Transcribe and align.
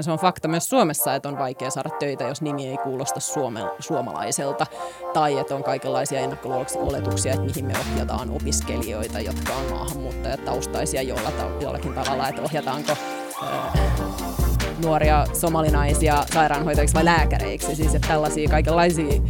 Se 0.00 0.10
on 0.10 0.18
fakta 0.18 0.48
myös 0.48 0.68
Suomessa, 0.68 1.14
että 1.14 1.28
on 1.28 1.38
vaikea 1.38 1.70
saada 1.70 1.90
töitä, 1.90 2.24
jos 2.24 2.42
nimi 2.42 2.68
ei 2.68 2.76
kuulosta 2.76 3.20
suome, 3.20 3.60
suomalaiselta. 3.78 4.66
Tai 5.12 5.38
että 5.38 5.54
on 5.54 5.64
kaikenlaisia 5.64 6.20
ennakkoluoletuksia, 6.20 7.32
että 7.32 7.46
mihin 7.46 7.64
me 7.64 7.72
ohjataan 7.78 8.30
opiskelijoita, 8.30 9.20
jotka 9.20 9.52
on 9.54 9.70
maahanmuuttajataustaisia 9.70 11.02
jolla, 11.02 11.32
jollakin 11.60 11.94
tavalla, 11.94 12.28
että 12.28 12.42
ohjataanko 12.42 12.92
äh, 12.92 13.80
nuoria 14.82 15.26
somalinaisia 15.32 16.24
sairaanhoitajiksi 16.32 16.94
vai 16.94 17.04
lääkäreiksi. 17.04 17.76
Siis 17.76 17.94
että 17.94 18.08
tällaisia 18.08 18.48
kaikenlaisia 18.48 19.22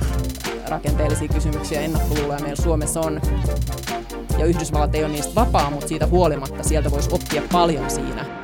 rakenteellisia 0.69 1.29
kysymyksiä 1.29 1.81
ennakkoluuloja 1.81 2.41
meillä 2.41 2.63
Suomessa 2.63 3.01
on. 3.01 3.21
Ja 4.39 4.47
Yhdysvallat 4.47 4.95
ei 4.95 5.05
ole 5.05 5.13
niistä 5.13 5.35
vapaa, 5.35 5.71
mutta 5.71 5.89
siitä 5.89 6.07
huolimatta 6.07 6.63
sieltä 6.63 6.91
voisi 6.91 7.11
oppia 7.13 7.43
paljon 7.53 7.91
siinä 7.91 8.44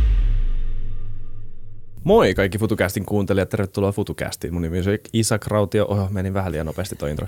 Moi 2.03 2.33
kaikki 2.33 2.57
FutuCastin 2.57 3.05
kuuntelijat, 3.05 3.49
tervetuloa 3.49 3.91
FutuCastiin. 3.91 4.53
Mun 4.53 4.61
nimi 4.61 4.79
on 4.79 4.83
Isak 5.13 5.47
Rautio, 5.47 5.85
oho, 5.85 6.07
meni 6.11 6.33
vähän 6.33 6.51
liian 6.51 6.65
nopeasti 6.65 6.95
tuo 6.95 7.07
intro. 7.07 7.27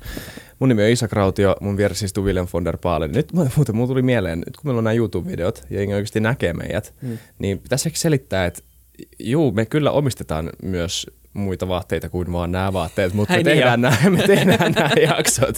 Mun 0.59 0.69
nimi 0.69 0.83
on 0.83 0.89
Isak 0.89 1.11
Rautio, 1.11 1.55
mun 1.61 1.77
vieressä 1.77 2.05
istuu 2.05 2.23
William 2.23 2.47
von 2.53 2.65
der 2.65 2.77
Paalen. 2.77 3.11
Nyt 3.11 3.33
muuten 3.33 3.75
mulla 3.75 3.87
tuli 3.87 4.01
mieleen, 4.01 4.39
nyt 4.39 4.57
kun 4.57 4.63
meillä 4.63 4.77
on 4.77 4.83
nämä 4.83 4.93
YouTube-videot 4.93 5.63
ja 5.69 5.77
jengi 5.79 5.93
oikeasti 5.93 6.19
näkee 6.19 6.53
meidät, 6.53 6.93
mm. 7.01 7.17
niin 7.39 7.59
pitäisi 7.59 7.91
selittää, 7.93 8.45
että 8.45 8.61
juu, 9.19 9.51
me 9.51 9.65
kyllä 9.65 9.91
omistetaan 9.91 10.49
myös 10.63 11.07
muita 11.33 11.67
vaatteita 11.67 12.09
kuin 12.09 12.31
vaan 12.31 12.51
nämä 12.51 12.73
vaatteet, 12.73 13.13
mutta 13.13 13.33
me 13.33 13.43
tehdään, 13.43 13.81
niin 13.81 13.91
nämä, 14.01 14.17
me 14.17 14.27
tehdään 14.27 14.71
nämä 14.71 14.89
jaksot 15.09 15.57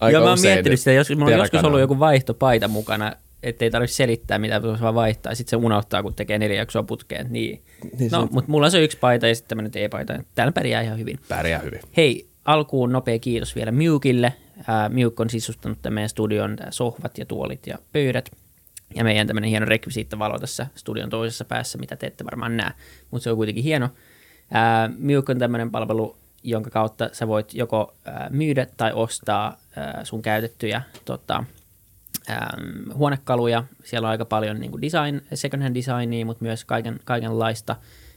aika 0.00 0.16
Joo, 0.16 0.24
mä 0.24 0.30
oon 0.30 0.40
miettinyt 0.40 0.78
sitä, 0.78 0.92
jos 0.92 1.10
mulla 1.10 1.24
on 1.24 1.32
joskus 1.32 1.64
ollut 1.64 1.80
joku 1.80 1.98
vaihtopaita 1.98 2.68
mukana, 2.68 3.12
ettei 3.44 3.70
tarvitse 3.70 3.96
selittää, 3.96 4.38
mitä 4.38 4.62
voisi 4.62 4.82
vaan 4.82 4.94
vaihtaa. 4.94 5.34
Sitten 5.34 5.50
se 5.50 5.66
unohtaa, 5.66 6.02
kun 6.02 6.14
tekee 6.14 6.38
neljä 6.38 6.56
jaksoa 6.56 6.82
putkeen. 6.82 7.26
Niin. 7.30 7.62
niin 7.98 8.10
no, 8.10 8.28
mutta 8.30 8.50
mulla 8.50 8.66
on 8.66 8.70
se 8.70 8.84
yksi 8.84 8.98
paita 8.98 9.26
ja 9.26 9.34
sitten 9.34 9.48
tämmöinen 9.48 9.72
T-paita. 9.72 10.14
Täällä 10.34 10.52
pärjää 10.52 10.82
ihan 10.82 10.98
hyvin. 10.98 11.18
Pärjää 11.28 11.60
hyvin. 11.60 11.80
Hei, 11.96 12.28
alkuun 12.44 12.92
nopea 12.92 13.18
kiitos 13.18 13.56
vielä 13.56 13.72
Miukille. 13.72 14.32
Äh, 14.58 14.90
Miuk 14.90 15.20
on 15.20 15.30
sisustanut 15.30 15.78
tämän 15.82 15.94
meidän 15.94 16.08
studion 16.08 16.56
sohvat 16.70 17.18
ja 17.18 17.26
tuolit 17.26 17.66
ja 17.66 17.78
pöydät. 17.92 18.30
Ja 18.94 19.04
meidän 19.04 19.26
tämmöinen 19.26 19.50
hieno 19.50 19.66
rekvisiittavalo 19.66 20.38
tässä 20.38 20.66
studion 20.74 21.10
toisessa 21.10 21.44
päässä, 21.44 21.78
mitä 21.78 21.96
te 21.96 22.06
ette 22.06 22.24
varmaan 22.24 22.56
näe, 22.56 22.70
mutta 23.10 23.24
se 23.24 23.30
on 23.30 23.36
kuitenkin 23.36 23.64
hieno. 23.64 23.84
Äh, 23.84 24.90
Miuk 24.98 25.28
on 25.28 25.38
tämmöinen 25.38 25.70
palvelu, 25.70 26.16
jonka 26.42 26.70
kautta 26.70 27.10
sä 27.12 27.28
voit 27.28 27.54
joko 27.54 27.94
äh, 28.08 28.14
myydä 28.30 28.66
tai 28.76 28.92
ostaa 28.92 29.60
sun 30.02 30.22
käytettyjä 30.22 30.82
tota, 31.04 31.44
ähm, 32.30 32.90
huonekaluja. 32.94 33.64
Siellä 33.84 34.06
on 34.06 34.10
aika 34.10 34.24
paljon 34.24 34.60
niin 34.60 34.70
kuin 34.70 34.82
design, 34.82 35.20
second 35.34 35.62
hand 35.62 35.74
designia, 35.74 36.26
mutta 36.26 36.44
myös 36.44 36.64
kaiken, 36.64 37.00
kaikenlaista. 37.04 37.76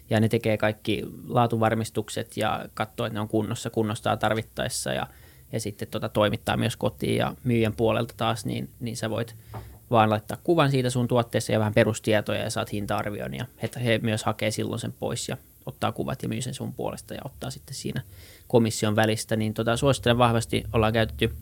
Ja 0.09 0.19
ne 0.19 0.29
tekee 0.29 0.57
kaikki 0.57 1.03
laatuvarmistukset 1.27 2.37
ja 2.37 2.65
katsoo, 2.73 3.05
että 3.05 3.13
ne 3.13 3.19
on 3.19 3.27
kunnossa, 3.27 3.69
kunnostaa 3.69 4.17
tarvittaessa 4.17 4.93
ja, 4.93 5.07
ja 5.51 5.59
sitten 5.59 5.87
tota, 5.87 6.09
toimittaa 6.09 6.57
myös 6.57 6.75
kotiin 6.75 7.17
ja 7.17 7.35
myyjän 7.43 7.75
puolelta 7.75 8.13
taas, 8.17 8.45
niin, 8.45 8.69
niin 8.79 8.97
sä 8.97 9.09
voit 9.09 9.35
vaan 9.91 10.09
laittaa 10.09 10.37
kuvan 10.43 10.71
siitä 10.71 10.89
sun 10.89 11.07
tuotteessa 11.07 11.51
ja 11.51 11.59
vähän 11.59 11.73
perustietoja 11.73 12.41
ja 12.41 12.49
saat 12.49 12.71
hinta-arvion 12.71 13.33
ja 13.33 13.45
he, 13.61 13.69
he 13.83 13.99
myös 14.03 14.23
hakee 14.23 14.51
silloin 14.51 14.79
sen 14.79 14.93
pois 14.99 15.29
ja 15.29 15.37
ottaa 15.65 15.91
kuvat 15.91 16.23
ja 16.23 16.29
myy 16.29 16.41
sen 16.41 16.53
sun 16.53 16.73
puolesta 16.73 17.13
ja 17.13 17.21
ottaa 17.25 17.49
sitten 17.49 17.75
siinä 17.75 18.01
komission 18.47 18.95
välistä, 18.95 19.35
niin 19.35 19.53
tota, 19.53 19.77
suosittelen 19.77 20.17
vahvasti, 20.17 20.63
ollaan 20.73 20.93
käytetty 20.93 21.35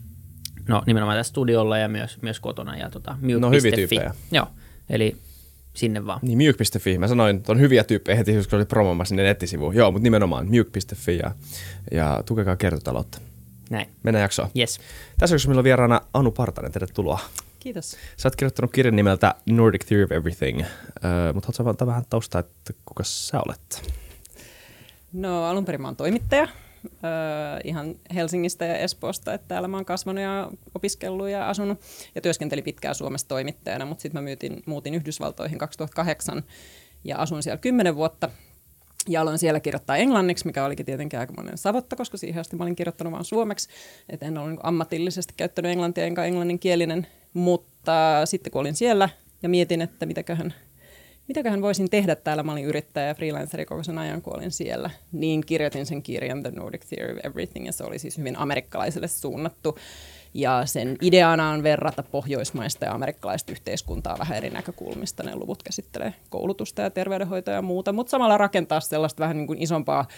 No 0.68 0.82
nimenomaan 0.86 1.18
tässä 1.18 1.30
studiolla 1.30 1.78
ja 1.78 1.88
myös, 1.88 2.22
myös 2.22 2.40
kotona 2.40 2.76
ja 2.76 2.90
tota. 2.90 3.16
No 3.40 3.50
hyviä 3.50 3.72
tyyppejä. 3.72 4.14
Joo, 4.32 4.46
eli 4.90 5.16
sinne 5.74 6.06
vaan. 6.06 6.20
Niin, 6.22 6.38
Mute.fi. 6.38 6.98
Mä 6.98 7.08
sanoin, 7.08 7.36
että 7.36 7.52
on 7.52 7.60
hyviä 7.60 7.84
tyyppejä 7.84 8.16
heti, 8.16 8.32
kun 8.32 8.56
oli 8.56 8.64
promomassa 8.64 9.08
sinne 9.08 9.22
nettisivuun. 9.22 9.74
Joo, 9.74 9.90
mutta 9.90 10.02
nimenomaan 10.02 10.46
Mute.fi 10.46 11.18
ja, 11.18 11.30
ja 11.90 12.22
tukekaa 12.26 12.56
kertotaloutta. 12.56 13.18
Näin. 13.70 13.88
Mennään 14.02 14.22
jaksoon. 14.22 14.48
Yes. 14.58 14.80
Tässä 15.18 15.34
jaksossa 15.34 15.48
meillä 15.48 15.60
on 15.60 15.64
vieraana 15.64 16.00
Anu 16.14 16.30
Partanen, 16.30 16.72
tervetuloa. 16.72 17.18
Kiitos. 17.60 17.96
Sä 18.16 18.28
oot 18.28 18.36
kirjoittanut 18.36 18.72
kirjan 18.72 18.96
nimeltä 18.96 19.34
Nordic 19.46 19.84
Theory 19.86 20.04
of 20.04 20.12
Everything, 20.12 20.60
uh, 20.60 20.66
mutta 21.34 21.46
haluatko 21.46 21.70
antaa 21.70 21.86
vähän 21.86 22.04
taustaa, 22.10 22.38
että 22.38 22.72
kuka 22.84 23.04
sä 23.04 23.40
olet? 23.46 23.92
No 25.12 25.44
alun 25.44 25.64
perin 25.64 25.80
mä 25.80 25.88
oon 25.88 25.96
toimittaja, 25.96 26.48
ihan 27.64 27.94
Helsingistä 28.14 28.64
ja 28.64 28.78
Espoosta, 28.78 29.34
että 29.34 29.48
täällä 29.48 29.68
mä 29.68 29.76
oon 29.76 29.84
kasvanut 29.84 30.22
ja 30.22 30.50
opiskellut 30.74 31.28
ja 31.28 31.48
asunut 31.48 31.80
ja 32.14 32.20
työskentelin 32.20 32.64
pitkään 32.64 32.94
Suomessa 32.94 33.28
toimittajana, 33.28 33.84
mutta 33.84 34.02
sitten 34.02 34.18
mä 34.18 34.24
myytin, 34.24 34.62
muutin 34.66 34.94
Yhdysvaltoihin 34.94 35.58
2008 35.58 36.44
ja 37.04 37.16
asun 37.16 37.42
siellä 37.42 37.58
10 37.58 37.96
vuotta 37.96 38.30
ja 39.08 39.20
aloin 39.20 39.38
siellä 39.38 39.60
kirjoittaa 39.60 39.96
englanniksi, 39.96 40.46
mikä 40.46 40.64
olikin 40.64 40.86
tietenkin 40.86 41.18
aika 41.18 41.32
monen 41.36 41.58
savotta, 41.58 41.96
koska 41.96 42.16
siihen 42.16 42.40
asti 42.40 42.56
mä 42.56 42.64
olin 42.64 42.76
kirjoittanut 42.76 43.12
vain 43.12 43.24
suomeksi. 43.24 43.68
Et 44.08 44.22
en 44.22 44.34
niin 44.34 44.58
ammatillisesti 44.62 45.34
käyttänyt 45.36 45.70
englantia 45.70 46.04
enkä 46.04 46.24
englanninkielinen, 46.24 47.06
mutta 47.32 48.26
sitten 48.26 48.50
kun 48.50 48.60
olin 48.60 48.76
siellä 48.76 49.08
ja 49.42 49.48
mietin, 49.48 49.82
että 49.82 50.06
mitäköhän 50.06 50.54
mitäköhän 51.28 51.62
voisin 51.62 51.90
tehdä 51.90 52.16
täällä. 52.16 52.42
Mä 52.42 52.52
olin 52.52 52.64
yrittäjä 52.64 53.06
ja 53.06 53.14
freelanceri 53.14 53.64
koko 53.64 53.82
sen 53.82 53.98
ajan, 53.98 54.22
kun 54.22 54.36
olin 54.36 54.50
siellä. 54.50 54.90
Niin 55.12 55.40
kirjoitin 55.46 55.86
sen 55.86 56.02
kirjan 56.02 56.42
The 56.42 56.50
Nordic 56.50 56.88
Theory 56.88 57.12
of 57.12 57.24
Everything, 57.24 57.66
ja 57.66 57.72
se 57.72 57.84
oli 57.84 57.98
siis 57.98 58.18
hyvin 58.18 58.36
amerikkalaiselle 58.36 59.08
suunnattu. 59.08 59.78
Ja 60.34 60.62
sen 60.66 60.96
ideana 61.02 61.50
on 61.50 61.62
verrata 61.62 62.02
pohjoismaista 62.02 62.84
ja 62.84 62.92
amerikkalaista 62.92 63.52
yhteiskuntaa 63.52 64.18
vähän 64.18 64.36
eri 64.36 64.50
näkökulmista. 64.50 65.22
Ne 65.22 65.36
luvut 65.36 65.62
käsittelee 65.62 66.14
koulutusta 66.28 66.82
ja 66.82 66.90
terveydenhoitoa 66.90 67.54
ja 67.54 67.62
muuta, 67.62 67.92
mutta 67.92 68.10
samalla 68.10 68.38
rakentaa 68.38 68.80
sellaista 68.80 69.20
vähän 69.20 69.36
niin 69.36 69.46
kuin 69.46 69.62
isompaa 69.62 70.08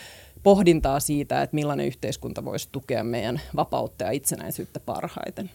pohdintaa 0.43 1.01
siitä, 1.01 1.43
että 1.43 1.55
millainen 1.55 1.87
yhteiskunta 1.87 2.45
voisi 2.45 2.69
tukea 2.73 3.05
meidän 3.05 3.41
vapautta 3.57 4.05
ja 4.05 4.11
itsenäisyyttä 4.11 4.81
parhaiten. 4.81 5.51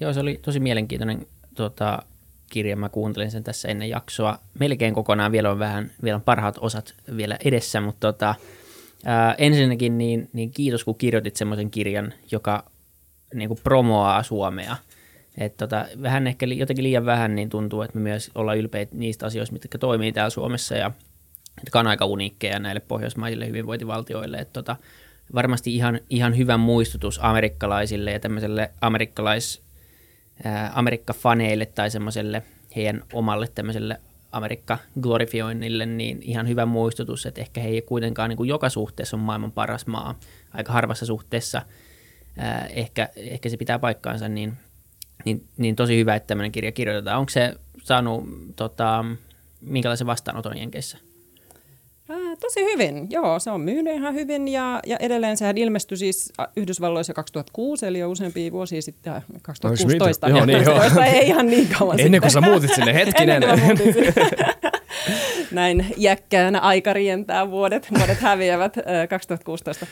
Joo, 0.00 0.12
se 0.12 0.20
oli 0.20 0.38
tosi 0.42 0.60
mielenkiintoinen 0.60 1.26
tota, 1.54 2.02
kirja. 2.50 2.76
Mä 2.76 2.88
kuuntelin 2.88 3.30
sen 3.30 3.44
tässä 3.44 3.68
ennen 3.68 3.88
jaksoa. 3.88 4.38
Melkein 4.58 4.94
kokonaan 4.94 5.32
vielä 5.32 5.50
on 5.50 5.58
vähän, 5.58 5.90
vielä 6.02 6.16
on 6.16 6.22
parhaat 6.22 6.58
osat 6.60 6.94
vielä 7.16 7.36
edessä, 7.44 7.80
mutta 7.80 8.12
tota, 8.12 8.34
ää, 9.04 9.34
ensinnäkin 9.38 9.98
niin, 9.98 10.28
niin 10.32 10.50
kiitos, 10.50 10.84
kun 10.84 10.94
kirjoitit 10.94 11.36
semmoisen 11.36 11.70
kirjan, 11.70 12.12
joka 12.30 12.64
niin 13.34 13.48
kuin 13.48 13.60
promoaa 13.64 14.22
Suomea. 14.22 14.76
Et 15.38 15.56
tota, 15.56 15.86
vähän 16.02 16.26
ehkä 16.26 16.46
jotenkin 16.46 16.82
liian 16.82 17.06
vähän 17.06 17.34
niin 17.34 17.50
tuntuu, 17.50 17.82
että 17.82 17.98
me 17.98 18.02
myös 18.02 18.30
ollaan 18.34 18.58
ylpeitä 18.58 18.96
niistä 18.96 19.26
asioista, 19.26 19.52
mitkä 19.52 19.78
toimii 19.78 20.12
täällä 20.12 20.30
Suomessa 20.30 20.74
ja 20.74 20.90
jotka 21.64 21.80
on 21.80 21.86
aika 21.86 22.04
uniikkeja 22.06 22.58
näille 22.58 22.80
pohjoismaisille 22.80 23.46
hyvinvointivaltioille. 23.46 24.36
Et 24.36 24.52
tota, 24.52 24.76
varmasti 25.34 25.74
ihan, 25.74 26.00
ihan 26.10 26.36
hyvä 26.36 26.56
muistutus 26.56 27.20
amerikkalaisille 27.22 28.12
ja 28.12 28.20
tämmöiselle 28.20 28.70
amerikkalais 28.80 29.62
Amerikka-faneille 30.72 31.66
tai 31.66 31.90
semmoiselle 31.90 32.42
heidän 32.76 33.02
omalle 33.12 33.48
tämmöiselle 33.54 34.00
Amerikka-glorifioinnille, 34.32 35.86
niin 35.86 36.22
ihan 36.22 36.48
hyvä 36.48 36.66
muistutus, 36.66 37.26
että 37.26 37.40
ehkä 37.40 37.60
he 37.60 37.68
ei 37.68 37.82
kuitenkaan 37.82 38.28
niin 38.28 38.36
kuin 38.36 38.48
joka 38.48 38.68
suhteessa 38.68 39.16
on 39.16 39.22
maailman 39.22 39.52
paras 39.52 39.86
maa. 39.86 40.18
Aika 40.52 40.72
harvassa 40.72 41.06
suhteessa 41.06 41.62
ehkä, 42.70 43.08
ehkä 43.16 43.48
se 43.48 43.56
pitää 43.56 43.78
paikkaansa, 43.78 44.28
niin, 44.28 44.52
niin, 45.24 45.48
niin 45.56 45.76
tosi 45.76 45.98
hyvä, 45.98 46.14
että 46.14 46.26
tämmöinen 46.26 46.52
kirja 46.52 46.72
kirjoitetaan. 46.72 47.18
Onko 47.18 47.30
se 47.30 47.54
saanut, 47.82 48.24
tota, 48.56 49.04
minkälaisen 49.60 50.06
vastaanoton 50.06 50.58
Jenkeissä? 50.58 50.98
Tosi 52.40 52.64
hyvin, 52.64 53.06
joo, 53.10 53.38
se 53.38 53.50
on 53.50 53.60
myynyt 53.60 53.94
ihan 53.94 54.14
hyvin 54.14 54.48
ja, 54.48 54.80
ja 54.86 54.96
edelleen 55.00 55.36
sehän 55.36 55.58
ilmestyi 55.58 55.98
siis 55.98 56.32
Yhdysvalloissa 56.56 57.14
2006, 57.14 57.86
eli 57.86 57.98
jo 57.98 58.10
useampia 58.10 58.52
vuosia 58.52 58.82
sitten, 58.82 59.12
2016. 59.42 60.28
Joo, 60.28 60.44
niin, 60.44 60.62
joo. 60.64 60.80
ei 61.04 61.26
ihan 61.28 61.46
niin 61.46 61.68
kauan 61.78 62.00
Ennen 62.00 62.20
kuin 62.20 62.30
sä 62.30 62.40
muutit 62.40 62.74
sinne, 62.74 62.94
hetkinen. 62.94 63.42
Näin 65.50 65.86
jäkkäänä 65.96 66.60
aika 66.60 66.92
rientää, 66.92 67.50
vuodet, 67.50 67.88
vuodet 67.98 68.18
häviävät 68.18 68.76
2016. 69.10 69.86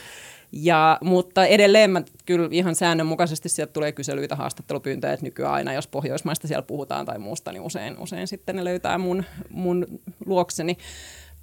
Ja, 0.52 0.98
mutta 1.00 1.46
edelleen 1.46 1.90
mä 1.90 2.02
kyllä 2.26 2.48
ihan 2.50 2.74
säännönmukaisesti 2.74 3.48
sieltä 3.48 3.72
tulee 3.72 3.92
kyselyitä, 3.92 4.36
haastattelupyyntöjä, 4.36 5.12
että 5.12 5.26
nykyään 5.26 5.54
aina 5.54 5.72
jos 5.72 5.86
Pohjoismaista 5.86 6.48
siellä 6.48 6.62
puhutaan 6.62 7.06
tai 7.06 7.18
muusta, 7.18 7.52
niin 7.52 7.62
usein, 7.62 7.98
usein 7.98 8.26
sitten 8.26 8.56
ne 8.56 8.64
löytää 8.64 8.98
mun, 8.98 9.24
mun 9.50 9.86
luokseni. 10.26 10.76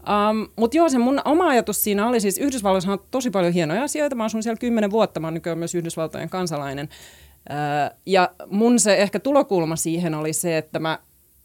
Um, 0.02 0.48
Mutta 0.56 0.78
joo, 0.78 0.90
se 0.90 0.98
mun 0.98 1.22
oma 1.26 1.48
ajatus 1.48 1.84
siinä 1.84 2.08
oli 2.08 2.20
siis, 2.20 2.38
Yhdysvalloissa 2.38 2.92
on 2.92 3.00
tosi 3.12 3.30
paljon 3.30 3.54
hienoja 3.54 3.84
asioita. 3.84 4.16
Mä 4.16 4.24
asun 4.24 4.44
siellä 4.44 4.60
kymmenen 4.60 4.92
vuotta, 4.92 5.20
mä 5.20 5.28
oon 5.28 5.34
nykyään 5.34 5.60
myös 5.60 5.76
Yhdysvaltojen 5.76 6.30
kansalainen. 6.30 6.90
Ja 8.06 8.30
mun 8.50 8.80
se 8.80 8.96
ehkä 8.96 9.20
tulokulma 9.20 9.76
siihen 9.76 10.16
oli 10.16 10.34
se, 10.34 10.58
että 10.58 10.80
mä 10.80 11.00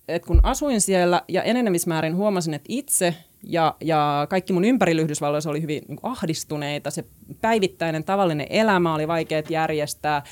et 0.08 0.26
kun 0.26 0.40
asuin 0.42 0.80
siellä 0.80 1.22
ja 1.28 1.42
enenemismäärin 1.42 2.16
huomasin, 2.16 2.54
että 2.54 2.66
itse 2.68 3.14
ja, 3.42 3.74
ja 3.80 4.26
kaikki 4.30 4.52
mun 4.52 4.64
ympärillä 4.64 5.02
Yhdysvalloissa 5.02 5.50
oli 5.50 5.62
hyvin 5.62 5.82
niin 5.88 5.98
ahdistuneita, 6.02 6.90
se 6.90 7.04
päivittäinen 7.40 8.04
tavallinen 8.04 8.46
elämä 8.50 8.94
oli 8.94 9.08
vaikea 9.08 9.42
järjestää, 9.48 10.22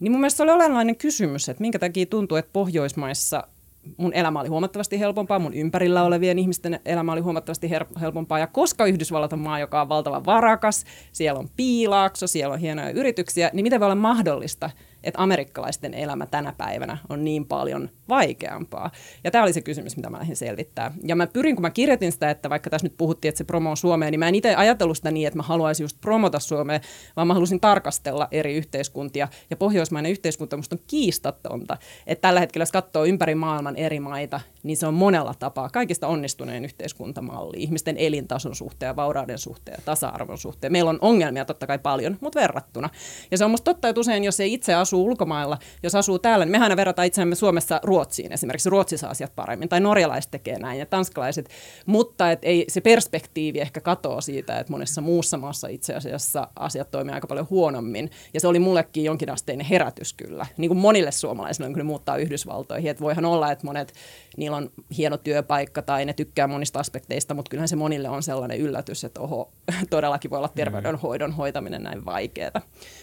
niin 0.00 0.12
mun 0.12 0.20
mielestä 0.20 0.36
se 0.36 0.42
oli 0.42 0.52
olennainen 0.52 0.96
kysymys, 0.96 1.48
että 1.48 1.60
minkä 1.60 1.78
takia 1.78 2.06
tuntuu, 2.06 2.36
että 2.36 2.52
Pohjoismaissa 2.52 3.48
mun 3.96 4.14
elämä 4.14 4.40
oli 4.40 4.48
huomattavasti 4.48 5.00
helpompaa, 5.00 5.38
mun 5.38 5.54
ympärillä 5.54 6.02
olevien 6.02 6.38
ihmisten 6.38 6.80
elämä 6.84 7.12
oli 7.12 7.20
huomattavasti 7.20 7.68
her- 7.68 8.00
helpompaa. 8.00 8.38
Ja 8.38 8.46
koska 8.46 8.86
Yhdysvallat 8.86 9.32
on 9.32 9.38
maa, 9.38 9.58
joka 9.58 9.80
on 9.80 9.88
valtavan 9.88 10.26
varakas, 10.26 10.84
siellä 11.12 11.40
on 11.40 11.48
piilaakso, 11.56 12.26
siellä 12.26 12.54
on 12.54 12.60
hienoja 12.60 12.90
yrityksiä, 12.90 13.50
niin 13.52 13.62
miten 13.62 13.80
voi 13.80 13.86
olla 13.86 13.94
mahdollista, 13.94 14.70
että 15.04 15.22
amerikkalaisten 15.22 15.94
elämä 15.94 16.26
tänä 16.26 16.52
päivänä 16.58 16.98
on 17.08 17.24
niin 17.24 17.46
paljon 17.46 17.90
vaikeampaa. 18.08 18.90
Ja 19.24 19.30
tämä 19.30 19.44
oli 19.44 19.52
se 19.52 19.60
kysymys, 19.60 19.96
mitä 19.96 20.10
mä 20.10 20.18
lähdin 20.18 20.36
selvittää. 20.36 20.92
Ja 21.06 21.16
mä 21.16 21.26
pyrin, 21.26 21.56
kun 21.56 21.62
mä 21.62 21.70
kirjoitin 21.70 22.12
sitä, 22.12 22.30
että 22.30 22.50
vaikka 22.50 22.70
tässä 22.70 22.84
nyt 22.84 22.96
puhuttiin, 22.96 23.28
että 23.28 23.38
se 23.38 23.44
promo 23.44 23.70
on 23.70 23.76
Suomeen, 23.76 24.10
niin 24.10 24.18
mä 24.18 24.28
en 24.28 24.34
itse 24.34 24.54
ajatellut 24.54 24.96
sitä 24.96 25.10
niin, 25.10 25.26
että 25.26 25.36
mä 25.36 25.42
haluaisin 25.42 25.84
just 25.84 26.00
promota 26.00 26.38
Suomea, 26.38 26.80
vaan 27.16 27.26
mä 27.26 27.34
halusin 27.34 27.60
tarkastella 27.60 28.28
eri 28.30 28.54
yhteiskuntia. 28.54 29.28
Ja 29.50 29.56
pohjoismainen 29.56 30.12
yhteiskunta 30.12 30.56
musta 30.56 30.76
on 30.76 30.84
kiistatonta, 30.86 31.76
että 32.06 32.22
tällä 32.22 32.40
hetkellä 32.40 32.62
jos 32.62 32.72
katsoo 32.72 33.04
ympäri 33.04 33.34
maailman 33.34 33.76
eri 33.76 34.00
maita, 34.00 34.40
niin 34.62 34.76
se 34.76 34.86
on 34.86 34.94
monella 34.94 35.34
tapaa 35.38 35.68
kaikista 35.68 36.06
onnistuneen 36.06 36.64
yhteiskuntamalli, 36.64 37.56
ihmisten 37.56 37.96
elintason 37.96 38.54
suhteen, 38.54 38.96
vaurauden 38.96 39.38
suhteen, 39.38 39.82
tasa-arvon 39.84 40.38
suhteen. 40.38 40.72
Meillä 40.72 40.90
on 40.90 40.98
ongelmia 41.00 41.44
totta 41.44 41.66
kai 41.66 41.78
paljon, 41.78 42.18
mutta 42.20 42.40
verrattuna. 42.40 42.90
Ja 43.30 43.38
se 43.38 43.44
on 43.44 43.50
musta 43.50 43.64
totta, 43.64 43.88
että 43.88 44.00
usein 44.00 44.24
jos 44.24 44.40
ei 44.40 44.52
itse 44.52 44.74
asuu 44.74 45.04
ulkomailla, 45.04 45.58
jos 45.82 45.94
asuu 45.94 46.18
täällä, 46.18 46.44
niin 46.44 46.52
mehän 46.52 46.76
verrataan 46.76 47.06
itseämme 47.06 47.34
Suomessa 47.34 47.80
Ruotsiin. 47.82 48.32
Esimerkiksi 48.32 48.70
Ruotsissa 48.70 49.08
asiat 49.08 49.32
paremmin, 49.36 49.68
tai 49.68 49.80
norjalaiset 49.80 50.30
tekee 50.30 50.58
näin 50.58 50.78
ja 50.78 50.86
tanskalaiset. 50.86 51.48
Mutta 51.86 52.30
et 52.30 52.38
ei, 52.42 52.64
se 52.68 52.80
perspektiivi 52.80 53.60
ehkä 53.60 53.80
katoaa 53.80 54.20
siitä, 54.20 54.58
että 54.58 54.72
monessa 54.72 55.00
muussa 55.00 55.36
maassa 55.36 55.68
itse 55.68 55.94
asiassa 55.94 56.48
asiat 56.56 56.90
toimii 56.90 57.14
aika 57.14 57.26
paljon 57.26 57.46
huonommin. 57.50 58.10
Ja 58.34 58.40
se 58.40 58.48
oli 58.48 58.58
mullekin 58.58 59.04
jonkinasteinen 59.04 59.66
herätys 59.66 60.12
kyllä. 60.12 60.46
Niin 60.56 60.68
kuin 60.68 60.78
monille 60.78 61.12
suomalaisille, 61.12 61.68
kun 61.68 61.78
ne 61.78 61.82
muuttaa 61.82 62.16
Yhdysvaltoihin. 62.16 62.90
Että 62.90 63.04
voihan 63.04 63.24
olla, 63.24 63.52
että 63.52 63.66
monet, 63.66 63.92
niillä 64.36 64.56
on 64.56 64.70
hieno 64.96 65.16
työpaikka 65.16 65.82
tai 65.82 66.04
ne 66.04 66.12
tykkää 66.12 66.46
monista 66.46 66.78
aspekteista, 66.80 67.34
mutta 67.34 67.50
kyllähän 67.50 67.68
se 67.68 67.76
monille 67.76 68.08
on 68.08 68.22
sellainen 68.22 68.58
yllätys, 68.58 69.04
että 69.04 69.20
oho, 69.20 69.52
todellakin 69.90 70.30
voi 70.30 70.38
olla 70.38 70.48
terveydenhoidon 70.48 71.32
hoitaminen 71.32 71.82
näin 71.82 72.04
vaikeaa. 72.04 72.60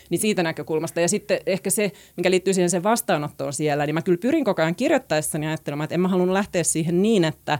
Niin 0.09 0.19
siitä 0.19 0.43
näkökulmasta. 0.43 1.01
Ja 1.01 1.09
sitten 1.09 1.39
ehkä 1.45 1.69
se, 1.69 1.91
mikä 2.17 2.31
liittyy 2.31 2.53
siihen 2.53 2.69
sen 2.69 2.83
vastaanottoon 2.83 3.53
siellä, 3.53 3.85
niin 3.85 3.93
mä 3.93 4.01
kyllä 4.01 4.17
pyrin 4.21 4.45
koko 4.45 4.61
ajan 4.61 4.75
kirjoittaessani 4.75 5.47
ajattelemaan, 5.47 5.83
että 5.83 5.95
en 5.95 6.01
mä 6.01 6.07
halunnut 6.07 6.33
lähteä 6.33 6.63
siihen 6.63 7.01
niin, 7.01 7.25
että, 7.25 7.59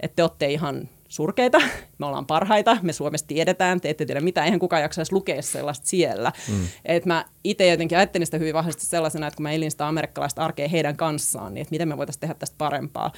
että 0.00 0.16
te 0.16 0.22
olette 0.22 0.46
ihan 0.46 0.88
surkeita, 1.08 1.60
me 1.98 2.06
ollaan 2.06 2.26
parhaita, 2.26 2.76
me 2.82 2.92
Suomessa 2.92 3.26
tiedetään, 3.26 3.80
te 3.80 3.90
ette 3.90 4.06
tiedä 4.06 4.20
mitä, 4.20 4.44
eihän 4.44 4.58
kukaan 4.58 4.82
jaksaisi 4.82 5.12
lukea 5.12 5.42
sellaista 5.42 5.86
siellä. 5.86 6.32
Mm. 6.48 6.66
Et 6.84 7.06
mä 7.06 7.24
itse 7.44 7.68
jotenkin 7.68 7.98
ajattelin 7.98 8.26
sitä 8.26 8.38
hyvin 8.38 8.54
vahvasti 8.54 8.86
sellaisena, 8.86 9.26
että 9.26 9.36
kun 9.36 9.42
mä 9.42 9.52
elin 9.52 9.70
sitä 9.70 9.88
amerikkalaista 9.88 10.44
arkea 10.44 10.68
heidän 10.68 10.96
kanssaan, 10.96 11.54
niin 11.54 11.62
että 11.62 11.72
miten 11.72 11.88
me 11.88 11.96
voitaisiin 11.96 12.20
tehdä 12.20 12.34
tästä 12.34 12.54
parempaa. 12.58 13.12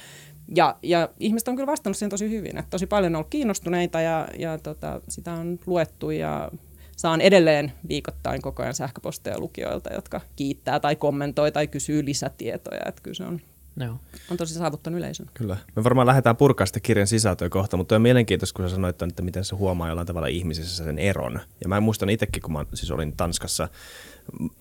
Ja, 0.55 0.77
ja 0.83 1.09
ihmiset 1.19 1.47
on 1.47 1.55
kyllä 1.55 1.71
vastannut 1.71 1.97
siihen 1.97 2.09
tosi 2.09 2.29
hyvin, 2.29 2.57
että 2.57 2.69
tosi 2.69 2.87
paljon 2.87 3.11
on 3.11 3.15
ollut 3.15 3.29
kiinnostuneita 3.29 4.01
ja, 4.01 4.27
ja 4.39 4.57
tota, 4.57 5.01
sitä 5.09 5.33
on 5.33 5.59
luettu 5.65 6.11
ja 6.11 6.51
saan 6.97 7.21
edelleen 7.21 7.71
viikoittain 7.87 8.41
koko 8.41 8.63
ajan 8.63 8.73
sähköposteja 8.73 9.39
lukijoilta, 9.39 9.93
jotka 9.93 10.21
kiittää 10.35 10.79
tai 10.79 10.95
kommentoi 10.95 11.51
tai 11.51 11.67
kysyy 11.67 12.05
lisätietoja. 12.05 12.81
Että 12.85 13.01
kyllä 13.01 13.15
se 13.15 13.23
on, 13.23 13.41
Joo. 13.77 13.99
on 14.31 14.37
tosi 14.37 14.53
saavuttanut 14.53 14.97
yleisön. 14.99 15.29
Kyllä. 15.33 15.57
Me 15.75 15.83
varmaan 15.83 16.07
lähdetään 16.07 16.37
purkaa 16.37 16.65
sitä 16.65 16.79
kirjan 16.79 17.07
sisältöä 17.07 17.49
kohta, 17.49 17.77
mutta 17.77 17.95
on 17.95 18.01
mielenkiintoista, 18.01 18.57
kun 18.57 18.69
sä 18.69 18.75
sanoit, 18.75 19.01
että 19.01 19.21
miten 19.21 19.45
se 19.45 19.55
huomaa 19.55 19.87
jollain 19.87 20.07
tavalla 20.07 20.27
ihmisissä 20.27 20.83
sen 20.83 20.99
eron. 20.99 21.39
Ja 21.61 21.67
mä 21.67 21.79
muistan 21.79 22.09
itsekin, 22.09 22.41
kun 22.41 22.53
mä 22.53 22.65
siis 22.73 22.91
olin 22.91 23.13
Tanskassa 23.17 23.69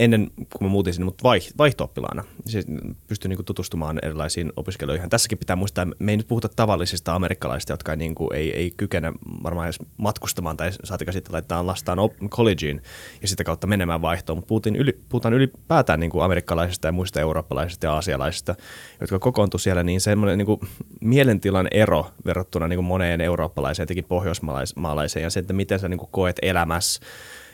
ennen 0.00 0.30
kuin 0.36 0.62
mä 0.62 0.68
muutin 0.68 0.94
sinne, 0.94 1.04
mutta 1.04 1.22
vaih, 1.22 1.50
vaihto-oppilaana. 1.58 2.24
Siis 2.46 2.66
pystyi 3.08 3.28
niin 3.28 3.44
tutustumaan 3.44 3.98
erilaisiin 4.02 4.52
opiskelijoihin. 4.56 5.10
Tässäkin 5.10 5.38
pitää 5.38 5.56
muistaa, 5.56 5.86
me 5.98 6.12
ei 6.12 6.16
nyt 6.16 6.28
puhuta 6.28 6.48
tavallisista 6.48 7.14
amerikkalaisista, 7.14 7.72
jotka 7.72 7.96
niin 7.96 8.14
kuin, 8.14 8.34
ei, 8.34 8.56
ei 8.56 8.70
kykene 8.76 9.12
varmaan 9.42 9.66
edes 9.66 9.78
matkustamaan 9.96 10.56
tai 10.56 10.70
saatika 10.84 11.12
sitten 11.12 11.32
laittaa 11.32 11.66
lastaan 11.66 11.98
collegeen 12.28 12.82
ja 13.22 13.28
sitä 13.28 13.44
kautta 13.44 13.66
menemään 13.66 14.02
vaihtoon, 14.02 14.38
mutta 14.38 14.48
puhutaan, 14.48 14.76
yli, 14.76 15.00
puhutaan 15.08 15.34
ylipäätään 15.34 16.00
niin 16.00 16.10
kuin 16.10 16.24
amerikkalaisista 16.24 16.88
ja 16.88 16.92
muista 16.92 17.20
eurooppalaisista 17.20 17.86
ja 17.86 17.92
aasialaisista, 17.92 18.54
jotka 19.00 19.18
kokoontu 19.18 19.58
siellä, 19.58 19.82
niin 19.82 20.00
semmoinen 20.00 20.38
niin 20.38 20.46
kuin 20.46 20.60
mielentilan 21.00 21.68
ero 21.70 22.06
verrattuna 22.24 22.68
niin 22.68 22.76
kuin 22.76 22.86
moneen 22.86 23.20
eurooppalaiseen, 23.20 23.84
etenkin 23.84 24.04
pohjoismaalaiseen 24.04 25.22
ja 25.22 25.30
se, 25.30 25.40
että 25.40 25.52
miten 25.52 25.78
sä 25.78 25.88
niin 25.88 25.98
kuin 25.98 26.10
koet 26.12 26.36
elämässä 26.42 27.00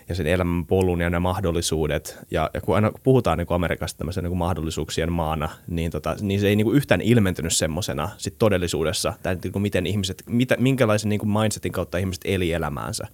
ja 0.09 0.15
sen 0.15 0.27
elämän 0.27 0.67
polun 0.67 1.01
ja 1.01 1.11
ne 1.11 1.19
mahdollisuudet. 1.19 2.19
Ja, 2.31 2.51
ja 2.55 2.61
kun 2.61 2.75
aina 2.75 2.93
puhutaan 3.03 3.39
niin 3.39 3.47
kuin 3.47 3.55
Amerikasta 3.55 3.99
tämmöisen 3.99 4.25
niin 4.25 4.31
kuin 4.31 4.39
mahdollisuuksien 4.39 5.13
maana, 5.13 5.49
niin, 5.67 5.91
tota, 5.91 6.17
niin 6.21 6.41
se 6.41 6.49
ei 6.49 6.57
niin 6.57 6.65
kuin 6.65 6.77
yhtään 6.77 7.01
ilmentynyt 7.01 7.53
semmoisena 7.53 8.09
sit 8.19 8.35
todellisuudessa, 8.39 9.13
tai 9.23 9.37
niin 9.43 9.53
kuin 9.53 9.63
miten 9.63 9.87
ihmiset, 9.87 10.23
mitä, 10.27 10.57
minkälaisen 10.59 11.09
niin 11.09 11.21
kuin 11.21 11.31
mindsetin 11.31 11.73
kautta 11.73 11.99
ihmiset 11.99 12.23
eli 12.25 12.53
elämäänsä. 12.53 13.07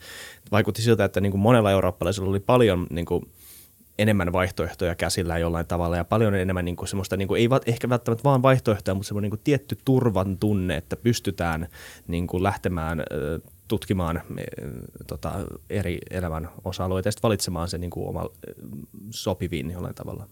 Vaikutti 0.52 0.82
siltä, 0.82 1.04
että 1.04 1.20
niin 1.20 1.30
kuin 1.30 1.40
monella 1.40 1.70
eurooppalaisella 1.70 2.30
oli 2.30 2.40
paljon 2.40 2.86
niin 2.90 3.06
kuin, 3.06 3.24
enemmän 3.98 4.32
vaihtoehtoja 4.32 4.94
käsillä 4.94 5.38
jollain 5.38 5.66
tavalla 5.66 5.96
ja 5.96 6.04
paljon 6.04 6.34
enemmän 6.34 6.64
niin 6.64 6.76
kuin 6.76 6.88
semmoista, 6.88 7.16
niin 7.16 7.28
kuin, 7.28 7.40
ei 7.40 7.48
ehkä 7.66 7.88
välttämättä 7.88 8.24
vaan 8.24 8.42
vaihtoehtoja, 8.42 8.94
mutta 8.94 9.08
semmoinen 9.08 9.22
niin 9.22 9.38
kuin 9.38 9.44
tietty 9.44 9.78
turvan 9.84 10.38
tunne, 10.38 10.76
että 10.76 10.96
pystytään 10.96 11.68
niin 12.06 12.26
kuin 12.26 12.42
lähtemään 12.42 13.02
tutkimaan 13.72 14.16
e, 14.16 14.42
tota, 15.06 15.32
eri 15.70 15.98
elämän 16.10 16.48
osa-alueita 16.64 17.08
ja 17.08 17.12
valitsemaan 17.22 17.68
se 17.68 17.78
niin 17.78 17.90
kuin 17.90 18.08
oma 18.08 18.28
sopivin 19.10 19.70
jollain 19.70 19.94
tavalla. 19.94 20.26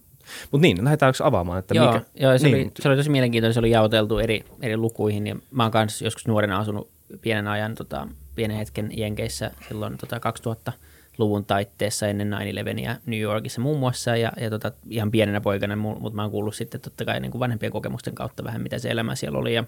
Mutta 0.51 0.61
niin, 0.61 0.83
lähdetäänkö 0.83 1.23
avaamaan? 1.23 1.59
Että 1.59 1.75
joo, 1.75 1.93
mikä, 1.93 2.05
joo 2.15 2.37
se, 2.37 2.47
niin. 2.47 2.55
oli, 2.55 2.71
se 2.79 2.89
oli 2.89 2.97
tosi 2.97 3.09
mielenkiintoinen, 3.09 3.53
se 3.53 3.59
oli 3.59 3.71
jaoteltu 3.71 4.19
eri, 4.19 4.45
eri 4.61 4.77
lukuihin 4.77 5.27
ja 5.27 5.35
mä 5.51 5.63
oon 5.63 5.71
kanssa 5.71 6.05
joskus 6.05 6.27
nuorena 6.27 6.59
asunut 6.59 6.89
pienen 7.21 7.47
ajan, 7.47 7.75
tota, 7.75 8.07
pienen 8.35 8.57
hetken 8.57 8.89
Jenkeissä 8.97 9.51
silloin 9.67 9.97
tota 9.97 10.19
2000 10.19 10.73
luvun 11.17 11.45
taitteessa 11.45 12.07
ennen 12.07 12.35
9 12.55 12.79
ja 12.79 12.95
New 13.05 13.19
Yorkissa 13.19 13.61
muun 13.61 13.79
muassa, 13.79 14.15
ja, 14.15 14.31
ja 14.39 14.49
tota, 14.49 14.71
ihan 14.89 15.11
pienenä 15.11 15.41
poikana, 15.41 15.75
mutta 15.75 16.15
mä 16.15 16.21
oon 16.21 16.31
kuullut 16.31 16.55
sitten 16.55 16.81
totta 16.81 17.05
kai 17.05 17.19
niin 17.19 17.31
kuin 17.31 17.39
vanhempien 17.39 17.71
kokemusten 17.71 18.15
kautta 18.15 18.43
vähän, 18.43 18.61
mitä 18.61 18.79
se 18.79 18.89
elämä 18.89 19.15
siellä 19.15 19.39
oli, 19.39 19.53
ja 19.53 19.63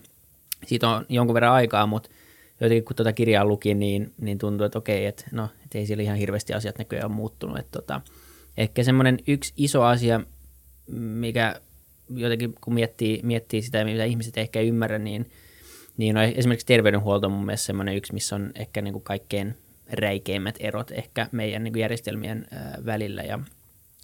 siitä 0.65 0.89
on 0.89 1.05
jonkun 1.09 1.33
verran 1.33 1.53
aikaa, 1.53 1.87
mutta 1.87 2.09
jotenkin 2.65 2.85
kun 2.85 2.95
tuota 2.95 3.13
kirjaa 3.13 3.45
luki, 3.45 3.73
niin, 3.73 4.13
niin 4.21 4.37
tuntui, 4.37 4.65
että 4.65 4.79
okei, 4.79 5.05
että 5.05 5.25
no, 5.31 5.49
et 5.65 5.75
ei 5.75 5.85
siellä 5.85 6.03
ihan 6.03 6.17
hirveästi 6.17 6.53
asiat 6.53 6.77
näköjään 6.77 7.07
ole 7.07 7.15
muuttunut. 7.15 7.59
Että 7.59 7.79
tota, 7.79 8.01
ehkä 8.57 8.83
semmoinen 8.83 9.19
yksi 9.27 9.53
iso 9.57 9.83
asia, 9.83 10.21
mikä 10.91 11.61
jotenkin 12.09 12.55
kun 12.61 12.73
miettii, 12.73 13.19
miettii 13.23 13.61
sitä, 13.61 13.85
mitä 13.85 14.03
ihmiset 14.03 14.37
ehkä 14.37 14.59
ei 14.59 14.67
ymmärrä, 14.67 14.99
niin, 14.99 15.31
niin 15.97 16.17
on 16.17 16.23
esimerkiksi 16.23 16.65
terveydenhuolto 16.65 17.27
on 17.27 17.33
mun 17.33 17.45
mielestä 17.45 17.65
semmoinen 17.65 17.95
yksi, 17.95 18.13
missä 18.13 18.35
on 18.35 18.51
ehkä 18.55 18.81
niin 18.81 18.93
kuin 18.93 19.03
kaikkein 19.03 19.57
räikeimmät 19.91 20.55
erot 20.59 20.91
ehkä 20.91 21.27
meidän 21.31 21.63
niin 21.63 21.73
kuin 21.73 21.81
järjestelmien 21.81 22.47
välillä. 22.85 23.23
Ja 23.23 23.39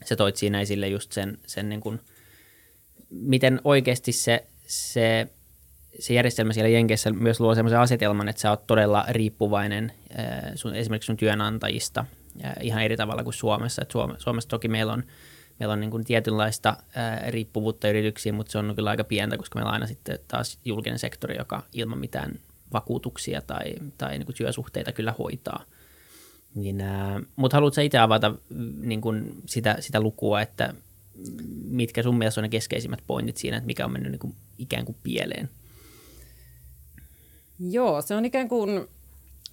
se 0.06 0.16
toit 0.16 0.36
siinä 0.36 0.62
esille 0.62 0.88
just 0.88 1.12
sen, 1.12 1.38
sen 1.48 1.70
niin 1.70 1.82
kuin, 1.82 2.00
miten 3.10 3.62
oikeasti 3.64 4.12
se, 4.12 4.46
se 4.68 5.28
se 6.00 6.14
järjestelmä 6.14 6.54
siellä 6.54 6.70
Jenkeissä 6.70 7.12
myös 7.12 7.40
luo 7.40 7.56
sellaisen 7.56 7.80
asetelman, 7.80 8.30
että 8.30 8.42
sä 8.42 8.50
oot 8.50 8.68
todella 8.68 9.06
riippuvainen 9.10 9.92
äh, 10.20 10.52
sun, 10.56 10.76
esimerkiksi 10.76 11.08
sun 11.08 11.18
työnantajista 11.18 12.06
ja 12.44 12.54
ihan 12.62 12.84
eri 12.84 12.98
tavalla 12.98 13.24
kuin 13.24 13.34
Suomessa. 13.34 13.82
Et 13.82 13.92
Suomessa 14.18 14.50
toki 14.50 14.68
meillä 14.68 14.94
on, 14.94 15.04
meillä 15.60 15.74
on 15.74 15.80
niin 15.80 15.92
kuin 15.92 16.04
tietynlaista 16.04 16.70
äh, 16.70 17.28
riippuvuutta 17.28 17.90
yrityksiin, 17.90 18.36
mutta 18.36 18.52
se 18.52 18.58
on 18.58 18.74
kyllä 18.76 18.90
aika 18.90 19.04
pientä, 19.04 19.38
koska 19.38 19.60
meillä 19.60 19.70
on 19.70 19.74
aina 19.74 19.88
sitten 19.88 20.20
taas 20.28 20.60
julkinen 20.66 21.00
sektori, 21.00 21.38
joka 21.38 21.64
ilman 21.74 22.00
mitään 22.00 22.40
vakuutuksia 22.74 23.42
tai, 23.42 23.74
tai 23.98 24.18
niin 24.18 24.26
kuin 24.26 24.36
työsuhteita 24.36 24.92
kyllä 24.92 25.16
hoitaa. 25.20 25.64
Niin, 26.56 26.82
äh, 26.82 27.22
mutta 27.36 27.58
haluatko 27.58 27.82
itse 27.82 27.98
avata 27.98 28.36
niin 28.82 29.02
kuin 29.02 29.42
sitä, 29.46 29.78
sitä 29.80 30.02
lukua, 30.02 30.42
että 30.42 30.74
mitkä 31.64 32.04
sun 32.04 32.18
mielestä 32.18 32.42
on 32.42 32.44
ne 32.44 32.50
keskeisimmät 32.50 33.04
pointit 33.08 33.38
siinä, 33.38 33.58
että 33.58 33.68
mikä 33.68 33.86
on 33.86 33.92
mennyt 33.92 34.12
niin 34.12 34.20
kuin 34.20 34.36
ikään 34.58 34.86
kuin 34.86 34.98
pieleen? 35.04 35.50
Joo, 37.60 38.02
se 38.02 38.16
on 38.16 38.26
ikään 38.26 38.50
kuin, 38.50 38.88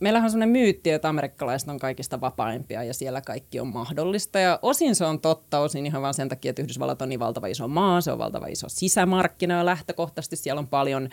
meillähän 0.00 0.26
on 0.26 0.30
sellainen 0.30 0.52
myytti, 0.52 0.90
että 0.90 1.08
amerikkalaiset 1.08 1.68
on 1.68 1.78
kaikista 1.78 2.20
vapaimpia 2.20 2.82
ja 2.82 2.94
siellä 2.94 3.20
kaikki 3.20 3.60
on 3.60 3.68
mahdollista. 3.68 4.38
Ja 4.38 4.58
osin 4.62 4.94
se 4.94 5.04
on 5.04 5.20
totta, 5.20 5.58
osin 5.58 5.86
ihan 5.86 6.02
vain 6.02 6.14
sen 6.14 6.28
takia, 6.28 6.50
että 6.50 6.62
Yhdysvallat 6.62 7.02
on 7.02 7.08
niin 7.08 7.20
valtava 7.20 7.46
iso 7.46 7.68
maa, 7.68 8.00
se 8.00 8.12
on 8.12 8.18
valtava 8.18 8.46
iso 8.46 8.68
sisämarkkina 8.68 9.54
ja 9.54 9.66
lähtökohtaisesti 9.66 10.36
siellä 10.36 10.58
on 10.58 10.68
paljon 10.68 11.08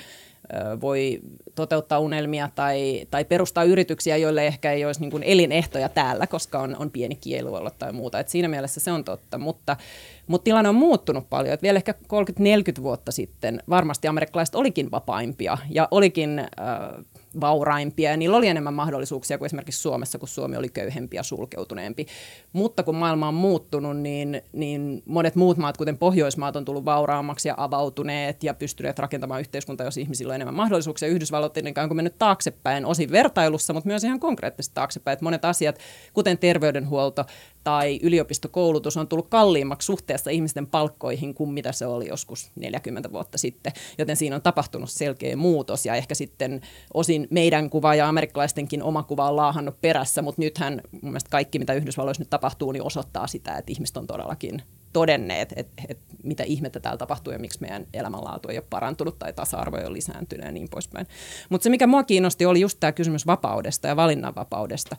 voi 0.82 1.20
toteuttaa 1.56 2.00
unelmia 2.00 2.50
tai, 2.56 3.08
tai 3.12 3.26
perustaa 3.26 3.64
yrityksiä, 3.64 4.18
joille 4.18 4.48
ehkä 4.48 4.72
ei 4.72 4.86
olisi 4.86 5.02
niin 5.02 5.12
kuin 5.12 5.24
elinehtoja 5.24 5.90
täällä, 5.90 6.28
koska 6.28 6.60
on, 6.60 6.76
on 6.80 6.92
pieni 6.92 7.16
kieliluolla 7.16 7.72
tai 7.72 7.94
muuta. 7.94 8.20
Et 8.20 8.30
siinä 8.30 8.48
mielessä 8.48 8.80
se 8.80 8.92
on 8.92 9.04
totta, 9.04 9.38
mutta, 9.38 9.78
mutta 10.28 10.44
tilanne 10.44 10.70
on 10.70 10.76
muuttunut 10.76 11.30
paljon. 11.30 11.54
Et 11.54 11.62
vielä 11.62 11.78
ehkä 11.78 11.94
30-40 12.80 12.84
vuotta 12.84 13.12
sitten 13.12 13.64
varmasti 13.70 14.08
amerikkalaiset 14.08 14.56
olikin 14.56 14.92
vapaimpia 14.92 15.58
ja 15.70 15.88
olikin 15.92 16.40
äh, 16.40 16.48
vauraimpia 17.42 18.12
ja 18.12 18.18
niillä 18.18 18.38
oli 18.38 18.48
enemmän 18.48 18.74
mahdollisuuksia 18.74 19.38
kuin 19.38 19.46
esimerkiksi 19.46 19.82
Suomessa, 19.82 20.20
kun 20.20 20.28
Suomi 20.28 20.58
oli 20.58 20.70
köyhempi 20.70 21.18
ja 21.18 21.24
sulkeutuneempi. 21.24 22.06
Mutta 22.54 22.84
kun 22.84 22.96
maailma 22.96 23.28
on 23.28 23.34
muuttunut, 23.34 23.98
niin, 23.98 24.42
niin 24.52 25.04
monet 25.06 25.36
muut 25.36 25.58
maat, 25.58 25.78
kuten 25.78 25.98
Pohjoismaat, 25.98 26.56
on 26.56 26.66
tullut 26.66 26.86
vauraammaksi 26.86 27.48
ja 27.48 27.54
avautuneet 27.58 28.44
ja 28.44 28.54
pystyneet 28.54 29.00
rakentamaan 29.00 29.42
yhteiskuntaa, 29.42 29.88
jos 29.88 29.98
ihmisillä 29.98 30.32
on 30.32 30.36
enemmän 30.36 30.56
mahdollisuuksia. 30.56 31.08
Yhdysvallat 31.08 31.58
on 31.90 31.96
mennyt 31.96 32.18
taaksepäin, 32.18 32.86
osin 32.86 33.12
vertailussa, 33.12 33.74
mutta 33.74 33.88
myös 33.88 34.04
ihan 34.04 34.20
konkreettisesti 34.20 34.76
taaksepäin. 34.76 35.14
Että 35.14 35.26
monet 35.26 35.46
asiat, 35.46 35.80
kuten 36.14 36.38
terveydenhuolto 36.38 37.26
tai 37.64 38.00
yliopistokoulutus, 38.04 38.98
on 38.98 39.08
tullut 39.08 39.28
kalliimmaksi 39.28 39.86
suhteessa 39.86 40.30
ihmisten 40.30 40.68
palkkoihin 40.68 41.34
kuin 41.34 41.50
mitä 41.50 41.72
se 41.72 41.86
oli 41.86 42.08
joskus 42.08 42.52
40 42.56 43.12
vuotta 43.12 43.38
sitten. 43.38 43.74
Joten 43.98 44.16
siinä 44.16 44.36
on 44.36 44.42
tapahtunut 44.42 44.90
selkeä 44.90 45.36
muutos 45.36 45.86
ja 45.86 45.96
ehkä 45.96 46.16
sitten 46.16 46.62
osin 46.94 47.28
meidän 47.30 47.70
kuva 47.70 47.96
ja 47.96 48.10
amerikkalaistenkin 48.10 48.84
oma 48.84 49.04
kuva 49.04 49.30
on 49.30 49.36
laahannut 49.36 49.82
perässä, 49.82 50.22
mutta 50.22 50.42
nythän 50.42 50.82
mun 50.92 51.12
mielestä 51.12 51.30
kaikki, 51.30 51.60
mitä 51.60 51.74
Yhdysvalloissa 51.74 52.22
nyt 52.22 52.30
tapahtuu, 52.30 52.72
niin 52.72 52.84
osoittaa 52.84 53.28
sitä, 53.28 53.58
että 53.58 53.72
ihmiset 53.72 53.98
on 53.98 54.08
todellakin 54.08 54.62
todenneet, 54.94 55.54
että, 55.56 55.84
että 55.88 56.04
mitä 56.24 56.44
ihmettä 56.44 56.80
täällä 56.80 56.98
tapahtuu 56.98 57.34
ja 57.34 57.40
miksi 57.40 57.62
meidän 57.62 57.88
elämänlaatu 57.94 58.50
ei 58.50 58.58
ole 58.58 58.66
parantunut 58.70 59.20
tai 59.20 59.34
tasa-arvo 59.34 59.78
ei 59.78 59.86
ole 59.86 59.94
lisääntynyt 59.94 60.46
ja 60.46 60.52
niin 60.52 60.70
poispäin. 60.70 61.08
Mutta 61.50 61.64
se, 61.64 61.70
mikä 61.70 61.88
mua 61.88 62.04
kiinnosti, 62.04 62.46
oli 62.46 62.60
just 62.60 62.78
tämä 62.80 62.92
kysymys 62.92 63.28
vapaudesta 63.28 63.88
ja 63.88 63.96
valinnanvapaudesta. 63.96 64.96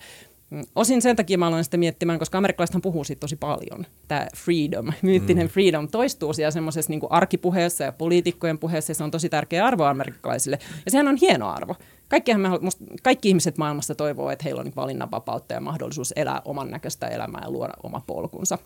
Osin 0.75 1.03
sen 1.03 1.17
takia 1.17 1.39
mä 1.39 1.47
aloin 1.47 1.65
sitä 1.65 1.77
miettimään, 1.77 2.19
koska 2.19 2.39
amerikkalaisethan 2.39 2.83
puhuu 2.83 3.05
siitä 3.05 3.21
tosi 3.21 3.37
paljon. 3.37 3.87
Tämä 4.09 4.27
freedom, 4.37 4.93
myyttinen 5.03 5.47
mm. 5.47 5.51
freedom 5.51 5.89
toistuu 5.89 6.33
siellä 6.33 6.51
semmoisessa 6.51 6.91
niin 6.91 7.01
arkipuheessa 7.11 7.85
ja 7.85 7.93
poliitikkojen 7.93 8.59
puheessa 8.59 8.91
ja 8.91 8.95
se 8.95 9.05
on 9.05 9.11
tosi 9.11 9.29
tärkeä 9.29 9.67
arvo 9.67 9.85
amerikkalaisille. 9.85 10.59
Ja 10.85 10.91
sehän 10.91 11.09
on 11.09 11.17
hieno 11.17 11.51
arvo. 11.51 11.77
Kaikkihan 12.09 12.41
me, 12.41 12.49
musta, 12.61 12.85
kaikki 13.03 13.29
ihmiset 13.29 13.59
maailmassa 13.59 13.95
toivoo, 13.95 14.31
että 14.31 14.45
heillä 14.45 14.61
on 14.61 14.65
niin 14.65 14.77
valinnanvapautta 14.77 15.55
ja 15.55 15.61
mahdollisuus 15.61 16.13
elää 16.17 16.43
oman 16.45 16.71
näköistä 16.71 17.09
elämää 17.09 17.43
ja 17.45 17.51
luoda 17.51 17.73
oma 17.83 18.03
polkunsa. 18.07 18.59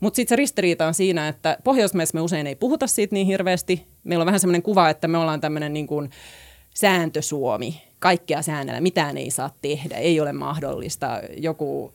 Mutta 0.00 0.16
sitten 0.16 0.28
se 0.28 0.36
ristiriita 0.36 0.86
on 0.86 0.94
siinä, 0.94 1.28
että 1.28 1.58
Pohjoismaissa 1.64 2.18
me 2.18 2.20
usein 2.20 2.46
ei 2.46 2.56
puhuta 2.56 2.86
siitä 2.86 3.14
niin 3.14 3.26
hirveästi. 3.26 3.86
Meillä 4.04 4.22
on 4.22 4.26
vähän 4.26 4.40
semmoinen 4.40 4.62
kuva, 4.62 4.90
että 4.90 5.08
me 5.08 5.18
ollaan 5.18 5.40
tämmöinen 5.40 5.72
niin 5.72 5.86
kuin 5.86 6.10
sääntösuomi. 6.80 7.82
Kaikkea 7.98 8.42
säännellä, 8.42 8.80
mitään 8.80 9.16
ei 9.16 9.30
saa 9.30 9.50
tehdä, 9.62 9.96
ei 9.96 10.20
ole 10.20 10.32
mahdollista. 10.32 11.20
Joku 11.36 11.92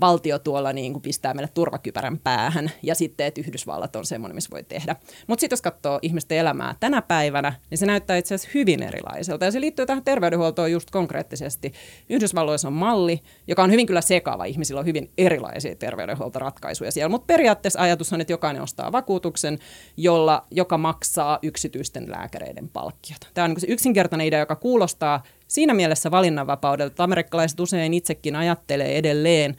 valtio 0.00 0.38
tuolla 0.38 0.72
niin 0.72 0.92
kuin 0.92 1.02
pistää 1.02 1.34
meille 1.34 1.50
turvakypärän 1.54 2.18
päähän 2.18 2.70
ja 2.82 2.94
sitten, 2.94 3.26
että 3.26 3.40
Yhdysvallat 3.40 3.96
on 3.96 4.06
semmoinen, 4.06 4.34
missä 4.34 4.50
voi 4.50 4.62
tehdä. 4.62 4.96
Mutta 5.26 5.40
sitten 5.40 5.56
jos 5.56 5.62
katsoo 5.62 5.98
ihmisten 6.02 6.38
elämää 6.38 6.74
tänä 6.80 7.02
päivänä, 7.02 7.52
niin 7.70 7.78
se 7.78 7.86
näyttää 7.86 8.16
itse 8.16 8.34
asiassa 8.34 8.50
hyvin 8.54 8.82
erilaiselta 8.82 9.44
ja 9.44 9.50
se 9.50 9.60
liittyy 9.60 9.86
tähän 9.86 10.04
terveydenhuoltoon 10.04 10.72
just 10.72 10.90
konkreettisesti. 10.90 11.72
Yhdysvalloissa 12.08 12.68
on 12.68 12.74
malli, 12.74 13.20
joka 13.46 13.62
on 13.62 13.70
hyvin 13.70 13.86
kyllä 13.86 14.00
sekava. 14.00 14.44
Ihmisillä 14.44 14.80
on 14.80 14.86
hyvin 14.86 15.10
erilaisia 15.18 15.76
terveydenhuoltoratkaisuja 15.76 16.92
siellä, 16.92 17.08
mutta 17.08 17.26
periaatteessa 17.26 17.80
ajatus 17.80 18.12
on, 18.12 18.20
että 18.20 18.32
jokainen 18.32 18.62
ostaa 18.62 18.92
vakuutuksen, 18.92 19.58
jolla, 19.96 20.46
joka 20.50 20.78
maksaa 20.78 21.38
yksityisten 21.42 22.10
lääkäreiden 22.10 22.68
palkkiot. 22.68 23.20
Tämä 23.34 23.44
on 23.44 23.50
niin 23.50 23.60
se 23.60 23.66
yksinkertainen 23.66 24.26
idea, 24.26 24.38
joka 24.38 24.56
kuulostaa 24.56 25.22
siinä 25.50 25.74
mielessä 25.74 26.10
valinnanvapaudelta, 26.10 27.04
amerikkalaiset 27.04 27.60
usein 27.60 27.94
itsekin 27.94 28.36
ajattelee 28.36 28.98
edelleen, 28.98 29.56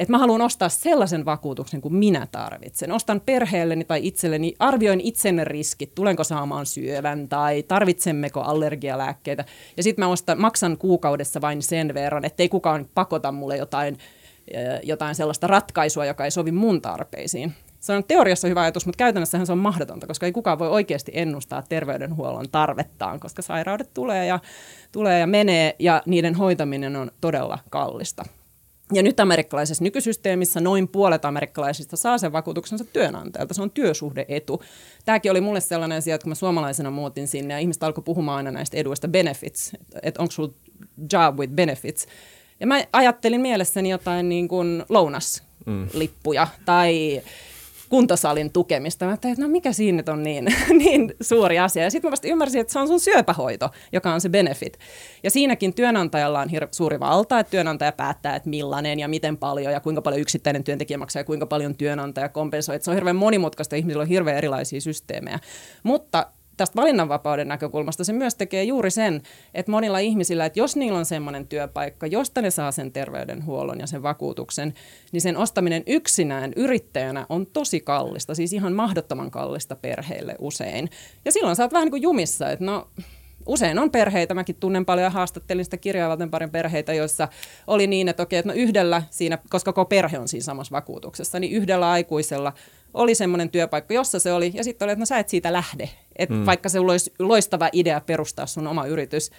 että 0.00 0.12
mä 0.12 0.18
haluan 0.18 0.40
ostaa 0.40 0.68
sellaisen 0.68 1.24
vakuutuksen 1.24 1.80
kuin 1.80 1.94
minä 1.94 2.26
tarvitsen. 2.32 2.92
Ostan 2.92 3.20
perheelleni 3.20 3.84
tai 3.84 4.06
itselleni, 4.06 4.54
arvioin 4.58 5.00
itsenne 5.00 5.44
riskit, 5.44 5.94
tulenko 5.94 6.24
saamaan 6.24 6.66
syövän 6.66 7.28
tai 7.28 7.62
tarvitsemmeko 7.62 8.40
allergialääkkeitä. 8.40 9.44
Ja 9.76 9.82
sitten 9.82 10.04
mä 10.04 10.08
ostan, 10.08 10.40
maksan 10.40 10.78
kuukaudessa 10.78 11.40
vain 11.40 11.62
sen 11.62 11.94
verran, 11.94 12.24
ettei 12.24 12.48
kukaan 12.48 12.86
pakota 12.94 13.32
mulle 13.32 13.56
jotain, 13.56 13.98
jotain 14.82 15.14
sellaista 15.14 15.46
ratkaisua, 15.46 16.06
joka 16.06 16.24
ei 16.24 16.30
sovi 16.30 16.52
mun 16.52 16.82
tarpeisiin. 16.82 17.54
Se 17.80 17.92
on 17.92 18.04
teoriassa 18.04 18.48
hyvä 18.48 18.60
ajatus, 18.60 18.86
mutta 18.86 18.98
käytännössähän 18.98 19.46
se 19.46 19.52
on 19.52 19.58
mahdotonta, 19.58 20.06
koska 20.06 20.26
ei 20.26 20.32
kukaan 20.32 20.58
voi 20.58 20.68
oikeasti 20.68 21.12
ennustaa 21.14 21.62
terveydenhuollon 21.62 22.50
tarvettaan, 22.52 23.20
koska 23.20 23.42
sairaudet 23.42 23.94
tulee 23.94 24.26
ja, 24.26 24.38
tulee 24.92 25.20
ja 25.20 25.26
menee 25.26 25.76
ja 25.78 26.02
niiden 26.06 26.34
hoitaminen 26.34 26.96
on 26.96 27.10
todella 27.20 27.58
kallista. 27.70 28.24
Ja 28.92 29.02
nyt 29.02 29.20
amerikkalaisessa 29.20 29.84
nykysysteemissä 29.84 30.60
noin 30.60 30.88
puolet 30.88 31.24
amerikkalaisista 31.24 31.96
saa 31.96 32.18
sen 32.18 32.32
vakuutuksensa 32.32 32.84
työnantajalta. 32.84 33.54
Se 33.54 33.62
on 33.62 33.70
työsuhdeetu. 33.70 34.62
Tämäkin 35.04 35.30
oli 35.30 35.40
mulle 35.40 35.60
sellainen 35.60 35.98
asia, 35.98 36.14
että 36.14 36.22
kun 36.22 36.30
mä 36.30 36.34
suomalaisena 36.34 36.90
muutin 36.90 37.28
sinne 37.28 37.54
ja 37.54 37.60
ihmiset 37.60 37.82
alkoi 37.82 38.04
puhumaan 38.04 38.36
aina 38.36 38.50
näistä 38.50 38.76
eduista 38.76 39.08
benefits, 39.08 39.72
että 40.02 40.22
onko 40.22 40.32
sulla 40.32 40.52
job 41.12 41.38
with 41.38 41.52
benefits. 41.52 42.06
Ja 42.60 42.66
mä 42.66 42.84
ajattelin 42.92 43.40
mielessäni 43.40 43.90
jotain 43.90 44.28
niin 44.28 44.48
kuin 44.48 44.84
lounaslippuja 44.88 46.48
tai 46.64 47.22
kuntosalin 47.88 48.52
tukemista. 48.52 49.04
Mä 49.04 49.10
ajattelin, 49.10 49.32
että 49.32 49.46
no 49.46 49.48
mikä 49.48 49.72
siinä 49.72 49.96
nyt 49.96 50.08
on 50.08 50.22
niin, 50.22 50.44
niin 50.84 51.14
suuri 51.20 51.58
asia. 51.58 51.82
Ja 51.82 51.90
sitten 51.90 52.08
mä 52.08 52.12
vasta 52.12 52.28
ymmärsin, 52.28 52.60
että 52.60 52.72
se 52.72 52.78
on 52.78 52.88
sun 52.88 53.00
syöpähoito, 53.00 53.70
joka 53.92 54.12
on 54.12 54.20
se 54.20 54.28
benefit. 54.28 54.78
Ja 55.22 55.30
siinäkin 55.30 55.74
työnantajalla 55.74 56.40
on 56.40 56.48
hir- 56.48 56.68
suuri 56.70 57.00
valta, 57.00 57.38
että 57.38 57.50
työnantaja 57.50 57.92
päättää, 57.92 58.36
että 58.36 58.48
millainen 58.48 58.98
ja 58.98 59.08
miten 59.08 59.36
paljon 59.36 59.72
ja 59.72 59.80
kuinka 59.80 60.02
paljon 60.02 60.20
yksittäinen 60.20 60.64
työntekijä 60.64 60.98
maksaa 60.98 61.20
ja 61.20 61.24
kuinka 61.24 61.46
paljon 61.46 61.76
työnantaja 61.76 62.28
kompensoi. 62.28 62.76
Että 62.76 62.84
se 62.84 62.90
on 62.90 62.94
hirveän 62.94 63.16
monimutkaista, 63.16 63.76
ihmisillä 63.76 64.02
on 64.02 64.08
hirveän 64.08 64.38
erilaisia 64.38 64.80
systeemejä. 64.80 65.38
Mutta 65.82 66.26
tästä 66.58 66.76
valinnanvapauden 66.76 67.48
näkökulmasta 67.48 68.04
se 68.04 68.12
myös 68.12 68.34
tekee 68.34 68.64
juuri 68.64 68.90
sen, 68.90 69.22
että 69.54 69.72
monilla 69.72 69.98
ihmisillä, 69.98 70.46
että 70.46 70.58
jos 70.58 70.76
niillä 70.76 70.98
on 70.98 71.04
semmoinen 71.04 71.46
työpaikka, 71.46 72.06
josta 72.06 72.42
ne 72.42 72.50
saa 72.50 72.72
sen 72.72 72.92
terveydenhuollon 72.92 73.80
ja 73.80 73.86
sen 73.86 74.02
vakuutuksen, 74.02 74.74
niin 75.12 75.20
sen 75.20 75.36
ostaminen 75.36 75.82
yksinään 75.86 76.52
yrittäjänä 76.56 77.26
on 77.28 77.46
tosi 77.46 77.80
kallista, 77.80 78.34
siis 78.34 78.52
ihan 78.52 78.72
mahdottoman 78.72 79.30
kallista 79.30 79.76
perheille 79.76 80.36
usein. 80.38 80.90
Ja 81.24 81.32
silloin 81.32 81.56
sä 81.56 81.62
oot 81.62 81.72
vähän 81.72 81.86
niin 81.86 81.92
kuin 81.92 82.02
jumissa, 82.02 82.50
että 82.50 82.64
no 82.64 82.88
usein 83.48 83.78
on 83.78 83.90
perheitä, 83.90 84.34
mäkin 84.34 84.56
tunnen 84.60 84.84
paljon 84.84 85.04
ja 85.04 85.10
haastattelin 85.10 85.64
sitä 85.64 85.76
kirjaa 85.76 86.16
parin 86.30 86.50
perheitä, 86.50 86.94
joissa 86.94 87.28
oli 87.66 87.86
niin, 87.86 88.08
että 88.08 88.22
okei, 88.22 88.38
että 88.38 88.52
no 88.52 88.54
yhdellä 88.54 89.02
siinä, 89.10 89.38
koska 89.50 89.72
koko 89.72 89.88
perhe 89.88 90.18
on 90.18 90.28
siinä 90.28 90.44
samassa 90.44 90.72
vakuutuksessa, 90.72 91.40
niin 91.40 91.52
yhdellä 91.52 91.90
aikuisella 91.90 92.52
oli 92.94 93.14
semmoinen 93.14 93.50
työpaikka, 93.50 93.94
jossa 93.94 94.20
se 94.20 94.32
oli, 94.32 94.50
ja 94.54 94.64
sitten 94.64 94.86
oli, 94.86 94.92
että 94.92 95.00
no 95.00 95.06
sä 95.06 95.18
et 95.18 95.28
siitä 95.28 95.52
lähde. 95.52 95.90
Et 96.16 96.30
mm. 96.30 96.46
Vaikka 96.46 96.68
se 96.68 96.80
olisi 96.80 97.12
loistava 97.18 97.68
idea 97.72 98.00
perustaa 98.00 98.46
sun 98.46 98.66
oma 98.66 98.86
yritys, 98.86 99.30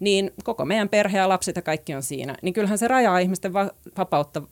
niin 0.00 0.30
koko 0.44 0.64
meidän 0.64 0.88
perhe 0.88 1.18
ja 1.18 1.28
lapset 1.28 1.56
ja 1.56 1.62
kaikki 1.62 1.94
on 1.94 2.02
siinä. 2.02 2.36
Niin 2.42 2.54
kyllähän 2.54 2.78
se 2.78 2.88
rajaa 2.88 3.18
ihmisten 3.18 3.52
va- 3.52 3.70
vapautta 3.98 4.42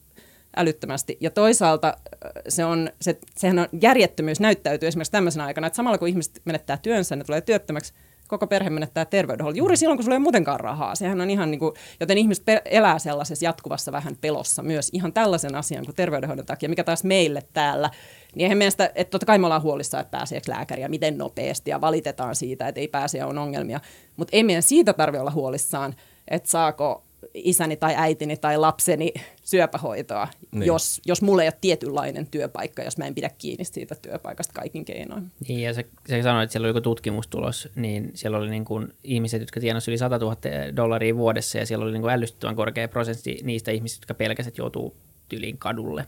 älyttömästi. 0.57 1.17
Ja 1.21 1.31
toisaalta 1.31 1.89
äh, 1.89 2.33
se 2.49 2.65
on, 2.65 2.91
se, 3.01 3.19
sehän 3.37 3.59
on 3.59 3.69
järjettömyys 3.81 4.41
näyttäytyy 4.41 4.89
esimerkiksi 4.89 5.13
tämmöisenä 5.13 5.45
aikana, 5.45 5.67
että 5.67 5.77
samalla 5.77 5.99
kun 5.99 6.09
ihmiset 6.09 6.41
menettää 6.45 6.77
työnsä, 6.77 7.17
ne 7.17 7.25
tulee 7.25 7.41
työttömäksi, 7.41 7.95
koko 8.33 8.47
perhe 8.47 8.71
menettää 8.71 9.05
terveydenhuollon. 9.05 9.57
Juuri 9.57 9.77
silloin, 9.77 9.99
kun 9.99 10.05
sulla 10.05 10.17
ei 10.17 10.21
muutenkaan 10.21 10.61
rahaa. 10.61 10.95
Sehän 10.95 11.21
on 11.21 11.31
ihan 11.31 11.51
niin 11.51 11.59
kuin, 11.59 11.75
joten 12.01 12.19
ihmiset 12.19 12.45
elää 12.65 12.99
sellaisessa 12.99 13.45
jatkuvassa 13.45 13.93
vähän 13.93 14.17
pelossa 14.21 14.63
myös 14.63 14.91
ihan 14.93 15.13
tällaisen 15.13 15.55
asian 15.55 15.85
kuin 15.85 15.95
terveydenhoidon 15.97 16.47
takia, 16.47 16.69
mikä 16.69 16.85
taas 16.85 17.05
meille 17.05 17.43
täällä 17.53 17.91
niin 18.35 18.45
eihän 18.45 18.59
meistä, 18.59 18.91
että 18.95 19.11
totta 19.11 19.27
kai 19.27 19.39
me 19.39 19.47
ollaan 19.47 19.63
huolissaan, 19.63 20.01
että 20.01 20.19
pääseekö 20.19 20.53
lääkäriä, 20.53 20.89
miten 20.89 21.19
nopeasti 21.19 21.71
ja 21.71 21.81
valitetaan 21.81 22.37
siitä, 22.37 22.69
että 22.69 22.81
ei 22.81 22.89
pääse 22.89 23.19
ja 23.19 23.27
on 23.27 23.39
ongelmia. 23.39 23.81
Mutta 24.17 24.37
ei 24.37 24.45
meidän 24.45 24.63
siitä 24.63 24.93
tarvitse 24.93 25.21
olla 25.21 25.31
huolissaan, 25.31 25.95
että 26.29 26.51
saako 26.51 27.05
isäni 27.35 27.77
tai 27.77 27.95
äitini 27.97 28.37
tai 28.37 28.59
lapseni 28.59 29.13
syöpähoitoa, 29.45 30.29
niin. 30.53 30.67
jos, 30.67 31.01
jos 31.07 31.23
mulla 31.23 31.43
ei 31.43 31.49
ole 31.49 31.59
tietynlainen 31.61 32.27
työpaikka, 32.27 32.83
jos 32.83 32.99
mä 32.99 33.07
en 33.07 33.15
pidä 33.15 33.31
kiinni 33.39 33.65
siitä 33.65 33.95
työpaikasta 33.95 34.53
kaikin 34.53 34.85
keinoin. 34.85 35.31
Niin, 35.49 35.61
ja 35.61 35.75
sä, 35.75 35.85
sä 36.09 36.23
sanoit, 36.23 36.45
että 36.45 36.53
siellä 36.53 36.67
oli 36.67 36.71
joku 36.71 36.81
tutkimustulos, 36.81 37.69
niin 37.75 38.11
siellä 38.15 38.39
oli 38.39 38.51
niin 38.51 38.65
kuin 38.65 38.89
ihmiset, 39.05 39.41
jotka 39.41 39.61
tienasivat 39.61 39.89
yli 39.89 39.99
100 39.99 40.19
000 40.19 40.37
dollaria 40.77 41.17
vuodessa, 41.17 41.59
ja 41.59 41.67
siellä 41.67 41.85
oli 41.85 41.93
niin 41.93 42.03
kuin 42.03 42.13
ällistyttävän 42.13 42.57
korkea 42.57 42.89
prosentti 42.89 43.39
niistä 43.43 43.71
ihmisistä, 43.71 44.03
jotka 44.03 44.15
pelkäsivät 44.15 44.59
joutuu 44.59 44.97
tyliin 45.29 45.59
kadulle 45.59 46.07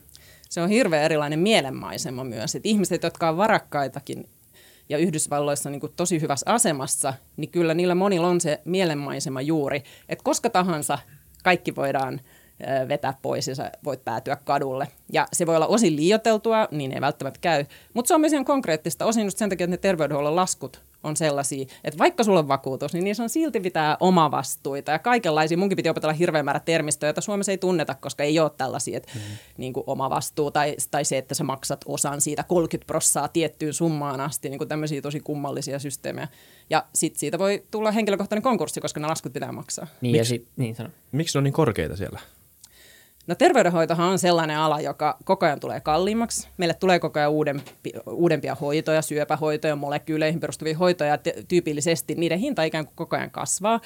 se 0.54 0.60
on 0.60 0.68
hirveän 0.68 1.04
erilainen 1.04 1.38
mielenmaisema 1.38 2.24
myös. 2.24 2.54
Että 2.54 2.68
ihmiset, 2.68 3.02
jotka 3.02 3.28
on 3.28 3.36
varakkaitakin 3.36 4.28
ja 4.88 4.98
Yhdysvalloissa 4.98 5.70
niin 5.70 5.80
kuin 5.80 5.92
tosi 5.96 6.20
hyvässä 6.20 6.52
asemassa, 6.52 7.14
niin 7.36 7.50
kyllä 7.50 7.74
niillä 7.74 7.94
monilla 7.94 8.28
on 8.28 8.40
se 8.40 8.60
mielenmaisema 8.64 9.40
juuri, 9.40 9.82
että 10.08 10.24
koska 10.24 10.50
tahansa 10.50 10.98
kaikki 11.44 11.76
voidaan 11.76 12.20
vetää 12.88 13.14
pois 13.22 13.48
ja 13.48 13.54
sä 13.54 13.72
voit 13.84 14.04
päätyä 14.04 14.36
kadulle. 14.36 14.88
Ja 15.12 15.28
se 15.32 15.46
voi 15.46 15.56
olla 15.56 15.66
osin 15.66 15.96
liioteltua, 15.96 16.68
niin 16.70 16.92
ei 16.92 17.00
välttämättä 17.00 17.40
käy. 17.40 17.64
Mutta 17.94 18.08
se 18.08 18.14
on 18.14 18.20
myös 18.20 18.32
ihan 18.32 18.44
konkreettista, 18.44 19.06
osin 19.06 19.24
just 19.24 19.38
sen 19.38 19.50
takia, 19.50 19.64
että 19.64 19.70
ne 19.70 19.76
terveydenhuollon 19.76 20.36
laskut 20.36 20.83
on 21.04 21.16
sellaisia, 21.16 21.66
että 21.84 21.98
vaikka 21.98 22.24
sulla 22.24 22.38
on 22.38 22.48
vakuutus, 22.48 22.92
niin 22.92 23.04
niissä 23.04 23.22
on 23.22 23.28
silti 23.28 23.60
pitää 23.60 23.96
oma 24.00 24.30
vastuita 24.30 24.92
ja 24.92 24.98
kaikenlaisia. 24.98 25.58
Munkin 25.58 25.76
piti 25.76 25.88
opetella 25.88 26.12
hirveän 26.12 26.44
määrä 26.44 26.60
termistöjä, 26.60 27.08
joita 27.08 27.20
Suomessa 27.20 27.52
ei 27.52 27.58
tunneta, 27.58 27.94
koska 27.94 28.22
ei 28.22 28.40
ole 28.40 28.50
tällaisia, 28.56 28.96
että 28.96 29.12
mm. 29.14 29.20
niin 29.56 29.72
kuin 29.72 29.84
oma 29.86 30.10
vastuu 30.10 30.50
tai, 30.50 30.76
tai 30.90 31.04
se, 31.04 31.18
että 31.18 31.34
sä 31.34 31.44
maksat 31.44 31.80
osan 31.86 32.20
siitä 32.20 32.42
30 32.42 32.86
prossaa 32.86 33.28
tiettyyn 33.28 33.74
summaan 33.74 34.20
asti, 34.20 34.48
niin 34.48 34.58
kuin 34.58 34.68
tämmöisiä 34.68 35.02
tosi 35.02 35.20
kummallisia 35.20 35.78
systeemejä. 35.78 36.28
Ja 36.70 36.84
sitten 36.94 37.20
siitä 37.20 37.38
voi 37.38 37.64
tulla 37.70 37.90
henkilökohtainen 37.90 38.42
konkurssi, 38.42 38.80
koska 38.80 39.00
ne 39.00 39.06
laskut 39.06 39.32
pitää 39.32 39.52
maksaa. 39.52 39.86
Niin, 40.00 40.12
Miks, 40.12 40.18
ja 40.18 40.24
sit, 40.24 40.48
niin 40.56 40.74
sano. 40.74 40.88
Miksi 41.12 41.36
ne 41.36 41.38
on 41.38 41.44
niin 41.44 41.52
korkeita 41.52 41.96
siellä? 41.96 42.20
No 43.26 43.34
terveydenhoitohan 43.34 44.08
on 44.08 44.18
sellainen 44.18 44.58
ala, 44.58 44.80
joka 44.80 45.16
koko 45.24 45.46
ajan 45.46 45.60
tulee 45.60 45.80
kalliimmaksi. 45.80 46.48
Meille 46.56 46.74
tulee 46.74 46.98
koko 46.98 47.18
ajan 47.18 47.30
uudempi, 47.30 47.92
uudempia 48.06 48.54
hoitoja, 48.54 49.02
syöpähoitoja, 49.02 49.76
molekyyleihin 49.76 50.40
perustuvia 50.40 50.78
hoitoja. 50.78 51.18
Tyypillisesti 51.48 52.14
niiden 52.14 52.38
hinta 52.38 52.62
ikään 52.62 52.86
kuin 52.86 52.96
koko 52.96 53.16
ajan 53.16 53.30
kasvaa. 53.30 53.80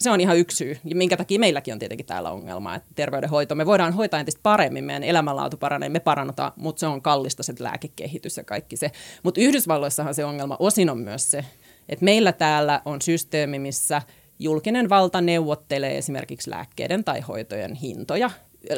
Se 0.00 0.10
on 0.10 0.20
ihan 0.20 0.38
yksi 0.38 0.56
syy, 0.56 0.78
minkä 0.94 1.16
takia 1.16 1.38
meilläkin 1.38 1.72
on 1.72 1.78
tietenkin 1.78 2.06
täällä 2.06 2.30
ongelma, 2.30 2.74
että 2.74 2.88
terveydenhoito, 2.94 3.54
me 3.54 3.66
voidaan 3.66 3.92
hoitaa 3.92 4.20
entistä 4.20 4.40
paremmin, 4.42 4.84
meidän 4.84 5.04
elämänlaatu 5.04 5.56
paranee, 5.56 5.88
me 5.88 6.00
parannutaan, 6.00 6.52
mutta 6.56 6.80
se 6.80 6.86
on 6.86 7.02
kallista 7.02 7.42
se 7.42 7.54
lääkekehitys 7.58 8.36
ja 8.36 8.44
kaikki 8.44 8.76
se. 8.76 8.90
Mutta 9.22 9.40
Yhdysvalloissahan 9.40 10.14
se 10.14 10.24
ongelma 10.24 10.56
osin 10.58 10.90
on 10.90 10.98
myös 10.98 11.30
se, 11.30 11.44
että 11.88 12.04
meillä 12.04 12.32
täällä 12.32 12.82
on 12.84 13.02
systeemi, 13.02 13.58
missä 13.58 14.02
julkinen 14.38 14.88
valta 14.88 15.20
neuvottelee 15.20 15.98
esimerkiksi 15.98 16.50
lääkkeiden 16.50 17.04
tai 17.04 17.20
hoitojen 17.20 17.74
hintoja 17.74 18.30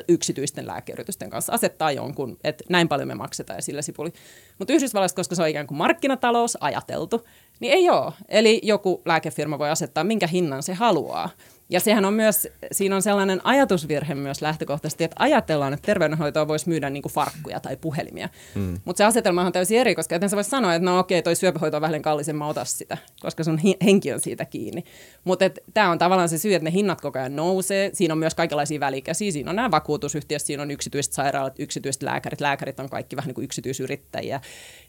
yksityisten 0.09 0.67
lääkeyritysten 0.67 1.31
kanssa 1.31 1.53
asettaa 1.53 1.93
jonkun, 1.93 2.39
että 2.45 2.65
näin 2.69 2.89
paljon 2.89 3.09
me 3.09 3.15
maksetaan 3.15 3.59
ja 3.59 3.63
sillä 3.63 3.83
sipuli. 3.83 4.13
Mutta 4.59 4.73
Yhdysvalloissa, 4.73 5.17
koska 5.17 5.35
se 5.35 5.43
on 5.43 5.49
ikään 5.49 5.67
kuin 5.67 5.79
markkinatalous 5.79 6.59
ajateltu, 6.61 7.25
niin 7.61 7.73
ei 7.73 7.91
ole. 7.91 8.13
Eli 8.29 8.61
joku 8.63 9.03
lääkefirma 9.05 9.59
voi 9.59 9.71
asettaa 9.71 10.05
minkä 10.05 10.27
hinnan 10.27 10.63
se 10.63 10.75
haluaa. 10.75 11.31
Ja 11.71 11.81
sehän 11.81 12.05
on 12.05 12.15
myös, 12.15 12.49
siinä 12.73 12.97
on 12.97 13.03
sellainen 13.03 13.41
ajatusvirhe 13.45 14.15
myös 14.15 14.43
lähtökohtaisesti, 14.43 15.05
että 15.05 15.17
ajatellaan, 15.19 15.73
että 15.73 15.87
terveydenhoitoa 15.87 16.49
voisi 16.49 16.69
myydä 16.69 16.91
niin 16.91 17.03
kuin 17.03 17.13
farkkuja 17.13 17.61
tai 17.61 17.77
puhelimia. 17.77 18.29
Mm. 18.55 18.79
Mutta 18.85 18.99
se 18.99 19.05
asetelma 19.05 19.43
on 19.43 19.53
täysin 19.53 19.79
eri, 19.79 19.95
koska 19.95 20.15
eten 20.15 20.31
sä 20.31 20.37
voisi 20.37 20.51
sanoa, 20.51 20.75
että 20.75 20.85
no 20.85 20.99
okei, 20.99 21.23
toi 21.23 21.37
syöpähoito 21.37 21.77
on 21.77 21.81
vähän 21.81 22.03
kallisen, 22.03 22.37
mä 22.37 22.45
sitä, 22.65 22.99
koska 23.21 23.45
sun 23.45 23.61
henki 23.85 24.13
on 24.13 24.21
siitä 24.21 24.45
kiinni. 24.45 24.85
Mutta 25.25 25.45
tämä 25.75 25.91
on 25.91 25.99
tavallaan 25.99 26.29
se 26.29 26.39
syy, 26.39 26.55
että 26.55 26.65
ne 26.65 26.73
hinnat 26.73 27.01
koko 27.01 27.19
ajan 27.19 27.37
nousee. 27.37 27.91
Siinä 27.93 28.15
on 28.15 28.19
myös 28.19 28.35
kaikenlaisia 28.35 28.81
välikäsiä. 28.81 29.33
Siinä 29.33 29.51
on 29.51 29.57
nämä 29.57 29.71
vakuutusyhtiöt, 29.71 30.43
siinä 30.43 30.63
on 30.63 30.71
yksityiset 30.71 31.13
sairaalat, 31.13 31.55
yksityiset 31.59 32.03
lääkärit. 32.03 32.41
Lääkärit 32.41 32.81
on 32.81 32.91
kaikki 32.91 33.17
vähän 33.17 33.29
niin 33.29 33.35
kuin 33.35 33.45
yksityisyrittäjiä 33.45 34.41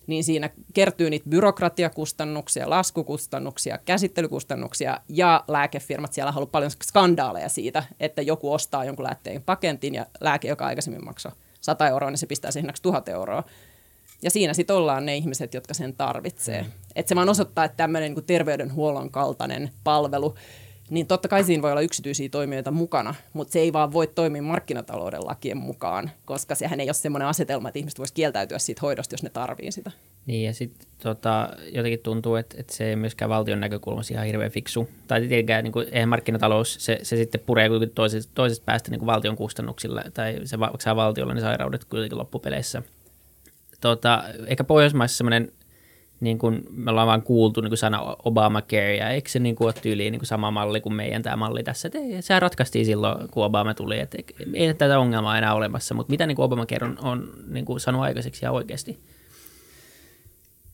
niin 0.08 0.24
siinä 0.24 0.50
kertyy 0.74 1.10
niitä 1.10 1.30
byrokratiakustannuksia, 1.30 2.70
laskukustannuksia, 2.70 3.78
käsittelykustannuksia 3.78 5.00
ja 5.10 5.44
lääkefirmat 5.48 6.14
siellä 6.14 6.32
haluaa 6.32 6.50
paljon 6.52 6.72
skandaaleja 6.72 7.50
siitä, 7.50 7.84
että 8.00 8.22
joku 8.22 8.54
ostaa 8.54 8.86
jonkun 8.86 9.06
lääkteen 9.06 9.44
pakentin 9.44 9.96
ja 9.96 10.06
lääke, 10.22 10.48
joka 10.48 10.66
aikaisemmin 10.66 11.06
maksoi 11.06 11.32
100 11.62 11.88
euroa, 11.88 12.10
niin 12.10 12.18
se 12.18 12.28
pistää 12.28 12.52
sen 12.52 12.62
hinnaksi 12.62 12.84
1000 12.84 13.10
euroa. 13.10 13.44
Ja 14.22 14.32
siinä 14.32 14.54
sitten 14.54 14.76
ollaan 14.76 15.06
ne 15.06 15.16
ihmiset, 15.16 15.54
jotka 15.54 15.74
sen 15.74 15.96
tarvitsee. 15.96 16.62
Mm. 16.62 16.72
Että 16.96 17.10
se 17.10 17.16
vaan 17.16 17.30
osoittaa, 17.30 17.66
että 17.66 17.78
tämmöinen 17.78 18.14
niin 18.14 18.26
terveydenhuollon 18.26 19.12
kaltainen 19.12 19.72
palvelu 19.84 20.36
niin 20.90 21.08
totta 21.08 21.28
kai 21.28 21.44
siinä 21.44 21.62
voi 21.62 21.72
olla 21.72 21.82
yksityisiä 21.82 22.30
toimijoita 22.30 22.72
mukana, 22.72 23.16
mutta 23.34 23.52
se 23.52 23.60
ei 23.60 23.74
vaan 23.74 23.94
voi 23.94 24.08
toimia 24.08 24.42
markkinatalouden 24.42 25.26
lakien 25.26 25.58
mukaan, 25.58 26.12
koska 26.26 26.56
sehän 26.56 26.80
ei 26.80 26.88
ole 26.88 26.94
semmoinen 26.94 27.28
asetelma, 27.28 27.68
että 27.68 27.80
ihmiset 27.80 28.00
voisi 28.00 28.14
kieltäytyä 28.14 28.60
siitä 28.60 28.80
hoidosta, 28.82 29.14
jos 29.14 29.24
ne 29.24 29.30
tarvii 29.30 29.72
sitä. 29.72 29.92
Niin 30.26 30.46
ja 30.46 30.54
sitten 30.54 30.88
tota, 31.04 31.50
jotenkin 31.72 32.00
tuntuu, 32.00 32.36
että, 32.36 32.56
että 32.60 32.76
se 32.76 32.90
ei 32.90 32.96
myöskään 32.96 33.30
valtion 33.30 33.60
näkökulmassa 33.60 34.14
ihan 34.14 34.26
hirveän 34.26 34.52
fiksu. 34.52 34.90
Tai 35.08 35.20
tietenkään 35.20 35.64
niin 35.64 35.72
kuin, 35.72 35.88
eihän 35.92 36.10
markkinatalous, 36.10 36.78
se, 36.80 37.00
se 37.04 37.16
sitten 37.16 37.42
puree 37.46 37.70
toisesta, 37.96 38.32
toisesta 38.36 38.66
päästä 38.66 38.92
niin 38.92 39.00
kuin 39.00 39.08
valtion 39.08 39.36
kustannuksilla, 39.36 40.04
tai 40.14 40.40
se 40.44 40.58
maksaa 40.58 40.96
valtiolle 40.96 41.34
ne 41.34 41.42
sairaudet 41.42 41.86
kuitenkin 41.86 42.18
loppupeleissä. 42.18 42.84
Tota, 43.82 44.24
ehkä 44.48 44.64
Pohjoismaissa 44.64 45.18
semmoinen 45.18 45.52
niin 46.26 46.38
kuin 46.38 46.64
me 46.72 46.92
ollaan 46.92 47.08
vaan 47.08 47.22
kuultu 47.22 47.62
niin 47.62 47.70
kuin 47.70 47.78
sana 47.78 48.16
Obamacare, 48.26 48.96
ja 48.96 49.10
eikö 49.10 49.30
se 49.30 49.40
niin 49.40 49.56
kuin 49.56 49.66
ole 49.66 49.74
tyyliin 49.82 50.12
niin 50.12 50.20
kuin 50.20 50.28
sama 50.28 50.52
malli 50.52 50.82
kuin 50.82 50.94
meidän 50.96 51.24
tämä 51.24 51.36
malli 51.36 51.64
tässä, 51.64 51.88
että 51.88 52.00
ei, 52.00 52.22
sehän 52.22 52.42
ratkaistiin 52.42 52.86
silloin, 52.86 53.30
kun 53.30 53.46
Obama 53.46 53.74
tuli, 53.74 54.00
että 54.00 54.18
ei 54.54 54.74
tätä 54.74 55.00
ongelmaa 55.00 55.38
enää 55.38 55.54
olemassa, 55.54 55.96
mutta 55.96 56.12
mitä 56.12 56.28
niin 56.28 56.36
kuin 56.36 56.44
Obamacare 56.44 56.86
on, 56.86 56.98
on 57.02 57.34
niin 57.48 57.66
kuin 57.66 57.80
sanonut 57.80 58.06
aikaiseksi 58.06 58.46
ja 58.46 58.52
oikeasti? 58.52 59.00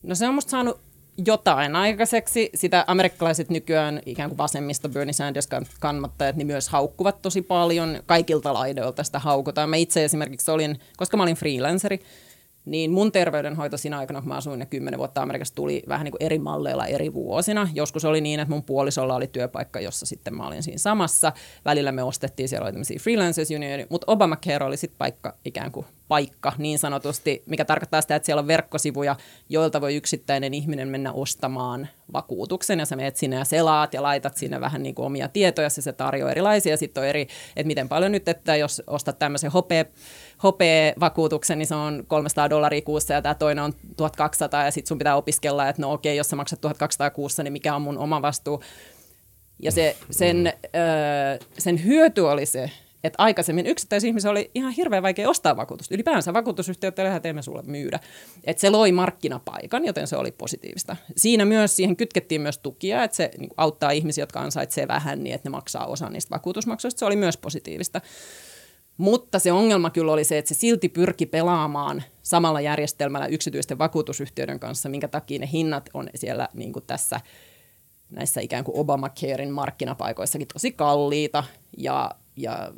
No 0.02 0.14
se 0.14 0.28
on 0.28 0.34
musta 0.34 0.50
saanut 0.50 0.80
jotain 1.26 1.76
aikaiseksi. 1.76 2.50
Sitä 2.54 2.84
amerikkalaiset 2.86 3.50
nykyään 3.50 4.00
ikään 4.06 4.30
kuin 4.30 4.38
vasemmista 4.38 4.88
Bernie 4.88 5.12
Sanders 5.12 5.48
kannattajat 5.80 6.36
niin 6.36 6.46
myös 6.46 6.68
haukkuvat 6.68 7.22
tosi 7.22 7.42
paljon. 7.42 8.02
Kaikilta 8.06 8.54
laidoilta 8.54 9.04
sitä 9.04 9.18
haukutaan. 9.18 9.70
Mä 9.70 9.76
itse 9.76 10.04
esimerkiksi 10.04 10.50
olin, 10.50 10.78
koska 10.96 11.16
mä 11.16 11.22
olin 11.22 11.36
freelanceri, 11.36 12.00
niin 12.64 12.90
mun 12.90 13.12
terveydenhoito 13.12 13.76
siinä 13.76 13.98
aikana, 13.98 14.20
kun 14.20 14.28
mä 14.28 14.36
asuin 14.36 14.58
ne 14.58 14.66
kymmenen 14.66 14.98
vuotta 14.98 15.22
Amerikassa, 15.22 15.54
tuli 15.54 15.82
vähän 15.88 16.04
niin 16.04 16.12
kuin 16.12 16.22
eri 16.22 16.38
malleilla 16.38 16.86
eri 16.86 17.14
vuosina. 17.14 17.68
Joskus 17.74 18.04
oli 18.04 18.20
niin, 18.20 18.40
että 18.40 18.54
mun 18.54 18.62
puolisolla 18.62 19.14
oli 19.14 19.26
työpaikka, 19.26 19.80
jossa 19.80 20.06
sitten 20.06 20.36
mä 20.36 20.46
olin 20.46 20.62
siinä 20.62 20.78
samassa. 20.78 21.32
Välillä 21.64 21.92
me 21.92 22.02
ostettiin, 22.02 22.48
siellä 22.48 22.64
oli 22.64 22.72
tämmöisiä 22.72 22.98
freelancers 22.98 23.50
unioni, 23.50 23.86
mutta 23.90 24.12
Obamacare 24.12 24.64
oli 24.64 24.76
sitten 24.76 24.98
paikka 24.98 25.36
ikään 25.44 25.72
kuin 25.72 25.86
paikka 26.08 26.52
niin 26.58 26.78
sanotusti, 26.78 27.42
mikä 27.46 27.64
tarkoittaa 27.64 28.00
sitä, 28.00 28.16
että 28.16 28.26
siellä 28.26 28.40
on 28.40 28.46
verkkosivuja, 28.46 29.16
joilta 29.48 29.80
voi 29.80 29.96
yksittäinen 29.96 30.54
ihminen 30.54 30.88
mennä 30.88 31.12
ostamaan 31.12 31.88
vakuutuksen 32.12 32.78
ja 32.78 32.86
sä 32.86 32.96
menet 32.96 33.16
sinne 33.16 33.36
ja 33.36 33.44
selaat 33.44 33.94
ja 33.94 34.02
laitat 34.02 34.36
sinne 34.36 34.60
vähän 34.60 34.82
niin 34.82 34.94
kuin 34.94 35.06
omia 35.06 35.28
tietoja, 35.28 35.66
ja 35.66 35.70
se 35.70 35.92
tarjoaa 35.92 36.30
erilaisia. 36.30 36.76
Sitten 36.76 37.00
on 37.00 37.08
eri, 37.08 37.22
että 37.56 37.66
miten 37.66 37.88
paljon 37.88 38.12
nyt, 38.12 38.28
että 38.28 38.56
jos 38.56 38.82
ostat 38.86 39.18
tämmöisen 39.18 39.50
hopea 39.50 39.84
hopea-vakuutuksen, 40.42 41.58
niin 41.58 41.66
se 41.66 41.74
on 41.74 42.04
300 42.08 42.50
dollaria 42.50 42.82
kuussa 42.82 43.14
ja 43.14 43.22
tämä 43.22 43.34
toinen 43.34 43.64
on 43.64 43.72
1200 43.96 44.64
ja 44.64 44.70
sitten 44.70 44.88
sun 44.88 44.98
pitää 44.98 45.16
opiskella, 45.16 45.68
että 45.68 45.82
no 45.82 45.92
okei, 45.92 46.16
jos 46.16 46.30
sä 46.30 46.36
maksat 46.36 46.60
1200 46.60 47.10
kuussa, 47.10 47.42
niin 47.42 47.52
mikä 47.52 47.74
on 47.74 47.82
mun 47.82 47.98
oma 47.98 48.22
vastuu. 48.22 48.62
Ja 49.62 49.72
se, 49.72 49.96
sen, 50.10 50.52
ö, 50.64 51.44
sen 51.58 51.84
hyöty 51.84 52.20
oli 52.20 52.46
se, 52.46 52.70
että 53.04 53.22
aikaisemmin 53.22 53.66
yksittäisihmisiä 53.66 54.30
oli 54.30 54.50
ihan 54.54 54.72
hirveän 54.72 55.02
vaikea 55.02 55.28
ostaa 55.28 55.56
vakuutusta. 55.56 55.94
Ylipäänsä 55.94 56.32
vakuutusyhtiöt 56.32 56.94
teemme 57.22 57.42
sulle 57.42 57.62
myydä. 57.66 58.00
Et 58.44 58.58
se 58.58 58.70
loi 58.70 58.92
markkinapaikan, 58.92 59.84
joten 59.84 60.06
se 60.06 60.16
oli 60.16 60.32
positiivista. 60.32 60.96
Siinä 61.16 61.44
myös 61.44 61.76
siihen 61.76 61.96
kytkettiin 61.96 62.40
myös 62.40 62.58
tukia, 62.58 63.04
että 63.04 63.16
se 63.16 63.30
niin 63.38 63.50
auttaa 63.56 63.90
ihmisiä, 63.90 64.22
jotka 64.22 64.40
ansaitsee 64.40 64.88
vähän, 64.88 65.24
niin 65.24 65.34
että 65.34 65.48
ne 65.48 65.50
maksaa 65.50 65.86
osa 65.86 66.10
niistä 66.10 66.34
vakuutusmaksuista. 66.34 66.98
Se 66.98 67.04
oli 67.04 67.16
myös 67.16 67.36
positiivista. 67.36 68.00
Mutta 68.96 69.38
se 69.38 69.52
ongelma 69.52 69.90
kyllä 69.90 70.12
oli 70.12 70.24
se, 70.24 70.38
että 70.38 70.48
se 70.48 70.54
silti 70.54 70.88
pyrki 70.88 71.26
pelaamaan 71.26 72.02
samalla 72.22 72.60
järjestelmällä 72.60 73.26
yksityisten 73.26 73.78
vakuutusyhtiöiden 73.78 74.60
kanssa, 74.60 74.88
minkä 74.88 75.08
takia 75.08 75.38
ne 75.38 75.48
hinnat 75.52 75.90
on 75.94 76.08
siellä 76.14 76.48
niin 76.54 76.72
kuin 76.72 76.84
tässä 76.86 77.20
näissä 78.10 78.40
ikään 78.40 78.64
kuin 78.64 78.78
Obamacarein 78.78 79.50
markkinapaikoissakin 79.52 80.48
tosi 80.52 80.72
kalliita. 80.72 81.44
Ja 81.78 82.10
ja 82.36 82.72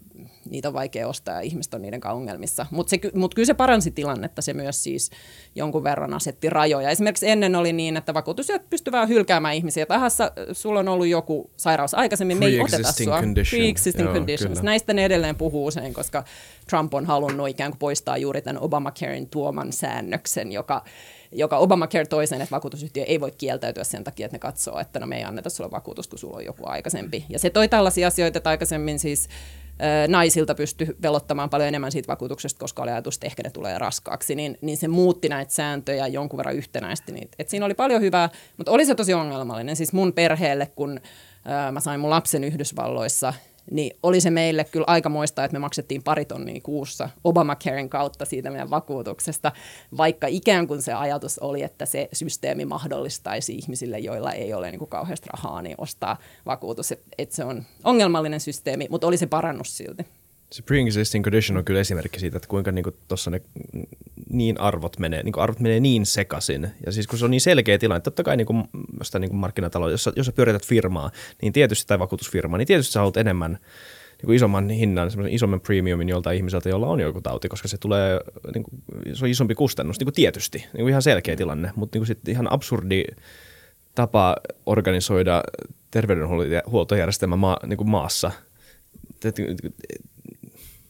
niitä 0.50 0.68
on 0.68 0.74
vaikea 0.74 1.08
ostaa 1.08 1.34
ja 1.34 1.40
ihmiset 1.40 1.74
on 1.74 1.82
niiden 1.82 2.00
kanssa 2.00 2.16
ongelmissa. 2.16 2.66
Mutta 2.70 2.96
mut 3.14 3.34
kyllä 3.34 3.46
se 3.46 3.54
paransi 3.54 3.90
tilannetta, 3.90 4.42
se 4.42 4.54
myös 4.54 4.82
siis 4.82 5.10
jonkun 5.54 5.84
verran 5.84 6.14
asetti 6.14 6.50
rajoja. 6.50 6.90
Esimerkiksi 6.90 7.28
ennen 7.28 7.56
oli 7.56 7.72
niin, 7.72 7.96
että 7.96 8.14
vakuutusyöt 8.14 8.70
pystyvät 8.70 9.08
hylkäämään 9.08 9.54
ihmisiä. 9.54 9.86
Tahassa 9.86 10.32
sulla 10.52 10.80
on 10.80 10.88
ollut 10.88 11.06
joku 11.06 11.50
sairaus 11.56 11.94
aikaisemmin, 11.94 12.38
me 12.38 12.46
ei 12.46 12.60
oteta 12.60 12.92
sua. 12.92 13.20
Condition. 13.20 13.62
Pre-existing 13.62 14.04
Joo, 14.04 14.14
conditions. 14.14 14.58
Kyllä. 14.58 14.62
Näistä 14.70 14.92
ne 14.92 15.04
edelleen 15.04 15.36
puhuu 15.36 15.66
usein, 15.66 15.94
koska 15.94 16.24
Trump 16.70 16.94
on 16.94 17.06
halunnut 17.06 17.48
ikään 17.48 17.70
kuin 17.70 17.78
poistaa 17.78 18.16
juuri 18.16 18.42
tämän 18.42 18.62
Obamacarein 18.62 19.28
tuoman 19.28 19.72
säännöksen, 19.72 20.52
joka 20.52 20.84
joka 21.34 21.58
Obamacare 21.58 22.06
toisen, 22.06 22.40
että 22.40 22.54
vakuutusyhtiö 22.54 23.04
ei 23.04 23.20
voi 23.20 23.32
kieltäytyä 23.38 23.84
sen 23.84 24.04
takia, 24.04 24.26
että 24.26 24.34
ne 24.34 24.38
katsoo, 24.38 24.78
että 24.78 25.00
no 25.00 25.06
me 25.06 25.16
ei 25.16 25.24
anneta 25.24 25.50
sulle 25.50 25.70
vakuutus, 25.70 26.08
kun 26.08 26.18
sulla 26.18 26.36
on 26.36 26.44
joku 26.44 26.62
aikaisempi. 26.66 27.24
Ja 27.28 27.38
se 27.38 27.50
toi 27.50 27.68
tällaisia 27.68 28.06
asioita, 28.08 28.38
että 28.38 28.50
aikaisemmin 28.50 28.98
siis 28.98 29.28
naisilta 30.08 30.54
pystyi 30.54 30.88
velottamaan 31.02 31.50
paljon 31.50 31.68
enemmän 31.68 31.92
siitä 31.92 32.08
vakuutuksesta, 32.08 32.58
koska 32.58 32.82
oli 32.82 32.90
ajatus, 32.90 33.14
että 33.14 33.26
ehkä 33.26 33.42
ne 33.42 33.50
tulee 33.50 33.78
raskaaksi, 33.78 34.34
niin, 34.34 34.58
niin 34.60 34.76
se 34.76 34.88
muutti 34.88 35.28
näitä 35.28 35.52
sääntöjä 35.52 36.06
jonkun 36.06 36.36
verran 36.38 36.56
yhtenäisesti. 36.56 37.12
Niin, 37.12 37.28
et 37.38 37.48
siinä 37.48 37.66
oli 37.66 37.74
paljon 37.74 38.00
hyvää, 38.00 38.30
mutta 38.56 38.72
oli 38.72 38.86
se 38.86 38.94
tosi 38.94 39.14
ongelmallinen. 39.14 39.76
Siis 39.76 39.92
mun 39.92 40.12
perheelle, 40.12 40.66
kun 40.66 41.00
ää, 41.44 41.72
mä 41.72 41.80
sain 41.80 42.00
mun 42.00 42.10
lapsen 42.10 42.44
Yhdysvalloissa, 42.44 43.34
niin 43.70 43.96
oli 44.02 44.20
se 44.20 44.30
meille 44.30 44.64
kyllä 44.64 44.84
aika 44.88 45.08
moista, 45.08 45.44
että 45.44 45.52
me 45.52 45.58
maksettiin 45.58 46.02
pari 46.02 46.24
tonnia 46.24 46.60
kuussa 46.60 47.08
Obamacaren 47.24 47.88
kautta 47.88 48.24
siitä 48.24 48.50
meidän 48.50 48.70
vakuutuksesta, 48.70 49.52
vaikka 49.96 50.26
ikään 50.26 50.66
kuin 50.66 50.82
se 50.82 50.92
ajatus 50.92 51.38
oli, 51.38 51.62
että 51.62 51.86
se 51.86 52.08
systeemi 52.12 52.64
mahdollistaisi 52.64 53.54
ihmisille, 53.54 53.98
joilla 53.98 54.32
ei 54.32 54.54
ole 54.54 54.70
niin 54.70 54.78
kuin 54.78 54.90
kauheasti 54.90 55.28
rahaa, 55.32 55.62
niin 55.62 55.74
ostaa 55.78 56.18
vakuutus. 56.46 56.92
Että 56.92 57.06
et 57.18 57.32
se 57.32 57.44
on 57.44 57.64
ongelmallinen 57.84 58.40
systeemi, 58.40 58.86
mutta 58.90 59.06
oli 59.06 59.16
se 59.16 59.26
parannus 59.26 59.76
silti. 59.76 60.06
Se 60.50 60.62
pre-existing 60.62 61.22
condition 61.22 61.58
on 61.58 61.64
kyllä 61.64 61.80
esimerkki 61.80 62.20
siitä, 62.20 62.36
että 62.36 62.48
kuinka 62.48 62.72
niinku 62.72 62.90
tuossa 63.08 63.30
ne 63.30 63.40
niin 64.30 64.60
arvot 64.60 64.98
menee, 64.98 65.22
niinku 65.22 65.40
arvot 65.40 65.60
menee 65.60 65.80
niin 65.80 66.06
sekaisin. 66.06 66.70
Ja 66.86 66.92
siis 66.92 67.06
kun 67.06 67.18
se 67.18 67.24
on 67.24 67.30
niin 67.30 67.40
selkeä 67.40 67.78
tilanne, 67.78 68.00
totta 68.00 68.22
kai 68.22 68.36
niinku, 68.36 68.54
josta 68.98 69.18
niinku 69.18 69.36
markkinatalo, 69.36 69.90
jos, 69.90 70.10
jos 70.16 70.26
sä 70.26 70.32
pyörität 70.32 70.66
firmaa, 70.66 71.10
niin 71.42 71.52
tietysti, 71.52 71.86
tai 71.86 71.98
vakuutusfirmaa, 71.98 72.58
niin 72.58 72.66
tietysti 72.66 72.92
sä 72.92 73.00
haluat 73.00 73.16
enemmän 73.16 73.58
niin 74.22 74.36
isomman 74.36 74.70
hinnan, 74.70 75.10
isomman 75.30 75.60
premiumin 75.60 76.08
joltain 76.08 76.36
ihmiseltä, 76.36 76.68
jolla 76.68 76.86
on 76.86 77.00
joku 77.00 77.20
tauti, 77.20 77.48
koska 77.48 77.68
se 77.68 77.78
tulee, 77.78 78.20
niin 78.54 78.64
kuin, 78.64 78.82
se 79.16 79.24
on 79.24 79.30
isompi 79.30 79.54
kustannus, 79.54 79.98
niin 79.98 80.06
kuin 80.06 80.14
tietysti, 80.14 80.58
niin 80.58 80.70
kuin 80.72 80.88
ihan 80.88 81.02
selkeä 81.02 81.36
tilanne, 81.36 81.72
mutta 81.76 81.98
niin 81.98 82.06
kuin 82.06 82.32
ihan 82.32 82.52
absurdi 82.52 83.04
tapa 83.94 84.36
organisoida 84.66 85.42
terveydenhuoltojärjestelmä 85.90 87.36
maa, 87.36 87.58
niin 87.66 87.90
maassa. 87.90 88.30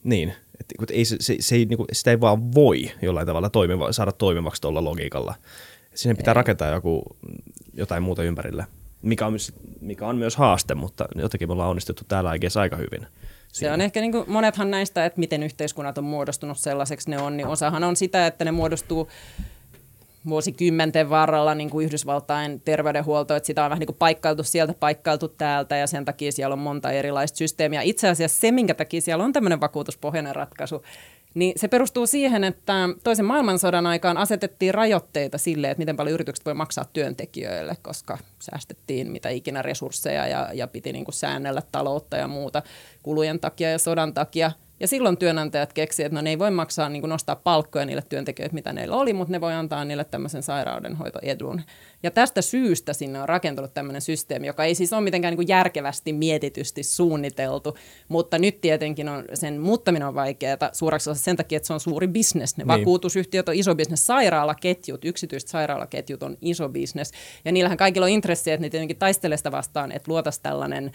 Niin, 0.04 0.34
että 0.60 0.94
ei, 0.94 1.04
se, 1.04 1.16
se, 1.20 1.36
se 1.40 1.54
ei, 1.54 1.64
niin 1.64 1.76
kuin, 1.76 1.86
sitä 1.92 2.10
ei 2.10 2.20
vaan 2.20 2.54
voi 2.54 2.90
jollain 3.02 3.26
tavalla 3.26 3.50
toimiva, 3.50 3.92
saada 3.92 4.12
toimivaksi 4.12 4.62
tuolla 4.62 4.84
logiikalla. 4.84 5.34
Sinne 5.94 6.14
pitää 6.14 6.32
ei. 6.32 6.34
rakentaa 6.34 6.68
joku, 6.68 7.02
jotain 7.74 8.02
muuta 8.02 8.22
ympärille, 8.22 8.66
mikä 9.02 9.26
on, 9.26 9.34
mikä 9.80 10.06
on 10.06 10.16
myös 10.16 10.36
haaste, 10.36 10.74
mutta 10.74 11.08
jotenkin 11.14 11.48
me 11.48 11.52
ollaan 11.52 11.70
onnistuttu 11.70 12.04
täällä 12.08 12.30
aika 12.60 12.76
hyvin. 12.76 13.06
Se 13.52 13.72
on 13.72 13.80
ehkä 13.80 14.00
niin 14.00 14.12
kuin 14.12 14.24
monethan 14.26 14.70
näistä, 14.70 15.04
että 15.04 15.20
miten 15.20 15.42
yhteiskunnat 15.42 15.98
on 15.98 16.04
muodostunut 16.04 16.58
sellaiseksi 16.58 17.10
ne 17.10 17.18
on, 17.18 17.36
niin 17.36 17.46
osahan 17.46 17.84
on 17.84 17.96
sitä, 17.96 18.26
että 18.26 18.44
ne 18.44 18.50
muodostuu 18.50 19.08
vuosikymmenten 20.28 21.10
varrella 21.10 21.54
niin 21.54 21.70
kuin 21.70 21.86
Yhdysvaltain 21.86 22.60
terveydenhuolto, 22.60 23.36
että 23.36 23.46
sitä 23.46 23.64
on 23.64 23.70
vähän 23.70 23.80
niin 23.80 23.86
kuin 23.86 23.96
paikkailtu 23.98 24.42
sieltä, 24.42 24.74
paikkailtu 24.80 25.28
täältä 25.28 25.76
ja 25.76 25.86
sen 25.86 26.04
takia 26.04 26.32
siellä 26.32 26.52
on 26.52 26.58
monta 26.58 26.90
erilaista 26.90 27.36
systeemiä. 27.36 27.82
Itse 27.82 28.08
asiassa 28.08 28.40
se, 28.40 28.52
minkä 28.52 28.74
takia 28.74 29.00
siellä 29.00 29.24
on 29.24 29.32
tämmöinen 29.32 29.60
vakuutuspohjainen 29.60 30.36
ratkaisu, 30.36 30.82
niin 31.34 31.52
se 31.56 31.68
perustuu 31.68 32.06
siihen, 32.06 32.44
että 32.44 32.88
toisen 33.04 33.24
maailmansodan 33.24 33.86
aikaan 33.86 34.16
asetettiin 34.16 34.74
rajoitteita 34.74 35.38
sille, 35.38 35.70
että 35.70 35.78
miten 35.78 35.96
paljon 35.96 36.14
yritykset 36.14 36.46
voi 36.46 36.54
maksaa 36.54 36.84
työntekijöille, 36.84 37.76
koska 37.82 38.18
säästettiin 38.38 39.10
mitä 39.10 39.28
ikinä 39.28 39.62
resursseja 39.62 40.26
ja, 40.26 40.50
ja 40.52 40.66
piti 40.66 40.92
niin 40.92 41.04
kuin 41.04 41.14
säännellä 41.14 41.62
taloutta 41.72 42.16
ja 42.16 42.28
muuta 42.28 42.62
kulujen 43.02 43.40
takia 43.40 43.70
ja 43.70 43.78
sodan 43.78 44.14
takia– 44.14 44.52
ja 44.80 44.88
silloin 44.88 45.16
työnantajat 45.16 45.72
keksivät, 45.72 46.06
että 46.06 46.14
no 46.14 46.22
ne 46.22 46.30
ei 46.30 46.38
voi 46.38 46.50
maksaa 46.50 46.88
niin 46.88 47.08
nostaa 47.08 47.36
palkkoja 47.36 47.84
niille 47.84 48.02
työntekijöille, 48.08 48.54
mitä 48.54 48.72
neillä 48.72 48.96
oli, 48.96 49.12
mutta 49.12 49.32
ne 49.32 49.40
voi 49.40 49.52
antaa 49.52 49.84
niille 49.84 50.04
tämmöisen 50.04 50.42
sairaudenhoitoedun. 50.42 51.62
Ja 52.02 52.10
tästä 52.10 52.42
syystä 52.42 52.92
sinne 52.92 53.22
on 53.22 53.28
rakentunut 53.28 53.74
tämmöinen 53.74 54.02
systeemi, 54.02 54.46
joka 54.46 54.64
ei 54.64 54.74
siis 54.74 54.92
ole 54.92 55.00
mitenkään 55.00 55.32
niin 55.32 55.36
kuin 55.36 55.48
järkevästi 55.48 56.12
mietitysti 56.12 56.82
suunniteltu, 56.82 57.76
mutta 58.08 58.38
nyt 58.38 58.60
tietenkin 58.60 59.08
on, 59.08 59.24
sen 59.34 59.60
muuttaminen 59.60 60.08
on 60.08 60.14
vaikeaa 60.14 60.56
suuraksi 60.72 61.10
osassa 61.10 61.24
sen 61.24 61.36
takia, 61.36 61.56
että 61.56 61.66
se 61.66 61.72
on 61.72 61.80
suuri 61.80 62.08
bisnes. 62.08 62.56
Ne 62.56 62.64
niin. 62.64 62.68
vakuutusyhtiöt 62.68 63.48
on 63.48 63.54
iso 63.54 63.74
bisnes, 63.74 64.06
sairaalaketjut, 64.06 65.04
yksityiset 65.04 65.48
sairaalaketjut 65.48 66.22
on 66.22 66.36
iso 66.40 66.68
bisnes. 66.68 67.12
Ja 67.44 67.52
niillähän 67.52 67.78
kaikilla 67.78 68.04
on 68.04 68.10
intressi, 68.10 68.50
että 68.50 68.66
ne 68.66 68.70
tietenkin 68.70 68.96
taistelee 68.96 69.36
sitä 69.36 69.52
vastaan, 69.52 69.92
että 69.92 70.10
luotaisiin 70.10 70.42
tällainen 70.42 70.92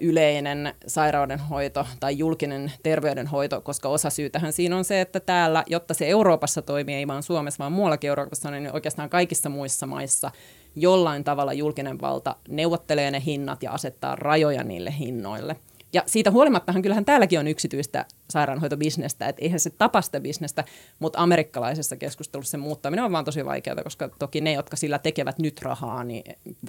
yleinen 0.00 0.74
sairaudenhoito 0.86 1.86
tai 2.00 2.18
julkinen 2.18 2.72
terveydenhoito, 2.82 3.60
koska 3.60 3.88
osa 3.88 4.10
syytähän 4.10 4.52
siinä 4.52 4.76
on 4.76 4.84
se, 4.84 5.00
että 5.00 5.20
täällä, 5.20 5.64
jotta 5.66 5.94
se 5.94 6.08
Euroopassa 6.08 6.62
toimii, 6.62 6.94
ei 6.94 7.06
vain 7.06 7.22
Suomessa, 7.22 7.58
vaan 7.58 7.72
muuallakin 7.72 8.08
Euroopassa, 8.08 8.50
niin 8.50 8.72
oikeastaan 8.72 9.10
kaikissa 9.10 9.48
muissa 9.48 9.86
maissa 9.86 10.30
jollain 10.76 11.24
tavalla 11.24 11.52
julkinen 11.52 12.00
valta 12.00 12.36
neuvottelee 12.48 13.10
ne 13.10 13.22
hinnat 13.26 13.62
ja 13.62 13.72
asettaa 13.72 14.16
rajoja 14.16 14.64
niille 14.64 14.94
hinnoille– 14.98 15.56
ja 15.92 16.02
siitä 16.06 16.30
huolimattahan 16.30 16.82
kyllähän 16.82 17.04
täälläkin 17.04 17.38
on 17.38 17.48
yksityistä 17.48 18.04
sairaanhoitobisnestä, 18.30 19.28
että 19.28 19.42
eihän 19.42 19.60
se 19.60 19.70
tapa 19.70 20.02
sitä 20.02 20.20
bisnestä, 20.20 20.64
mutta 20.98 21.18
amerikkalaisessa 21.18 21.96
keskustelussa 21.96 22.50
se 22.50 22.56
muuttaminen 22.56 23.04
on 23.04 23.12
vaan 23.12 23.24
tosi 23.24 23.44
vaikeaa, 23.44 23.84
koska 23.84 24.08
toki 24.18 24.40
ne, 24.40 24.52
jotka 24.52 24.76
sillä 24.76 24.98
tekevät 24.98 25.38
nyt 25.38 25.62
rahaa, 25.62 26.04
niin 26.04 26.24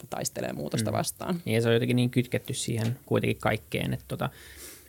taistelee 0.10 0.54
muutosta 0.54 0.92
mm. 0.92 0.98
vastaan. 0.98 1.42
Niin 1.46 1.56
ja 1.56 1.62
se 1.62 1.68
on 1.68 1.74
jotenkin 1.74 1.96
niin 1.96 2.10
kytketty 2.10 2.54
siihen 2.54 3.00
kuitenkin 3.06 3.42
kaikkeen, 3.42 3.94
että 3.94 4.06
tota, 4.08 4.30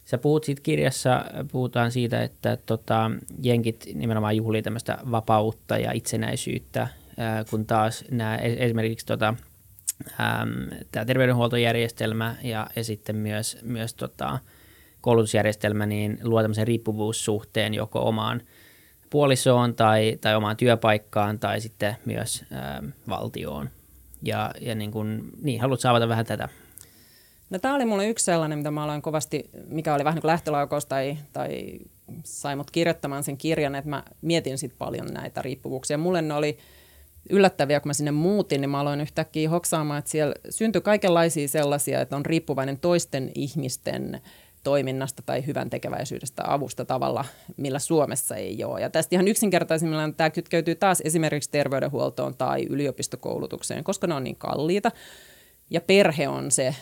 Sä 0.05 0.19
puhut 0.19 0.45
siitä 0.45 0.63
kirjassa, 0.63 1.25
puhutaan 1.53 1.93
siitä, 1.93 2.23
että 2.23 2.59
tota, 2.67 3.11
jenkit 3.43 3.87
nimenomaan 3.95 4.37
juhlii 4.37 4.63
tämmöistä 4.63 4.99
vapautta 5.11 5.79
ja 5.79 5.93
itsenäisyyttä, 5.93 6.89
ää, 7.17 7.45
kun 7.45 7.67
taas 7.67 8.05
nämä 8.11 8.37
esimerkiksi 8.37 9.07
tota, 9.07 9.35
tämä 10.93 11.05
terveydenhuoltojärjestelmä 11.07 12.37
ja, 12.43 12.67
ja 12.77 12.85
sitten 12.85 13.17
myös, 13.17 13.59
myös 13.63 13.95
tota, 13.95 14.39
koulutusjärjestelmä 15.01 15.87
niin 15.87 16.19
luo 16.23 16.43
tämmöisen 16.43 16.67
riippuvuussuhteen 16.67 17.75
joko 17.75 18.09
omaan 18.09 18.41
puolisoon 19.11 19.75
tai, 19.75 20.19
tai 20.21 20.35
omaan 20.35 20.57
työpaikkaan 20.57 21.39
tai 21.39 21.61
sitten 21.61 21.97
myös 22.05 22.45
äm, 22.79 22.93
valtioon. 23.09 23.71
Ja, 24.23 24.51
ja 24.61 24.75
niin, 24.75 24.91
kun, 24.91 25.31
niin 25.43 25.61
haluatko 25.61 25.89
avata 25.89 26.09
vähän 26.09 26.27
tätä? 26.27 26.49
No, 27.51 27.59
tämä 27.59 27.75
oli 27.75 27.85
mulle 27.85 28.09
yksi 28.09 28.25
sellainen, 28.25 28.59
mitä 28.59 28.71
mä 28.71 28.85
aloin 28.85 29.03
kovasti, 29.03 29.51
mikä 29.67 29.95
oli 29.95 30.05
vähän 30.05 30.21
niin 30.25 30.61
kuin 30.71 30.83
tai, 30.89 31.19
tai 31.33 31.79
sai 32.25 32.57
mut 32.57 32.71
kirjoittamaan 32.71 33.25
sen 33.25 33.37
kirjan, 33.37 33.75
että 33.75 33.91
mä 33.91 34.03
mietin 34.23 34.59
sitten 34.59 34.79
paljon 34.79 35.07
näitä 35.07 35.43
riippuvuuksia. 35.43 35.99
Mulle 35.99 36.23
ne 36.23 36.35
oli 36.35 36.59
yllättäviä, 37.31 37.81
kun 37.81 37.89
mä 37.89 37.93
sinne 37.93 38.11
muutin, 38.11 38.61
niin 38.61 38.71
mä 38.71 38.81
aloin 38.81 39.01
yhtäkkiä 39.01 39.51
hoksaamaan, 39.51 39.99
että 39.99 40.11
siellä 40.11 40.35
syntyi 40.51 40.81
kaikenlaisia 40.81 41.49
sellaisia, 41.49 42.01
että 42.01 42.17
on 42.17 42.27
riippuvainen 42.27 42.79
toisten 42.79 43.31
ihmisten 43.35 44.21
toiminnasta 44.65 45.23
tai 45.27 45.47
hyvän 45.47 45.71
tekeväisyydestä 45.71 46.43
avusta 46.47 46.85
tavalla, 46.85 47.25
millä 47.57 47.79
Suomessa 47.79 48.37
ei 48.37 48.65
ole. 48.65 48.81
Ja 48.81 48.91
tästä 48.91 49.17
ihan 49.17 49.29
yksinkertaisimmillaan 49.29 50.15
tämä 50.15 50.31
kytkeytyy 50.31 50.75
taas 50.75 51.01
esimerkiksi 51.05 51.51
terveydenhuoltoon 51.51 52.37
tai 52.37 52.67
yliopistokoulutukseen, 52.71 53.85
koska 53.85 54.07
ne 54.07 54.15
on 54.15 54.25
niin 54.25 54.37
kalliita. 54.37 54.91
Ja 55.71 55.81
perhe 55.81 56.29
on 56.29 56.51
se 56.51 56.75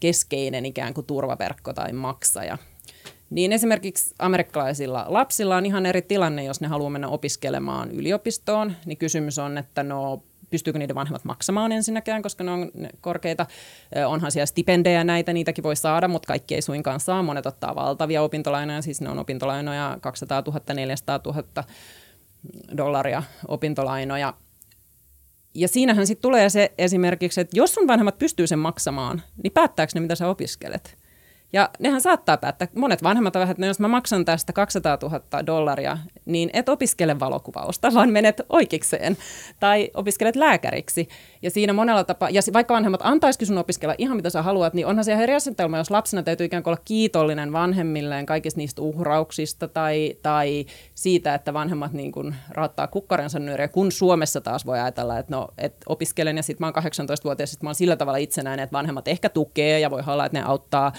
keskeinen 0.00 0.66
ikään 0.66 0.94
kuin 0.94 1.06
turvaverkko 1.06 1.72
tai 1.72 1.92
maksaja. 1.92 2.58
Niin 3.32 3.52
esimerkiksi 3.52 4.14
amerikkalaisilla 4.18 5.04
lapsilla 5.08 5.56
on 5.56 5.66
ihan 5.66 5.86
eri 5.86 6.02
tilanne, 6.02 6.44
jos 6.44 6.60
ne 6.60 6.68
haluaa 6.68 6.90
mennä 6.90 7.08
opiskelemaan 7.08 7.90
yliopistoon. 7.90 8.72
Niin 8.86 8.98
kysymys 8.98 9.38
on, 9.38 9.58
että 9.58 9.82
no 9.82 10.22
pystyykö 10.50 10.78
niiden 10.78 10.96
vanhemmat 10.96 11.24
maksamaan 11.24 11.72
ensinnäkään, 11.72 12.22
koska 12.22 12.44
ne 12.44 12.50
on 12.50 12.70
korkeita. 13.00 13.46
Onhan 14.06 14.32
siellä 14.32 14.46
stipendejä 14.46 15.04
näitä, 15.04 15.32
niitäkin 15.32 15.64
voi 15.64 15.76
saada, 15.76 16.08
mutta 16.08 16.26
kaikki 16.26 16.54
ei 16.54 16.62
suinkaan 16.62 17.00
saa. 17.00 17.22
Monet 17.22 17.46
ottaa 17.46 17.74
valtavia 17.74 18.22
opintolainoja, 18.22 18.82
siis 18.82 19.00
ne 19.00 19.08
on 19.08 19.18
opintolainoja 19.18 19.98
200 20.00 20.42
000, 20.46 20.60
400 20.74 21.20
000 21.24 21.64
dollaria 22.76 23.22
opintolainoja. 23.48 24.34
Ja 25.54 25.68
siinähän 25.68 26.06
sitten 26.06 26.22
tulee 26.22 26.50
se 26.50 26.72
esimerkiksi, 26.78 27.40
että 27.40 27.56
jos 27.56 27.74
sun 27.74 27.88
vanhemmat 27.88 28.18
pystyy 28.18 28.46
sen 28.46 28.58
maksamaan, 28.58 29.22
niin 29.42 29.52
päättääkö 29.52 29.90
ne, 29.94 30.00
mitä 30.00 30.14
sä 30.14 30.28
opiskelet? 30.28 31.01
Ja 31.52 31.70
nehän 31.78 32.00
saattaa 32.00 32.36
päättää, 32.36 32.68
monet 32.76 33.02
vanhemmat 33.02 33.36
ovat, 33.36 33.50
että 33.50 33.60
no 33.60 33.66
jos 33.66 33.80
mä 33.80 33.88
maksan 33.88 34.24
tästä 34.24 34.52
200 34.52 34.98
000 35.02 35.46
dollaria, 35.46 35.98
niin 36.24 36.50
et 36.52 36.68
opiskele 36.68 37.20
valokuvausta, 37.20 37.94
vaan 37.94 38.10
menet 38.10 38.40
oikeikseen 38.48 39.16
tai 39.60 39.90
opiskelet 39.94 40.36
lääkäriksi. 40.36 41.08
Ja 41.42 41.50
siinä 41.50 41.72
monella 41.72 42.04
tapaa, 42.04 42.30
ja 42.30 42.42
vaikka 42.52 42.74
vanhemmat 42.74 43.00
antaisikin 43.04 43.46
sun 43.46 43.58
opiskella 43.58 43.94
ihan 43.98 44.16
mitä 44.16 44.30
sä 44.30 44.42
haluat, 44.42 44.74
niin 44.74 44.86
onhan 44.86 45.04
se 45.04 45.12
ihan 45.12 45.22
eri 45.22 45.34
asetelma, 45.34 45.78
jos 45.78 45.90
lapsena 45.90 46.22
täytyy 46.22 46.46
ikään 46.46 46.62
kuin 46.62 46.72
olla 46.72 46.82
kiitollinen 46.84 47.52
vanhemmilleen 47.52 48.26
kaikista 48.26 48.58
niistä 48.58 48.82
uhrauksista 48.82 49.68
tai, 49.68 50.16
tai 50.22 50.66
siitä, 50.94 51.34
että 51.34 51.54
vanhemmat 51.54 51.92
niin 51.92 52.12
kuin 52.12 52.34
raottaa 52.48 52.86
kukkarensa 52.86 53.38
nyöriä, 53.38 53.68
kun 53.68 53.92
Suomessa 53.92 54.40
taas 54.40 54.66
voi 54.66 54.80
ajatella, 54.80 55.18
että 55.18 55.36
no, 55.36 55.48
et 55.58 55.76
opiskelen 55.86 56.36
ja 56.36 56.42
sitten 56.42 56.66
mä 56.66 56.72
oon 56.76 56.84
18-vuotias, 56.84 57.50
sitten 57.50 57.66
mä 57.66 57.68
oon 57.68 57.74
sillä 57.74 57.96
tavalla 57.96 58.18
itsenäinen, 58.18 58.64
että 58.64 58.76
vanhemmat 58.76 59.08
ehkä 59.08 59.28
tukee 59.28 59.80
ja 59.80 59.90
voi 59.90 60.02
olla, 60.06 60.26
että 60.26 60.38
ne 60.38 60.44
auttaa 60.44 60.92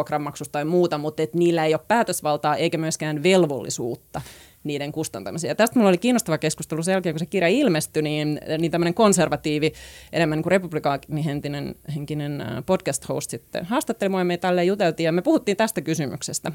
vuokranmaksusta 0.00 0.52
tai 0.52 0.64
muuta, 0.64 0.98
mutta 0.98 1.22
että 1.22 1.38
niillä 1.38 1.64
ei 1.64 1.74
ole 1.74 1.80
päätösvaltaa 1.88 2.56
eikä 2.56 2.78
myöskään 2.78 3.22
velvollisuutta 3.22 4.20
niiden 4.64 4.92
kustantamiseen. 4.92 5.48
Ja 5.48 5.54
tästä 5.54 5.78
mulla 5.78 5.88
oli 5.88 5.98
kiinnostava 5.98 6.38
keskustelu 6.38 6.82
sen 6.82 6.92
jälkeen, 6.92 7.14
kun 7.14 7.18
se 7.18 7.26
kirja 7.26 7.48
ilmestyi, 7.48 8.02
niin, 8.02 8.40
niin 8.58 8.70
tämmöinen 8.70 8.94
konservatiivi, 8.94 9.72
enemmän 10.12 10.36
niin 10.36 10.42
kuin 10.42 10.50
republikaanihenkinen 10.50 11.74
henkinen 11.94 12.44
podcast 12.66 13.08
host 13.08 13.30
sitten 13.30 13.64
haastatteli 13.64 14.08
mua 14.08 14.20
ja 14.20 14.24
me 14.24 14.36
tälleen 14.36 14.66
juteltiin 14.66 15.04
ja 15.04 15.12
me 15.12 15.22
puhuttiin 15.22 15.56
tästä 15.56 15.80
kysymyksestä. 15.80 16.52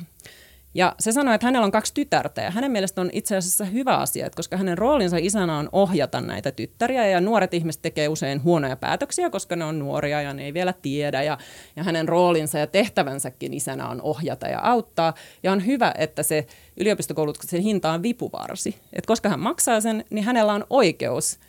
Ja 0.76 0.96
se 1.00 1.12
sanoi, 1.12 1.36
että 1.36 1.48
hänellä 1.48 1.66
on 1.66 1.72
kaksi 1.72 1.94
tytärtä 1.94 2.42
ja 2.42 2.52
hänen 2.52 2.72
mielestä 2.72 3.02
on 3.02 3.10
itse 3.14 3.38
asiassa 3.38 3.66
hyvä 3.66 3.98
asia, 3.98 4.26
että 4.26 4.36
koska 4.36 4.58
hänen 4.58 4.78
roolinsa 4.78 5.18
isänä 5.18 5.58
on 5.58 5.70
ohjata 5.72 6.22
näitä 6.22 6.52
tyttäriä 6.52 7.08
ja 7.08 7.22
nuoret 7.22 7.54
ihmiset 7.54 7.82
tekee 7.82 8.08
usein 8.08 8.44
huonoja 8.44 8.76
päätöksiä, 8.76 9.30
koska 9.30 9.56
ne 9.56 9.66
on 9.66 9.80
nuoria 9.80 10.22
ja 10.22 10.34
ne 10.34 10.46
ei 10.46 10.54
vielä 10.54 10.74
tiedä 10.74 11.24
ja, 11.24 11.38
ja 11.76 11.84
hänen 11.84 12.08
roolinsa 12.08 12.60
ja 12.60 12.68
tehtävänsäkin 12.68 13.54
isänä 13.54 13.88
on 13.88 14.02
ohjata 14.02 14.48
ja 14.48 14.60
auttaa. 14.60 15.14
Ja 15.44 15.52
on 15.52 15.66
hyvä, 15.66 15.94
että 15.98 16.24
se 16.24 16.48
yliopistokoulutuksen 16.78 17.62
hinta 17.62 17.92
on 17.92 18.04
vipuvarsi, 18.04 18.76
että 18.94 19.08
koska 19.08 19.30
hän 19.30 19.40
maksaa 19.40 19.82
sen, 19.82 20.06
niin 20.10 20.26
hänellä 20.26 20.54
on 20.54 20.66
oikeus 20.70 21.40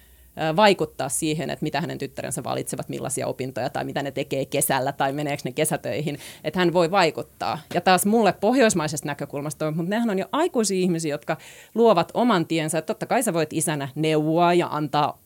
vaikuttaa 0.56 1.08
siihen, 1.08 1.50
että 1.50 1.62
mitä 1.62 1.80
hänen 1.80 1.98
tyttärensä 1.98 2.44
valitsevat, 2.44 2.88
millaisia 2.88 3.26
opintoja 3.26 3.70
tai 3.70 3.84
mitä 3.84 4.02
ne 4.02 4.10
tekee 4.10 4.44
kesällä 4.44 4.92
tai 4.92 5.12
meneekö 5.12 5.42
ne 5.44 5.52
kesätöihin, 5.52 6.18
että 6.44 6.58
hän 6.58 6.72
voi 6.72 6.90
vaikuttaa. 6.90 7.58
Ja 7.74 7.80
taas 7.80 8.06
mulle 8.06 8.32
pohjoismaisesta 8.32 9.06
näkökulmasta, 9.06 9.70
mutta 9.70 9.90
nehän 9.90 10.10
on 10.10 10.18
jo 10.18 10.26
aikuisia 10.32 10.78
ihmisiä, 10.78 11.14
jotka 11.14 11.36
luovat 11.74 12.10
oman 12.14 12.46
tiensä. 12.46 12.78
Että 12.78 12.86
totta 12.86 13.06
kai 13.06 13.22
sä 13.22 13.32
voit 13.32 13.52
isänä 13.52 13.88
neuvoa 13.94 14.54
ja 14.54 14.68
antaa 14.70 15.18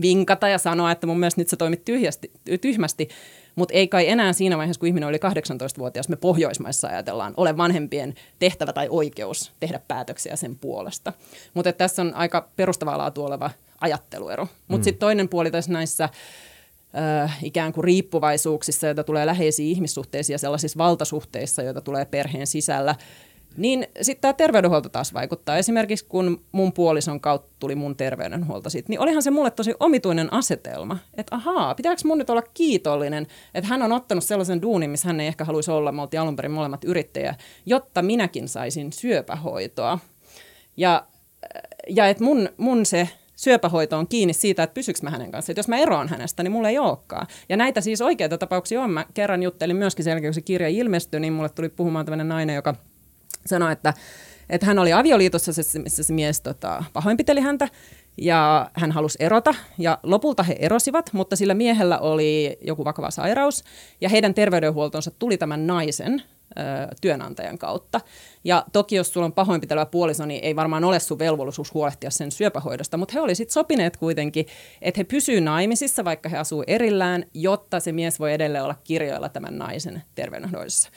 vinkata 0.00 0.48
ja 0.48 0.58
sanoa, 0.58 0.92
että 0.92 1.06
mun 1.06 1.18
mielestä 1.18 1.40
nyt 1.40 1.48
sä 1.48 1.56
toimit 1.56 1.84
tyhjästi, 1.84 2.32
tyhmästi, 2.60 3.08
mutta 3.54 3.74
ei 3.74 3.88
kai 3.88 4.08
enää 4.08 4.32
siinä 4.32 4.56
vaiheessa, 4.58 4.80
kun 4.80 4.86
ihminen 4.86 5.08
oli 5.08 5.16
18-vuotias, 5.16 6.08
me 6.08 6.16
Pohjoismaissa 6.16 6.88
ajatellaan, 6.88 7.34
ole 7.36 7.56
vanhempien 7.56 8.14
tehtävä 8.38 8.72
tai 8.72 8.86
oikeus 8.90 9.52
tehdä 9.60 9.80
päätöksiä 9.88 10.36
sen 10.36 10.56
puolesta. 10.56 11.12
Mutta 11.54 11.72
tässä 11.72 12.02
on 12.02 12.14
aika 12.14 12.48
perustavaa 12.56 12.98
laatua 12.98 13.26
oleva 13.26 13.50
ajatteluero. 13.80 14.48
Mutta 14.68 14.80
mm. 14.80 14.84
sitten 14.84 15.00
toinen 15.00 15.28
puoli 15.28 15.50
tässä 15.50 15.72
näissä 15.72 16.04
äh, 17.24 17.38
ikään 17.42 17.72
kuin 17.72 17.84
riippuvaisuuksissa, 17.84 18.86
joita 18.86 19.04
tulee 19.04 19.26
läheisiin 19.26 19.68
ihmissuhteisiin 19.68 20.34
ja 20.34 20.38
sellaisissa 20.38 20.78
valtasuhteissa, 20.78 21.62
joita 21.62 21.80
tulee 21.80 22.04
perheen 22.04 22.46
sisällä, 22.46 22.94
niin 23.56 23.86
sitten 24.02 24.20
tämä 24.20 24.32
terveydenhuolto 24.32 24.88
taas 24.88 25.14
vaikuttaa. 25.14 25.56
Esimerkiksi 25.56 26.04
kun 26.08 26.44
mun 26.52 26.72
puolison 26.72 27.20
kautta 27.20 27.50
tuli 27.58 27.74
mun 27.74 27.96
terveydenhuolto 27.96 28.70
sit, 28.70 28.88
niin 28.88 29.00
olihan 29.00 29.22
se 29.22 29.30
mulle 29.30 29.50
tosi 29.50 29.74
omituinen 29.80 30.32
asetelma. 30.32 30.98
Että 31.14 31.36
ahaa, 31.36 31.74
pitääkö 31.74 32.00
mun 32.04 32.18
nyt 32.18 32.30
olla 32.30 32.42
kiitollinen, 32.42 33.26
että 33.54 33.68
hän 33.68 33.82
on 33.82 33.92
ottanut 33.92 34.24
sellaisen 34.24 34.62
duunin, 34.62 34.90
missä 34.90 35.08
hän 35.08 35.20
ei 35.20 35.26
ehkä 35.26 35.44
haluaisi 35.44 35.70
olla. 35.70 35.92
Me 35.92 36.02
oltiin 36.02 36.20
alun 36.20 36.36
perin 36.36 36.50
molemmat 36.50 36.84
yrittäjä, 36.84 37.34
jotta 37.66 38.02
minäkin 38.02 38.48
saisin 38.48 38.92
syöpähoitoa. 38.92 39.98
Ja, 40.76 41.06
ja 41.88 42.08
että 42.08 42.24
mun, 42.24 42.48
mun 42.56 42.86
se 42.86 43.08
syöpähoito 43.38 43.98
on 43.98 44.08
kiinni 44.08 44.32
siitä, 44.32 44.62
että 44.62 44.74
pysyks 44.74 45.02
mä 45.02 45.10
hänen 45.10 45.30
kanssaan. 45.30 45.52
Että 45.52 45.58
jos 45.58 45.68
mä 45.68 45.78
eroan 45.78 46.08
hänestä, 46.08 46.42
niin 46.42 46.52
mulla 46.52 46.68
ei 46.68 46.78
olekaan. 46.78 47.26
Ja 47.48 47.56
näitä 47.56 47.80
siis 47.80 48.00
oikeita 48.00 48.38
tapauksia 48.38 48.82
on. 48.82 48.90
Mä 48.90 49.06
kerran 49.14 49.42
juttelin 49.42 49.76
myöskin 49.76 50.04
sen 50.04 50.10
jälkeen, 50.10 50.28
kun 50.28 50.34
se 50.34 50.40
kirja 50.40 50.68
ilmestyi, 50.68 51.20
niin 51.20 51.32
mulle 51.32 51.48
tuli 51.48 51.68
puhumaan 51.68 52.04
tämmöinen 52.04 52.28
nainen, 52.28 52.56
joka 52.56 52.74
sanoi, 53.46 53.72
että, 53.72 53.94
että 54.50 54.66
hän 54.66 54.78
oli 54.78 54.92
avioliitossa, 54.92 55.52
missä 55.82 56.02
se 56.02 56.12
mies 56.12 56.40
tota, 56.40 56.84
pahoinpiteli 56.92 57.40
häntä 57.40 57.68
ja 58.16 58.70
hän 58.74 58.92
halusi 58.92 59.18
erota 59.20 59.54
ja 59.78 59.98
lopulta 60.02 60.42
he 60.42 60.56
erosivat, 60.58 61.10
mutta 61.12 61.36
sillä 61.36 61.54
miehellä 61.54 61.98
oli 61.98 62.58
joku 62.60 62.84
vakava 62.84 63.10
sairaus 63.10 63.64
ja 64.00 64.08
heidän 64.08 64.34
terveydenhuoltonsa 64.34 65.10
tuli 65.10 65.38
tämän 65.38 65.66
naisen 65.66 66.22
työnantajan 67.00 67.58
kautta. 67.58 68.00
Ja 68.44 68.64
toki 68.72 68.96
jos 68.96 69.12
sulla 69.12 69.26
on 69.26 69.32
pahoinpitelevä 69.32 69.86
puoliso, 69.86 70.26
niin 70.26 70.44
ei 70.44 70.56
varmaan 70.56 70.84
ole 70.84 71.00
sun 71.00 71.18
velvollisuus 71.18 71.74
huolehtia 71.74 72.10
sen 72.10 72.32
syöpähoidosta, 72.32 72.96
mutta 72.96 73.12
he 73.12 73.20
olisivat 73.20 73.50
sopineet 73.50 73.96
kuitenkin, 73.96 74.46
että 74.82 74.98
he 74.98 75.04
pysyvät 75.04 75.44
naimisissa, 75.44 76.04
vaikka 76.04 76.28
he 76.28 76.38
asuu 76.38 76.64
erillään, 76.66 77.24
jotta 77.34 77.80
se 77.80 77.92
mies 77.92 78.20
voi 78.20 78.32
edelleen 78.32 78.64
olla 78.64 78.76
kirjoilla 78.84 79.28
tämän 79.28 79.58
naisen 79.58 80.02
terveydenhoidossa. 80.14 80.90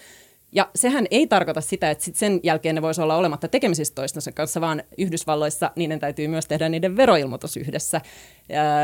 Ja 0.53 0.69
sehän 0.75 1.07
ei 1.11 1.27
tarkoita 1.27 1.61
sitä, 1.61 1.89
että 1.89 2.03
sit 2.03 2.15
sen 2.15 2.39
jälkeen 2.43 2.75
ne 2.75 2.81
voisi 2.81 3.01
olla 3.01 3.15
olematta 3.15 3.47
tekemisissä 3.47 3.95
toistensa 3.95 4.31
kanssa, 4.31 4.61
vaan 4.61 4.83
Yhdysvalloissa 4.97 5.71
niiden 5.75 5.99
täytyy 5.99 6.27
myös 6.27 6.45
tehdä 6.45 6.69
niiden 6.69 6.97
veroilmoitus 6.97 7.57
yhdessä. 7.57 8.01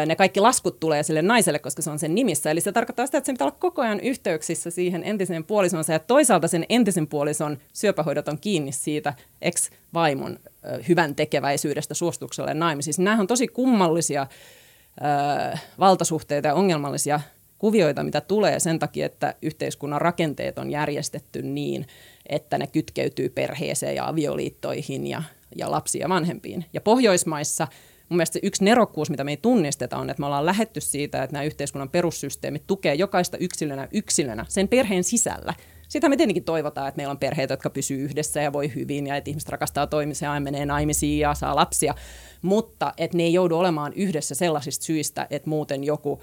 Ne 0.06 0.16
kaikki 0.16 0.40
laskut 0.40 0.80
tulee 0.80 1.04
sille 1.04 1.22
naiselle, 1.22 1.60
koska 1.60 1.82
se 1.82 1.90
on 1.90 2.00
sen 2.00 2.16
nimissä. 2.16 2.52
Eli 2.52 2.62
se 2.62 2.72
tarkoittaa 2.72 3.06
sitä, 3.06 3.18
että 3.18 3.26
se 3.26 3.32
pitää 3.32 3.48
olla 3.48 3.58
koko 3.60 3.82
ajan 3.82 4.00
yhteyksissä 4.00 4.72
siihen 4.72 5.04
entiseen 5.04 5.44
puolisonsa. 5.44 5.94
Ja 5.94 6.00
toisaalta 6.00 6.48
sen 6.48 6.66
entisen 6.70 7.08
puolison 7.08 7.58
syöpähoidot 7.74 8.28
on 8.28 8.40
kiinni 8.40 8.72
siitä 8.72 9.14
ex-vaimon 9.42 10.40
hyvän 10.88 11.16
tekeväisyydestä 11.16 11.94
suostukselle 11.94 12.54
naimisiin. 12.54 12.94
Siis 12.94 13.06
nämä 13.06 13.20
on 13.20 13.28
tosi 13.28 13.48
kummallisia 13.48 14.28
valtasuhteita 15.80 16.48
ja 16.48 16.54
ongelmallisia 16.54 17.20
kuvioita, 17.58 18.04
mitä 18.04 18.22
tulee 18.22 18.60
sen 18.60 18.80
takia, 18.80 19.06
että 19.06 19.36
yhteiskunnan 19.42 20.02
rakenteet 20.02 20.60
on 20.60 20.72
järjestetty 20.72 21.42
niin, 21.42 21.88
että 22.30 22.58
ne 22.58 22.68
kytkeytyy 22.68 23.30
perheeseen 23.30 23.96
ja 23.96 24.08
avioliittoihin 24.08 25.08
ja, 25.08 25.24
ja 25.56 25.72
lapsiin 25.72 26.02
ja 26.02 26.10
vanhempiin. 26.10 26.66
Ja 26.74 26.82
Pohjoismaissa 26.82 27.68
mun 28.10 28.18
mielestä 28.18 28.34
se 28.34 28.40
yksi 28.44 28.64
nerokkuus, 28.64 29.10
mitä 29.10 29.24
me 29.24 29.32
ei 29.32 29.38
tunnisteta, 29.38 29.98
on, 29.98 30.10
että 30.10 30.22
me 30.22 30.26
ollaan 30.26 30.46
lähetty 30.46 30.82
siitä, 30.82 31.24
että 31.24 31.34
nämä 31.34 31.44
yhteiskunnan 31.44 31.90
perussysteemit 31.90 32.68
tukee 32.68 32.94
jokaista 32.94 33.38
yksilönä 33.38 33.88
yksilönä 33.94 34.46
sen 34.50 34.68
perheen 34.68 35.04
sisällä. 35.04 35.54
Sitä 35.88 36.10
me 36.10 36.18
tietenkin 36.18 36.44
toivotaan, 36.44 36.88
että 36.88 36.98
meillä 36.98 37.12
on 37.12 37.18
perheitä, 37.18 37.54
jotka 37.54 37.70
pysyy 37.70 38.04
yhdessä 38.04 38.42
ja 38.42 38.54
voi 38.54 38.76
hyvin 38.76 39.08
ja 39.08 39.16
että 39.16 39.30
ihmiset 39.30 39.50
rakastaa 39.50 39.88
toimisia 39.88 40.34
ja 40.34 40.40
menee 40.40 40.66
naimisiin 40.66 41.20
ja 41.20 41.34
saa 41.34 41.56
lapsia, 41.56 41.96
mutta 42.42 42.94
että 42.98 43.18
ne 43.18 43.24
ei 43.24 43.34
joudu 43.34 43.58
olemaan 43.58 43.94
yhdessä 43.94 44.36
sellaisista 44.36 44.86
syistä, 44.86 45.28
että 45.30 45.50
muuten 45.50 45.84
joku 45.84 46.22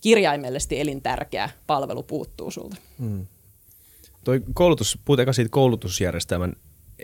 kirjaimellisesti 0.00 0.80
elintärkeä 0.80 1.50
palvelu 1.66 2.02
puuttuu 2.02 2.50
sulta. 2.50 2.76
Hmm. 2.98 3.26
Toi 4.24 4.42
koulutus, 4.54 4.98
puhutaan 5.04 5.34
siitä 5.34 5.50
koulutusjärjestelmän 5.50 6.52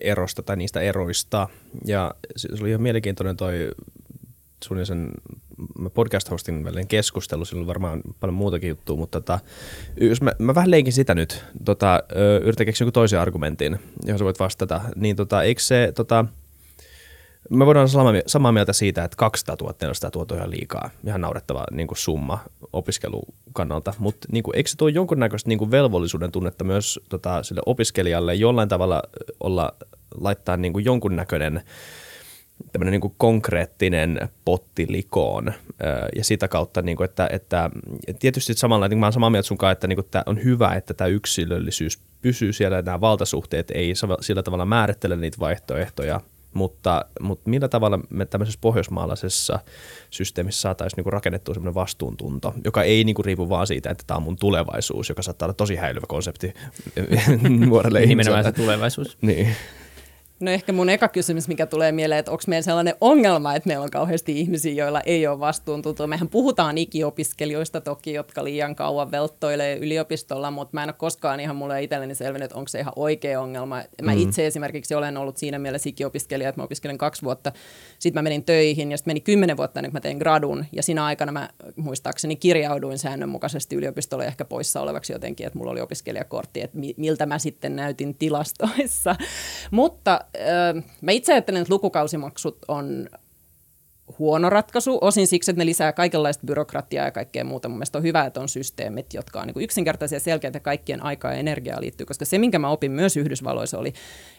erosta 0.00 0.42
tai 0.42 0.56
niistä 0.56 0.80
eroista. 0.80 1.48
Ja 1.84 2.14
se 2.36 2.48
oli 2.60 2.68
ihan 2.68 2.82
mielenkiintoinen 2.82 3.36
toi 3.36 3.70
sun 4.64 4.86
sen 4.86 5.10
podcast-hostin 5.94 6.64
välinen 6.64 6.86
keskustelu, 6.86 7.44
sillä 7.44 7.60
on 7.60 7.66
varmaan 7.66 8.00
paljon 8.20 8.34
muutakin 8.34 8.68
juttua, 8.68 8.96
mutta 8.96 9.20
tota, 9.20 9.40
jos 10.00 10.22
mä, 10.22 10.32
mä 10.38 10.54
vähän 10.54 10.70
leikin 10.70 10.92
sitä 10.92 11.14
nyt, 11.14 11.44
tota, 11.64 12.02
yritän 12.42 12.66
keksiä 12.66 12.90
toisen 12.90 13.20
argumentin, 13.20 13.78
johon 14.04 14.18
sä 14.18 14.24
voit 14.24 14.40
vastata, 14.40 14.80
niin 14.96 15.16
tota, 15.16 15.42
eikö 15.42 15.62
se, 15.62 15.92
tota, 15.94 16.24
me 17.50 17.66
voidaan 17.66 17.88
olla 17.94 18.22
samaa 18.26 18.52
mieltä 18.52 18.72
siitä, 18.72 19.04
että 19.04 19.16
200 19.16 19.56
000 19.60 19.74
400 19.82 20.10
000 20.14 20.26
on 20.30 20.36
ihan 20.36 20.50
liikaa, 20.50 20.90
ihan 21.06 21.20
naurettava 21.20 21.64
niin 21.70 21.86
kuin 21.86 21.98
summa 21.98 22.38
opiskelukannalta, 22.72 23.94
mutta 23.98 24.28
niin 24.32 24.44
eikö 24.54 24.70
se 24.70 24.76
tuo 24.76 24.88
jonkunnäköistä 24.88 25.48
niin 25.48 25.58
kuin 25.58 25.70
velvollisuuden 25.70 26.32
tunnetta 26.32 26.64
myös 26.64 27.00
tota, 27.08 27.42
sille 27.42 27.60
opiskelijalle 27.66 28.34
jollain 28.34 28.68
tavalla 28.68 29.02
olla, 29.40 29.72
laittaa 30.20 30.56
niin 30.56 30.72
kuin 30.72 30.84
jonkunnäköinen 30.84 31.62
tämmöinen 32.72 32.92
niin 32.92 33.00
kuin 33.00 33.14
konkreettinen 33.18 34.28
potti 34.44 34.86
likoon 34.88 35.52
ja 36.16 36.24
sitä 36.24 36.48
kautta, 36.48 36.82
niin 36.82 36.96
kuin, 36.96 37.04
että, 37.04 37.28
että 37.32 37.70
tietysti 38.18 38.54
samalla, 38.54 38.88
niin 38.88 38.98
mä 38.98 39.06
olen 39.06 39.12
samaa 39.12 39.30
mieltä 39.30 39.46
sunkaan, 39.46 39.72
että 39.72 39.86
niin 39.86 39.96
kuin, 39.96 40.04
että 40.04 40.22
on 40.26 40.44
hyvä, 40.44 40.74
että 40.74 40.94
tämä 40.94 41.08
yksilöllisyys 41.08 41.98
pysyy 42.22 42.52
siellä, 42.52 42.82
nämä 42.82 43.00
valtasuhteet 43.00 43.70
ei 43.70 43.92
sillä 44.20 44.42
tavalla 44.42 44.64
määrittele 44.64 45.16
niitä 45.16 45.36
vaihtoehtoja, 45.40 46.20
mutta, 46.54 47.04
mutta 47.20 47.50
millä 47.50 47.68
tavalla 47.68 47.98
me 48.10 48.26
tämmöisessä 48.26 48.58
pohjoismaalaisessa 48.60 49.58
systeemissä 50.10 50.60
saataisiin 50.60 50.96
niinku 50.96 51.10
rakennettua 51.10 51.54
semmoinen 51.54 51.74
vastuuntunto, 51.74 52.54
joka 52.64 52.82
ei 52.82 53.04
niinku 53.04 53.22
riipu 53.22 53.48
vaan 53.48 53.66
siitä, 53.66 53.90
että 53.90 54.04
tämä 54.06 54.16
on 54.16 54.22
mun 54.22 54.36
tulevaisuus, 54.36 55.08
joka 55.08 55.22
saattaa 55.22 55.46
olla 55.46 55.54
tosi 55.54 55.76
häilyvä 55.76 56.06
konsepti 56.08 56.54
nuorelle 57.66 58.02
ihmiselle. 58.02 58.06
Nimenomaan 58.06 58.44
se 58.44 58.52
tulevaisuus. 58.52 59.18
Niin. 59.22 59.56
No 60.40 60.50
ehkä 60.50 60.72
mun 60.72 60.88
eka 60.88 61.08
kysymys, 61.08 61.48
mikä 61.48 61.66
tulee 61.66 61.92
mieleen, 61.92 62.18
että 62.18 62.30
onko 62.30 62.42
meillä 62.46 62.64
sellainen 62.64 62.94
ongelma, 63.00 63.54
että 63.54 63.66
meillä 63.66 63.84
on 63.84 63.90
kauheasti 63.90 64.40
ihmisiä, 64.40 64.72
joilla 64.72 65.00
ei 65.00 65.26
ole 65.26 65.40
vastuuntuntoa. 65.40 66.06
Mehän 66.06 66.28
puhutaan 66.28 66.78
ikiopiskelijoista 66.78 67.80
toki, 67.80 68.12
jotka 68.12 68.44
liian 68.44 68.74
kauan 68.74 69.10
velttoilee 69.10 69.76
yliopistolla, 69.76 70.50
mutta 70.50 70.70
mä 70.74 70.82
en 70.82 70.88
ole 70.88 70.94
koskaan 70.98 71.40
ihan 71.40 71.56
mulle 71.56 71.82
itselleni 71.82 72.14
selvinnyt, 72.14 72.44
että 72.44 72.58
onko 72.58 72.68
se 72.68 72.80
ihan 72.80 72.92
oikea 72.96 73.40
ongelma. 73.40 73.82
Mä 74.02 74.14
mm. 74.14 74.20
itse 74.20 74.46
esimerkiksi 74.46 74.94
olen 74.94 75.16
ollut 75.16 75.36
siinä 75.36 75.58
mielessä 75.58 75.88
ikiopiskelija, 75.88 76.48
että 76.48 76.60
mä 76.60 76.64
opiskelen 76.64 76.98
kaksi 76.98 77.22
vuotta, 77.22 77.52
sitten 77.98 78.18
mä 78.18 78.22
menin 78.22 78.44
töihin 78.44 78.90
ja 78.90 78.96
sitten 78.96 79.10
meni 79.10 79.20
kymmenen 79.20 79.56
vuotta 79.56 79.80
ennen 79.80 79.90
kuin 79.90 79.96
mä 79.96 80.00
tein 80.00 80.18
gradun. 80.18 80.64
Ja 80.72 80.82
siinä 80.82 81.04
aikana 81.04 81.32
mä 81.32 81.48
muistaakseni 81.76 82.36
kirjauduin 82.36 82.98
säännönmukaisesti 82.98 83.76
yliopistolle 83.76 84.26
ehkä 84.26 84.44
poissa 84.44 84.80
olevaksi 84.80 85.12
jotenkin, 85.12 85.46
että 85.46 85.58
mulla 85.58 85.70
oli 85.70 85.80
opiskelijakortti, 85.80 86.62
että 86.62 86.78
miltä 86.96 87.26
mä 87.26 87.38
sitten 87.38 87.76
näytin 87.76 88.14
tilastoissa. 88.14 89.16
mutta 89.70 90.20
mä 91.00 91.12
itse 91.12 91.32
ajattelen, 91.32 91.62
että 91.62 91.74
lukukausimaksut 91.74 92.58
on 92.68 93.08
huono 94.18 94.50
ratkaisu, 94.50 94.98
osin 95.00 95.26
siksi, 95.26 95.50
että 95.50 95.60
ne 95.60 95.66
lisää 95.66 95.92
kaikenlaista 95.92 96.46
byrokratiaa 96.46 97.04
ja 97.04 97.10
kaikkea 97.10 97.44
muuta. 97.44 97.68
Mun 97.68 97.78
mielestä 97.78 97.98
on 97.98 98.04
hyvä, 98.04 98.24
että 98.24 98.40
on 98.40 98.48
systeemit, 98.48 99.14
jotka 99.14 99.40
on 99.40 99.46
niin 99.46 99.64
yksinkertaisia, 99.64 100.20
selkeitä, 100.20 100.60
kaikkien 100.60 101.02
aikaa 101.02 101.32
ja 101.32 101.38
energiaa 101.38 101.80
liittyy, 101.80 102.06
koska 102.06 102.24
se, 102.24 102.38
minkä 102.38 102.58
mä 102.58 102.68
opin 102.68 102.92
myös 102.92 103.16
Yhdysvalloissa 103.16 103.78
oli, 103.78 103.92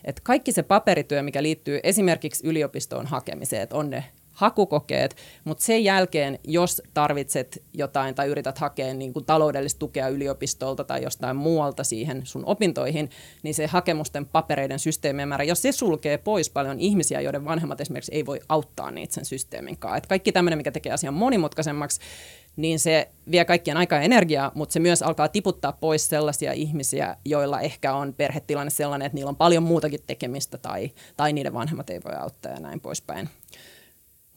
että 0.05 0.21
kaikki 0.25 0.51
se 0.51 0.63
paperityö, 0.63 1.23
mikä 1.23 1.43
liittyy 1.43 1.79
esimerkiksi 1.83 2.47
yliopistoon 2.47 3.05
hakemiseen, 3.05 3.61
että 3.61 3.75
on 3.75 3.89
ne 3.89 4.03
hakukokeet, 4.37 5.15
mutta 5.43 5.63
sen 5.63 5.83
jälkeen, 5.83 6.39
jos 6.43 6.81
tarvitset 6.93 7.63
jotain 7.73 8.15
tai 8.15 8.27
yrität 8.27 8.57
hakea 8.57 8.93
niin 8.93 9.13
kuin 9.13 9.25
taloudellista 9.25 9.79
tukea 9.79 10.07
yliopistolta 10.07 10.83
tai 10.83 11.03
jostain 11.03 11.35
muualta 11.35 11.83
siihen 11.83 12.21
sun 12.25 12.45
opintoihin, 12.45 13.09
niin 13.43 13.55
se 13.55 13.67
hakemusten 13.67 14.25
papereiden 14.25 14.79
systeemien 14.79 15.27
määrä, 15.27 15.43
jos 15.43 15.61
se 15.61 15.71
sulkee 15.71 16.17
pois 16.17 16.49
paljon 16.49 16.79
ihmisiä, 16.79 17.21
joiden 17.21 17.45
vanhemmat 17.45 17.81
esimerkiksi 17.81 18.15
ei 18.15 18.25
voi 18.25 18.39
auttaa 18.49 18.91
niitä 18.91 19.13
sen 19.13 19.25
systeemin 19.25 19.77
kanssa. 19.77 19.97
Et 19.97 20.07
kaikki 20.07 20.31
tämmöinen, 20.31 20.57
mikä 20.57 20.71
tekee 20.71 20.91
asian 20.91 21.13
monimutkaisemmaksi, 21.13 22.01
niin 22.55 22.79
se 22.79 23.09
vie 23.31 23.45
kaikkien 23.45 23.77
aikaa 23.77 23.99
ja 23.99 24.03
energiaa, 24.03 24.51
mutta 24.55 24.73
se 24.73 24.79
myös 24.79 25.01
alkaa 25.01 25.27
tiputtaa 25.27 25.71
pois 25.71 26.09
sellaisia 26.09 26.51
ihmisiä, 26.53 27.15
joilla 27.25 27.61
ehkä 27.61 27.93
on 27.93 28.13
perhetilanne 28.13 28.69
sellainen, 28.69 29.05
että 29.05 29.15
niillä 29.15 29.29
on 29.29 29.35
paljon 29.35 29.63
muutakin 29.63 29.99
tekemistä 30.07 30.57
tai, 30.57 30.91
tai 31.17 31.33
niiden 31.33 31.53
vanhemmat 31.53 31.89
ei 31.89 31.99
voi 32.05 32.15
auttaa 32.15 32.51
ja 32.51 32.59
näin 32.59 32.79
poispäin. 32.79 33.29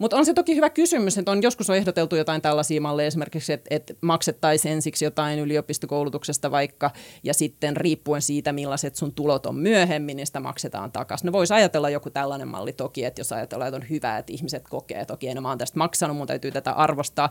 Mutta 0.00 0.16
on 0.16 0.26
se 0.26 0.34
toki 0.34 0.56
hyvä 0.56 0.70
kysymys, 0.70 1.18
että 1.18 1.30
on 1.30 1.42
joskus 1.42 1.70
on 1.70 1.76
ehdoteltu 1.76 2.16
jotain 2.16 2.42
tällaisia 2.42 2.80
malleja 2.80 3.06
esimerkiksi, 3.06 3.52
että, 3.52 3.74
että 3.74 3.94
maksettaisiin 4.00 4.72
ensiksi 4.72 5.04
jotain 5.04 5.38
yliopistokoulutuksesta 5.38 6.50
vaikka, 6.50 6.90
ja 7.22 7.34
sitten 7.34 7.76
riippuen 7.76 8.22
siitä, 8.22 8.52
millaiset 8.52 8.96
sun 8.96 9.12
tulot 9.14 9.46
on 9.46 9.56
myöhemmin, 9.56 10.16
niin 10.16 10.26
sitä 10.26 10.40
maksetaan 10.40 10.92
takaisin. 10.92 11.26
No 11.26 11.32
voisi 11.32 11.54
ajatella 11.54 11.90
joku 11.90 12.10
tällainen 12.10 12.48
malli 12.48 12.72
toki, 12.72 13.04
että 13.04 13.20
jos 13.20 13.32
ajatellaan, 13.32 13.68
että 13.68 13.76
on 13.76 13.90
hyvä, 13.90 14.18
että 14.18 14.32
ihmiset 14.32 14.68
kokee, 14.68 15.04
toki 15.04 15.28
en 15.28 15.42
mä 15.42 15.48
oon 15.48 15.58
tästä 15.58 15.78
maksanut, 15.78 16.16
mun 16.16 16.26
täytyy 16.26 16.50
tätä 16.50 16.72
arvostaa, 16.72 17.30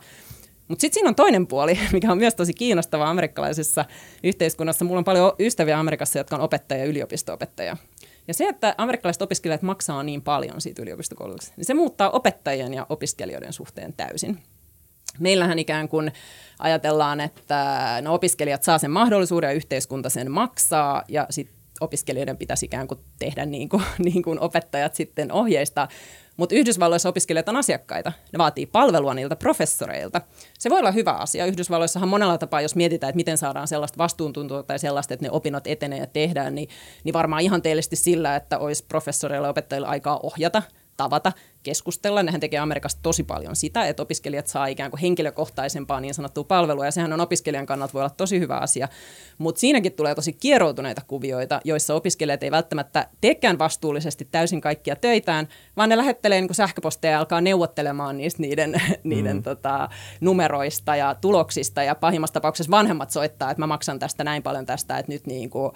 mutta 0.67 0.81
sitten 0.81 0.93
siinä 0.93 1.09
on 1.09 1.15
toinen 1.15 1.47
puoli, 1.47 1.79
mikä 1.93 2.11
on 2.11 2.17
myös 2.17 2.35
tosi 2.35 2.53
kiinnostava 2.53 3.09
amerikkalaisessa 3.09 3.85
yhteiskunnassa. 4.23 4.85
Mulla 4.85 4.99
on 4.99 5.05
paljon 5.05 5.31
ystäviä 5.39 5.79
Amerikassa, 5.79 6.19
jotka 6.19 6.35
on 6.35 6.41
opettajia 6.41 6.85
yliopisto-opettajia. 6.85 7.77
Ja 8.29 8.33
se, 8.33 8.47
että 8.47 8.75
amerikkalaiset 8.77 9.21
opiskelijat 9.21 9.61
maksaa 9.61 10.03
niin 10.03 10.21
paljon 10.21 10.61
siitä 10.61 10.81
yliopistokoulutuksesta, 10.81 11.53
niin 11.57 11.65
se 11.65 11.73
muuttaa 11.73 12.09
opettajien 12.09 12.73
ja 12.73 12.85
opiskelijoiden 12.89 13.53
suhteen 13.53 13.93
täysin. 13.93 14.39
Meillähän 15.19 15.59
ikään 15.59 15.89
kuin 15.89 16.11
ajatellaan, 16.59 17.19
että 17.19 17.77
no 18.01 18.13
opiskelijat 18.13 18.63
saa 18.63 18.77
sen 18.77 18.91
mahdollisuuden 18.91 19.47
ja 19.47 19.53
yhteiskunta 19.53 20.09
sen 20.09 20.31
maksaa 20.31 21.03
ja 21.07 21.27
sitten 21.29 21.58
opiskelijoiden 21.81 22.37
pitäisi 22.37 22.65
ikään 22.65 22.87
kuin 22.87 22.99
tehdä 23.19 23.45
niin 23.45 23.69
kuin, 23.69 23.83
niin 24.05 24.23
kuin 24.23 24.39
opettajat 24.39 24.95
sitten 24.95 25.31
ohjeistaa. 25.31 25.87
Mutta 26.37 26.55
Yhdysvalloissa 26.55 27.09
opiskelijat 27.09 27.49
on 27.49 27.55
asiakkaita. 27.55 28.11
Ne 28.33 28.37
vaatii 28.37 28.65
palvelua 28.65 29.13
niiltä 29.13 29.35
professoreilta. 29.35 30.21
Se 30.59 30.69
voi 30.69 30.79
olla 30.79 30.91
hyvä 30.91 31.11
asia. 31.11 31.45
Yhdysvalloissahan 31.45 32.09
monella 32.09 32.37
tapaa, 32.37 32.61
jos 32.61 32.75
mietitään, 32.75 33.09
että 33.09 33.15
miten 33.15 33.37
saadaan 33.37 33.67
sellaista 33.67 33.97
vastuuntuntua 33.97 34.63
tai 34.63 34.79
sellaista, 34.79 35.13
että 35.13 35.25
ne 35.25 35.31
opinnot 35.31 35.67
etenee 35.67 35.99
ja 35.99 36.07
tehdään, 36.07 36.55
niin, 36.55 36.69
niin 37.03 37.13
varmaan 37.13 37.41
ihanteellisesti 37.41 37.95
sillä, 37.95 38.35
että 38.35 38.57
olisi 38.57 38.85
professoreilla 38.87 39.47
ja 39.47 39.51
opettajilla 39.51 39.87
aikaa 39.87 40.19
ohjata, 40.23 40.63
tavata, 40.97 41.31
keskustella. 41.69 42.23
Nehän 42.23 42.41
tekee 42.41 42.59
Amerikassa 42.59 42.97
tosi 43.01 43.23
paljon 43.23 43.55
sitä, 43.55 43.85
että 43.85 44.03
opiskelijat 44.03 44.47
saa 44.47 44.67
ikään 44.67 44.91
kuin 44.91 45.01
henkilökohtaisempaa 45.01 45.99
niin 45.99 46.13
sanottua 46.13 46.43
palvelua, 46.43 46.85
ja 46.85 46.91
sehän 46.91 47.13
on 47.13 47.21
opiskelijan 47.21 47.65
kannalta 47.65 47.93
voi 47.93 48.01
olla 48.01 48.09
tosi 48.09 48.39
hyvä 48.39 48.57
asia. 48.57 48.87
Mutta 49.37 49.59
siinäkin 49.59 49.93
tulee 49.93 50.15
tosi 50.15 50.33
kieroutuneita 50.33 51.01
kuvioita, 51.07 51.61
joissa 51.63 51.95
opiskelijat 51.95 52.43
ei 52.43 52.51
välttämättä 52.51 53.07
teekään 53.21 53.59
vastuullisesti 53.59 54.27
täysin 54.31 54.61
kaikkia 54.61 54.95
töitään, 54.95 55.47
vaan 55.77 55.89
ne 55.89 55.97
lähettelee 55.97 56.41
niin 56.41 56.55
sähköposteja 56.55 57.11
ja 57.11 57.19
alkaa 57.19 57.41
neuvottelemaan 57.41 58.17
niistä 58.17 58.41
niiden, 58.41 58.71
mm. 58.79 58.95
niiden 59.03 59.43
tota, 59.43 59.89
numeroista 60.21 60.95
ja 60.95 61.15
tuloksista, 61.21 61.83
ja 61.83 61.95
pahimmassa 61.95 62.33
tapauksessa 62.33 62.71
vanhemmat 62.71 63.11
soittaa, 63.11 63.51
että 63.51 63.61
mä 63.61 63.67
maksan 63.67 63.99
tästä 63.99 64.23
näin 64.23 64.43
paljon 64.43 64.65
tästä, 64.65 64.97
että 64.97 65.11
nyt 65.11 65.27
niin 65.27 65.49
kuin, 65.49 65.71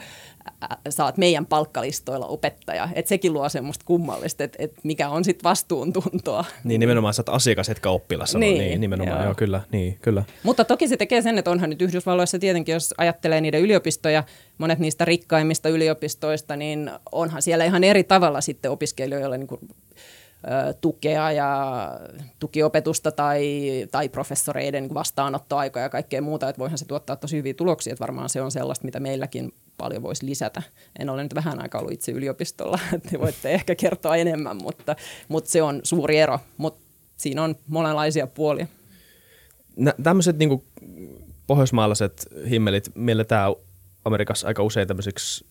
ä, 0.63 0.67
saat 0.89 1.17
meidän 1.17 1.45
palkkalistoilla 1.45 2.25
opettaja. 2.25 2.89
Että 2.93 3.09
sekin 3.09 3.33
luo 3.33 3.49
semmoista 3.49 3.85
kummallista, 3.85 4.43
että, 4.43 4.57
että 4.59 4.81
mikä 4.83 5.09
on 5.09 5.23
sitten 5.23 5.43
vastuu 5.43 5.82
vastuuntuntoa. 5.87 6.45
Niin 6.63 6.79
nimenomaan 6.79 7.13
sä 7.13 7.21
oot 7.21 7.35
asiakas, 7.35 7.69
etkä 7.69 7.89
oppilas. 7.89 8.35
Niin, 8.35 8.57
niin 8.57 8.81
nimenomaan, 8.81 9.17
joo. 9.17 9.25
joo. 9.25 9.35
kyllä, 9.35 9.61
niin, 9.71 9.97
kyllä. 10.01 10.23
Mutta 10.43 10.65
toki 10.65 10.87
se 10.87 10.97
tekee 10.97 11.21
sen, 11.21 11.37
että 11.37 11.51
onhan 11.51 11.69
nyt 11.69 11.81
Yhdysvalloissa 11.81 12.39
tietenkin, 12.39 12.73
jos 12.73 12.93
ajattelee 12.97 13.41
niiden 13.41 13.61
yliopistoja, 13.61 14.23
monet 14.57 14.79
niistä 14.79 15.05
rikkaimmista 15.05 15.69
yliopistoista, 15.69 16.55
niin 16.55 16.91
onhan 17.11 17.41
siellä 17.41 17.65
ihan 17.65 17.83
eri 17.83 18.03
tavalla 18.03 18.41
sitten 18.41 18.71
opiskelijoille 18.71 19.37
niin 19.37 19.47
kuin 19.47 19.61
tukea 20.81 21.31
ja 21.31 21.91
tukiopetusta 22.39 23.11
tai, 23.11 23.61
tai 23.91 24.09
professoreiden 24.09 24.83
niin 24.83 24.93
vastaanottoaikoja 24.93 25.85
ja 25.85 25.89
kaikkea 25.89 26.21
muuta, 26.21 26.49
että 26.49 26.59
voihan 26.59 26.77
se 26.77 26.85
tuottaa 26.85 27.15
tosi 27.15 27.37
hyviä 27.37 27.53
tuloksia, 27.53 27.93
että 27.93 28.01
varmaan 28.01 28.29
se 28.29 28.41
on 28.41 28.51
sellaista, 28.51 28.85
mitä 28.85 28.99
meilläkin 28.99 29.53
paljon 29.77 30.03
voisi 30.03 30.25
lisätä. 30.25 30.63
En 30.99 31.09
ole 31.09 31.23
nyt 31.23 31.35
vähän 31.35 31.61
aikaa 31.61 31.81
ollut 31.81 31.93
itse 31.93 32.11
yliopistolla, 32.11 32.79
että 32.93 33.19
voitte 33.19 33.51
ehkä 33.51 33.75
kertoa 33.75 34.15
enemmän, 34.15 34.57
mutta, 34.63 34.95
mutta 35.27 35.49
se 35.49 35.61
on 35.61 35.81
suuri 35.83 36.17
ero, 36.17 36.39
mutta 36.57 36.79
siinä 37.17 37.43
on 37.43 37.55
monenlaisia 37.67 38.27
puolia. 38.27 38.67
Nä, 39.75 39.93
tämmöiset 40.03 40.37
niin 40.37 40.63
pohjoismaalaiset 41.47 42.27
himmelit 42.49 42.91
mielletään 42.95 43.55
Amerikassa 44.05 44.47
aika 44.47 44.63
usein 44.63 44.87
tämmöisiksi 44.87 45.45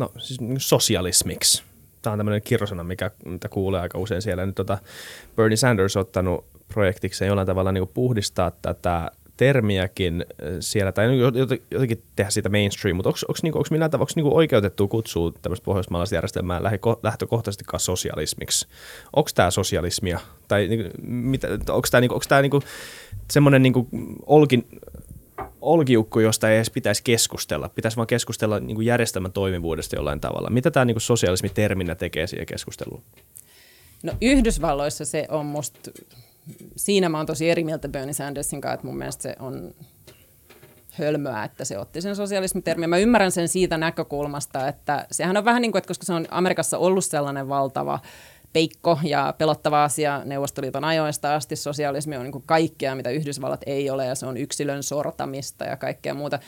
no, 0.00 0.12
siis 0.18 0.40
niin 0.40 0.60
sosialismiksi 0.60 1.62
tämä 2.02 2.12
on 2.12 2.18
tämmöinen 2.18 2.42
kirrosana, 2.42 2.84
mikä, 2.84 3.10
mitä 3.24 3.48
kuulee 3.48 3.80
aika 3.80 3.98
usein 3.98 4.22
siellä. 4.22 4.46
Nyt 4.46 4.54
tota 4.54 4.78
Bernie 5.36 5.56
Sanders 5.56 5.96
on 5.96 6.00
ottanut 6.00 6.44
projektikseen 6.68 7.26
jollain 7.28 7.46
tavalla 7.46 7.72
niin 7.72 7.88
puhdistaa 7.88 8.50
tätä 8.50 9.10
termiäkin 9.42 10.24
äh, 10.30 10.48
siellä, 10.60 10.92
tai 10.92 11.06
jotenkin 11.70 12.02
tehdä 12.16 12.30
siitä 12.30 12.48
mainstream, 12.48 12.96
mutta 12.96 13.08
onko 13.08 13.32
niinku, 13.42 13.64
millään 13.70 13.90
tavalla 13.90 14.02
onko 14.02 14.12
niinku 14.16 14.36
oikeutettu 14.36 14.88
kutsua 14.88 15.32
tämmöistä 15.42 15.64
pohjoismaalaista 15.64 16.14
järjestelmää 16.14 16.60
lähtökohtaisesti 17.02 17.64
sosialismiksi? 17.76 18.66
Onko 19.16 19.30
tämä 19.34 19.50
sosialismia? 19.50 20.20
Tai 20.48 20.68
niinku, 20.68 21.46
onko 21.68 21.88
tämä 21.90 22.00
niinku, 22.00 22.20
niinku, 22.42 22.62
semmoinen 23.30 23.62
niinku 23.62 23.88
olkin, 24.26 24.66
olkiukku, 25.60 26.20
josta 26.20 26.50
ei 26.50 26.56
edes 26.56 26.70
pitäisi 26.70 27.02
keskustella. 27.04 27.68
Pitäisi 27.68 27.96
vaan 27.96 28.06
keskustella 28.06 28.60
niin 28.60 28.74
kuin 28.74 28.86
järjestelmän 28.86 29.32
toimivuudesta 29.32 29.96
jollain 29.96 30.20
tavalla. 30.20 30.50
Mitä 30.50 30.70
tämä 30.70 30.84
niin 30.84 31.00
sosialismi 31.00 31.48
terminä 31.48 31.94
tekee 31.94 32.26
siihen 32.26 32.46
keskusteluun? 32.46 33.02
No 34.02 34.12
Yhdysvalloissa 34.20 35.04
se 35.04 35.26
on 35.28 35.46
musta, 35.46 35.90
siinä 36.76 37.08
mä 37.08 37.16
oon 37.16 37.26
tosi 37.26 37.50
eri 37.50 37.64
mieltä 37.64 37.88
Bernie 37.88 38.12
Sandersin 38.12 38.60
kanssa, 38.60 38.74
että 38.74 38.86
mun 38.86 38.98
mielestä 38.98 39.22
se 39.22 39.36
on 39.38 39.74
hölmöä, 40.92 41.44
että 41.44 41.64
se 41.64 41.78
otti 41.78 42.00
sen 42.00 42.16
sosialismitermin. 42.16 42.90
Mä 42.90 42.98
ymmärrän 42.98 43.32
sen 43.32 43.48
siitä 43.48 43.78
näkökulmasta, 43.78 44.68
että 44.68 45.06
sehän 45.10 45.36
on 45.36 45.44
vähän 45.44 45.62
niin 45.62 45.72
kuin, 45.72 45.78
että 45.78 45.88
koska 45.88 46.06
se 46.06 46.12
on 46.12 46.26
Amerikassa 46.30 46.78
ollut 46.78 47.04
sellainen 47.04 47.48
valtava 47.48 48.00
peikko 48.52 48.98
ja 49.02 49.34
pelottava 49.38 49.84
asia 49.84 50.22
Neuvostoliiton 50.24 50.84
ajoista 50.84 51.34
asti. 51.34 51.56
Sosialismi 51.56 52.16
on 52.16 52.22
niin 52.22 52.32
kuin 52.32 52.44
kaikkea, 52.46 52.94
mitä 52.94 53.10
Yhdysvallat 53.10 53.60
ei 53.66 53.90
ole, 53.90 54.06
ja 54.06 54.14
se 54.14 54.26
on 54.26 54.36
yksilön 54.36 54.82
sortamista 54.82 55.64
ja 55.64 55.76
kaikkea 55.76 56.14
muuta. 56.14 56.38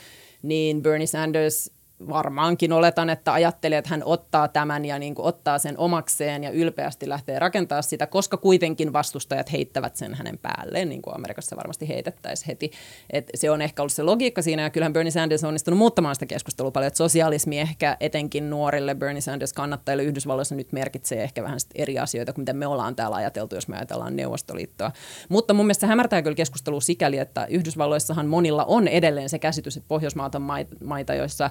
Niin 0.41 0.81
Bernie 0.81 1.07
Sanders 1.07 1.71
varmaankin 2.09 2.73
oletan, 2.73 3.09
että 3.09 3.33
ajattelee, 3.33 3.77
että 3.77 3.89
hän 3.89 4.03
ottaa 4.05 4.47
tämän 4.47 4.85
ja 4.85 4.99
niin 4.99 5.15
kuin 5.15 5.25
ottaa 5.25 5.59
sen 5.59 5.77
omakseen 5.77 6.43
ja 6.43 6.51
ylpeästi 6.51 7.09
lähtee 7.09 7.39
rakentaa 7.39 7.81
sitä, 7.81 8.07
koska 8.07 8.37
kuitenkin 8.37 8.93
vastustajat 8.93 9.51
heittävät 9.51 9.95
sen 9.95 10.13
hänen 10.13 10.37
päälleen, 10.37 10.89
niin 10.89 11.01
kuin 11.01 11.15
Amerikassa 11.15 11.55
varmasti 11.55 11.87
heitettäisiin 11.87 12.47
heti. 12.47 12.71
Et 13.09 13.29
se 13.35 13.51
on 13.51 13.61
ehkä 13.61 13.81
ollut 13.81 13.93
se 13.93 14.03
logiikka 14.03 14.41
siinä, 14.41 14.61
ja 14.61 14.69
kyllähän 14.69 14.93
Bernie 14.93 15.11
Sanders 15.11 15.43
on 15.43 15.47
onnistunut 15.47 15.77
muuttamaan 15.77 16.15
sitä 16.15 16.25
keskustelua 16.25 16.71
paljon, 16.71 16.87
että 16.87 16.97
sosialismi 16.97 17.59
ehkä 17.59 17.97
etenkin 17.99 18.49
nuorille 18.49 18.95
Bernie 18.95 19.21
Sanders 19.21 19.53
kannattajille 19.53 20.03
Yhdysvalloissa 20.03 20.55
nyt 20.55 20.71
merkitsee 20.71 21.23
ehkä 21.23 21.43
vähän 21.43 21.59
eri 21.75 21.99
asioita 21.99 22.33
kuin 22.33 22.41
mitä 22.41 22.53
me 22.53 22.67
ollaan 22.67 22.95
täällä 22.95 23.15
ajateltu, 23.15 23.55
jos 23.55 23.67
me 23.67 23.77
ajatellaan 23.77 24.15
Neuvostoliittoa. 24.15 24.91
Mutta 25.29 25.53
mun 25.53 25.65
mielestä 25.65 25.81
se 25.81 25.87
hämärtää 25.87 26.21
kyllä 26.21 26.35
keskustelua 26.35 26.81
sikäli, 26.81 27.17
että 27.17 27.45
Yhdysvalloissahan 27.45 28.27
monilla 28.27 28.65
on 28.65 28.87
edelleen 28.87 29.29
se 29.29 29.39
käsitys, 29.39 29.77
että 29.77 29.87
Pohjoismaat 29.87 30.35
on 30.35 30.47
maita, 30.83 31.13
joissa 31.13 31.49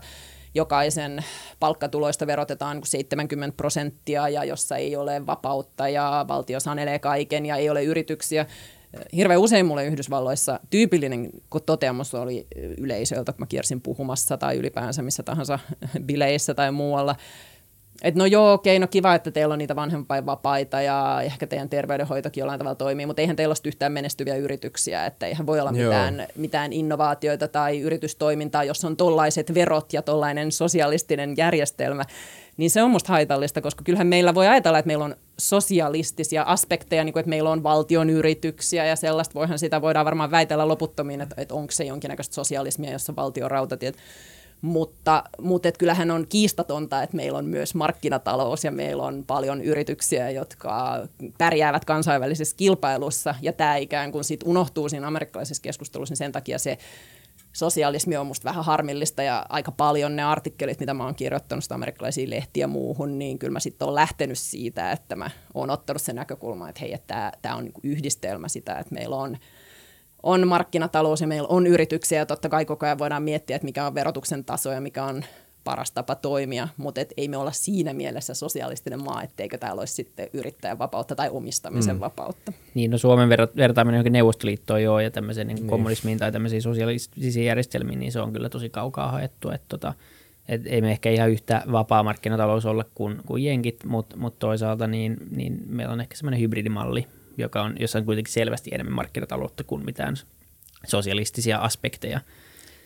jokaisen 0.55 1.25
palkkatuloista 1.61 2.27
verotetaan 2.27 2.81
70 2.85 3.57
prosenttia 3.57 4.29
ja 4.29 4.45
jossa 4.45 4.77
ei 4.77 4.97
ole 4.97 5.27
vapautta 5.27 5.89
ja 5.89 6.25
valtio 6.29 6.61
sanelee 6.61 6.99
kaiken 6.99 7.47
ja 7.47 7.57
ei 7.57 7.71
ole 7.71 7.85
yrityksiä. 7.85 8.47
Hirveän 9.17 9.41
usein 9.41 9.67
mulle 9.67 9.87
Yhdysvalloissa 9.87 10.61
tyypillinen 10.71 11.31
toteamus 11.67 12.15
oli 12.15 12.47
yleisöltä, 12.79 13.33
kun 13.33 13.41
mä 13.41 13.47
kiersin 13.47 13.81
puhumassa 13.81 14.37
tai 14.37 14.57
ylipäänsä 14.57 15.03
missä 15.03 15.23
tahansa 15.23 15.59
bileissä 16.07 16.55
tai 16.55 16.73
muualla, 16.73 17.17
että 18.05 18.19
no 18.19 18.27
joo, 18.27 18.53
okei, 18.53 18.79
no 18.79 18.87
kiva, 18.87 19.15
että 19.15 19.31
teillä 19.31 19.53
on 19.53 19.59
niitä 19.59 19.77
vanhempainvapaita 19.77 20.81
ja 20.81 21.23
ehkä 21.25 21.47
teidän 21.47 21.69
terveydenhoitokin 21.69 22.41
jollain 22.41 22.59
tavalla 22.59 22.75
toimii, 22.75 23.07
mutta 23.07 23.23
eihän 23.23 23.37
teillä 23.37 23.53
ole 23.53 23.69
yhtään 23.69 23.93
menestyviä 23.93 24.37
yrityksiä, 24.37 25.07
että 25.07 25.27
eihän 25.27 25.47
voi 25.47 25.61
olla 25.61 25.73
mitään, 25.73 26.27
mitään 26.37 26.73
innovaatioita 26.73 27.49
tai 27.49 27.81
yritystoimintaa, 27.81 28.65
jos 28.65 28.85
on 28.85 28.97
tollaiset 28.97 29.55
verot 29.55 29.93
ja 29.93 30.03
tollainen 30.03 30.53
sosialistinen 30.53 31.35
järjestelmä, 31.37 32.05
niin 32.57 32.71
se 32.71 32.83
on 32.83 32.91
musta 32.91 33.13
haitallista, 33.13 33.61
koska 33.61 33.85
kyllähän 33.85 34.07
meillä 34.07 34.35
voi 34.35 34.47
ajatella, 34.47 34.79
että 34.79 34.87
meillä 34.87 35.05
on 35.05 35.17
sosialistisia 35.39 36.43
aspekteja, 36.43 37.05
niin 37.05 37.13
kuin, 37.13 37.21
että 37.21 37.31
meillä 37.31 37.51
on 37.51 37.63
valtion 37.63 38.11
yrityksiä 38.11 38.87
ja 38.87 38.97
sellaista, 38.97 39.35
voihan 39.35 39.59
sitä 39.59 39.83
voidaan 39.83 40.05
varmaan 40.05 40.31
väitellä 40.31 40.69
loputtomiin, 40.69 41.21
että, 41.21 41.35
että 41.39 41.55
onko 41.55 41.71
se 41.71 41.85
jonkinnäköistä 41.85 42.35
sosialismia, 42.35 42.93
jossa 42.93 43.17
valtion 43.17 43.51
rautatiet 43.51 43.97
mutta, 44.65 45.25
mutta 45.41 45.69
et 45.69 45.79
kyllähän 45.79 46.11
on 46.11 46.27
kiistatonta, 46.29 47.03
että 47.03 47.17
meillä 47.17 47.39
on 47.39 47.45
myös 47.45 47.75
markkinatalous 47.75 48.65
ja 48.65 48.71
meillä 48.71 49.03
on 49.03 49.25
paljon 49.27 49.63
yrityksiä, 49.63 50.31
jotka 50.31 51.03
pärjäävät 51.39 51.85
kansainvälisessä 51.85 52.57
kilpailussa. 52.57 53.35
Ja 53.43 53.53
tämä 53.53 53.77
ikään 53.77 54.13
kuin 54.13 54.25
sit 54.25 54.41
unohtuu 54.45 54.89
siinä 54.89 55.07
amerikkalaisessa 55.07 55.63
keskustelussa, 55.63 56.13
niin 56.13 56.17
sen 56.17 56.33
takia 56.33 56.59
se 56.59 56.79
sosialismi 57.53 58.17
on 58.17 58.27
musta 58.27 58.45
vähän 58.45 58.65
harmillista. 58.65 59.23
Ja 59.23 59.47
aika 59.49 59.73
paljon 59.73 60.17
ne 60.17 60.23
artikkelit, 60.23 60.81
mitä 60.81 60.95
mä 60.95 61.05
oon 61.05 61.15
kirjoittanut 61.15 61.73
amerikkalaisiin 61.73 62.31
lehtiä 62.31 62.67
muuhun, 62.67 63.19
niin 63.19 63.39
kyllä 63.39 63.53
mä 63.53 63.61
sitten 63.61 63.87
oon 63.87 63.95
lähtenyt 63.95 64.39
siitä, 64.39 64.93
että 64.93 65.17
mä 65.17 65.31
oon 65.55 65.71
ottanut 65.71 66.03
sen 66.03 66.17
näkökulman, 66.17 66.69
että 66.69 66.81
hei, 66.81 66.93
että 66.93 67.33
tämä 67.43 67.57
on 67.57 67.65
niinku 67.65 67.81
yhdistelmä 67.83 68.49
sitä, 68.49 68.79
että 68.79 68.95
meillä 68.95 69.17
on– 69.17 69.37
on 70.25 70.49
markkinatalous 70.49 71.21
ja 71.21 71.27
meillä 71.27 71.49
on 71.49 71.67
yrityksiä 71.67 72.19
ja 72.19 72.27
totta 72.27 72.49
kai 72.49 72.65
koko 72.65 72.87
ajan 72.87 72.99
voidaan 72.99 73.23
miettiä, 73.23 73.57
että 73.57 73.65
mikä 73.65 73.87
on 73.87 73.95
verotuksen 73.95 74.45
taso 74.45 74.73
ja 74.73 74.81
mikä 74.81 75.05
on 75.05 75.25
paras 75.65 75.93
tapa 75.93 76.15
toimia, 76.15 76.69
mutta 76.77 77.01
et 77.01 77.13
ei 77.17 77.29
me 77.29 77.37
olla 77.37 77.53
siinä 77.53 77.93
mielessä 77.93 78.35
sosialistinen 78.35 79.05
maa, 79.05 79.23
etteikö 79.23 79.59
täällä 79.59 79.81
olisi 79.81 79.95
sitten 79.95 80.29
yrittäjän 80.33 80.79
vapautta 80.79 81.15
tai 81.15 81.31
omistamisen 81.31 81.97
mm. 81.97 82.01
vapautta. 82.01 82.53
Niin, 82.75 82.91
no 82.91 82.99
Suomen 82.99 83.29
vertaaminen 83.57 83.97
johonkin 83.97 84.13
Neuvostoliittoon 84.13 84.83
joo, 84.83 85.01
ja 85.01 85.11
tämmöiseen 85.11 85.47
niin 85.47 85.57
niin. 85.57 85.67
kommunismiin 85.67 86.19
tai 86.19 86.33
tämmöisiin 86.33 86.63
sosialistisiin 86.63 87.47
järjestelmiin, 87.47 87.99
niin 88.01 88.13
se 88.13 88.21
on 88.21 88.33
kyllä 88.33 88.49
tosi 88.49 88.71
kaukaa 88.71 89.11
haettu, 89.11 89.51
että 89.51 89.67
tota, 89.69 89.95
et 90.49 90.67
ei 90.67 90.81
me 90.81 90.91
ehkä 90.91 91.11
ihan 91.11 91.31
yhtä 91.31 91.63
vapaa 91.73 92.03
markkinatalous 92.03 92.67
olla 92.67 92.85
kuin, 92.95 93.17
kuin 93.27 93.45
jenkit, 93.45 93.85
mutta 93.85 94.17
mut 94.17 94.39
toisaalta 94.39 94.87
niin, 94.87 95.17
niin 95.31 95.63
meillä 95.67 95.93
on 95.93 96.01
ehkä 96.01 96.17
semmoinen 96.17 96.41
hybridimalli, 96.41 97.07
joka 97.39 97.63
on, 97.63 97.75
jossa 97.79 97.99
on 97.99 98.05
kuitenkin 98.05 98.33
selvästi 98.33 98.71
enemmän 98.75 98.95
markkinataloutta 98.95 99.65
kuin 99.65 99.85
mitään 99.85 100.17
sosialistisia 100.87 101.59
aspekteja. 101.59 102.21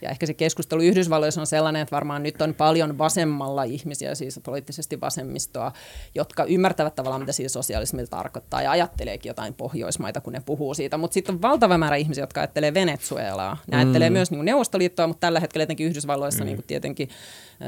Ja 0.03 0.11
ehkä 0.11 0.27
se 0.27 0.35
keskustelu 0.35 0.83
Yhdysvalloissa 0.83 1.41
on 1.41 1.47
sellainen, 1.47 1.83
että 1.83 1.95
varmaan 1.97 2.23
nyt 2.23 2.43
on 2.43 2.55
paljon 2.55 2.99
vasemmalla 2.99 3.63
ihmisiä, 3.63 4.15
siis 4.15 4.41
poliittisesti 4.45 5.01
vasemmistoa, 5.01 5.73
jotka 6.15 6.45
ymmärtävät 6.45 6.95
tavallaan, 6.95 7.23
mitä 7.23 7.33
siitä 7.33 7.49
sosialismi 7.49 8.07
tarkoittaa 8.07 8.63
ja 8.63 8.71
ajatteleekin 8.71 9.31
jotain 9.31 9.55
pohjoismaita, 9.55 10.21
kun 10.21 10.33
ne 10.33 10.43
puhuu 10.47 10.75
siitä. 10.75 10.97
Mutta 10.99 11.15
sitten 11.15 11.35
on 11.35 11.43
valtava 11.43 11.79
määrä 11.79 11.97
ihmisiä, 11.97 12.23
jotka 12.23 12.41
ajattelee 12.41 12.75
Venezuelaa. 12.75 13.57
Ne 13.67 13.77
mm. 13.77 13.83
ajattelee 13.83 14.11
myös 14.11 14.31
niin 14.31 14.39
kuin 14.39 14.47
Neuvostoliittoa, 14.47 15.07
mutta 15.07 15.21
tällä 15.21 15.41
hetkellä 15.41 15.63
etenkin 15.63 15.87
Yhdysvalloissa 15.87 16.45
mm. 16.45 16.47
niin 16.47 16.57
kuin 16.57 16.67
tietenkin 16.67 17.09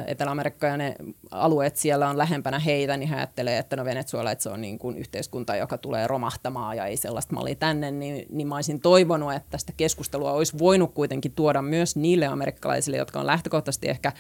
Etelä-Amerikka 0.07 0.67
ja 0.67 0.77
ne 0.77 0.95
alueet 1.31 1.77
siellä 1.77 2.09
on 2.09 2.19
lähempänä 2.19 2.59
heitä, 2.59 2.97
niin 2.97 3.09
he 3.09 3.17
ajattelee, 3.17 3.59
että 3.59 3.77
no 3.77 3.85
Venezuela, 3.85 4.31
että 4.31 4.43
se 4.43 4.49
on 4.49 4.61
niin 4.61 4.79
kuin 4.79 4.99
yhteiskunta, 4.99 5.57
joka 5.57 5.79
tulee 5.79 6.07
romahtamaan 6.07 6.77
ja 6.77 6.87
ei 6.87 6.97
sellaista 6.97 7.35
mallia 7.35 7.55
tänne, 7.55 7.91
niin, 7.91 8.27
niin 8.31 8.49
mä 8.49 8.55
olisin 8.55 8.81
toivonut, 8.81 9.33
että 9.33 9.51
tästä 9.51 9.73
keskustelua 9.77 10.33
olisi 10.33 10.59
voinut 10.59 10.95
kuitenkin 10.95 11.33
tuoda 11.33 11.63
myös 11.63 11.97
niille 11.97 12.27
amerikkalaisille, 12.27 12.97
jotka 12.97 13.21
on 13.21 13.27
lähtökohtaisesti 13.27 13.89
ehkä 13.89 14.13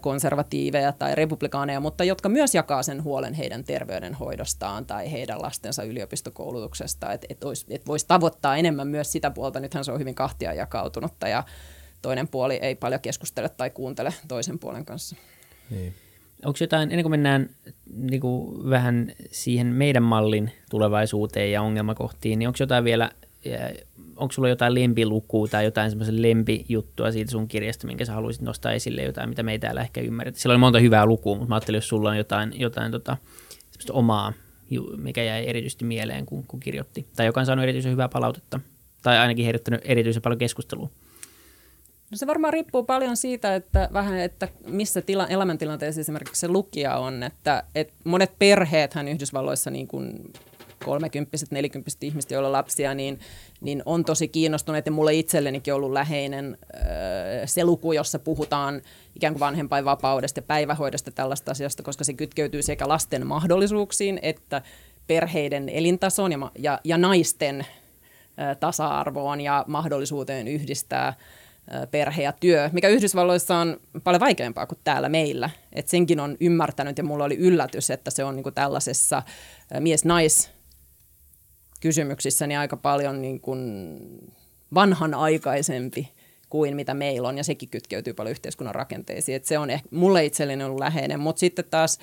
konservatiiveja 0.00 0.92
tai 0.92 1.14
republikaaneja, 1.14 1.80
mutta 1.80 2.04
jotka 2.04 2.28
myös 2.28 2.54
jakaa 2.54 2.82
sen 2.82 3.04
huolen 3.04 3.34
heidän 3.34 3.64
terveydenhoidostaan 3.64 4.86
tai 4.86 5.12
heidän 5.12 5.42
lastensa 5.42 5.82
yliopistokoulutuksesta, 5.82 7.12
että 7.12 7.26
et, 7.30 7.38
et 7.70 7.86
voisi 7.86 8.06
tavoittaa 8.06 8.56
enemmän 8.56 8.88
myös 8.88 9.12
sitä 9.12 9.30
puolta. 9.30 9.60
Nythän 9.60 9.84
se 9.84 9.92
on 9.92 10.00
hyvin 10.00 10.14
kahtia 10.14 10.54
jakautunutta 10.54 11.28
ja 11.28 11.44
toinen 12.02 12.28
puoli 12.28 12.54
ei 12.54 12.74
paljon 12.74 13.00
keskustele 13.00 13.48
tai 13.48 13.70
kuuntele 13.70 14.14
toisen 14.28 14.58
puolen 14.58 14.84
kanssa. 14.84 15.16
Niin. 15.70 15.94
Onko 16.44 16.56
jotain, 16.60 16.90
ennen 16.90 17.02
kuin 17.02 17.10
mennään 17.10 17.50
niin 17.92 18.20
kuin 18.20 18.70
vähän 18.70 19.12
siihen 19.30 19.66
meidän 19.66 20.02
mallin 20.02 20.52
tulevaisuuteen 20.70 21.52
ja 21.52 21.62
ongelmakohtiin, 21.62 22.38
niin 22.38 22.46
onko 22.46 22.56
jotain 22.60 22.84
vielä, 22.84 23.10
onko 24.16 24.32
sulla 24.32 24.48
jotain 24.48 24.74
lempilukua 24.74 25.48
tai 25.48 25.64
jotain 25.64 25.90
semmoisen 25.90 26.22
lempijuttua 26.22 27.12
siitä 27.12 27.30
sun 27.30 27.48
kirjasta, 27.48 27.86
minkä 27.86 28.04
sä 28.04 28.12
haluaisit 28.12 28.42
nostaa 28.42 28.72
esille, 28.72 29.02
jotain, 29.02 29.28
mitä 29.28 29.42
me 29.42 29.52
ei 29.52 29.58
täällä 29.58 29.80
ehkä 29.80 30.00
ymmärretä? 30.00 30.38
Siellä 30.38 30.52
oli 30.52 30.60
monta 30.60 30.78
hyvää 30.78 31.06
lukua, 31.06 31.34
mutta 31.34 31.48
mä 31.48 31.54
ajattelin, 31.54 31.76
jos 31.76 31.88
sulla 31.88 32.10
on 32.10 32.16
jotain, 32.16 32.60
jotain 32.60 32.92
tota, 32.92 33.16
omaa, 33.90 34.32
mikä 34.96 35.22
jäi 35.22 35.48
erityisesti 35.48 35.84
mieleen, 35.84 36.26
kun, 36.26 36.44
kun 36.46 36.60
kirjoitti, 36.60 37.06
tai 37.16 37.26
joka 37.26 37.40
on 37.40 37.46
saanut 37.46 37.62
erityisen 37.62 37.92
hyvää 37.92 38.08
palautetta, 38.08 38.60
tai 39.02 39.18
ainakin 39.18 39.46
herättänyt 39.46 39.80
erityisen 39.84 40.22
paljon 40.22 40.38
keskustelua. 40.38 40.90
No 42.12 42.16
se 42.16 42.26
varmaan 42.26 42.52
riippuu 42.52 42.84
paljon 42.84 43.16
siitä, 43.16 43.54
että 43.54 43.88
vähän, 43.92 44.18
että 44.18 44.48
missä 44.66 45.02
tila, 45.02 45.26
elämäntilanteessa 45.26 46.00
esimerkiksi 46.00 46.40
se 46.40 46.48
lukija 46.48 46.96
on, 46.96 47.22
että, 47.22 47.62
että 47.74 47.94
monet 48.04 48.38
perheethän 48.38 49.08
Yhdysvalloissa 49.08 49.70
niin 49.70 49.88
kuin 49.88 50.32
kolmekymppiset, 50.84 51.50
nelikymppiset 51.50 52.04
ihmiset, 52.04 52.30
joilla 52.30 52.48
on 52.48 52.52
lapsia, 52.52 52.94
niin, 52.94 53.20
niin 53.60 53.82
on 53.86 54.04
tosi 54.04 54.28
kiinnostuneet. 54.28 54.86
Ja 54.86 54.92
mulle 54.92 55.14
itsellenikin 55.14 55.74
ollut 55.74 55.92
läheinen 55.92 56.58
äh, 56.74 56.80
se 57.46 57.64
luku, 57.64 57.92
jossa 57.92 58.18
puhutaan 58.18 58.82
ikään 59.16 59.32
kuin 59.32 59.40
vanhempainvapaudesta 59.40 60.38
ja 60.38 60.42
päivähoidosta 60.42 61.10
tällaista 61.10 61.50
asiasta, 61.50 61.82
koska 61.82 62.04
se 62.04 62.14
kytkeytyy 62.14 62.62
sekä 62.62 62.88
lasten 62.88 63.26
mahdollisuuksiin 63.26 64.18
että 64.22 64.62
perheiden 65.06 65.68
elintasoon 65.68 66.32
ja, 66.32 66.50
ja, 66.58 66.80
ja 66.84 66.98
naisten 66.98 67.60
äh, 67.60 68.56
tasa-arvoon 68.60 69.40
ja 69.40 69.64
mahdollisuuteen 69.68 70.48
yhdistää 70.48 71.14
perhe 71.90 72.22
ja 72.22 72.32
työ, 72.32 72.70
mikä 72.72 72.88
Yhdysvalloissa 72.88 73.56
on 73.56 73.80
paljon 74.04 74.20
vaikeampaa 74.20 74.66
kuin 74.66 74.78
täällä 74.84 75.08
meillä. 75.08 75.50
Et 75.72 75.88
senkin 75.88 76.20
on 76.20 76.36
ymmärtänyt 76.40 76.98
ja 76.98 77.04
mulla 77.04 77.24
oli 77.24 77.36
yllätys, 77.36 77.90
että 77.90 78.10
se 78.10 78.24
on 78.24 78.36
niinku 78.36 78.50
tällaisessa 78.50 79.22
mies-nais 79.80 80.50
kysymyksissä 81.80 82.46
niin 82.46 82.58
aika 82.58 82.76
paljon 82.76 83.22
niin 83.22 83.40
kuin 83.40 83.98
vanhanaikaisempi 84.74 86.12
kuin 86.50 86.76
mitä 86.76 86.94
meillä 86.94 87.28
on, 87.28 87.38
ja 87.38 87.44
sekin 87.44 87.68
kytkeytyy 87.68 88.12
paljon 88.12 88.30
yhteiskunnan 88.30 88.74
rakenteisiin. 88.74 89.36
Et 89.36 89.44
se 89.44 89.58
on 89.58 89.70
ehkä 89.70 89.88
mulle 89.90 90.24
itselleni 90.24 90.64
ollut 90.64 90.78
läheinen, 90.78 91.20
mutta 91.20 91.40
sitten 91.40 91.64
taas 91.70 91.98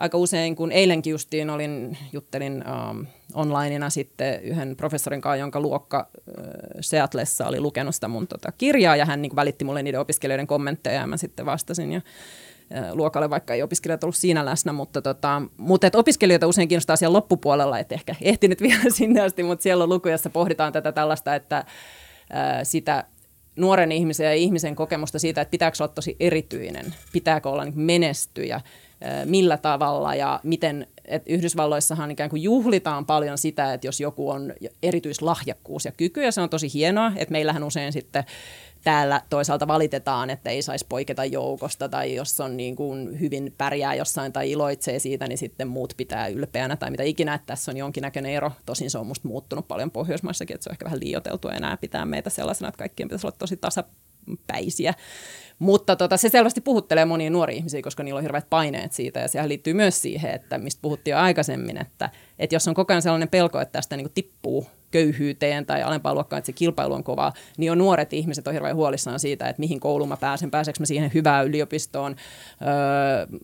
aika 0.00 0.18
usein, 0.18 0.56
kun 0.56 0.72
eilenkin 0.72 1.10
justiin 1.10 1.50
olin, 1.50 1.98
juttelin 2.12 2.64
um, 2.90 3.06
onlineina 3.34 3.90
sitten 3.90 4.42
yhden 4.42 4.76
professorin 4.76 5.20
kanssa, 5.20 5.36
jonka 5.36 5.60
luokka 5.60 6.08
uh, 6.14 6.44
Seatlessa 6.80 7.46
oli 7.46 7.60
lukenut 7.60 7.94
sitä 7.94 8.08
mun 8.08 8.28
tota, 8.28 8.52
kirjaa, 8.52 8.96
ja 8.96 9.04
hän 9.04 9.22
niin 9.22 9.36
välitti 9.36 9.64
mulle 9.64 9.82
niiden 9.82 10.00
opiskelijoiden 10.00 10.46
kommentteja, 10.46 11.00
ja 11.00 11.06
mä 11.06 11.16
sitten 11.16 11.46
vastasin, 11.46 11.92
ja 11.92 12.00
luokalle, 12.92 13.30
vaikka 13.30 13.54
ei 13.54 13.62
opiskelijat 13.62 14.04
ollut 14.04 14.16
siinä 14.16 14.44
läsnä, 14.44 14.72
mutta, 14.72 15.02
tota, 15.02 15.42
mutta 15.56 15.86
et 15.86 15.94
opiskelijoita 15.94 16.46
usein 16.46 16.68
kiinnostaa 16.68 16.96
siellä 16.96 17.16
loppupuolella, 17.16 17.78
että 17.78 17.94
ehkä 17.94 18.14
ehtinyt 18.22 18.60
vielä 18.60 18.82
sinne 18.88 19.20
asti, 19.20 19.42
mutta 19.42 19.62
siellä 19.62 19.84
on 19.84 19.90
luku, 19.90 20.08
jossa 20.08 20.30
pohditaan 20.30 20.72
tätä 20.72 20.92
tällaista, 20.92 21.34
että 21.34 21.64
ää, 22.30 22.64
sitä 22.64 23.04
nuoren 23.56 23.92
ihmisen 23.92 24.24
ja 24.24 24.34
ihmisen 24.34 24.76
kokemusta 24.76 25.18
siitä, 25.18 25.40
että 25.40 25.50
pitääkö 25.50 25.76
olla 25.80 25.92
tosi 25.94 26.16
erityinen, 26.20 26.94
pitääkö 27.12 27.48
olla 27.48 27.64
niin 27.64 27.80
menestyjä, 27.80 28.60
millä 29.24 29.56
tavalla 29.56 30.14
ja 30.14 30.40
miten, 30.42 30.86
että 31.04 31.32
Yhdysvalloissahan 31.32 32.10
ikään 32.10 32.30
kuin 32.30 32.42
juhlitaan 32.42 33.06
paljon 33.06 33.38
sitä, 33.38 33.72
että 33.72 33.86
jos 33.86 34.00
joku 34.00 34.30
on 34.30 34.52
erityislahjakkuus 34.82 35.84
ja 35.84 35.92
kyky, 35.92 36.22
ja 36.22 36.32
se 36.32 36.40
on 36.40 36.50
tosi 36.50 36.74
hienoa, 36.74 37.12
että 37.16 37.32
meillähän 37.32 37.64
usein 37.64 37.92
sitten 37.92 38.24
täällä 38.84 39.22
toisaalta 39.30 39.66
valitetaan, 39.66 40.30
että 40.30 40.50
ei 40.50 40.62
saisi 40.62 40.86
poiketa 40.88 41.24
joukosta 41.24 41.88
tai 41.88 42.14
jos 42.14 42.40
on 42.40 42.56
niin 42.56 42.76
kuin 42.76 43.20
hyvin 43.20 43.54
pärjää 43.58 43.94
jossain 43.94 44.32
tai 44.32 44.50
iloitsee 44.50 44.98
siitä, 44.98 45.28
niin 45.28 45.38
sitten 45.38 45.68
muut 45.68 45.94
pitää 45.96 46.28
ylpeänä 46.28 46.76
tai 46.76 46.90
mitä 46.90 47.02
ikinä, 47.02 47.34
että 47.34 47.46
tässä 47.46 47.70
on 47.70 47.76
jonkinnäköinen 47.76 48.32
ero. 48.32 48.52
Tosin 48.66 48.90
se 48.90 48.98
on 48.98 49.06
musta 49.06 49.28
muuttunut 49.28 49.68
paljon 49.68 49.90
Pohjoismaissakin, 49.90 50.54
että 50.54 50.64
se 50.64 50.70
on 50.70 50.74
ehkä 50.74 50.84
vähän 50.84 51.00
liioteltu 51.00 51.48
enää 51.48 51.76
pitää 51.76 52.04
meitä 52.04 52.30
sellaisena, 52.30 52.68
että 52.68 52.78
kaikkien 52.78 53.08
pitäisi 53.08 53.26
olla 53.26 53.36
tosi 53.38 53.56
tasapäisiä. 53.56 54.94
Mutta 55.60 55.96
tota, 55.96 56.16
se 56.16 56.28
selvästi 56.28 56.60
puhuttelee 56.60 57.04
monia 57.04 57.30
nuoria 57.30 57.56
ihmisiä, 57.56 57.82
koska 57.82 58.02
niillä 58.02 58.18
on 58.18 58.22
hirveät 58.22 58.50
paineet 58.50 58.92
siitä. 58.92 59.20
Ja 59.20 59.28
sehän 59.28 59.48
liittyy 59.48 59.74
myös 59.74 60.02
siihen, 60.02 60.30
että 60.30 60.58
mistä 60.58 60.82
puhuttiin 60.82 61.12
jo 61.12 61.18
aikaisemmin, 61.18 61.80
että, 61.80 62.10
että 62.38 62.54
jos 62.54 62.68
on 62.68 62.74
koko 62.74 62.92
ajan 62.92 63.02
sellainen 63.02 63.28
pelko, 63.28 63.60
että 63.60 63.72
tästä 63.72 63.96
niin 63.96 64.10
tippuu 64.14 64.66
köyhyyteen 64.90 65.66
tai 65.66 65.82
alempaan 65.82 66.14
luokkaan, 66.14 66.38
että 66.38 66.46
se 66.46 66.52
kilpailu 66.52 66.94
on 66.94 67.04
kovaa, 67.04 67.32
niin 67.58 67.72
on 67.72 67.78
nuoret 67.78 68.12
ihmiset 68.12 68.46
on 68.46 68.52
hirveän 68.52 68.76
huolissaan 68.76 69.20
siitä, 69.20 69.48
että 69.48 69.60
mihin 69.60 69.80
kouluun 69.80 70.08
mä 70.08 70.16
pääsen, 70.16 70.50
pääseekö 70.50 70.80
mä 70.80 70.86
siihen 70.86 71.10
hyvään 71.14 71.46
yliopistoon, 71.46 72.16
öö, 72.62 73.38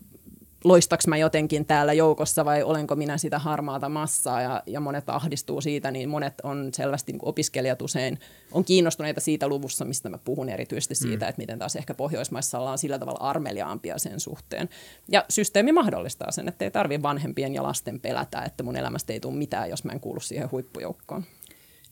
loistaks 0.69 1.07
mä 1.07 1.17
jotenkin 1.17 1.67
täällä 1.67 1.93
joukossa 1.93 2.45
vai 2.45 2.63
olenko 2.63 2.97
minä 2.97 3.19
sitä 3.19 3.39
harmaata 3.39 3.89
massaa 3.89 4.43
ja, 4.43 4.63
ja 4.67 4.81
monet 4.81 5.11
ahdistuu 5.11 5.61
siitä, 5.61 5.91
niin 5.91 6.09
monet 6.09 6.35
on 6.43 6.69
selvästi 6.73 7.13
niin 7.13 7.21
opiskelijat 7.23 7.83
usein 7.83 8.19
on 8.53 8.65
kiinnostuneita 8.65 9.21
siitä 9.21 9.49
luvussa, 9.49 9.85
mistä 9.85 10.09
mä 10.09 10.19
puhun 10.19 10.49
erityisesti 10.49 10.95
siitä, 10.95 11.25
mm. 11.25 11.29
että 11.29 11.43
miten 11.43 11.59
taas 11.59 11.77
ehkä 11.77 11.95
Pohjoismaissa 11.95 12.59
ollaan 12.59 12.79
sillä 12.79 12.99
tavalla 12.99 13.21
armeliaampia 13.21 13.99
sen 13.99 14.21
suhteen. 14.21 14.69
Ja 15.09 15.25
systeemi 15.29 15.73
mahdollistaa 15.73 16.33
sen, 16.33 16.49
että 16.49 16.65
ei 16.65 16.71
tarvitse 16.71 17.03
vanhempien 17.03 17.55
ja 17.55 17.63
lasten 17.63 18.01
pelätä, 18.01 18.43
että 18.43 18.63
mun 18.63 18.77
elämästä 18.77 19.13
ei 19.13 19.21
tule 19.21 19.35
mitään, 19.35 19.71
jos 19.71 19.85
mä 19.85 19.93
en 19.93 20.01
kuulu 20.01 20.21
siihen 20.21 20.51
huippujoukkoon. 20.51 21.25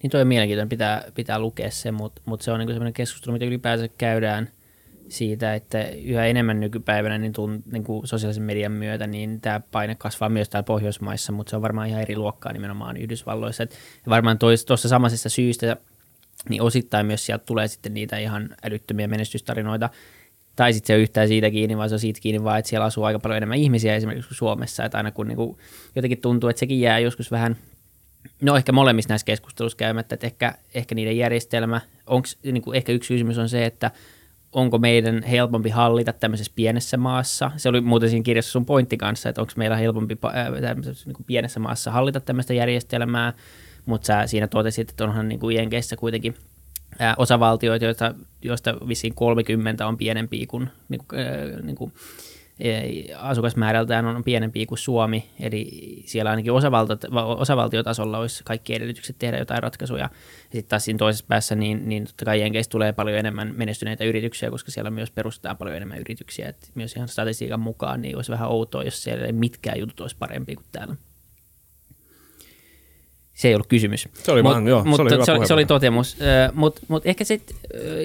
Niin 0.03 0.11
toi 0.11 0.21
on 0.21 0.27
mielenkiintoinen, 0.27 0.69
pitää, 0.69 1.05
pitää 1.15 1.39
lukea 1.39 1.71
se, 1.71 1.93
mutta 1.93 2.23
mut 2.25 2.43
se 2.43 2.53
on 2.53 2.59
niinku 2.59 2.73
sellainen 2.73 2.93
keskustelu, 2.93 3.33
mitä 3.33 3.45
ylipäänsä 3.45 3.89
käydään 3.89 4.49
siitä, 5.09 5.55
että 5.55 5.83
yhä 5.83 6.27
enemmän 6.27 6.61
nykypäivänä 6.61 7.19
niin, 7.19 7.33
tunt, 7.33 7.67
niin 7.67 7.85
kuin 7.85 8.07
sosiaalisen 8.07 8.43
median 8.43 8.73
myötä 8.73 9.07
niin 9.07 9.41
tämä 9.41 9.61
paine 9.61 9.95
kasvaa 9.95 10.29
myös 10.29 10.49
täällä 10.49 10.67
Pohjoismaissa, 10.67 11.33
mutta 11.33 11.51
se 11.51 11.57
on 11.57 11.63
varmaan 11.63 11.89
ihan 11.89 12.03
eri 12.03 12.17
luokkaa 12.17 12.53
nimenomaan 12.53 12.97
Yhdysvalloissa. 12.97 13.63
Et 13.63 13.77
varmaan 14.09 14.39
tuossa 14.39 14.89
samaisessa 14.89 15.29
syystä 15.29 15.77
niin 16.49 16.63
osittain 16.63 17.07
myös 17.07 17.27
sieltä 17.27 17.45
tulee 17.45 17.69
sitten 17.69 17.95
niitä 17.95 18.19
ihan 18.19 18.49
älyttömiä 18.65 19.09
menestystarinoita, 19.09 19.91
tai 20.57 20.73
sitten 20.73 20.87
se 20.87 20.95
on 20.95 21.01
yhtään 21.01 21.29
siitä 21.29 21.51
kiinni, 21.51 21.77
vaan 21.77 21.89
se 21.89 21.95
on 21.95 21.99
siitä 21.99 22.21
kiinni 22.21 22.45
vaan, 22.45 22.59
että 22.59 22.69
siellä 22.69 22.87
asuu 22.87 23.05
aika 23.05 23.19
paljon 23.19 23.37
enemmän 23.37 23.59
ihmisiä 23.59 23.97
esimerkiksi 23.97 24.29
kuin 24.29 24.37
Suomessa, 24.37 24.85
että 24.85 24.99
aina 24.99 25.11
kun 25.11 25.29
niin 25.29 25.37
kuin 25.37 25.59
jotenkin 25.97 26.21
tuntuu, 26.21 26.51
että 26.51 26.61
sekin 26.61 26.81
jää 26.81 26.99
joskus 26.99 27.31
vähän– 27.31 27.57
No 28.43 28.57
ehkä 28.57 28.73
molemmissa 28.73 29.09
näissä 29.09 29.25
keskusteluissa 29.25 29.77
käymättä, 29.77 30.15
että 30.15 30.27
ehkä, 30.27 30.55
ehkä 30.75 30.95
niiden 30.95 31.19
järjestelmä, 31.19 31.81
onko, 32.07 32.29
niin 32.43 32.63
kuin 32.63 32.77
ehkä 32.77 32.93
yksi 32.93 33.15
kysymys 33.15 33.39
on 33.39 33.49
se, 33.49 33.67
että 33.67 33.91
onko 34.55 34.79
meidän 34.79 35.23
helpompi 35.23 35.71
hallita 35.71 36.13
tämmöisessä 36.13 36.53
pienessä 36.57 36.97
maassa. 36.97 37.51
Se 37.57 37.69
oli 37.69 37.81
muuten 37.81 38.11
siinä 38.11 38.23
kirjassa 38.23 38.53
sun 38.53 38.67
pointti 38.67 38.97
kanssa, 38.97 39.29
että 39.29 39.41
onko 39.41 39.53
meillä 39.57 39.77
helpompi 39.77 40.19
tämmöisessä 40.61 41.07
niin 41.07 41.15
kuin 41.15 41.27
pienessä 41.27 41.61
maassa 41.61 41.91
hallita 41.91 42.21
tämmöistä 42.21 42.55
järjestelmää, 42.55 43.33
mutta 43.87 44.07
sä 44.07 44.27
siinä 44.27 44.47
totesit, 44.47 44.91
että 44.91 45.05
onhan 45.05 45.29
niin 45.29 45.41
kuin 45.41 45.57
Jenkeissä 45.57 45.97
kuitenkin 45.97 46.35
ää, 46.99 47.15
osavaltioita, 47.19 47.85
joista, 47.85 48.15
joista 48.43 48.77
vissiin 48.89 49.15
30 49.15 49.87
on 49.87 49.97
pienempiä 49.97 50.47
kuin, 50.49 50.69
niin 50.89 51.01
kuin, 51.09 51.21
ää, 51.21 51.61
niin 51.63 51.77
kuin 51.77 51.93
asukasmäärältään 53.19 54.07
on 54.07 54.25
pienempi 54.25 54.67
kuin 54.67 54.79
Suomi, 54.79 55.31
eli 55.41 55.69
siellä 56.07 56.31
ainakin 56.31 56.53
osavaltio, 56.53 56.97
osavaltiotasolla 57.37 58.19
olisi 58.19 58.45
kaikki 58.45 58.75
edellytykset 58.75 59.17
tehdä 59.19 59.39
jotain 59.39 59.63
ratkaisuja. 59.63 60.03
Ja 60.03 60.11
sitten 60.43 60.69
taas 60.69 60.85
siinä 60.85 60.99
toisessa 60.99 61.25
päässä, 61.29 61.55
niin, 61.55 61.89
niin 61.89 62.05
totta 62.05 62.25
kai 62.25 62.41
Jenkeistä 62.41 62.73
tulee 62.73 62.93
paljon 62.93 63.19
enemmän 63.19 63.55
menestyneitä 63.57 64.05
yrityksiä, 64.05 64.51
koska 64.51 64.71
siellä 64.71 64.91
myös 64.91 65.11
perustetaan 65.11 65.57
paljon 65.57 65.77
enemmän 65.77 65.99
yrityksiä. 65.99 66.49
Et 66.49 66.71
myös 66.75 66.97
ihan 66.97 67.09
statistiikan 67.09 67.61
mukaan 67.61 68.03
niin 68.03 68.17
olisi 68.17 68.33
vähän 68.33 68.49
outoa, 68.49 68.83
jos 68.83 69.03
siellä 69.03 69.33
mitkään 69.33 69.79
jutut 69.79 70.01
olisi 70.01 70.17
parempi 70.19 70.55
kuin 70.55 70.67
täällä 70.73 70.97
se 73.35 73.49
ei 73.49 73.55
ollut 73.55 73.67
kysymys. 73.67 74.09
Se 74.15 74.33
oli, 74.33 74.43
mut, 74.43 74.53
vaan, 74.53 74.69
joo, 74.69 74.85
mutta 74.85 74.97
se 74.97 75.03
oli, 75.03 75.11
hyvä 75.11 75.25
se, 75.25 75.33
oli, 75.33 75.47
se 75.47 75.55
oli 75.55 75.67
totemus. 75.67 76.17
Mutta 76.53 76.81
mut 76.89 77.07
ehkä 77.07 77.25
sitten, 77.25 77.57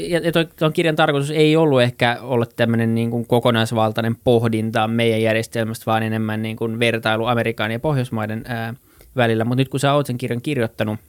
ja 0.10 0.22
tuon 0.60 0.74
kirjan 0.74 0.96
tarkoitus 0.96 1.32
ei 1.32 1.56
ollut 1.56 1.82
ehkä 1.82 2.18
olla 2.22 2.46
tämmöinen 2.46 2.96
niin 2.96 3.12
kuin 3.12 3.26
kokonaisvaltainen 3.26 4.16
pohdinta 4.24 4.88
meidän 4.88 5.22
järjestelmästä, 5.22 5.86
vaan 5.86 6.04
enemmän 6.04 6.42
niin 6.42 6.56
kuin 6.56 6.80
vertailu 6.80 7.26
Amerikan 7.26 7.72
ja 7.72 7.80
Pohjoismaiden 7.80 8.40
uh, 8.40 8.78
välillä. 9.16 9.46
Mutta 9.46 9.62
nyt 9.62 9.70
kun 9.70 9.80
sä 9.80 9.94
oot 9.94 10.06
sen 10.06 10.18
kirjan 10.18 10.42
kirjoittanut, 10.42 11.00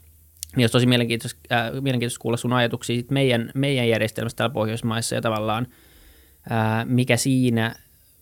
niin 0.56 0.62
olisi 0.62 0.72
tosi 0.72 0.86
mielenkiintoista, 0.86 1.40
uh, 1.44 1.82
mielenkiintoista 1.82 2.22
kuulla 2.22 2.36
sun 2.36 2.52
ajatuksia 2.52 3.02
meidän, 3.10 3.50
meidän 3.54 3.88
järjestelmästä 3.88 4.36
täällä 4.36 4.52
Pohjoismaissa 4.52 5.14
ja 5.14 5.20
tavallaan 5.20 5.66
uh, 6.50 6.84
mikä 6.84 7.16
siinä 7.16 7.74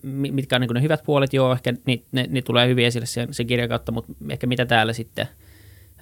mitkä 0.02 0.56
on 0.56 0.60
niin 0.60 0.70
ne 0.74 0.82
hyvät 0.82 1.02
puolet, 1.04 1.32
joo, 1.32 1.52
ehkä 1.52 1.74
ne, 1.86 1.98
ne, 2.12 2.26
ne 2.30 2.42
tulee 2.42 2.68
hyvin 2.68 2.86
esille 2.86 3.06
sen, 3.06 3.34
sen 3.34 3.46
kirjan 3.46 3.68
kautta, 3.68 3.92
mutta 3.92 4.12
ehkä 4.30 4.46
mitä 4.46 4.66
täällä 4.66 4.92
sitten– 4.92 5.28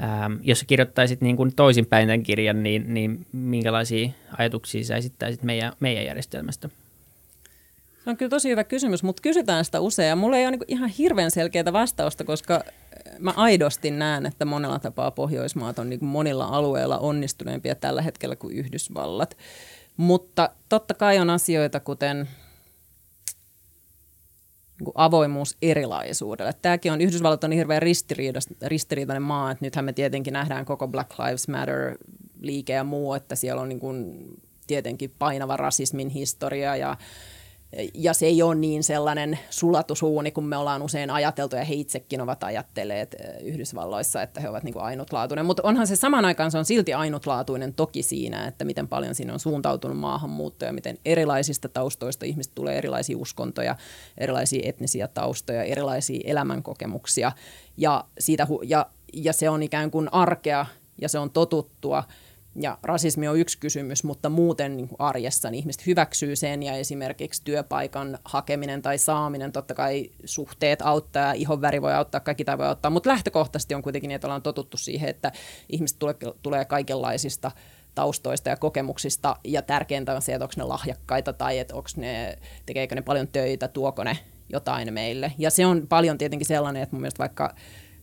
Ähm, 0.02 0.32
jos 0.42 0.64
kirjoittaisit 0.66 1.20
niin 1.20 1.36
kuin 1.36 1.54
toisinpäin 1.56 2.08
tämän 2.08 2.22
kirjan, 2.22 2.62
niin, 2.62 2.94
niin 2.94 3.26
minkälaisia 3.32 4.08
ajatuksia 4.38 4.84
sä 4.84 4.96
esittäisit 4.96 5.42
meidän, 5.42 5.72
meidän 5.80 6.04
järjestelmästä? 6.04 6.68
Se 8.04 8.10
on 8.10 8.16
kyllä 8.16 8.30
tosi 8.30 8.48
hyvä 8.48 8.64
kysymys, 8.64 9.02
mutta 9.02 9.22
kysytään 9.22 9.64
sitä 9.64 9.80
usein. 9.80 10.18
Mulla 10.18 10.36
ei 10.36 10.46
ole 10.46 10.50
niin 10.50 10.60
ihan 10.68 10.88
hirveän 10.88 11.30
selkeää 11.30 11.72
vastausta, 11.72 12.24
koska 12.24 12.64
mä 13.18 13.32
aidosti 13.36 13.90
näen, 13.90 14.26
että 14.26 14.44
monella 14.44 14.78
tapaa 14.78 15.10
Pohjoismaat 15.10 15.78
on 15.78 15.90
niin 15.90 16.04
monilla 16.04 16.44
alueilla 16.44 16.98
onnistuneempia 16.98 17.74
tällä 17.74 18.02
hetkellä 18.02 18.36
kuin 18.36 18.56
Yhdysvallat. 18.56 19.36
Mutta 19.96 20.50
totta 20.68 20.94
kai 20.94 21.18
on 21.18 21.30
asioita, 21.30 21.80
kuten 21.80 22.28
niin 24.80 24.92
avoimuus 24.94 25.56
erilaisuudelle. 25.62 26.54
Tämäkin 26.62 26.92
on, 26.92 27.00
Yhdysvallat 27.00 27.44
on 27.44 27.52
hirveän 27.52 27.82
ristiriitainen 28.62 29.22
maa, 29.22 29.50
että 29.50 29.64
nythän 29.64 29.84
me 29.84 29.92
tietenkin 29.92 30.32
nähdään 30.32 30.64
koko 30.64 30.88
Black 30.88 31.18
Lives 31.18 31.48
Matter-liike 31.48 32.72
ja 32.72 32.84
muu, 32.84 33.14
että 33.14 33.34
siellä 33.34 33.62
on 33.62 33.68
niin 33.68 33.80
kuin 33.80 34.26
tietenkin 34.66 35.14
painava 35.18 35.56
rasismin 35.56 36.08
historia 36.08 36.76
ja 36.76 36.96
ja 37.94 38.14
se 38.14 38.26
ei 38.26 38.42
ole 38.42 38.54
niin 38.54 38.82
sellainen 38.82 39.38
sulatusuuni 39.50 40.30
kuin 40.30 40.44
me 40.44 40.56
ollaan 40.56 40.82
usein 40.82 41.10
ajateltu, 41.10 41.56
ja 41.56 41.64
he 41.64 41.74
itsekin 41.74 42.20
ovat 42.20 42.44
ajatelleet 42.44 43.14
eh, 43.14 43.46
Yhdysvalloissa, 43.46 44.22
että 44.22 44.40
he 44.40 44.48
ovat 44.48 44.62
niin 44.62 44.72
kuin 44.72 44.84
ainutlaatuinen. 44.84 45.46
Mutta 45.46 45.62
onhan 45.64 45.86
se 45.86 45.96
saman 45.96 46.24
aikaan 46.24 46.50
se 46.50 46.58
on 46.58 46.64
silti 46.64 46.94
ainutlaatuinen 46.94 47.74
toki 47.74 48.02
siinä, 48.02 48.46
että 48.46 48.64
miten 48.64 48.88
paljon 48.88 49.14
siinä 49.14 49.32
on 49.32 49.40
suuntautunut 49.40 49.98
maahanmuuttoja, 49.98 50.72
miten 50.72 50.98
erilaisista 51.04 51.68
taustoista 51.68 52.26
ihmiset 52.26 52.54
tulee 52.54 52.78
erilaisia 52.78 53.18
uskontoja, 53.18 53.76
erilaisia 54.18 54.68
etnisiä 54.68 55.08
taustoja, 55.08 55.62
erilaisia 55.62 56.20
elämänkokemuksia, 56.24 57.32
ja, 57.76 58.04
siitä, 58.18 58.46
ja, 58.64 58.86
ja 59.12 59.32
se 59.32 59.50
on 59.50 59.62
ikään 59.62 59.90
kuin 59.90 60.14
arkea, 60.14 60.66
ja 61.00 61.08
se 61.08 61.18
on 61.18 61.30
totuttua– 61.30 62.04
ja 62.60 62.78
rasismi 62.82 63.28
on 63.28 63.38
yksi 63.38 63.58
kysymys, 63.58 64.04
mutta 64.04 64.28
muuten 64.28 64.76
niin 64.76 64.88
kuin 64.88 65.00
arjessa 65.00 65.50
niin 65.50 65.58
ihmiset 65.58 65.86
hyväksyy 65.86 66.36
sen 66.36 66.62
ja 66.62 66.72
esimerkiksi 66.72 67.42
työpaikan 67.44 68.18
hakeminen 68.24 68.82
tai 68.82 68.98
saaminen, 68.98 69.52
totta 69.52 69.74
kai 69.74 70.10
suhteet 70.24 70.82
auttaa 70.82 71.32
ihonväri 71.32 71.82
voi 71.82 71.94
auttaa, 71.94 72.20
kaikki 72.20 72.44
tämä 72.44 72.58
voi 72.58 72.66
auttaa, 72.66 72.90
mutta 72.90 73.10
lähtökohtaisesti 73.10 73.74
on 73.74 73.82
kuitenkin 73.82 74.08
niin, 74.08 74.14
että 74.14 74.26
ollaan 74.26 74.42
totuttu 74.42 74.76
siihen, 74.76 75.08
että 75.08 75.32
ihmiset 75.68 75.98
tulee, 75.98 76.14
tulee 76.42 76.64
kaikenlaisista 76.64 77.50
taustoista 77.94 78.48
ja 78.48 78.56
kokemuksista 78.56 79.36
ja 79.44 79.62
tärkeintä 79.62 80.14
on 80.14 80.22
se, 80.22 80.34
että 80.34 80.44
onko 80.44 80.54
ne 80.56 80.64
lahjakkaita 80.64 81.32
tai 81.32 81.58
että 81.58 81.74
onko 81.74 81.88
ne, 81.96 82.38
tekeekö 82.66 82.94
ne 82.94 83.02
paljon 83.02 83.28
töitä, 83.28 83.68
tuoko 83.68 84.04
ne 84.04 84.18
jotain 84.48 84.94
meille. 84.94 85.32
Ja 85.38 85.50
se 85.50 85.66
on 85.66 85.86
paljon 85.88 86.18
tietenkin 86.18 86.46
sellainen, 86.46 86.82
että 86.82 86.96
mun 86.96 87.00
mielestä 87.00 87.18
vaikka 87.18 87.54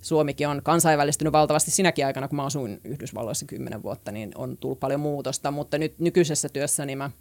Suomikin 0.04 0.48
on 0.48 0.62
kansainvälistynyt 0.64 1.34
valtavasti. 1.34 1.72
Sinäkin 1.72 2.06
aikana, 2.06 2.28
kun 2.28 2.36
mä 2.36 2.46
asuin 2.46 2.82
Yhdysvalloissa 2.84 3.46
kymmenen 3.46 3.84
vuotta, 3.84 4.12
niin 4.12 4.32
on 4.36 4.58
tullut 4.58 4.80
paljon 4.80 5.00
muutosta, 5.00 5.52
mutta 5.52 5.78
nyt 5.78 6.00
nykyisessä 6.00 6.50
työssä 6.50 6.86
niin 6.86 6.98
mä 6.98 7.12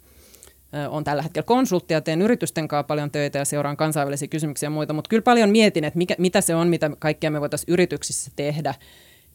on 0.89 1.03
tällä 1.03 1.23
hetkellä 1.23 1.45
konsultti 1.45 1.93
ja 1.93 2.01
teen 2.01 2.21
yritysten 2.21 2.67
kanssa 2.67 2.83
paljon 2.83 3.11
töitä 3.11 3.39
ja 3.39 3.45
seuraan 3.45 3.77
kansainvälisiä 3.77 4.27
kysymyksiä 4.27 4.67
ja 4.67 4.71
muita, 4.71 4.93
mutta 4.93 5.09
kyllä 5.09 5.21
paljon 5.21 5.49
mietin, 5.49 5.83
että 5.83 5.97
mikä, 5.97 6.15
mitä 6.17 6.41
se 6.41 6.55
on, 6.55 6.67
mitä 6.67 6.91
kaikkea 6.99 7.31
me 7.31 7.41
voitaisiin 7.41 7.73
yrityksissä 7.73 8.31
tehdä, 8.35 8.75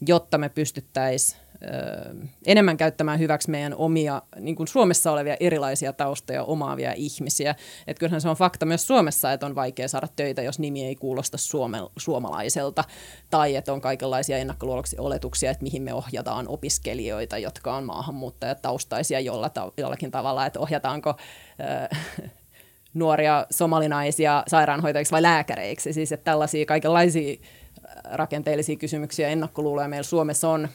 jotta 0.07 0.37
me 0.37 0.49
pystyttäisiin 0.49 1.41
enemmän 2.45 2.77
käyttämään 2.77 3.19
hyväksi 3.19 3.51
meidän 3.51 3.75
omia, 3.75 4.21
niin 4.39 4.55
kuin 4.55 4.67
Suomessa 4.67 5.11
olevia 5.11 5.37
erilaisia 5.39 5.93
taustoja 5.93 6.43
omaavia 6.43 6.93
ihmisiä. 6.93 7.55
Et 7.87 7.99
kyllähän 7.99 8.21
se 8.21 8.29
on 8.29 8.35
fakta 8.35 8.65
myös 8.65 8.87
Suomessa, 8.87 9.33
että 9.33 9.45
on 9.45 9.55
vaikea 9.55 9.87
saada 9.87 10.07
töitä, 10.15 10.41
jos 10.41 10.59
nimi 10.59 10.85
ei 10.85 10.95
kuulosta 10.95 11.37
suome, 11.37 11.77
suomalaiselta, 11.97 12.83
tai 13.29 13.55
että 13.55 13.73
on 13.73 13.81
kaikenlaisia 13.81 14.37
ennakkoluuloksia 14.37 15.01
oletuksia, 15.01 15.51
että 15.51 15.63
mihin 15.63 15.83
me 15.83 15.93
ohjataan 15.93 16.47
opiskelijoita, 16.47 17.37
jotka 17.37 17.75
on 17.75 17.83
maahanmuuttajataustaisia 17.83 19.19
jolla 19.19 19.49
ta- 19.49 19.71
jollakin 19.77 20.11
tavalla, 20.11 20.45
että 20.45 20.59
ohjataanko 20.59 21.09
äh, 21.09 22.31
nuoria 22.93 23.45
somalinaisia 23.51 24.43
sairaanhoitajiksi 24.47 25.11
vai 25.11 25.21
lääkäreiksi. 25.21 25.93
Siis 25.93 26.11
että 26.11 26.23
tällaisia 26.23 26.65
kaikenlaisia 26.65 27.35
rakenteellisia 28.11 28.75
kysymyksiä 28.75 29.27
ja 29.27 29.31
ennakkoluuloja 29.31 29.87
meillä 29.87 30.03
Suomessa 30.03 30.49
on, 30.49 30.69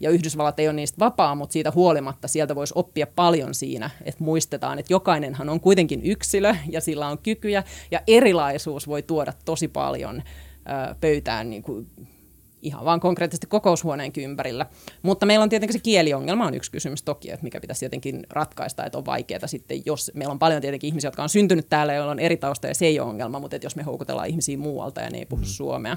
ja 0.00 0.10
Yhdysvallat 0.10 0.60
ei 0.60 0.68
ole 0.68 0.76
niistä 0.76 0.98
vapaa, 0.98 1.34
mutta 1.34 1.52
siitä 1.52 1.72
huolimatta 1.74 2.28
sieltä 2.28 2.54
voisi 2.54 2.72
oppia 2.76 3.06
paljon 3.06 3.54
siinä, 3.54 3.90
että 4.04 4.24
muistetaan, 4.24 4.78
että 4.78 4.92
jokainenhan 4.92 5.48
on 5.48 5.60
kuitenkin 5.60 6.00
yksilö 6.04 6.54
ja 6.70 6.80
sillä 6.80 7.08
on 7.08 7.18
kykyjä 7.18 7.64
ja 7.90 8.00
erilaisuus 8.06 8.88
voi 8.88 9.02
tuoda 9.02 9.32
tosi 9.44 9.68
paljon 9.68 10.22
pöytään 11.00 11.50
niin 11.50 11.62
kuin 11.62 11.86
ihan 12.66 12.84
vaan 12.84 13.00
konkreettisesti 13.00 13.46
kokoushuoneenkin 13.46 14.24
ympärillä. 14.24 14.66
Mutta 15.02 15.26
meillä 15.26 15.42
on 15.42 15.48
tietenkin 15.48 15.72
se 15.72 15.78
kieliongelma 15.78 16.46
on 16.46 16.54
yksi 16.54 16.70
kysymys 16.70 17.02
toki, 17.02 17.30
että 17.30 17.44
mikä 17.44 17.60
pitäisi 17.60 17.84
jotenkin 17.84 18.26
ratkaista, 18.30 18.84
että 18.84 18.98
on 18.98 19.06
vaikeaa 19.06 19.46
sitten, 19.46 19.82
jos 19.86 20.10
meillä 20.14 20.32
on 20.32 20.38
paljon 20.38 20.60
tietenkin 20.60 20.88
ihmisiä, 20.88 21.08
jotka 21.08 21.22
on 21.22 21.28
syntynyt 21.28 21.68
täällä, 21.68 21.94
joilla 21.94 22.12
on 22.12 22.18
eri 22.18 22.36
tausta 22.36 22.66
ja 22.66 22.74
se 22.74 22.86
ei 22.86 23.00
ole 23.00 23.08
ongelma, 23.08 23.40
mutta 23.40 23.56
että 23.56 23.66
jos 23.66 23.76
me 23.76 23.82
houkutellaan 23.82 24.28
ihmisiä 24.28 24.58
muualta 24.58 25.00
ja 25.00 25.10
ne 25.10 25.18
ei 25.18 25.26
puhu 25.26 25.42
mm. 25.42 25.46
suomea. 25.46 25.96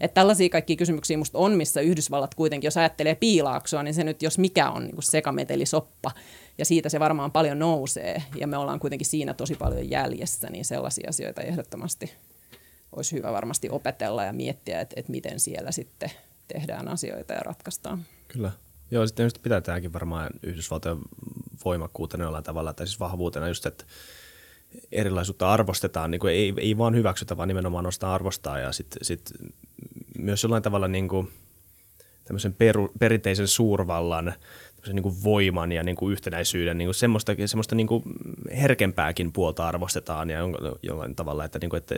Että 0.00 0.14
tällaisia 0.14 0.48
kaikkia 0.48 0.76
kysymyksiä 0.76 1.18
musta 1.18 1.38
on, 1.38 1.52
missä 1.52 1.80
Yhdysvallat 1.80 2.34
kuitenkin, 2.34 2.66
jos 2.66 2.76
ajattelee 2.76 3.14
piilaaksoa, 3.14 3.82
niin 3.82 3.94
se 3.94 4.04
nyt 4.04 4.22
jos 4.22 4.38
mikä 4.38 4.70
on 4.70 4.84
niin 4.84 5.02
sekametelisoppa, 5.02 6.10
ja 6.58 6.64
siitä 6.64 6.88
se 6.88 7.00
varmaan 7.00 7.32
paljon 7.32 7.58
nousee, 7.58 8.22
ja 8.36 8.46
me 8.46 8.56
ollaan 8.56 8.80
kuitenkin 8.80 9.06
siinä 9.06 9.34
tosi 9.34 9.54
paljon 9.54 9.90
jäljessä, 9.90 10.50
niin 10.50 10.64
sellaisia 10.64 11.08
asioita 11.08 11.42
ehdottomasti 11.42 12.12
olisi 12.96 13.16
hyvä 13.16 13.32
varmasti 13.32 13.70
opetella 13.70 14.24
ja 14.24 14.32
miettiä, 14.32 14.80
että, 14.80 14.94
että 14.96 15.12
miten 15.12 15.40
siellä 15.40 15.72
sitten 15.72 16.10
tehdään 16.48 16.88
asioita 16.88 17.34
ja 17.34 17.40
ratkaistaan. 17.40 18.04
Kyllä. 18.28 18.52
Joo, 18.90 19.06
sitten 19.06 19.30
pitää 19.42 19.60
tämäkin 19.60 19.92
varmaan 19.92 20.30
Yhdysvaltojen 20.42 20.98
voimakkuutena 21.64 22.24
jollain 22.24 22.44
tavalla, 22.44 22.72
tai 22.72 22.86
siis 22.86 23.00
vahvuutena 23.00 23.48
just, 23.48 23.66
että 23.66 23.84
erilaisuutta 24.92 25.52
arvostetaan, 25.52 26.10
niin 26.10 26.20
kuin 26.20 26.32
ei, 26.32 26.54
ei 26.56 26.78
vaan 26.78 26.94
hyväksytä, 26.94 27.36
vaan 27.36 27.48
nimenomaan 27.48 27.84
nostaa 27.84 28.14
arvostaa 28.14 28.58
ja 28.58 28.72
sitten 28.72 29.04
sit 29.04 29.32
myös 30.18 30.42
jollain 30.42 30.62
tavalla 30.62 30.88
niin 30.88 31.08
kuin 31.08 31.32
tämmöisen 32.24 32.54
peru, 32.54 32.92
perinteisen 32.98 33.48
suurvallan 33.48 34.34
niin 34.92 35.02
kuin 35.02 35.24
voiman 35.24 35.72
ja 35.72 35.82
niin 35.82 35.96
kuin 35.96 36.12
yhtenäisyyden, 36.12 36.78
niin 36.78 36.86
kuin 36.86 36.94
semmoista, 36.94 37.32
semmoista 37.46 37.74
niin 37.74 37.86
kuin 37.86 38.02
herkempääkin 38.56 39.32
puolta 39.32 39.68
arvostetaan 39.68 40.30
ja 40.30 40.38
jollain 40.82 41.14
tavalla, 41.16 41.44
että, 41.44 41.58
niin 41.58 41.70
kuin, 41.70 41.78
että 41.78 41.94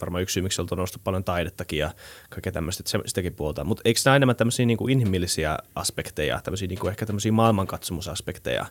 varmaan 0.00 0.22
yksi 0.22 0.32
syy, 0.32 0.42
miksi 0.42 0.62
on 0.62 0.68
noussut 0.76 1.04
paljon 1.04 1.24
taidettakin 1.24 1.78
ja 1.78 1.90
kaikkea 2.30 2.52
tämmöistä, 2.52 2.82
että 2.82 3.08
sitäkin 3.08 3.34
puolta. 3.34 3.64
Mutta 3.64 3.82
eikö 3.84 4.00
nämä 4.04 4.16
enemmän 4.16 4.36
tämmöisiä 4.36 4.66
niin 4.66 4.78
kuin 4.78 4.92
inhimillisiä 4.92 5.58
aspekteja, 5.74 6.40
tämmöisiä 6.44 6.68
niin 6.68 6.78
kuin 6.78 6.90
ehkä 6.90 7.06
tämmöisiä 7.06 7.32
maailmankatsomusaspekteja? 7.32 8.66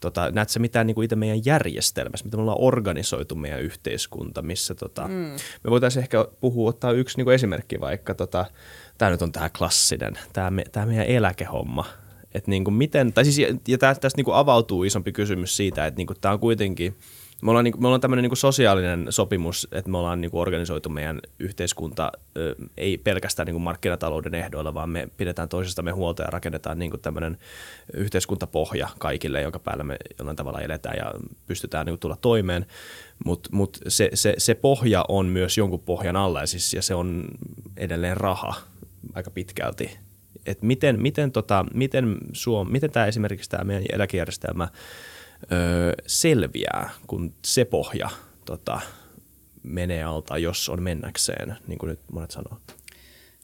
Tota, 0.00 0.30
näetkö 0.30 0.52
sä 0.52 0.60
mitään 0.60 0.86
niin 0.86 0.94
kuin 0.94 1.04
itse 1.04 1.16
meidän 1.16 1.44
järjestelmässä, 1.44 2.24
mitä 2.24 2.36
me 2.36 2.40
ollaan 2.40 2.60
organisoitu 2.60 3.34
meidän 3.34 3.62
yhteiskunta, 3.62 4.42
missä 4.42 4.74
tota, 4.74 5.08
mm. 5.08 5.36
me 5.64 5.70
voitaisiin 5.70 6.02
ehkä 6.02 6.28
puhua, 6.40 6.68
ottaa 6.68 6.92
yksi 6.92 7.16
niin 7.16 7.24
kuin 7.24 7.34
esimerkki 7.34 7.80
vaikka, 7.80 8.14
tota, 8.14 8.46
tämä 8.98 9.10
nyt 9.10 9.22
on 9.22 9.32
tämä 9.32 9.50
klassinen, 9.50 10.18
tämä, 10.32 10.50
me, 10.50 10.64
tämä 10.72 10.86
meidän 10.86 11.06
eläkehomma, 11.06 11.84
että 12.34 12.50
niin 12.50 12.64
kuin 12.64 12.74
miten, 12.74 13.12
tai 13.12 13.24
siis, 13.24 13.38
ja 13.68 13.78
tästä 13.78 14.08
niin 14.16 14.24
kuin 14.24 14.36
avautuu 14.36 14.84
isompi 14.84 15.12
kysymys 15.12 15.56
siitä, 15.56 15.86
että 15.86 15.98
niin 15.98 16.06
kuin 16.06 16.16
tämä 16.20 16.34
on 16.34 16.40
kuitenkin 16.40 16.94
me 17.42 17.50
ollaan, 17.50 17.64
niin, 17.64 17.80
me 17.80 17.86
ollaan 17.86 18.00
tämmöinen 18.00 18.22
niin 18.22 18.36
sosiaalinen 18.36 19.06
sopimus, 19.10 19.68
että 19.72 19.90
me 19.90 19.98
ollaan 19.98 20.20
niin 20.20 20.30
kuin 20.30 20.40
organisoitu 20.40 20.88
meidän 20.88 21.20
yhteiskunta 21.38 22.12
ei 22.76 22.98
pelkästään 22.98 23.46
niin 23.46 23.54
kuin 23.54 23.62
markkinatalouden 23.62 24.34
ehdoilla, 24.34 24.74
vaan 24.74 24.90
me 24.90 25.08
pidetään 25.16 25.48
toisistamme 25.48 25.90
huolta 25.90 26.22
ja 26.22 26.30
rakennetaan 26.30 26.78
niin 26.78 26.90
kuin 26.90 27.00
tämmöinen 27.00 27.38
yhteiskuntapohja 27.94 28.88
kaikille, 28.98 29.42
jonka 29.42 29.58
päällä 29.58 29.84
me 29.84 29.96
jollain 30.18 30.36
tavalla 30.36 30.60
eletään 30.60 30.96
ja 30.96 31.12
pystytään 31.46 31.86
niin 31.86 31.92
kuin 31.92 32.00
tulla 32.00 32.16
toimeen. 32.20 32.66
Mutta 33.24 33.48
mut 33.52 33.78
se, 33.88 34.10
se, 34.14 34.34
se 34.38 34.54
pohja 34.54 35.04
on 35.08 35.26
myös 35.26 35.58
jonkun 35.58 35.80
pohjan 35.80 36.16
alla 36.16 36.40
ja, 36.40 36.46
siis, 36.46 36.74
ja 36.74 36.82
se 36.82 36.94
on 36.94 37.24
edelleen 37.76 38.16
raha 38.16 38.54
aika 39.14 39.30
pitkälti. 39.30 40.07
Et 40.48 40.62
miten, 40.62 41.02
miten, 41.02 41.32
tota, 41.32 41.64
miten, 41.74 42.16
Suom, 42.32 42.72
miten 42.72 42.90
tämä 42.90 43.06
esimerkiksi 43.06 43.50
tämä 43.50 43.64
meidän 43.64 43.84
eläkejärjestelmä 43.92 44.68
öö, 45.52 45.92
selviää, 46.06 46.90
kun 47.06 47.34
se 47.44 47.64
pohja 47.64 48.08
tota, 48.44 48.80
menee 49.62 50.04
alta, 50.04 50.38
jos 50.38 50.68
on 50.68 50.82
mennäkseen, 50.82 51.56
niin 51.66 51.78
kuin 51.78 51.90
nyt 51.90 52.00
monet 52.12 52.30
sanoo? 52.30 52.58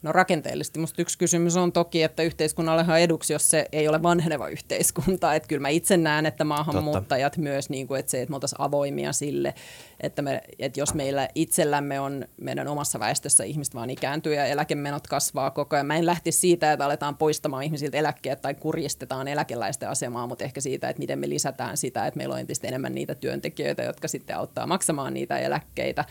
No 0.04 0.12
rakenteellisesti. 0.12 0.78
Musta 0.78 1.02
yksi 1.02 1.18
kysymys 1.18 1.56
on 1.56 1.72
toki, 1.72 2.02
että 2.02 2.22
yhteiskunnallehan 2.22 3.00
eduksi, 3.00 3.32
jos 3.32 3.50
se 3.50 3.68
ei 3.72 3.88
ole 3.88 4.02
vanheneva 4.02 4.48
yhteiskunta. 4.48 5.34
Että 5.34 5.48
kyllä 5.48 5.62
mä 5.62 5.68
itse 5.68 5.96
näen, 5.96 6.26
että 6.26 6.44
maahanmuuttajat 6.44 7.32
Totta. 7.32 7.42
myös, 7.42 7.70
niin 7.70 7.86
kuin, 7.86 8.00
että 8.00 8.10
se, 8.10 8.22
että 8.22 8.30
me 8.30 8.36
oltaisiin 8.36 8.60
avoimia 8.60 9.12
sille, 9.12 9.54
että, 10.00 10.22
me, 10.22 10.40
että 10.58 10.80
jos 10.80 10.94
meillä 10.94 11.28
itsellämme 11.34 12.00
on 12.00 12.24
meidän 12.36 12.68
omassa 12.68 13.00
väestössä 13.00 13.44
ihmiset 13.44 13.74
vaan 13.74 13.90
ikääntyy 13.90 14.34
ja 14.34 14.46
eläkemenot 14.46 15.06
kasvaa 15.06 15.50
koko 15.50 15.76
ajan. 15.76 15.86
Mä 15.86 15.96
en 15.96 16.06
lähtisi 16.06 16.38
siitä, 16.38 16.72
että 16.72 16.84
aletaan 16.84 17.16
poistamaan 17.16 17.62
ihmisiltä 17.62 17.96
eläkkeet 17.98 18.42
tai 18.42 18.54
kurjistetaan 18.54 19.28
eläkeläisten 19.28 19.88
asemaa, 19.88 20.26
mutta 20.26 20.44
ehkä 20.44 20.60
siitä, 20.60 20.88
että 20.88 21.00
miten 21.00 21.18
me 21.18 21.28
lisätään 21.28 21.76
sitä, 21.76 22.06
että 22.06 22.18
meillä 22.18 22.32
on 22.32 22.40
entistä 22.40 22.68
enemmän 22.68 22.94
niitä 22.94 23.14
työntekijöitä, 23.14 23.82
jotka 23.82 24.08
sitten 24.08 24.36
auttaa 24.36 24.66
maksamaan 24.66 25.14
niitä 25.14 25.38
eläkkeitä. 25.38 26.04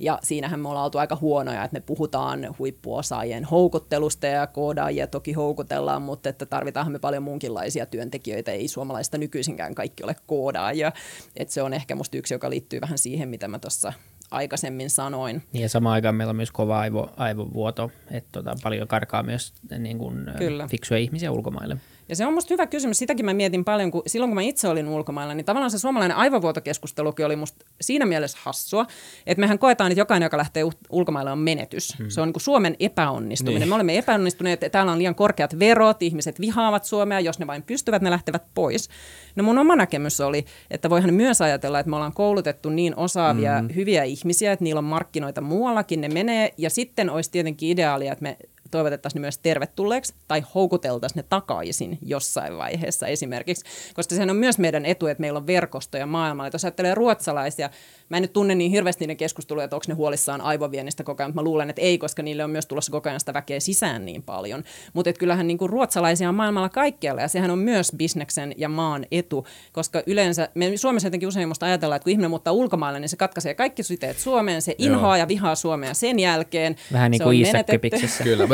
Ja 0.00 0.18
siinähän 0.22 0.60
me 0.60 0.68
ollaan 0.68 0.84
oltu 0.84 0.98
aika 0.98 1.18
huonoja, 1.20 1.64
että 1.64 1.76
me 1.76 1.80
puhutaan 1.80 2.54
huippuosaajien 2.58 3.44
houkuttelusta 3.44 4.26
ja 4.26 4.46
koodaajia 4.46 5.06
toki 5.06 5.32
houkutellaan, 5.32 6.02
mutta 6.02 6.28
että 6.28 6.46
tarvitaanhan 6.46 6.92
me 6.92 6.98
paljon 6.98 7.22
muunkinlaisia 7.22 7.86
työntekijöitä. 7.86 8.52
Ei 8.52 8.68
suomalaista 8.68 9.18
nykyisinkään 9.18 9.74
kaikki 9.74 10.04
ole 10.04 10.16
koodaajia. 10.26 10.92
Että 11.36 11.54
se 11.54 11.62
on 11.62 11.72
ehkä 11.72 11.94
musta 11.94 12.16
yksi, 12.16 12.34
joka 12.34 12.50
liittyy 12.50 12.80
vähän 12.80 12.98
siihen, 12.98 13.28
mitä 13.28 13.48
mä 13.48 13.58
tuossa 13.58 13.92
aikaisemmin 14.30 14.90
sanoin. 14.90 15.42
Niin 15.52 15.62
ja 15.62 15.68
samaan 15.68 15.94
aikaan 15.94 16.14
meillä 16.14 16.30
on 16.30 16.36
myös 16.36 16.52
kova 16.52 16.80
aivo, 16.80 17.10
aivovuoto, 17.16 17.90
että 18.10 18.28
tota, 18.32 18.56
paljon 18.62 18.88
karkaa 18.88 19.22
myös 19.22 19.52
niin 19.78 19.98
kuin, 19.98 20.30
Kyllä. 20.38 20.68
fiksuja 20.68 21.00
ihmisiä 21.00 21.32
ulkomaille. 21.32 21.76
Ja 22.10 22.16
se 22.16 22.26
on 22.26 22.34
musta 22.34 22.54
hyvä 22.54 22.66
kysymys. 22.66 22.98
Sitäkin 22.98 23.24
mä 23.24 23.34
mietin 23.34 23.64
paljon, 23.64 23.90
kun 23.90 24.02
silloin 24.06 24.30
kun 24.30 24.34
mä 24.34 24.42
itse 24.42 24.68
olin 24.68 24.88
ulkomailla, 24.88 25.34
niin 25.34 25.44
tavallaan 25.44 25.70
se 25.70 25.78
suomalainen 25.78 26.16
aivovuotokeskustelukin 26.16 27.26
oli 27.26 27.36
musta 27.36 27.64
siinä 27.80 28.06
mielessä 28.06 28.38
hassua, 28.42 28.86
että 29.26 29.40
mehän 29.40 29.58
koetaan, 29.58 29.92
että 29.92 30.00
jokainen, 30.00 30.26
joka 30.26 30.36
lähtee 30.36 30.62
ulkomaille, 30.90 31.32
on 31.32 31.38
menetys. 31.38 31.98
Hmm. 31.98 32.10
Se 32.10 32.20
on 32.20 32.28
niin 32.28 32.32
kuin 32.32 32.42
Suomen 32.42 32.76
epäonnistuminen. 32.80 33.60
Niin. 33.60 33.68
Me 33.68 33.74
olemme 33.74 33.98
epäonnistuneet, 33.98 34.60
täällä 34.72 34.92
on 34.92 34.98
liian 34.98 35.14
korkeat 35.14 35.58
verot, 35.58 36.02
ihmiset 36.02 36.40
vihaavat 36.40 36.84
Suomea, 36.84 37.20
jos 37.20 37.38
ne 37.38 37.46
vain 37.46 37.62
pystyvät, 37.62 38.02
ne 38.02 38.10
lähtevät 38.10 38.42
pois. 38.54 38.88
No 39.36 39.44
mun 39.44 39.58
oma 39.58 39.76
näkemys 39.76 40.20
oli, 40.20 40.44
että 40.70 40.90
voihan 40.90 41.14
myös 41.14 41.40
ajatella, 41.40 41.80
että 41.80 41.90
me 41.90 41.96
ollaan 41.96 42.12
koulutettu 42.12 42.70
niin 42.70 42.96
osaavia, 42.96 43.58
hmm. 43.58 43.68
hyviä 43.74 44.04
ihmisiä, 44.04 44.52
että 44.52 44.64
niillä 44.64 44.78
on 44.78 44.84
markkinoita 44.84 45.40
muuallakin, 45.40 46.00
ne 46.00 46.08
menee, 46.08 46.54
ja 46.58 46.70
sitten 46.70 47.10
olisi 47.10 47.30
tietenkin 47.30 47.68
ideaalia, 47.68 48.12
että 48.12 48.22
me 48.22 48.36
toivotettaisiin 48.70 49.20
ne 49.20 49.24
myös 49.24 49.38
tervetulleeksi 49.38 50.14
tai 50.28 50.42
houkuteltaisiin 50.54 51.16
ne 51.16 51.24
takaisin 51.28 51.98
jossain 52.02 52.56
vaiheessa 52.56 53.06
esimerkiksi, 53.06 53.64
koska 53.94 54.14
sehän 54.14 54.30
on 54.30 54.36
myös 54.36 54.58
meidän 54.58 54.86
etu, 54.86 55.06
että 55.06 55.20
meillä 55.20 55.36
on 55.36 55.46
verkostoja 55.46 56.06
maailmalla. 56.06 56.50
Jos 56.52 56.64
ajattelee 56.64 56.94
ruotsalaisia, 56.94 57.70
mä 58.08 58.16
en 58.16 58.22
nyt 58.22 58.32
tunne 58.32 58.54
niin 58.54 58.70
hirveästi 58.70 59.02
niiden 59.02 59.16
keskusteluja, 59.16 59.64
että 59.64 59.76
onko 59.76 59.84
ne 59.88 59.94
huolissaan 59.94 60.40
aivoviennistä 60.40 61.04
koko 61.04 61.22
ajan, 61.22 61.30
mutta 61.30 61.42
mä 61.42 61.44
luulen, 61.44 61.70
että 61.70 61.82
ei, 61.82 61.98
koska 61.98 62.22
niille 62.22 62.44
on 62.44 62.50
myös 62.50 62.66
tulossa 62.66 62.92
koko 62.92 63.08
ajan 63.08 63.20
sitä 63.20 63.34
väkeä 63.34 63.60
sisään 63.60 64.04
niin 64.04 64.22
paljon. 64.22 64.64
Mutta 64.92 65.12
kyllähän 65.12 65.46
niin 65.46 65.58
kuin 65.58 65.70
ruotsalaisia 65.70 66.28
on 66.28 66.34
maailmalla 66.34 66.68
kaikkialla 66.68 67.20
ja 67.20 67.28
sehän 67.28 67.50
on 67.50 67.58
myös 67.58 67.92
bisneksen 67.96 68.54
ja 68.56 68.68
maan 68.68 69.06
etu, 69.10 69.46
koska 69.72 70.02
yleensä 70.06 70.48
me 70.54 70.76
Suomessa 70.76 71.06
jotenkin 71.06 71.28
usein 71.28 71.48
musta 71.48 71.66
ajatellaan, 71.66 71.96
että 71.96 72.04
kun 72.04 72.10
ihminen 72.10 72.30
muuttaa 72.30 72.52
ulkomaille, 72.52 73.00
niin 73.00 73.08
se 73.08 73.16
katkaisee 73.16 73.54
kaikki 73.54 73.82
siteet 73.82 74.18
Suomeen, 74.18 74.62
se 74.62 74.74
inhoaa 74.78 75.16
Joo. 75.16 75.22
ja 75.22 75.28
vihaa 75.28 75.54
Suomea 75.54 75.94
sen 75.94 76.18
jälkeen. 76.18 76.76
Vähän 76.92 77.10
niin 77.10 77.22
kuin 77.22 77.40
Isak 77.40 77.66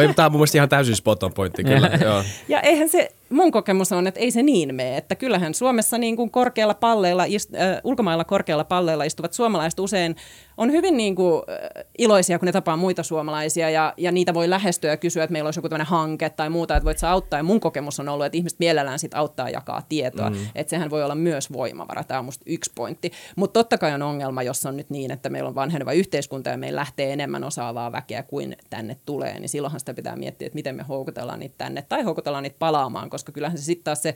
Kyllä, 0.06 0.14
tämä 0.14 0.26
on 0.26 0.32
mun 0.32 0.38
mielestä 0.38 0.58
ihan 0.58 0.68
täysin 0.68 0.96
spot 0.96 1.22
on 1.22 1.32
pointti. 1.32 1.64
Kyllä. 1.64 1.90
Joo. 2.04 2.22
Ja 2.48 2.60
eihän 2.60 2.88
se, 2.88 3.08
mun 3.30 3.52
kokemus 3.52 3.92
on, 3.92 4.06
että 4.06 4.20
ei 4.20 4.30
se 4.30 4.42
niin 4.42 4.74
mene, 4.74 4.96
että 4.96 5.14
kyllähän 5.14 5.54
Suomessa 5.54 5.98
niin 5.98 6.16
kuin 6.16 6.30
korkealla 6.30 6.74
palleilla, 6.74 7.24
ist, 7.24 7.54
äh, 7.54 7.80
ulkomailla 7.84 8.24
korkealla 8.24 8.64
palleilla 8.64 9.04
istuvat 9.04 9.32
suomalaiset 9.32 9.80
usein 9.80 10.16
on 10.56 10.72
hyvin 10.72 10.96
niin 10.96 11.14
kuin, 11.14 11.42
äh, 11.50 11.84
iloisia, 11.98 12.38
kun 12.38 12.46
ne 12.46 12.52
tapaa 12.52 12.76
muita 12.76 13.02
suomalaisia 13.02 13.70
ja, 13.70 13.94
ja 13.96 14.12
niitä 14.12 14.34
voi 14.34 14.50
lähestyä 14.50 14.90
ja 14.90 14.96
kysyä, 14.96 15.24
että 15.24 15.32
meillä 15.32 15.48
olisi 15.48 15.58
joku 15.58 15.68
tämmöinen 15.68 15.86
hanke 15.86 16.30
tai 16.30 16.50
muuta, 16.50 16.76
että 16.76 16.84
voit 16.84 16.98
sä 16.98 17.10
auttaa. 17.10 17.38
Ja 17.38 17.42
mun 17.42 17.60
kokemus 17.60 18.00
on 18.00 18.08
ollut, 18.08 18.26
että 18.26 18.38
ihmiset 18.38 18.58
mielellään 18.58 18.98
sit 18.98 19.14
auttaa 19.14 19.48
ja 19.48 19.56
jakaa 19.56 19.82
tietoa, 19.88 20.30
mm. 20.30 20.36
että 20.54 20.70
sehän 20.70 20.90
voi 20.90 21.04
olla 21.04 21.14
myös 21.14 21.52
voimavara. 21.52 22.04
Tämä 22.04 22.18
on 22.18 22.24
musta 22.24 22.44
yksi 22.46 22.72
pointti. 22.74 23.12
Mutta 23.36 23.60
totta 23.60 23.78
kai 23.78 23.94
on 23.94 24.02
ongelma, 24.02 24.42
jos 24.42 24.66
on 24.66 24.76
nyt 24.76 24.90
niin, 24.90 25.10
että 25.10 25.28
meillä 25.28 25.48
on 25.48 25.54
vanheneva 25.54 25.92
yhteiskunta 25.92 26.50
ja 26.50 26.56
meillä 26.56 26.78
lähtee 26.78 27.12
enemmän 27.12 27.44
osaavaa 27.44 27.92
väkeä 27.92 28.22
kuin 28.22 28.56
tänne 28.70 28.96
tulee, 29.06 29.40
niin 29.40 29.48
silloinhan 29.48 29.80
sitä 29.80 29.94
pitää 29.94 30.16
miettiä, 30.16 30.46
että 30.46 30.56
miten 30.56 30.76
me 30.76 30.82
houkutellaan 30.82 31.40
niitä 31.40 31.54
tänne 31.58 31.82
tai 31.82 32.02
houkutellaan 32.02 32.42
niitä 32.42 32.56
palaamaan, 32.58 33.10
koska 33.10 33.32
kyllähän 33.32 33.58
se 33.58 33.64
sitten 33.64 33.84
taas 33.84 34.02
se 34.02 34.14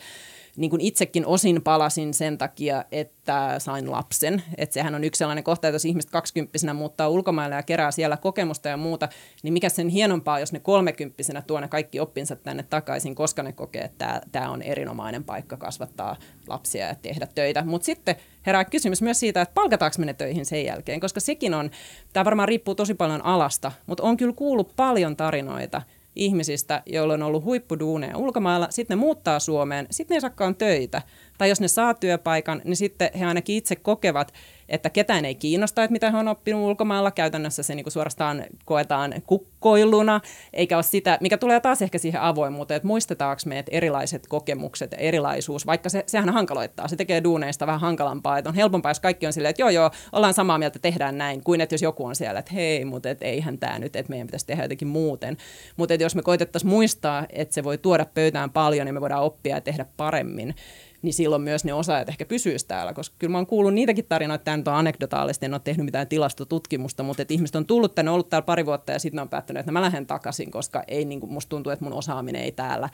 niin 0.57 0.70
kuin 0.70 0.80
itsekin 0.80 1.26
osin 1.26 1.62
palasin 1.62 2.14
sen 2.14 2.38
takia, 2.38 2.84
että 2.92 3.55
sain 3.59 3.90
lapsen. 3.90 4.42
Että 4.57 4.74
sehän 4.74 4.94
on 4.94 5.05
yksi 5.05 5.18
sellainen 5.18 5.44
kohta, 5.44 5.68
että 5.68 5.74
jos 5.74 5.84
ihmiset 5.84 6.11
kaksikymppisenä 6.11 6.74
muuttaa 6.74 7.09
ulkomaille 7.09 7.55
ja 7.55 7.62
kerää 7.62 7.90
siellä 7.90 8.16
kokemusta 8.16 8.68
ja 8.68 8.76
muuta, 8.76 9.09
niin 9.42 9.53
mikä 9.53 9.68
sen 9.68 9.88
hienompaa, 9.88 10.40
jos 10.40 10.53
ne 10.53 10.61
kolmekymppisenä 10.61 11.42
tuo 11.42 11.61
ne 11.61 11.68
kaikki 11.68 12.01
oppinsa 12.01 12.36
tänne 12.36 12.62
takaisin, 12.62 13.14
koska 13.14 13.42
ne 13.42 13.53
kokee, 13.53 13.82
että 13.82 14.22
tämä 14.32 14.51
on 14.51 14.62
erinomainen 14.62 15.24
paikka 15.24 15.57
kasvattaa 15.57 16.16
lapsia 16.48 16.86
ja 16.86 16.94
tehdä 16.94 17.28
töitä. 17.34 17.64
Mutta 17.64 17.86
sitten 17.86 18.16
herää 18.46 18.64
kysymys 18.64 19.03
myös 19.03 19.20
siitä, 19.20 19.42
että 19.42 19.55
palkataanko 19.55 19.96
me 19.98 20.07
ne 20.07 20.14
töihin 20.14 20.46
sen 20.46 20.64
jälkeen, 20.64 21.01
koska 21.01 21.20
sekin 21.20 21.55
on, 21.55 21.70
tämä 22.12 22.24
varmaan 22.24 22.48
riippuu 22.48 22.74
tosi 22.74 22.94
paljon 22.94 23.24
alasta, 23.24 23.72
mutta 23.86 24.03
on 24.03 24.16
kyllä 24.16 24.32
kuullut 24.32 24.76
paljon 24.76 25.16
tarinoita– 25.16 25.82
ihmisistä, 26.17 26.83
joilla 26.87 27.15
on 27.15 27.23
ollut 27.23 27.45
huippuduuneja 27.45 28.17
ulkomailla, 28.17 28.67
sitten 28.71 28.99
ne 28.99 29.01
muuttaa 29.01 29.39
Suomeen, 29.39 29.87
sitten 29.91 30.15
ne 30.15 30.17
ei 30.17 30.21
saakaan 30.21 30.57
töitä. 30.57 31.03
Tai 31.39 31.49
jos 31.49 31.61
ne 31.61 31.69
saa 31.69 31.95
työpaikan, 31.95 32.63
niin 32.65 32.77
sitten 32.77 33.11
he 33.19 33.25
ainakin 33.27 33.57
itse 33.57 33.77
kokevat, 33.77 34.33
että 34.71 34.91
ketään 34.91 35.25
ei 35.25 35.35
kiinnosta, 35.35 35.85
että 35.85 35.93
mitä 35.93 36.11
he 36.11 36.16
on 36.16 36.29
oppinut 36.29 36.62
ulkomailla. 36.62 37.11
Käytännössä 37.11 37.62
se 37.62 37.75
niin 37.75 37.85
kuin 37.85 37.93
suorastaan 37.93 38.45
koetaan 38.64 39.14
kukkoiluna, 39.27 40.21
eikä 40.53 40.77
ole 40.77 40.83
sitä, 40.83 41.18
mikä 41.21 41.39
tulee 41.39 41.61
taas 41.61 41.83
ehkä 41.83 41.99
siihen 41.99 42.21
avoimuuteen, 42.21 42.77
että 42.77 42.87
muistetaanko 42.87 43.43
me, 43.47 43.59
että 43.59 43.73
erilaiset 43.75 44.27
kokemukset 44.27 44.93
ja 44.93 44.99
erilaisuus, 44.99 45.66
vaikka 45.66 45.89
se, 45.89 46.05
sehän 46.07 46.31
hankaloittaa, 46.31 46.89
se 46.89 46.97
tekee 46.97 47.25
duuneista 47.25 47.66
vähän 47.66 47.81
hankalampaa, 47.81 48.39
että 48.39 48.51
on 48.51 48.55
helpompaa, 48.55 48.91
jos 48.91 49.01
kaikki 49.01 49.27
on 49.27 49.33
silleen, 49.33 49.51
että 49.51 49.62
joo 49.62 49.71
joo, 49.71 49.91
ollaan 50.12 50.35
samaa 50.35 50.59
mieltä, 50.59 50.79
tehdään 50.79 51.18
näin, 51.18 51.45
kuin 51.45 51.61
että 51.61 51.75
jos 51.75 51.83
joku 51.83 52.07
on 52.07 52.16
siellä, 52.16 52.41
että 52.41 52.55
hei, 52.55 52.85
mutta 52.85 53.11
et 53.11 53.23
eihän 53.23 53.59
tämä 53.59 53.79
nyt, 53.79 53.97
että 53.97 54.11
meidän 54.11 54.27
pitäisi 54.27 54.47
tehdä 54.47 54.64
jotenkin 54.64 54.89
muuten. 54.89 55.37
Mutta 55.77 55.95
jos 55.95 56.14
me 56.14 56.23
koitettaisiin 56.23 56.71
muistaa, 56.71 57.27
että 57.31 57.55
se 57.55 57.64
voi 57.64 57.79
tuoda 57.79 58.05
pöytään 58.05 58.51
paljon, 58.51 58.87
niin 58.87 58.95
me 58.95 59.01
voidaan 59.01 59.23
oppia 59.23 59.57
ja 59.57 59.61
tehdä 59.61 59.87
paremmin 59.97 60.55
niin 61.03 61.14
silloin 61.14 61.42
myös 61.42 61.64
ne 61.64 61.74
osaajat 61.74 62.09
ehkä 62.09 62.24
pysyisivät 62.24 62.68
täällä, 62.68 62.92
koska 62.92 63.16
kyllä 63.18 63.32
mä 63.32 63.38
oon 63.38 63.46
kuullut 63.46 63.74
niitäkin 63.74 64.07
tarinoita, 64.09 64.53
että 64.55 64.64
tämä 64.64 64.74
on 64.74 64.80
anekdotaalisesti, 64.80 65.46
en 65.46 65.55
ole 65.55 65.61
tehnyt 65.64 65.84
mitään 65.84 66.09
tilastotutkimusta, 66.09 67.03
mutta 67.03 67.22
että 67.22 67.34
ihmiset 67.34 67.57
on 67.57 67.66
tullut 67.66 67.94
tänne, 67.94 68.11
ollut 68.11 68.28
täällä 68.28 68.46
pari 68.46 68.66
vuotta 68.66 68.92
ja 68.92 68.98
sitten 68.98 69.22
on 69.22 69.28
päättänyt, 69.28 69.61
että 69.61 69.72
mä 69.72 69.80
lähden 69.80 70.07
takaisin, 70.07 70.51
koska 70.51 70.84
ei, 70.88 71.05
niin 71.05 71.20
kuin, 71.20 71.32
musta 71.32 71.51
tuntuu, 71.51 71.72
että 71.72 71.84
mun 71.84 71.94
osaaminen 71.94 72.42
ei 72.42 72.53
täällä 72.53 72.88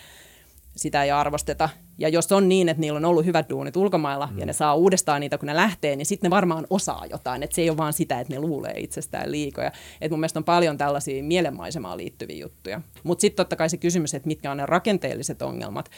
sitä 0.76 1.04
ei 1.04 1.10
arvosteta. 1.10 1.68
Ja 1.98 2.08
jos 2.08 2.32
on 2.32 2.48
niin, 2.48 2.68
että 2.68 2.80
niillä 2.80 2.96
on 2.96 3.04
ollut 3.04 3.24
hyvät 3.24 3.50
duunit 3.50 3.76
ulkomailla 3.76 4.26
mm. 4.26 4.38
ja 4.38 4.46
ne 4.46 4.52
saa 4.52 4.74
uudestaan 4.74 5.20
niitä, 5.20 5.38
kun 5.38 5.46
ne 5.46 5.56
lähtee, 5.56 5.96
niin 5.96 6.06
sitten 6.06 6.28
ne 6.28 6.34
varmaan 6.34 6.66
osaa 6.70 7.06
jotain. 7.10 7.42
Että 7.42 7.56
se 7.56 7.62
ei 7.62 7.70
ole 7.70 7.76
vaan 7.76 7.92
sitä, 7.92 8.20
että 8.20 8.32
ne 8.32 8.40
luulee 8.40 8.74
itsestään 8.76 9.30
liikoja. 9.32 9.72
Et 10.00 10.10
mun 10.10 10.20
mielestä 10.20 10.38
on 10.38 10.44
paljon 10.44 10.78
tällaisia 10.78 11.22
mielenmaisemaan 11.22 11.98
liittyviä 11.98 12.36
juttuja. 12.36 12.80
Mutta 13.02 13.20
sitten 13.20 13.36
totta 13.36 13.56
kai 13.56 13.70
se 13.70 13.76
kysymys, 13.76 14.14
että 14.14 14.26
mitkä 14.26 14.50
on 14.50 14.56
ne 14.56 14.66
rakenteelliset 14.66 15.42
ongelmat. 15.42 15.90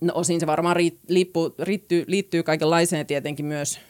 No 0.00 0.12
osin 0.16 0.40
se 0.40 0.46
varmaan 0.46 0.76
riippuu, 1.08 1.54
riittyy, 1.58 2.04
liittyy 2.06 2.42
kaikenlaiseen 2.42 3.06
tietenkin 3.06 3.46
myös 3.46 3.80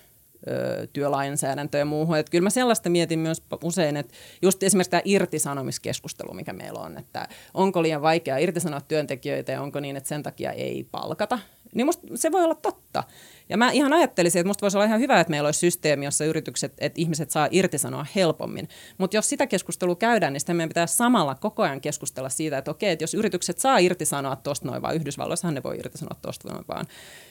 ö, 0.49 0.87
työlainsäädäntöön 0.93 1.81
ja 1.81 1.85
muuhun. 1.85 2.19
Että 2.19 2.31
kyllä 2.31 2.43
mä 2.43 2.51
sellaista 2.51 2.91
mietin 2.91 3.19
myös 3.19 3.43
usein, 3.65 3.97
että 3.97 4.15
just 4.43 4.63
esimerkiksi 4.63 4.91
tämä 4.91 5.03
irtisanomiskeskustelu, 5.05 6.35
mikä 6.35 6.53
meillä 6.53 6.81
on, 6.81 6.99
että 6.99 7.29
onko 7.55 7.83
liian 7.83 8.03
vaikea 8.03 8.39
irtisanoa 8.39 8.81
työntekijöitä 8.81 9.53
ja 9.53 9.63
onko 9.63 9.81
niin, 9.81 9.97
että 9.97 10.09
sen 10.09 10.23
takia 10.23 10.53
ei 10.53 10.87
palkata. 10.91 11.39
Niin 11.75 11.87
musta 11.87 12.07
se 12.15 12.33
voi 12.33 12.45
olla 12.45 12.55
totta. 12.55 13.05
Ja 13.49 13.57
mä 13.57 13.71
ihan 13.71 13.93
ajattelisin, 13.93 14.41
että 14.41 14.49
musta 14.49 14.63
voisi 14.63 14.77
olla 14.77 14.85
ihan 14.85 15.01
hyvä, 15.01 15.21
että 15.21 15.31
meillä 15.31 15.47
olisi 15.47 15.61
systeemi, 15.61 16.05
jossa 16.05 16.25
yritykset, 16.25 16.73
että 16.79 17.01
ihmiset 17.01 17.31
saa 17.31 17.49
irtisanoa 17.51 18.07
helpommin. 18.15 18.69
Mutta 18.99 19.17
jos 19.17 19.29
sitä 19.29 19.47
keskustelua 19.47 19.97
käydään, 19.97 20.33
niin 20.33 20.41
sitten 20.41 20.57
meidän 20.57 20.69
pitää 20.69 20.87
samalla 20.87 21.35
koko 21.35 21.63
ajan 21.63 21.81
keskustella 21.81 22.29
siitä, 22.29 22.59
että 22.59 22.71
okei, 22.71 22.91
että 22.91 23.03
jos 23.03 23.15
yritykset 23.15 23.59
saa 23.59 23.79
irtisanoa 23.79 24.37
tuosta 24.37 24.69
noin 24.69 24.83
vaan, 24.83 24.97
Yhdysvalloissahan 24.97 25.55
ne 25.55 25.63
voi 25.63 25.77
irtisanoa 25.77 26.17
tuosta 26.23 26.53
noin 26.53 26.65
vaan, 26.69 26.87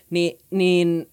niin, 0.10 0.38
niin 0.52 1.10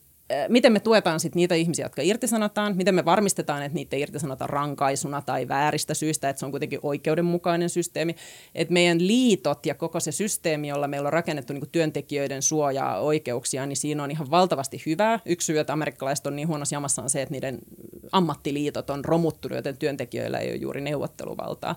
miten 0.49 0.73
me 0.73 0.81
tuetaan 0.81 1.21
sit 1.21 1.35
niitä 1.35 1.55
ihmisiä, 1.55 1.85
jotka 1.85 2.03
irtisanotaan, 2.03 2.77
miten 2.77 2.95
me 2.95 3.05
varmistetaan, 3.05 3.63
että 3.63 3.75
niitä 3.75 3.97
ei 3.97 4.03
irtisanota 4.03 4.47
rankaisuna 4.47 5.23
tai 5.23 5.49
vääristä 5.49 5.95
syistä, 5.95 6.29
että 6.29 6.41
se 6.41 6.47
on 6.47 6.51
kuitenkin 6.51 6.79
oikeudenmukainen 6.83 7.71
systeemi. 7.71 8.17
Että 8.55 8.73
meidän 8.73 9.07
liitot 9.07 9.67
ja 9.67 9.75
koko 9.75 10.01
se 10.01 10.13
systeemi, 10.13 10.69
jolla 10.69 10.89
meillä 10.89 11.07
on 11.07 11.13
rakennettu 11.13 11.53
niin 11.53 11.71
työntekijöiden 11.73 12.43
suojaa 12.43 13.01
oikeuksia, 13.01 13.67
niin 13.67 13.77
siinä 13.77 14.03
on 14.03 14.11
ihan 14.11 14.31
valtavasti 14.31 14.83
hyvää. 14.87 15.21
Yksi 15.27 15.47
syy, 15.47 15.59
että 15.59 15.73
amerikkalaiset 15.73 16.27
on 16.27 16.37
niin 16.37 16.49
huonossa 16.49 16.75
jamassa 16.75 17.03
on 17.03 17.11
se, 17.11 17.23
että 17.23 17.33
niiden 17.33 17.59
ammattiliitot 18.13 18.91
on 18.91 19.05
romuttunut, 19.05 19.57
joten 19.57 19.79
työntekijöillä 19.79 20.39
ei 20.39 20.51
ole 20.51 20.57
juuri 20.57 20.81
neuvotteluvaltaa. 20.81 21.77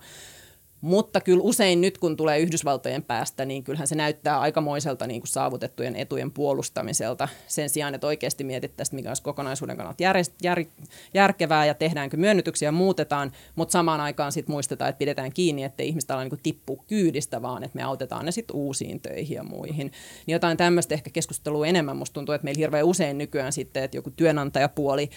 Mutta 0.82 1.22
kyllä 1.22 1.44
usein 1.44 1.82
nyt, 1.82 1.98
kun 1.98 2.18
tulee 2.18 2.40
Yhdysvaltojen 2.40 3.04
päästä, 3.04 3.46
niin 3.46 3.64
kyllähän 3.64 3.88
se 3.88 3.96
näyttää 3.96 4.40
aikamoiselta 4.40 5.08
niin 5.08 5.22
kuin 5.22 5.28
saavutettujen 5.28 5.96
etujen 5.96 6.32
puolustamiselta 6.32 7.28
sen 7.48 7.70
sijaan, 7.70 7.96
että 7.96 8.08
oikeasti 8.08 8.44
mietittäisiin, 8.44 8.96
mikä 8.96 9.10
olisi 9.10 9.24
kokonaisuuden 9.24 9.78
kannalta 9.78 10.04
jär, 10.04 10.16
jär, 10.44 10.66
järkevää 11.14 11.66
ja 11.66 11.74
tehdäänkö 11.74 12.18
myönnytyksiä, 12.18 12.72
muutetaan, 12.72 13.32
mutta 13.56 13.72
samaan 13.72 14.02
aikaan 14.02 14.32
sitten 14.32 14.54
muistetaan, 14.54 14.90
että 14.90 15.00
pidetään 15.00 15.34
kiinni, 15.34 15.64
että 15.64 15.84
ihmistä 15.84 16.14
ala 16.14 16.24
niin 16.24 16.40
tippuu 16.44 16.84
kyydistä, 16.88 17.42
vaan 17.42 17.64
että 17.64 17.76
me 17.76 17.84
autetaan 17.84 18.26
ne 18.26 18.32
sitten 18.32 18.56
uusiin 18.56 19.02
töihin 19.02 19.36
ja 19.36 19.44
muihin. 19.44 19.92
Niin 20.26 20.34
jotain 20.34 20.58
tämmöistä 20.58 20.94
ehkä 20.94 21.10
keskustelua 21.10 21.68
enemmän. 21.68 21.98
Musta 21.98 22.14
tuntuu, 22.14 22.36
että 22.36 22.46
meillä 22.46 22.60
hirveän 22.60 22.86
usein 22.86 23.18
nykyään 23.18 23.54
sitten, 23.54 23.84
että 23.84 23.98
joku 23.98 24.10
työnantajapuoli 24.10 25.10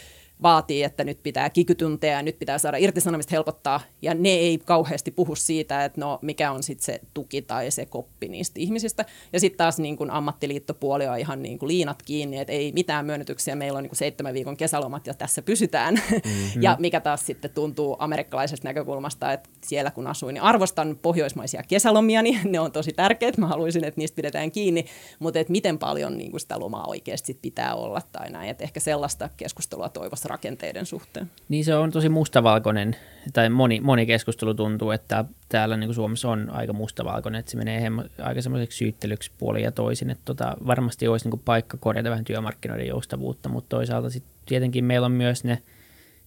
vaatii, 0.43 0.83
että 0.83 1.05
nyt 1.05 1.23
pitää 1.23 1.51
kikytunteja 1.51 2.13
ja 2.13 2.23
nyt 2.23 2.39
pitää 2.39 2.59
saada 2.59 2.77
irtisanomista 2.77 3.31
helpottaa. 3.31 3.81
Ja 4.03 4.15
ne 4.15 4.29
ei 4.29 4.59
kauheasti 4.59 5.11
puhu 5.11 5.35
siitä, 5.35 5.85
että 5.85 6.01
no 6.01 6.19
mikä 6.23 6.53
on 6.53 6.63
sitten 6.63 6.85
se 6.85 7.01
tuki 7.15 7.43
tai 7.43 7.71
se 7.71 7.87
koppi 7.87 8.29
niistä 8.29 8.61
ihmisistä. 8.61 9.05
Ja 9.33 9.41
sitten 9.41 9.59
taas 9.59 9.79
niin 9.79 9.97
kun 9.97 10.11
ammattiliittopuoli 10.11 11.07
on 11.07 11.19
ihan 11.19 11.43
niin 11.43 11.59
kuin 11.59 11.69
liinat 11.69 12.03
kiinni, 12.03 12.39
että 12.39 12.53
ei 12.53 12.73
mitään 12.73 13.07
myönnytyksiä. 13.07 13.57
Meillä 13.57 13.77
on 13.77 13.83
niin 13.83 13.97
seitsemän 13.97 14.35
viikon 14.35 14.57
kesälomat 14.57 15.07
ja 15.07 15.15
tässä 15.15 15.43
pysytään. 15.43 15.95
Mm-hmm. 15.95 16.63
ja 16.67 16.77
mikä 16.79 17.01
taas 17.01 17.27
sitten 17.27 17.51
tuntuu 17.51 17.97
amerikkalaisesta 17.99 18.69
näkökulmasta, 18.69 19.33
että 19.33 19.49
siellä 19.65 19.91
kun 19.91 20.07
asuin, 20.07 20.35
niin 20.35 20.43
arvostan 20.43 20.99
pohjoismaisia 21.03 21.63
kesälomia, 21.69 22.23
niin 22.23 22.41
ne 22.45 22.61
on 22.61 22.73
tosi 22.73 22.93
tärkeät. 22.93 23.39
Mä 23.39 23.47
haluaisin, 23.47 23.85
että 23.85 24.01
niistä 24.01 24.17
pidetään 24.17 24.51
kiinni. 24.51 24.85
Mutta 25.19 25.41
että 25.41 25.53
miten 25.53 25.79
paljon 25.79 26.19
niin 26.19 26.41
sitä 26.41 26.61
lomaa 26.61 26.87
oikeasti 26.87 27.39
pitää 27.43 27.75
olla 27.75 28.03
tai 28.13 28.31
näin. 28.31 28.51
Että 28.51 28.65
ehkä 28.65 28.81
sellaista 28.81 29.29
keskustelua 29.37 29.89
toivossa 29.89 30.28
rakenteiden 30.29 30.87
suhteen. 30.87 31.31
Niin 31.49 31.65
se 31.65 31.75
on 31.75 31.91
tosi 31.91 32.09
mustavalkoinen, 32.09 32.97
tai 33.33 33.51
moni, 33.51 33.81
moni 33.81 34.07
keskustelu 34.07 34.55
tuntuu, 34.55 34.91
että 34.91 35.25
täällä 35.49 35.77
niin 35.77 35.89
kuin 35.89 35.95
Suomessa 35.95 36.31
on 36.31 36.51
aika 36.51 36.73
mustavalkoinen, 36.73 37.39
että 37.39 37.51
se 37.51 37.57
menee 37.57 37.83
hemmo, 37.83 38.05
aika 38.23 38.43
semmoiseksi 38.43 38.79
syyttelyksi 38.79 39.31
puoli 39.39 39.63
ja 39.63 39.73
toisin, 39.73 40.11
että 40.11 40.23
tota, 40.25 40.57
varmasti 40.67 41.09
olisi 41.09 41.27
niin 41.27 41.31
kuin 41.31 41.43
paikka 41.45 41.77
korjata 41.77 42.11
vähän 42.11 42.25
työmarkkinoiden 42.25 42.87
joustavuutta, 42.87 43.49
mutta 43.49 43.77
toisaalta 43.77 44.11
sitten 44.11 44.33
tietenkin 44.47 44.85
meillä 44.85 45.05
on 45.05 45.13
myös 45.13 45.45
ne 45.45 45.63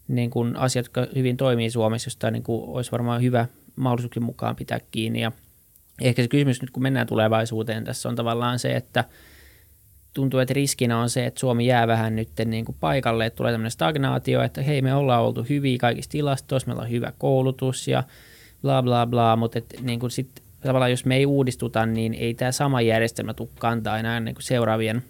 niin 0.08 0.30
kuin 0.30 0.56
asiat, 0.56 0.86
jotka 0.86 1.08
hyvin 1.16 1.38
toimii 1.38 1.70
Suomessa, 1.70 2.08
josta 2.08 2.32
niin 2.32 2.43
kuin 2.43 2.70
olisi 2.70 2.91
varmaan 2.91 3.22
hyvä 3.22 3.45
mahdollisuuksien 3.76 4.24
mukaan 4.24 4.56
pitää 4.56 4.80
kiinni 4.91 5.22
ja 5.22 5.32
ehkä 6.02 6.22
se 6.22 6.28
kysymys 6.28 6.62
nyt 6.62 6.72
kun 6.72 6.84
mennään 6.84 7.08
tulevaisuuteen 7.08 7.84
tässä 7.84 8.10
on 8.10 8.16
tavallaan 8.16 8.60
se, 8.60 8.76
että– 8.76 9.04
tuntuu, 10.14 10.39
että 10.39 10.53
riskinä 10.53 10.99
on 10.99 11.09
se, 11.09 11.26
että 11.26 11.39
Suomi 11.39 11.66
jää 11.66 11.88
vähän 11.88 12.16
nyt 12.16 12.30
niin 12.45 12.66
kuin 12.66 12.76
paikalle, 12.80 13.26
että 13.26 13.38
tulee 13.38 13.51
tämmöinen 13.51 13.72
stagnaatio, 13.72 14.41
että 14.41 14.62
hei 14.62 14.82
me 14.82 14.95
ollaan 14.95 15.24
oltu 15.24 15.45
hyviä 15.49 15.78
kaikissa 15.78 16.12
tilastoissa, 16.12 16.68
meillä 16.68 16.84
on 16.84 16.89
hyvä 16.89 17.14
koulutus 17.18 17.88
ja 17.88 18.03
bla 18.62 18.84
bla 18.84 19.05
bla, 19.07 19.36
mutta 19.36 19.57
että 19.57 19.82
niin 19.82 19.99
kuin 19.99 20.12
sit, 20.12 20.43
tavallaan 20.62 20.91
jos 20.91 21.05
me 21.05 21.16
ei 21.16 21.26
uudistuta, 21.26 21.86
niin 21.86 22.14
ei 22.14 22.34
tämä 22.34 22.51
sama 22.51 22.82
järjestelmä 22.82 23.34
tule 23.34 23.49
kantaa 23.59 23.99
enää 23.99 24.20
niin 24.20 24.36
kuin 24.36 24.43
seuraavien 24.43 25.03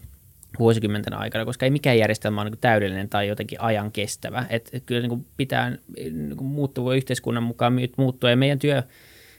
vuosikymmenten 0.60 1.14
aikana, 1.14 1.46
koska 1.46 1.66
ei 1.66 1.72
mikään 1.72 1.98
järjestelmä 1.98 2.42
ole 2.42 2.50
niin 2.50 2.60
täydellinen 2.62 3.10
tai 3.10 3.28
jotenkin 3.28 3.62
ajan 3.62 3.92
kestävä. 3.92 4.46
Et, 4.50 4.70
et 4.74 4.84
kyllä 4.86 5.02
niin 5.02 5.10
kuin 5.10 5.26
pitää 5.38 5.78
niin 5.98 6.38
kuin 6.38 6.48
muuttua 6.48 6.96
yhteiskunnan 6.96 7.44
mukaan 7.44 7.74
muuttua 7.98 8.30
ja 8.30 8.38
meidän 8.38 8.60
työ, 8.60 8.84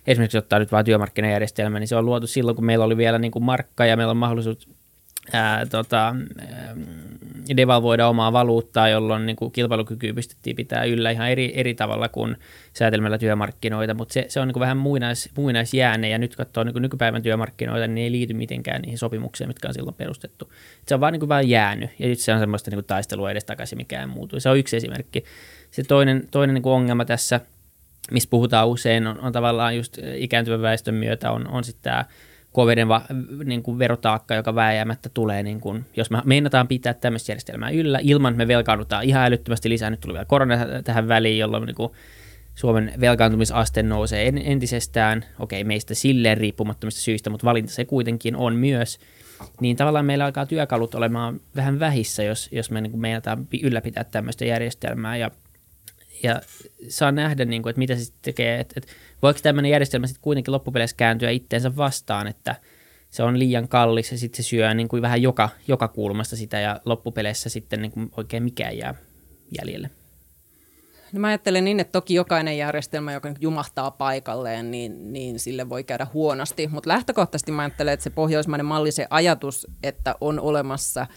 esimerkiksi 0.06 0.38
ottaa 0.38 0.58
nyt 0.58 0.72
vain 0.72 0.84
työmarkkinajärjestelmä, 0.84 1.78
niin 1.78 1.88
se 1.88 1.96
on 1.96 2.06
luotu 2.06 2.26
silloin, 2.26 2.54
kun 2.54 2.64
meillä 2.64 2.84
oli 2.84 2.96
vielä 2.96 3.18
niin 3.18 3.32
kuin 3.32 3.44
markka 3.44 3.86
ja 3.86 3.96
meillä 3.96 4.10
on 4.10 4.16
mahdollisuus 4.16 4.68
ää, 5.32 5.66
tota, 5.66 6.14
devalvoida 7.56 8.08
omaa 8.08 8.32
valuuttaa, 8.32 8.88
jolloin 8.88 9.26
niin 9.26 9.36
kuin 9.36 9.52
kilpailukyky 9.52 10.12
pystyttiin 10.12 10.56
pitää 10.56 10.84
yllä 10.84 11.10
ihan 11.10 11.30
eri, 11.30 11.52
eri 11.54 11.74
tavalla 11.74 12.08
kuin 12.08 12.36
säätelmällä 12.72 13.18
työmarkkinoita, 13.18 13.94
mutta 13.94 14.12
se, 14.12 14.24
se 14.28 14.40
on 14.40 14.48
niin 14.48 14.52
kuin 14.52 14.60
vähän 14.60 14.76
muinais, 14.76 15.30
muinaisjääne 15.36 16.08
ja 16.08 16.18
nyt 16.18 16.36
katsoo 16.36 16.64
niin 16.64 16.72
kuin 16.72 16.82
nykypäivän 16.82 17.22
työmarkkinoita, 17.22 17.86
niin 17.86 18.04
ei 18.04 18.12
liity 18.12 18.34
mitenkään 18.34 18.82
niihin 18.82 18.98
sopimuksiin, 18.98 19.48
mitkä 19.48 19.68
on 19.68 19.74
silloin 19.74 19.96
perustettu. 19.96 20.52
Se 20.88 20.94
on 20.94 21.00
vaan, 21.00 21.12
niin 21.12 21.20
kuin 21.20 21.28
vaan 21.28 21.48
jäänyt 21.48 21.90
ja 21.98 22.08
nyt 22.08 22.18
se 22.18 22.32
on 22.32 22.40
semmoista 22.40 22.70
niin 22.70 22.76
kuin 22.76 22.86
taistelua 22.86 23.30
edestakaisin, 23.30 23.78
mikään 23.78 24.08
muutu. 24.08 24.40
Se 24.40 24.48
on 24.48 24.58
yksi 24.58 24.76
esimerkki. 24.76 25.24
Se 25.70 25.82
toinen, 25.82 26.28
toinen 26.30 26.54
niin 26.54 26.66
ongelma 26.66 27.04
tässä, 27.04 27.40
missä 28.10 28.30
puhutaan 28.30 28.68
usein, 28.68 29.06
on, 29.06 29.20
on 29.20 29.32
tavallaan 29.32 29.76
just 29.76 29.98
ikääntyvän 30.14 30.62
väestön 30.62 30.94
myötä 30.94 31.30
on, 31.30 31.48
on 31.48 31.64
sitten 31.64 31.82
tämä 31.82 32.04
koveden 32.52 32.88
va, 32.88 33.02
niin 33.44 33.62
kuin 33.62 33.78
verotaakka, 33.78 34.34
joka 34.34 34.54
vääjäämättä 34.54 35.08
tulee, 35.14 35.42
niin 35.42 35.60
kuin, 35.60 35.84
jos 35.96 36.10
me 36.10 36.22
meinataan 36.24 36.68
pitää 36.68 36.94
tämmöistä 36.94 37.32
järjestelmää 37.32 37.70
yllä, 37.70 37.98
ilman 38.02 38.36
me 38.36 38.48
velkaudutaan 38.48 39.04
ihan 39.04 39.24
älyttömästi 39.24 39.68
lisää, 39.68 39.90
nyt 39.90 40.00
tuli 40.00 40.12
vielä 40.12 40.24
korona 40.24 40.58
tähän 40.84 41.08
väliin, 41.08 41.38
jolloin 41.38 41.66
niin 41.66 41.74
kuin 41.74 41.92
Suomen 42.54 42.92
velkaantumisaste 43.00 43.82
nousee 43.82 44.32
entisestään, 44.44 45.24
okei 45.38 45.64
meistä 45.64 45.94
silleen 45.94 46.38
riippumattomista 46.38 47.00
syistä, 47.00 47.30
mutta 47.30 47.44
valinta 47.44 47.72
se 47.72 47.84
kuitenkin 47.84 48.36
on 48.36 48.56
myös, 48.56 48.98
niin 49.60 49.76
tavallaan 49.76 50.04
meillä 50.04 50.24
alkaa 50.24 50.46
työkalut 50.46 50.94
olemaan 50.94 51.40
vähän 51.56 51.80
vähissä, 51.80 52.22
jos, 52.22 52.48
jos 52.52 52.70
me 52.70 52.80
niin 52.80 53.00
meinataan 53.00 53.48
ylläpitää 53.62 54.04
tämmöistä 54.04 54.44
järjestelmää. 54.44 55.16
Ja 55.16 55.30
ja 56.22 56.40
saa 56.88 57.12
nähdä, 57.12 57.44
niin 57.44 57.62
kuin, 57.62 57.70
että 57.70 57.78
mitä 57.78 57.96
se 57.96 58.12
tekee, 58.22 58.60
että, 58.60 58.74
että 58.76 58.92
voiko 59.22 59.40
tämmöinen 59.42 59.70
järjestelmä 59.70 60.06
sitten 60.06 60.22
kuitenkin 60.22 60.52
loppupeleissä 60.52 60.96
kääntyä 60.96 61.30
itteensä 61.30 61.76
vastaan, 61.76 62.26
että 62.26 62.56
se 63.10 63.22
on 63.22 63.38
liian 63.38 63.68
kallis 63.68 64.12
ja 64.12 64.18
sitten 64.18 64.44
se 64.44 64.48
syö 64.48 64.74
niin 64.74 64.88
kuin 64.88 65.02
vähän 65.02 65.22
joka, 65.22 65.48
joka 65.68 65.88
kulmasta 65.88 66.36
sitä 66.36 66.60
ja 66.60 66.80
loppupeleissä 66.84 67.48
sitten 67.48 67.82
niin 67.82 67.92
kuin 67.92 68.10
oikein 68.16 68.42
mikään 68.42 68.78
jää 68.78 68.94
jäljelle. 69.58 69.90
No 71.12 71.20
mä 71.20 71.26
ajattelen 71.26 71.64
niin, 71.64 71.80
että 71.80 71.92
toki 71.92 72.14
jokainen 72.14 72.58
järjestelmä, 72.58 73.12
joka 73.12 73.34
jumahtaa 73.40 73.90
paikalleen, 73.90 74.70
niin, 74.70 75.12
niin 75.12 75.38
sille 75.38 75.68
voi 75.68 75.84
käydä 75.84 76.06
huonosti. 76.14 76.66
Mutta 76.66 76.88
lähtökohtaisesti 76.88 77.52
mä 77.52 77.62
ajattelen, 77.62 77.94
että 77.94 78.04
se 78.04 78.10
pohjoismainen 78.10 78.66
malli, 78.66 78.92
se 78.92 79.06
ajatus, 79.10 79.66
että 79.82 80.14
on 80.20 80.40
olemassa– 80.40 81.06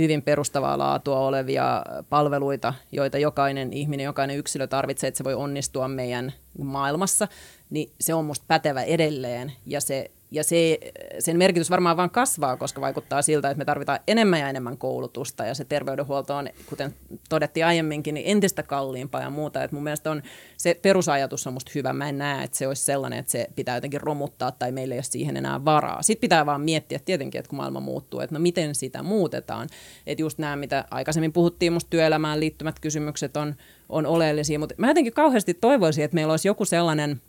hyvin 0.00 0.22
perustavaa 0.22 0.78
laatua 0.78 1.18
olevia 1.20 1.84
palveluita, 2.08 2.74
joita 2.92 3.18
jokainen 3.18 3.72
ihminen, 3.72 4.04
jokainen 4.04 4.36
yksilö 4.36 4.66
tarvitsee, 4.66 5.08
että 5.08 5.18
se 5.18 5.24
voi 5.24 5.34
onnistua 5.34 5.88
meidän 5.88 6.32
maailmassa, 6.58 7.28
niin 7.70 7.92
se 8.00 8.14
on 8.14 8.24
musta 8.24 8.44
pätevä 8.48 8.82
edelleen. 8.82 9.52
Ja 9.66 9.80
se 9.80 10.10
ja 10.30 10.44
se, 10.44 10.78
sen 11.18 11.38
merkitys 11.38 11.70
varmaan 11.70 11.96
vaan 11.96 12.10
kasvaa, 12.10 12.56
koska 12.56 12.80
vaikuttaa 12.80 13.22
siltä, 13.22 13.50
että 13.50 13.58
me 13.58 13.64
tarvitaan 13.64 13.98
enemmän 14.06 14.40
ja 14.40 14.48
enemmän 14.48 14.78
koulutusta 14.78 15.44
ja 15.44 15.54
se 15.54 15.64
terveydenhuolto 15.64 16.36
on, 16.36 16.48
kuten 16.66 16.94
todettiin 17.28 17.66
aiemminkin, 17.66 18.14
niin 18.14 18.26
entistä 18.26 18.62
kalliimpaa 18.62 19.20
ja 19.20 19.30
muuta. 19.30 19.64
Et 19.64 19.72
mun 19.72 19.82
mielestä 19.82 20.10
on, 20.10 20.22
se 20.56 20.76
perusajatus 20.82 21.46
on 21.46 21.52
musta 21.52 21.72
hyvä. 21.74 21.92
Mä 21.92 22.08
en 22.08 22.18
näe, 22.18 22.44
että 22.44 22.56
se 22.56 22.68
olisi 22.68 22.84
sellainen, 22.84 23.18
että 23.18 23.32
se 23.32 23.46
pitää 23.56 23.76
jotenkin 23.76 24.00
romuttaa 24.00 24.50
tai 24.52 24.72
meillä 24.72 24.94
ei 24.94 24.98
ole 24.98 25.04
siihen 25.04 25.36
enää 25.36 25.64
varaa. 25.64 26.02
Sitten 26.02 26.20
pitää 26.20 26.46
vaan 26.46 26.60
miettiä 26.60 26.98
tietenkin, 27.04 27.38
että 27.38 27.48
kun 27.48 27.56
maailma 27.56 27.80
muuttuu, 27.80 28.20
että 28.20 28.34
no 28.34 28.40
miten 28.40 28.74
sitä 28.74 29.02
muutetaan. 29.02 29.68
Että 30.06 30.22
just 30.22 30.38
nämä, 30.38 30.56
mitä 30.56 30.84
aikaisemmin 30.90 31.32
puhuttiin, 31.32 31.72
musta 31.72 31.90
työelämään 31.90 32.40
liittymät 32.40 32.80
kysymykset 32.80 33.36
on, 33.36 33.54
on 33.88 34.06
oleellisia, 34.06 34.58
mutta 34.58 34.74
mä 34.78 34.88
jotenkin 34.88 35.12
kauheasti 35.12 35.54
toivoisin, 35.54 36.04
että 36.04 36.14
meillä 36.14 36.32
olisi 36.32 36.48
joku 36.48 36.64
sellainen 36.64 37.20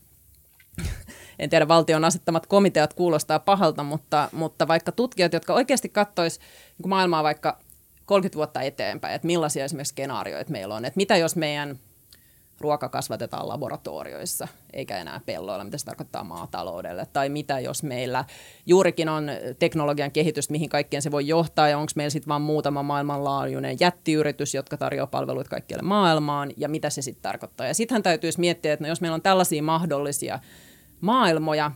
en 1.40 1.50
tiedä, 1.50 1.68
valtion 1.68 2.06
asettamat 2.06 2.46
komiteat 2.46 2.94
kuulostaa 2.94 3.40
pahalta, 3.40 3.84
mutta, 3.84 4.30
mutta 4.32 4.68
vaikka 4.68 4.92
tutkijat, 4.92 5.34
jotka 5.34 5.54
oikeasti 5.54 5.90
katsois 5.90 6.40
niin 6.78 6.90
maailmaa 6.90 7.24
vaikka 7.24 7.60
30 8.06 8.36
vuotta 8.36 8.62
eteenpäin, 8.62 9.16
että 9.16 9.26
millaisia 9.26 9.66
esimerkiksi 9.66 9.92
skenaarioita 9.92 10.52
meillä 10.52 10.76
on, 10.76 10.86
että 10.86 10.98
mitä 10.98 11.18
jos 11.18 11.36
meidän 11.36 11.80
ruoka 12.62 12.90
kasvatetaan 12.90 13.48
laboratorioissa 13.48 14.48
eikä 14.74 14.98
enää 14.98 15.22
pelloilla, 15.26 15.64
mitä 15.64 15.78
se 15.78 15.86
tarkoittaa 15.86 16.24
maataloudelle, 16.24 17.08
tai 17.14 17.30
mitä 17.30 17.60
jos 17.60 17.84
meillä 17.84 18.26
juurikin 18.66 19.10
on 19.10 19.30
teknologian 19.60 20.12
kehitys, 20.12 20.50
mihin 20.50 20.70
kaikkeen 20.70 21.02
se 21.02 21.12
voi 21.12 21.28
johtaa, 21.28 21.70
ja 21.70 21.78
onko 21.78 21.92
meillä 21.96 22.10
sitten 22.10 22.30
vain 22.30 22.42
muutama 22.42 22.84
maailmanlaajuinen 22.84 23.78
jättiyritys, 23.80 24.54
jotka 24.54 24.78
tarjoaa 24.78 25.08
palveluita 25.08 25.50
kaikkialle 25.50 25.84
maailmaan, 25.84 26.52
ja 26.58 26.70
mitä 26.70 26.90
se 26.90 27.02
sitten 27.02 27.24
tarkoittaa. 27.24 27.68
Ja 27.68 27.74
sittenhän 27.74 28.04
täytyisi 28.04 28.40
miettiä, 28.40 28.74
että 28.74 28.84
no 28.84 28.90
jos 28.90 29.02
meillä 29.02 29.16
on 29.16 29.22
tällaisia 29.22 29.64
mahdollisia 29.64 30.40
maailmoja, 31.02 31.72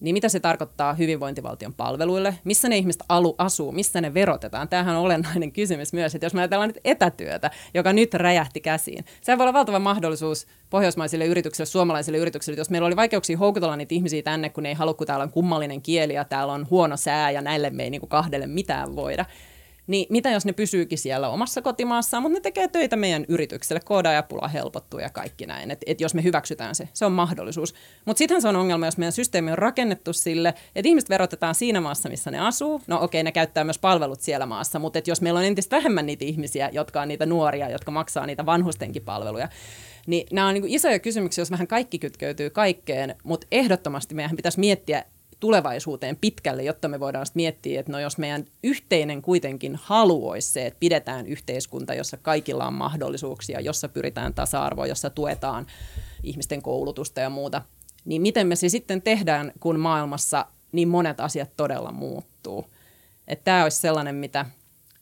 niin 0.00 0.12
mitä 0.12 0.28
se 0.28 0.40
tarkoittaa 0.40 0.94
hyvinvointivaltion 0.94 1.74
palveluille, 1.74 2.38
missä 2.44 2.68
ne 2.68 2.76
ihmiset 2.76 3.02
alu, 3.08 3.34
asuu, 3.38 3.72
missä 3.72 4.00
ne 4.00 4.14
verotetaan. 4.14 4.68
Tämähän 4.68 4.96
on 4.96 5.02
olennainen 5.02 5.52
kysymys 5.52 5.92
myös, 5.92 6.14
että 6.14 6.26
jos 6.26 6.34
me 6.34 6.40
ajatellaan 6.40 6.68
nyt 6.68 6.78
etätyötä, 6.84 7.50
joka 7.74 7.92
nyt 7.92 8.14
räjähti 8.14 8.60
käsiin, 8.60 9.04
se 9.22 9.38
voi 9.38 9.44
olla 9.44 9.52
valtava 9.52 9.78
mahdollisuus 9.78 10.46
pohjoismaisille 10.70 11.26
yrityksille, 11.26 11.66
suomalaisille 11.66 12.18
yrityksille, 12.18 12.58
jos 12.58 12.70
meillä 12.70 12.86
oli 12.86 12.96
vaikeuksia 12.96 13.38
houkutella 13.38 13.76
niitä 13.76 13.94
ihmisiä 13.94 14.22
tänne, 14.22 14.50
kun 14.50 14.62
ne 14.62 14.68
ei 14.68 14.74
halua, 14.74 14.94
kun 14.94 15.06
täällä 15.06 15.22
on 15.22 15.32
kummallinen 15.32 15.82
kieli 15.82 16.14
ja 16.14 16.24
täällä 16.24 16.52
on 16.52 16.66
huono 16.70 16.96
sää 16.96 17.30
ja 17.30 17.42
näille 17.42 17.70
me 17.70 17.82
ei 17.82 17.90
niin 17.90 18.08
kahdelle 18.08 18.46
mitään 18.46 18.96
voida, 18.96 19.24
niin 19.88 20.06
mitä 20.10 20.30
jos 20.30 20.44
ne 20.44 20.52
pysyykin 20.52 20.98
siellä 20.98 21.28
omassa 21.28 21.62
kotimaassaan, 21.62 22.22
mutta 22.22 22.38
ne 22.38 22.40
tekee 22.40 22.68
töitä 22.68 22.96
meidän 22.96 23.24
yritykselle, 23.28 23.80
koodaajapula 23.84 24.48
helpottuu 24.48 25.00
ja 25.00 25.10
kaikki 25.10 25.46
näin, 25.46 25.70
että 25.70 25.84
et 25.86 26.00
jos 26.00 26.14
me 26.14 26.22
hyväksytään 26.22 26.74
se, 26.74 26.88
se 26.92 27.04
on 27.04 27.12
mahdollisuus. 27.12 27.74
Mutta 28.04 28.18
sittenhän 28.18 28.42
se 28.42 28.48
on 28.48 28.56
ongelma, 28.56 28.86
jos 28.86 28.98
meidän 28.98 29.12
systeemi 29.12 29.50
on 29.50 29.58
rakennettu 29.58 30.12
sille, 30.12 30.48
että 30.48 30.88
ihmiset 30.88 31.10
verotetaan 31.10 31.54
siinä 31.54 31.80
maassa, 31.80 32.08
missä 32.08 32.30
ne 32.30 32.38
asuu. 32.38 32.82
No 32.86 33.02
okei, 33.02 33.22
ne 33.22 33.32
käyttää 33.32 33.64
myös 33.64 33.78
palvelut 33.78 34.20
siellä 34.20 34.46
maassa, 34.46 34.78
mutta 34.78 35.00
jos 35.06 35.20
meillä 35.20 35.38
on 35.38 35.46
entistä 35.46 35.76
vähemmän 35.76 36.06
niitä 36.06 36.24
ihmisiä, 36.24 36.70
jotka 36.72 37.02
on 37.02 37.08
niitä 37.08 37.26
nuoria, 37.26 37.70
jotka 37.70 37.90
maksaa 37.90 38.26
niitä 38.26 38.46
vanhustenkin 38.46 39.02
palveluja, 39.02 39.48
niin 40.06 40.26
nämä 40.32 40.48
on 40.48 40.54
niin 40.54 40.68
isoja 40.68 40.98
kysymyksiä, 40.98 41.42
jos 41.42 41.50
vähän 41.50 41.66
kaikki 41.66 41.98
kytkeytyy 41.98 42.50
kaikkeen, 42.50 43.14
mutta 43.24 43.46
ehdottomasti 43.52 44.14
meidän 44.14 44.36
pitäisi 44.36 44.60
miettiä 44.60 45.04
tulevaisuuteen 45.40 46.16
pitkälle, 46.16 46.62
jotta 46.62 46.88
me 46.88 47.00
voidaan 47.00 47.26
miettiä, 47.34 47.80
että 47.80 47.92
no 47.92 48.00
jos 48.00 48.18
meidän 48.18 48.44
yhteinen 48.62 49.22
kuitenkin 49.22 49.78
halu 49.82 50.32
se, 50.40 50.66
että 50.66 50.80
pidetään 50.80 51.26
yhteiskunta, 51.26 51.94
jossa 51.94 52.16
kaikilla 52.16 52.66
on 52.66 52.74
mahdollisuuksia, 52.74 53.60
jossa 53.60 53.88
pyritään 53.88 54.34
tasa-arvoon, 54.34 54.88
jossa 54.88 55.10
tuetaan 55.10 55.66
ihmisten 56.22 56.62
koulutusta 56.62 57.20
ja 57.20 57.30
muuta, 57.30 57.62
niin 58.04 58.22
miten 58.22 58.46
me 58.46 58.56
se 58.56 58.68
sitten 58.68 59.02
tehdään, 59.02 59.52
kun 59.60 59.80
maailmassa 59.80 60.46
niin 60.72 60.88
monet 60.88 61.20
asiat 61.20 61.50
todella 61.56 61.92
muuttuu. 61.92 62.64
Että 63.28 63.44
tämä 63.44 63.62
olisi 63.62 63.80
sellainen, 63.80 64.14
mitä 64.14 64.46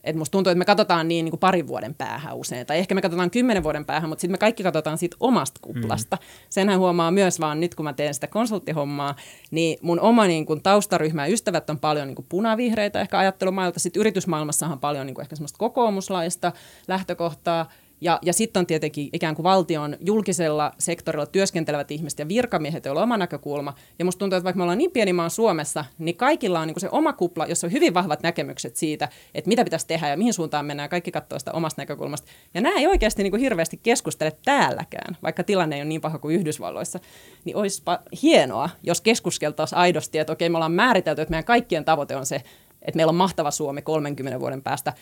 että 0.07 0.19
musta 0.19 0.33
tuntuu, 0.33 0.51
että 0.51 0.59
me 0.59 0.65
katsotaan 0.65 1.09
niin, 1.09 1.25
niin 1.25 1.31
kuin 1.31 1.41
parin 1.41 1.67
vuoden 1.67 1.95
päähän 1.95 2.37
usein, 2.37 2.67
tai 2.67 2.79
ehkä 2.79 2.95
me 2.95 3.03
katsotaan 3.03 3.31
kymmenen 3.31 3.63
vuoden 3.63 3.85
päähän, 3.85 4.09
mutta 4.09 4.21
sitten 4.21 4.33
me 4.35 4.39
kaikki 4.39 4.63
katsotaan 4.63 4.99
siitä 4.99 5.17
omasta 5.21 5.61
kuplasta. 5.63 6.17
Mm. 6.17 6.27
Senhän 6.49 6.79
huomaa 6.79 7.11
myös 7.11 7.41
vaan 7.41 7.61
nyt, 7.61 7.75
kun 7.75 7.85
mä 7.85 7.93
teen 7.93 8.15
sitä 8.15 8.27
konsulttihommaa, 8.27 9.17
niin 9.51 9.79
mun 9.83 10.01
oma 10.01 10.27
niin 10.27 10.47
kuin, 10.47 10.63
taustaryhmä 10.63 11.27
ja 11.27 11.33
ystävät 11.33 11.71
on 11.71 11.79
paljon 11.79 12.07
niin 12.07 12.17
kuin 12.17 12.27
punavihreitä 12.29 13.01
ehkä 13.01 13.19
ajattelumailta. 13.19 13.81
Sitten 13.81 14.01
yritysmaailmassahan 14.01 14.73
on 14.73 14.81
paljon 14.81 15.07
niin 15.07 15.15
kuin, 15.15 15.23
ehkä 15.23 15.37
semmoista 15.37 15.59
kokoomuslaista 15.59 16.53
lähtökohtaa, 16.89 17.67
ja, 18.01 18.19
ja 18.23 18.33
sitten 18.33 18.61
on 18.61 18.67
tietenkin 18.67 19.09
ikään 19.13 19.35
kuin 19.35 19.45
valtion 19.45 19.97
julkisella 20.01 20.73
sektorilla 20.79 21.27
työskentelevät 21.27 21.91
ihmiset 21.91 22.19
ja 22.19 22.29
virkamiehet, 22.29 22.85
joilla 22.85 23.01
on 23.01 23.05
oma 23.05 23.17
näkökulma. 23.17 23.75
Ja 23.99 24.05
musta 24.05 24.19
tuntuu, 24.19 24.37
että 24.37 24.45
vaikka 24.45 24.57
me 24.59 24.63
ollaan 24.63 24.79
niin 24.79 24.91
pieni 24.91 25.13
maa 25.13 25.29
Suomessa, 25.29 25.85
niin 25.99 26.17
kaikilla 26.17 26.61
on 26.61 26.67
niin 26.69 26.81
se 26.81 26.89
oma 26.93 27.13
kupla, 27.13 27.47
jossa 27.47 27.67
on 27.67 27.73
hyvin 27.73 27.95
vahvat 27.95 28.23
näkemykset 28.23 28.77
siitä, 28.77 29.09
että 29.35 29.49
mitä 29.49 29.65
pitäisi 29.65 29.87
tehdä 29.87 30.09
ja 30.09 30.17
mihin 30.17 30.35
suuntaan 30.35 30.67
mennään. 30.67 30.89
Kaikki 30.89 31.13
katsoo 31.13 31.39
sitä 31.39 31.53
omasta 31.53 31.83
näkökulmasta. 31.83 32.29
Ja 32.55 32.61
nämä 32.61 32.79
ei 32.79 32.87
oikeasti 32.87 33.23
niin 33.23 33.33
kuin 33.33 33.41
hirveästi 33.41 33.81
keskustele 33.83 34.33
täälläkään, 34.45 35.17
vaikka 35.23 35.45
tilanne 35.45 35.77
ei 35.77 35.83
ole 35.83 35.89
niin 35.89 36.01
paha 36.01 36.19
kuin 36.19 36.37
Yhdysvalloissa. 36.37 37.01
Niin 37.45 37.57
olisipa 37.57 37.99
hienoa, 38.23 38.71
jos 38.83 39.01
keskusteltaisiin 39.01 39.79
aidosti, 39.79 40.19
että 40.19 40.33
okei, 40.33 40.49
me 40.49 40.57
ollaan 40.57 40.73
määritelty, 40.73 41.23
että 41.23 41.31
meidän 41.31 41.45
kaikkien 41.45 41.85
tavoite 41.85 42.17
on 42.17 42.27
se, 42.27 42.43
että 42.83 42.97
meillä 42.97 43.11
on 43.11 43.17
mahtava 43.17 43.51
Suomi 43.51 43.83
30 43.83 44.41
vuoden 44.41 44.63
päästä 44.63 44.93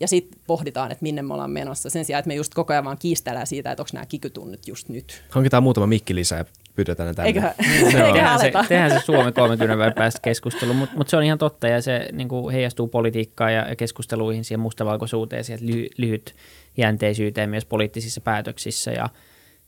ja 0.00 0.08
sitten 0.08 0.40
pohditaan, 0.46 0.92
että 0.92 1.02
minne 1.02 1.22
me 1.22 1.34
ollaan 1.34 1.50
menossa 1.50 1.90
sen 1.90 2.04
sijaan, 2.04 2.18
että 2.18 2.28
me 2.28 2.34
just 2.34 2.54
koko 2.54 2.72
ajan 2.72 2.84
vaan 2.84 2.98
kiistellään 2.98 3.46
siitä, 3.46 3.70
että 3.70 3.82
onko 3.82 3.90
nämä 3.92 4.06
kikytunnit 4.06 4.68
just 4.68 4.88
nyt. 4.88 5.22
Hankitaan 5.30 5.62
muutama 5.62 5.86
mikki 5.86 6.14
lisää 6.14 6.38
ja 6.38 6.44
pyydetään 6.74 7.06
ne 7.06 7.14
tänne. 7.14 7.28
Eiköhän, 7.28 7.54
no. 7.92 8.06
eiköhän 8.06 8.40
se, 8.40 8.52
tehdään 8.68 8.90
se 8.90 9.00
Suomen 9.00 9.32
30 9.32 9.76
vuoden 9.76 9.94
päästä 9.94 10.20
keskustelu, 10.22 10.74
mutta 10.74 10.96
mut 10.96 11.08
se 11.08 11.16
on 11.16 11.22
ihan 11.22 11.38
totta 11.38 11.68
ja 11.68 11.82
se 11.82 12.08
niin 12.12 12.28
kuin 12.28 12.54
heijastuu 12.54 12.88
politiikkaan 12.88 13.54
ja 13.54 13.76
keskusteluihin 13.76 14.44
siihen 14.44 14.60
mustavalkoisuuteen, 14.60 15.44
siihen 15.44 15.66
lyhy, 15.66 15.86
lyhytjänteisyyteen 15.96 17.50
myös 17.50 17.64
poliittisissa 17.64 18.20
päätöksissä 18.20 18.90
ja– 18.90 19.08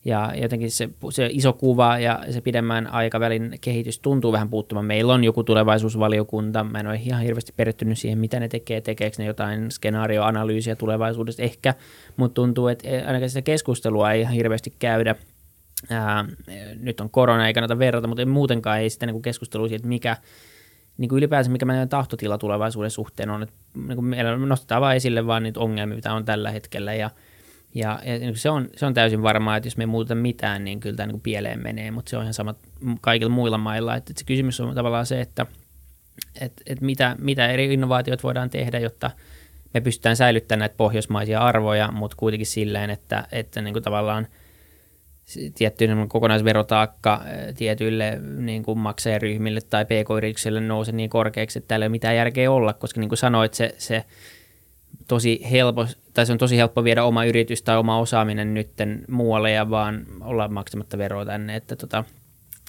ja 0.05 0.33
jotenkin 0.37 0.71
se, 0.71 0.89
se 1.11 1.29
iso 1.33 1.53
kuva 1.53 1.99
ja 1.99 2.25
se 2.31 2.41
pidemmän 2.41 2.87
aikavälin 2.87 3.59
kehitys 3.61 3.99
tuntuu 3.99 4.33
vähän 4.33 4.51
puuttumaan. 4.51 4.87
Meillä 4.87 5.13
on 5.13 5.25
joku 5.25 5.45
tulevaisuusvaliokunta, 5.45 6.65
mä 6.65 6.81
en 6.81 6.87
ole 6.87 7.01
ihan 7.05 7.23
hirveästi 7.23 7.53
perehtynyt 7.57 7.99
siihen, 7.99 8.19
mitä 8.19 8.41
ne 8.41 8.49
tekee, 8.49 8.81
tekeekö 8.81 9.17
ne 9.19 9.25
jotain 9.25 9.71
skenaarioanalyysiä 9.71 10.77
tulevaisuudesta 10.77 11.43
ehkä, 11.43 11.75
mutta 12.17 12.35
tuntuu, 12.35 12.69
että 12.69 12.89
ainakaan 12.89 13.31
sitä 13.31 13.43
keskustelua 13.43 14.13
ei 14.13 14.21
ihan 14.21 14.35
hirveästi 14.35 14.75
käydä. 14.79 15.15
Ää, 15.91 16.25
nyt 16.81 17.01
on 17.01 17.11
korona, 17.11 17.47
ei 17.47 17.55
kannata 17.55 17.79
verrata, 17.79 18.07
mutta 18.09 18.27
muutenkaan 18.27 18.81
ei 18.81 18.91
sitä 18.91 19.07
niin 19.07 19.23
keskustelua 19.23 19.69
siitä, 19.69 19.77
että 19.77 19.89
mikä, 19.89 20.17
niin 20.99 21.09
kuin 21.09 21.17
ylipäänsä 21.17 21.51
mikä 21.51 21.67
meidän 21.67 21.89
tahtotila 21.89 22.39
tulevaisuuden 22.39 22.91
suhteen 22.91 23.31
on. 23.31 23.43
Että 23.43 23.55
niin 23.75 23.95
kuin 23.95 24.05
meillä 24.05 24.37
nostetaan 24.37 24.81
vain 24.81 24.97
esille 24.97 25.27
vaan 25.27 25.43
niitä 25.43 25.61
ongelmia, 25.61 25.97
mitä 25.97 26.13
on 26.13 26.25
tällä 26.25 26.51
hetkellä 26.51 26.95
ja– 26.95 27.11
ja, 27.75 28.01
ja 28.05 28.19
niin 28.19 28.37
se, 28.37 28.51
on, 28.51 28.69
se 28.77 28.87
on 28.87 28.95
täysin 28.95 29.23
varmaa, 29.23 29.57
että 29.57 29.67
jos 29.67 29.77
me 29.77 29.83
ei 29.83 29.87
muuta 29.87 30.15
mitään, 30.15 30.65
niin 30.65 30.81
kyllä 30.81 30.97
tämä 30.97 31.07
niin 31.07 31.21
pieleen 31.21 31.63
menee, 31.63 31.91
mutta 31.91 32.11
se 32.11 32.17
on 32.17 32.23
ihan 32.23 32.35
sama 32.35 32.55
kaikilla 33.01 33.33
muilla 33.33 33.59
mailla. 33.59 33.97
Että, 33.97 34.13
että 34.13 34.21
se 34.21 34.27
kysymys 34.27 34.61
on 34.61 34.75
tavallaan 34.75 35.07
se, 35.07 35.21
että 35.21 35.47
että, 36.41 36.63
että 36.67 36.85
mitä, 36.85 37.17
mitä 37.19 37.49
eri 37.49 37.75
innovaatiot 37.75 38.23
voidaan 38.23 38.51
tehdä, 38.51 38.79
jotta 38.79 39.11
me 39.75 39.81
pystytään 39.81 40.17
säilyttämään 40.17 40.59
näitä 40.59 40.75
pohjoismaisia 40.77 41.41
arvoja, 41.41 41.93
mutta 41.93 42.17
kuitenkin 42.17 42.47
silleen, 42.47 42.91
että, 42.91 43.27
että 43.33 43.63
niin 43.63 43.73
kuin 43.73 43.83
tavallaan 43.83 44.27
tietty 45.55 45.89
kokonaisverotaakka 46.09 47.25
tietyille 47.57 48.21
niin 48.37 48.63
kuin 48.63 48.79
maksajaryhmille 48.79 49.61
tai 49.61 49.85
pk-yrityksille 49.85 50.61
nousee 50.61 50.95
niin 50.95 51.11
korkeaksi, 51.11 51.59
että 51.59 51.69
täällä 51.69 51.85
ei 51.85 51.89
ole 51.89 51.91
mitään 51.93 52.17
järkeä 52.17 52.51
olla, 52.51 52.73
koska 52.73 53.01
niin 53.01 53.09
kuin 53.09 53.19
sanoit, 53.19 53.55
se, 53.55 53.75
se 53.79 54.05
tosi 55.09 55.41
helpo, 55.51 55.87
tai 56.15 56.27
se 56.27 56.33
on 56.33 56.39
tosi 56.39 56.57
helppo 56.57 56.85
viedä 56.85 57.05
oma 57.05 57.25
yritys 57.25 57.63
tai 57.63 57.77
oma 57.77 57.99
osaaminen 57.99 58.55
nytten 58.55 59.05
muualle 59.09 59.51
ja 59.51 59.71
vaan 59.71 60.07
olla 60.21 60.49
maksamatta 60.49 60.99
veroa 60.99 61.25
tänne, 61.25 61.57
että 61.57 61.77
tota, 61.77 62.05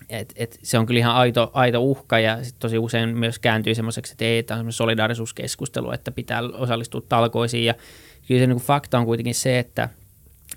et, 0.09 0.34
et 0.36 0.59
se 0.63 0.78
on 0.78 0.86
kyllä 0.86 0.97
ihan 0.97 1.15
aito, 1.15 1.51
aito 1.53 1.82
uhka 1.82 2.19
ja 2.19 2.43
sit 2.43 2.55
tosi 2.59 2.78
usein 2.78 3.17
myös 3.17 3.39
kääntyy 3.39 3.76
semmoiseksi, 3.76 4.13
että 4.13 4.26
ei, 4.26 4.43
tämä 4.43 4.59
on 4.59 4.74
solidaarisuuskeskustelu, 4.74 5.91
että 5.91 6.11
pitää 6.11 6.41
osallistua 6.41 7.01
talkoisiin 7.09 7.65
ja 7.65 7.74
kyllä 8.28 8.41
se 8.41 8.47
niin 8.47 8.57
kuin 8.57 8.65
fakta 8.65 8.99
on 8.99 9.05
kuitenkin 9.05 9.36
se, 9.36 9.59
että 9.59 9.89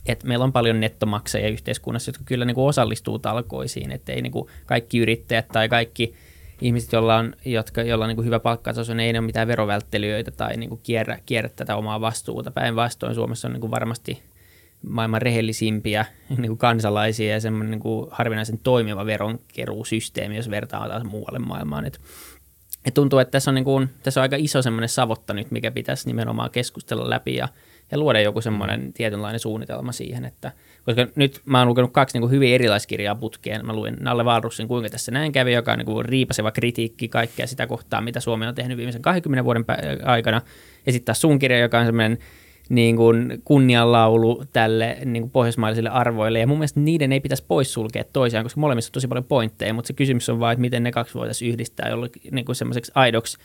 et 0.07 0.25
meillä 0.25 0.45
on 0.45 0.53
paljon 0.53 0.81
nettomaksajia 0.81 1.49
yhteiskunnassa, 1.49 2.09
jotka 2.09 2.25
kyllä 2.25 2.45
niin 2.45 2.55
kuin 2.55 2.69
osallistuu 2.69 3.19
talkoisiin, 3.19 3.91
että 3.91 4.12
ei 4.12 4.23
niin 4.23 4.33
kuin 4.33 4.49
kaikki 4.67 4.99
yrittäjät 4.99 5.49
tai 5.49 5.69
kaikki 5.69 6.15
ihmiset, 6.61 6.93
joilla 6.93 7.17
on, 7.17 7.35
jotka, 7.45 7.83
joilla 7.83 8.05
on 8.05 8.09
niin 8.09 8.17
kuin 8.17 8.27
hyvä 8.27 8.41
palkkataso, 8.41 8.95
ne 8.95 9.05
ei 9.05 9.11
ole 9.11 9.21
mitään 9.21 9.49
verovälttelijöitä 9.49 10.31
tai 10.31 10.57
niin 10.57 10.69
kuin 10.69 10.81
kierrä, 10.83 11.19
kierrä 11.27 11.51
tätä 11.57 11.77
omaa 11.77 12.01
vastuuta. 12.01 12.51
Päinvastoin 12.51 13.15
Suomessa 13.15 13.49
on 13.49 13.53
niin 13.53 13.61
kuin 13.61 13.71
varmasti 13.71 14.23
maailman 14.89 15.23
rehellisimpiä 15.23 16.05
niin 16.39 16.49
kuin 16.49 16.59
kansalaisia 16.59 17.33
ja 17.33 17.41
semmoinen 17.41 17.71
niin 17.71 17.81
kuin 17.81 18.09
harvinaisen 18.11 18.59
toimiva 18.59 19.07
veronkeruusysteemi, 19.07 20.37
jos 20.37 20.51
vertaa 20.51 20.89
taas 20.89 21.05
muualle 21.05 21.39
maailmaan. 21.39 21.85
Et, 21.85 22.01
et 22.85 22.95
tuntuu, 22.95 23.19
että 23.19 23.31
tässä 23.31 23.51
on, 23.51 23.55
niin 23.55 23.65
kuin, 23.65 23.89
tässä 24.03 24.21
on 24.21 24.23
aika 24.23 24.37
iso 24.39 24.63
semmoinen 24.63 24.89
savotta 24.89 25.35
nyt, 25.35 25.51
mikä 25.51 25.71
pitäisi 25.71 26.07
nimenomaan 26.07 26.51
keskustella 26.51 27.11
läpi 27.11 27.37
ja, 27.37 27.49
ja 27.91 27.99
luoda 27.99 28.20
joku 28.20 28.41
semmoinen 28.41 28.93
tietynlainen 28.93 29.41
suunnitelma 29.41 29.93
siihen, 29.93 30.24
että– 30.24 30.53
koska 30.85 31.07
nyt 31.14 31.41
mä 31.45 31.59
oon 31.59 31.68
lukenut 31.68 31.93
kaksi 31.93 32.14
niin 32.14 32.20
kuin 32.20 32.30
hyvin 32.30 32.55
erilaiskirjaa 32.55 33.14
putkeen. 33.14 33.66
Mä 33.66 33.72
luin 33.72 33.97
Nalle 34.01 34.24
Valrussin 34.24 34.68
Kuinka 34.68 34.89
tässä 34.89 35.12
näin 35.12 35.32
kävi, 35.32 35.53
joka 35.53 35.72
on 35.72 35.78
niin 35.78 35.87
kuin 35.87 36.05
riipaseva 36.05 36.51
kritiikki 36.51 37.09
kaikkea 37.09 37.47
sitä 37.47 37.66
kohtaa, 37.66 38.01
mitä 38.01 38.20
Suomi 38.20 38.47
on 38.47 38.55
tehnyt 38.55 38.76
viimeisen 38.76 39.03
20 39.03 39.45
vuoden 39.45 39.64
aikana. 40.05 40.43
Ja 40.87 40.93
sitten 40.93 41.05
taas 41.05 41.20
sun 41.20 41.39
kirja, 41.39 41.59
joka 41.59 41.78
on 41.78 41.87
semmoinen 41.87 42.18
niin 42.68 42.97
kuin 42.97 43.43
kunnianlaulu 43.45 44.45
tälle 44.53 44.99
niin 45.05 45.22
kuin 45.22 45.30
pohjoismaisille 45.30 45.89
arvoille. 45.89 46.39
Ja 46.39 46.47
mun 46.47 46.59
mielestä 46.59 46.80
niiden 46.80 47.12
ei 47.12 47.20
pitäisi 47.20 47.45
poissulkea 47.49 48.05
toisiaan, 48.12 48.45
koska 48.45 48.61
molemmissa 48.61 48.89
on 48.89 48.93
tosi 48.93 49.09
paljon 49.09 49.24
pointteja, 49.24 49.74
mutta 49.74 49.87
se 49.87 49.93
kysymys 49.93 50.28
on 50.28 50.41
vaan, 50.41 50.53
että 50.53 50.61
miten 50.61 50.82
ne 50.82 50.93
kaksi 50.93 51.14
voitaisiin 51.14 51.53
yhdistää 51.53 51.89
jollekin 51.89 52.22
niin 52.35 52.55
semmoiseksi 52.55 52.93
aidoksi 52.95 53.39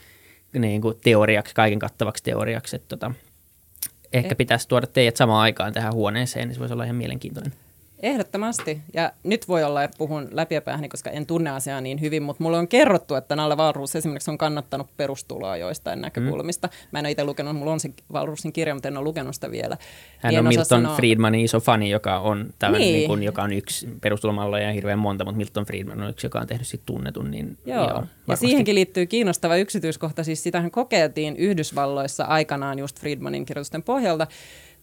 niin 0.58 0.80
kuin 0.80 0.94
teoriaksi, 1.04 1.54
kaiken 1.54 1.78
kattavaksi 1.78 2.24
teoriaksi. 2.24 2.76
Että 2.76 2.88
tota, 2.88 3.12
ehkä 4.12 4.34
pitäisi 4.34 4.68
tuoda 4.68 4.86
teidät 4.86 5.16
samaan 5.16 5.42
aikaan 5.42 5.72
tähän 5.72 5.94
huoneeseen, 5.94 6.48
niin 6.48 6.54
se 6.54 6.60
voisi 6.60 6.74
olla 6.74 6.84
ihan 6.84 6.96
mielenkiintoinen. 6.96 7.52
Ehdottomasti. 8.02 8.80
Ja 8.94 9.12
nyt 9.24 9.48
voi 9.48 9.64
olla, 9.64 9.84
että 9.84 9.98
puhun 9.98 10.28
läpiäpäähäni, 10.30 10.88
koska 10.88 11.10
en 11.10 11.26
tunne 11.26 11.50
asiaa 11.50 11.80
niin 11.80 12.00
hyvin, 12.00 12.22
mutta 12.22 12.42
mulle 12.42 12.58
on 12.58 12.68
kerrottu, 12.68 13.14
että 13.14 13.36
Nalle 13.36 13.56
Valruus 13.56 13.96
esimerkiksi 13.96 14.30
on 14.30 14.38
kannattanut 14.38 14.96
perustuloa 14.96 15.56
joistain 15.56 15.98
mm. 15.98 16.02
näkökulmista. 16.02 16.66
Mm. 16.66 16.88
Mä 16.92 16.98
en 16.98 17.04
ole 17.04 17.10
itse 17.10 17.24
lukenut, 17.24 17.56
mulla 17.56 17.72
on 17.72 17.80
se 17.80 17.90
Valruusin 18.12 18.52
kirja, 18.52 18.74
mutta 18.74 18.88
en 18.88 18.96
ole 18.96 19.04
lukenut 19.04 19.34
sitä 19.34 19.50
vielä. 19.50 19.76
Hän 20.18 20.30
niin 20.30 20.38
on 20.38 20.48
Milton 20.48 20.66
sanoa... 20.66 20.96
Friedmanin 20.96 21.44
iso 21.44 21.60
fani, 21.60 21.90
joka 21.90 22.18
on, 22.18 22.54
tämmöinen, 22.58 22.86
niin. 22.86 22.98
Niin 22.98 23.08
kuin, 23.08 23.22
joka 23.22 23.42
on 23.42 23.52
yksi 23.52 23.88
perustulomalla 24.00 24.58
ja 24.58 24.72
hirveän 24.72 24.98
monta, 24.98 25.24
mutta 25.24 25.36
Milton 25.36 25.64
Friedman 25.64 26.02
on 26.02 26.10
yksi, 26.10 26.26
joka 26.26 26.40
on 26.40 26.46
tehnyt 26.46 26.66
siitä 26.66 26.84
tunnetun. 26.86 27.30
Niin, 27.30 27.58
joo. 27.66 27.88
joo 27.88 28.04
ja 28.28 28.36
siihenkin 28.36 28.74
liittyy 28.74 29.06
kiinnostava 29.06 29.56
yksityiskohta, 29.56 30.24
siis 30.24 30.42
sitähän 30.42 30.70
kokeiltiin 30.70 31.36
Yhdysvalloissa 31.36 32.24
aikanaan 32.24 32.78
just 32.78 33.00
Friedmanin 33.00 33.44
kirjoitusten 33.44 33.82
pohjalta. 33.82 34.26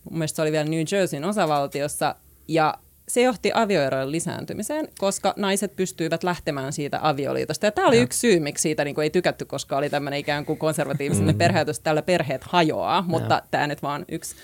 Mun 0.04 0.18
mielestä 0.18 0.36
se 0.36 0.42
oli 0.42 0.52
vielä 0.52 0.70
New 0.70 0.84
Jerseyn 0.92 1.26
osavaltiossa, 1.26 2.16
ja 2.48 2.74
se 3.08 3.22
johti 3.22 3.52
avioerojen 3.54 4.12
lisääntymiseen, 4.12 4.88
koska 5.00 5.34
naiset 5.38 5.76
pystyivät 5.76 6.24
lähtemään 6.24 6.74
siitä 6.74 7.00
avioliitosta. 7.02 7.66
Ja 7.66 7.72
tämä 7.72 7.88
oli 7.88 7.98
ja. 7.98 8.04
yksi 8.04 8.20
syy, 8.20 8.40
miksi 8.40 8.62
siitä 8.62 8.84
niin 8.84 8.96
kuin 8.96 9.04
ei 9.04 9.10
tykätty, 9.10 9.46
koska 9.46 9.78
oli 9.78 9.90
tämmöinen 9.90 10.20
ikään 10.20 10.46
kuin 10.46 10.60
konservatiivinen 10.60 11.36
mm. 11.36 11.38
perheajatus, 11.38 11.80
tällä 11.80 12.02
perheet 12.02 12.44
hajoaa, 12.44 13.02
mutta 13.08 13.34
ja. 13.34 13.42
tämä 13.52 13.68
nyt 13.68 13.82
vaan 13.84 14.06
yksi 14.08 14.36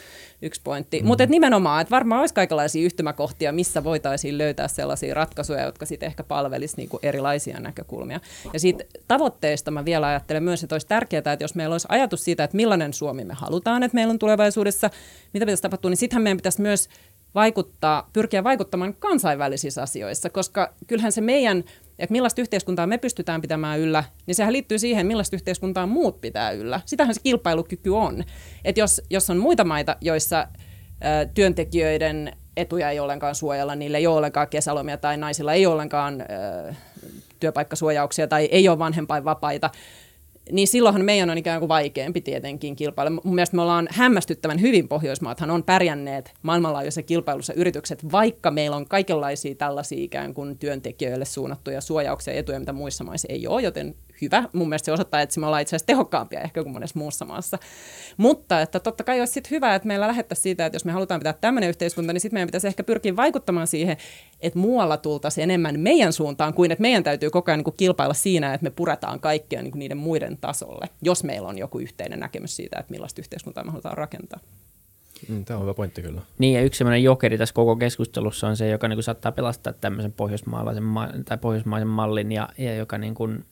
yksi 0.44 0.62
pointti. 0.64 1.00
Mm. 1.00 1.08
Mutta 1.08 1.26
nimenomaan, 1.26 1.82
että 1.82 1.92
varmaan 1.92 2.20
olisi 2.20 2.34
kaikenlaisia 2.34 2.86
yhtymäkohtia, 2.86 3.52
missä 3.52 3.84
voitaisiin 3.84 4.38
löytää 4.38 4.68
sellaisia 4.68 5.14
ratkaisuja, 5.14 5.64
jotka 5.64 5.86
sitten 5.86 6.08
ehkä 6.08 6.24
palvelisivat 6.24 6.78
niinku 6.78 7.00
erilaisia 7.04 7.60
näkökulmia. 7.60 8.20
Ja 8.54 8.60
siitä 8.60 8.84
tavoitteesta 9.08 9.72
mä 9.72 9.86
vielä 9.86 10.08
ajattelen 10.08 10.44
myös, 10.44 10.64
että 10.64 10.76
olisi 10.76 10.88
tärkeää, 10.88 11.20
että 11.34 11.44
jos 11.44 11.56
meillä 11.56 11.74
olisi 11.74 11.88
ajatus 11.90 12.24
siitä, 12.24 12.44
että 12.44 12.58
millainen 12.58 12.94
Suomi 12.94 13.26
me 13.26 13.34
halutaan, 13.34 13.84
että 13.84 13.96
meillä 13.96 14.12
on 14.12 14.20
tulevaisuudessa, 14.20 14.90
mitä 15.34 15.46
pitäisi 15.46 15.64
tapahtua, 15.64 15.90
niin 15.90 15.98
sittenhän 15.98 16.24
meidän 16.24 16.38
pitäisi 16.38 16.62
myös 16.62 16.90
vaikuttaa, 17.36 18.10
pyrkiä 18.14 18.44
vaikuttamaan 18.44 18.94
kansainvälisissä 18.94 19.82
asioissa, 19.82 20.30
koska 20.30 20.74
kyllähän 20.88 21.12
se 21.12 21.22
meidän 21.22 21.64
että 22.00 22.12
millaista 22.12 22.42
yhteiskuntaa 22.42 22.88
me 22.88 22.98
pystytään 22.98 23.42
pitämään 23.42 23.80
yllä, 23.80 24.04
niin 24.26 24.36
sehän 24.36 24.54
liittyy 24.54 24.80
siihen, 24.80 25.08
millaista 25.08 25.36
yhteiskuntaa 25.36 25.86
muut 25.86 26.22
pitää 26.22 26.52
yllä. 26.52 26.82
Sitähän 26.86 27.16
se 27.16 27.22
kilpailukyky 27.24 27.90
on. 27.90 28.24
Että 28.66 28.82
jos, 28.82 29.02
jos 29.10 29.30
on 29.30 29.38
muita 29.38 29.64
maita, 29.64 29.96
joissa 30.02 30.40
ä, 30.40 30.48
työntekijöiden 31.34 32.38
etuja 32.58 32.90
ei 32.90 33.00
ollenkaan 33.00 33.36
suojella, 33.36 33.76
niillä 33.76 33.98
ei 33.98 34.08
ole 34.08 34.18
ollenkaan 34.18 34.48
kesälomia 34.48 34.98
tai 34.98 35.18
naisilla 35.18 35.54
ei 35.54 35.66
ollenkaan 35.66 36.22
ä, 36.22 36.26
työpaikkasuojauksia 37.40 38.28
tai 38.28 38.46
ei 38.46 38.70
ole 38.70 38.80
vanhempainvapaita, 38.80 39.70
niin 40.52 40.68
silloinhan 40.68 41.06
meidän 41.06 41.30
on 41.30 41.38
ikään 41.38 41.60
kuin 41.60 41.70
vaikeampi 41.70 42.22
tietenkin 42.22 42.76
kilpailla. 42.76 43.22
Mun 43.24 43.36
mielestä 43.36 43.56
me 43.56 43.62
ollaan 43.62 43.88
hämmästyttävän 43.92 44.62
hyvin, 44.62 44.88
Pohjoismaathan 44.88 45.52
on 45.52 45.64
pärjänneet 45.64 46.34
maailmanlaajuisessa 46.42 47.04
kilpailussa 47.04 47.54
yritykset, 47.54 48.12
vaikka 48.12 48.52
meillä 48.52 48.76
on 48.76 48.88
kaikenlaisia 48.88 49.56
tällaisia 49.56 50.04
ikään 50.04 50.34
kuin 50.34 50.58
työntekijöille 50.58 51.26
suunnattuja 51.26 51.82
suojauksia 51.82 52.34
ja 52.34 52.40
etuja, 52.40 52.60
mitä 52.60 52.74
muissa 52.74 53.04
maissa 53.04 53.28
ei 53.32 53.48
ole, 53.48 53.62
joten 53.62 53.96
hyvä. 54.22 54.44
Mun 54.54 54.70
mielestä 54.70 54.86
se 54.86 54.92
osoittaa, 54.92 55.22
että 55.22 55.40
me 55.40 55.46
ollaan 55.46 55.62
itse 55.62 55.76
asiassa 55.76 55.88
tehokkaampia 55.88 56.42
ehkä 56.42 56.64
kuin 56.64 56.74
monessa 56.74 57.00
muussa 57.00 57.26
maassa. 57.26 57.58
Mutta 58.18 58.62
että 58.62 58.80
totta 58.80 59.04
kai 59.04 59.20
olisi 59.20 59.34
sitten 59.34 59.52
hyvä, 59.52 59.76
että 59.76 59.88
meillä 59.88 60.08
lähettäisiin 60.08 60.44
siitä, 60.44 60.66
että 60.66 60.76
jos 60.76 60.86
me 60.86 60.92
halutaan 60.92 61.20
pitää 61.20 61.34
tämmöinen 61.34 61.70
yhteiskunta, 61.70 62.14
niin 62.14 62.22
sitten 62.22 62.36
meidän 62.36 62.48
pitäisi 62.48 62.68
ehkä 62.68 62.84
pyrkiä 62.84 63.16
vaikuttamaan 63.16 63.68
siihen, 63.68 63.98
että 64.40 64.60
muualla 64.60 64.98
tultaisiin 64.98 65.44
enemmän 65.44 65.80
meidän 65.80 66.14
suuntaan 66.14 66.54
kuin 66.54 66.72
että 66.72 66.82
meidän 66.82 67.04
täytyy 67.04 67.30
koko 67.30 67.52
ajan 67.52 67.64
niin 67.66 67.78
kilpailla 67.78 68.14
siinä, 68.14 68.54
että 68.54 68.64
me 68.64 68.70
puretaan 68.70 69.20
kaikkea 69.20 69.62
niin 69.62 69.74
niiden 69.76 69.98
muiden 69.98 70.38
tasolle, 70.38 70.90
jos 71.02 71.24
meillä 71.24 71.48
on 71.48 71.58
joku 71.58 71.80
yhteinen 71.80 72.20
näkemys 72.20 72.56
siitä, 72.56 72.80
että 72.80 72.92
millaista 72.92 73.22
yhteiskuntaa 73.22 73.64
me 73.64 73.72
halutaan 73.72 73.98
rakentaa. 73.98 74.40
Mm, 75.28 75.46
tämä 75.46 75.58
on 75.58 75.64
hyvä 75.64 75.74
pointti 75.74 76.02
kyllä. 76.02 76.22
Niin, 76.38 76.54
ja 76.54 76.62
yksi 76.62 76.78
sellainen 76.78 77.04
jokeri 77.04 77.38
tässä 77.38 77.56
koko 77.56 77.76
keskustelussa 77.76 78.48
on 78.48 78.58
se, 78.58 78.70
joka 78.70 78.88
niin 78.88 78.98
kuin 78.98 79.04
saattaa 79.04 79.32
pelastaa 79.32 79.74
tämmöisen 79.74 80.12
pohjoismaalaisen 80.12 80.84
tai 81.26 81.38
pohjoismaisen 81.38 81.88
mallin, 81.88 82.32
ja, 82.32 82.50
ja 82.58 82.76
joka 82.76 82.98
niin 82.98 83.16
kuin, 83.16 83.46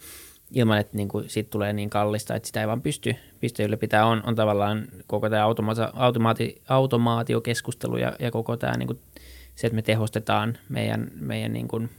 ilman, 0.52 0.78
että 0.78 0.97
niin 0.97 1.08
kuin 1.08 1.30
siitä 1.30 1.49
tulee 1.49 1.74
niin 1.74 1.89
kallista, 1.89 2.36
että 2.36 2.47
sitä 2.47 2.62
ei 2.62 2.68
vaan 2.68 2.82
pysty, 2.82 3.16
pysty 3.39 3.64
ylläpitää, 3.64 4.06
on, 4.06 4.24
on 4.26 4.36
tavallaan 4.36 4.88
koko 5.08 5.30
tämä 5.30 5.43
automaati, 5.43 5.82
automaati, 5.93 6.62
automaatiokeskustelu 6.70 7.97
ja, 7.97 8.14
ja 8.20 8.32
koko 8.32 8.58
tämä 8.58 8.78
niin 8.78 8.88
kuin, 8.88 8.99
se, 9.56 9.68
että 9.68 9.76
me 9.76 9.82
tehostetaan 9.82 10.58
meidän, 10.70 11.12
meidän 11.20 11.54
niin 11.54 11.68
kuin, 11.68 11.89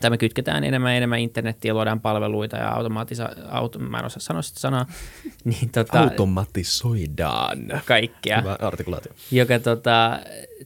tai 0.00 0.10
me 0.10 0.18
kytketään 0.18 0.64
enemmän 0.64 0.92
ja 0.92 0.96
enemmän 0.96 1.18
internettiä, 1.18 1.74
luodaan 1.74 2.00
palveluita 2.00 2.56
ja 2.56 2.68
automaatisa, 2.68 3.30
auto, 3.48 3.78
mä 3.78 3.98
en 3.98 4.04
osaa 4.04 4.20
sanoa 4.20 4.42
sitä 4.42 4.60
sanaa. 4.60 4.86
niin, 5.44 5.70
tota, 5.70 6.00
Automatisoidaan. 6.00 7.58
Kaikkea. 7.84 8.40
Hyvä 8.40 8.56
artikulaatio. 8.60 9.12
Joka 9.30 9.58
tota, 9.58 10.20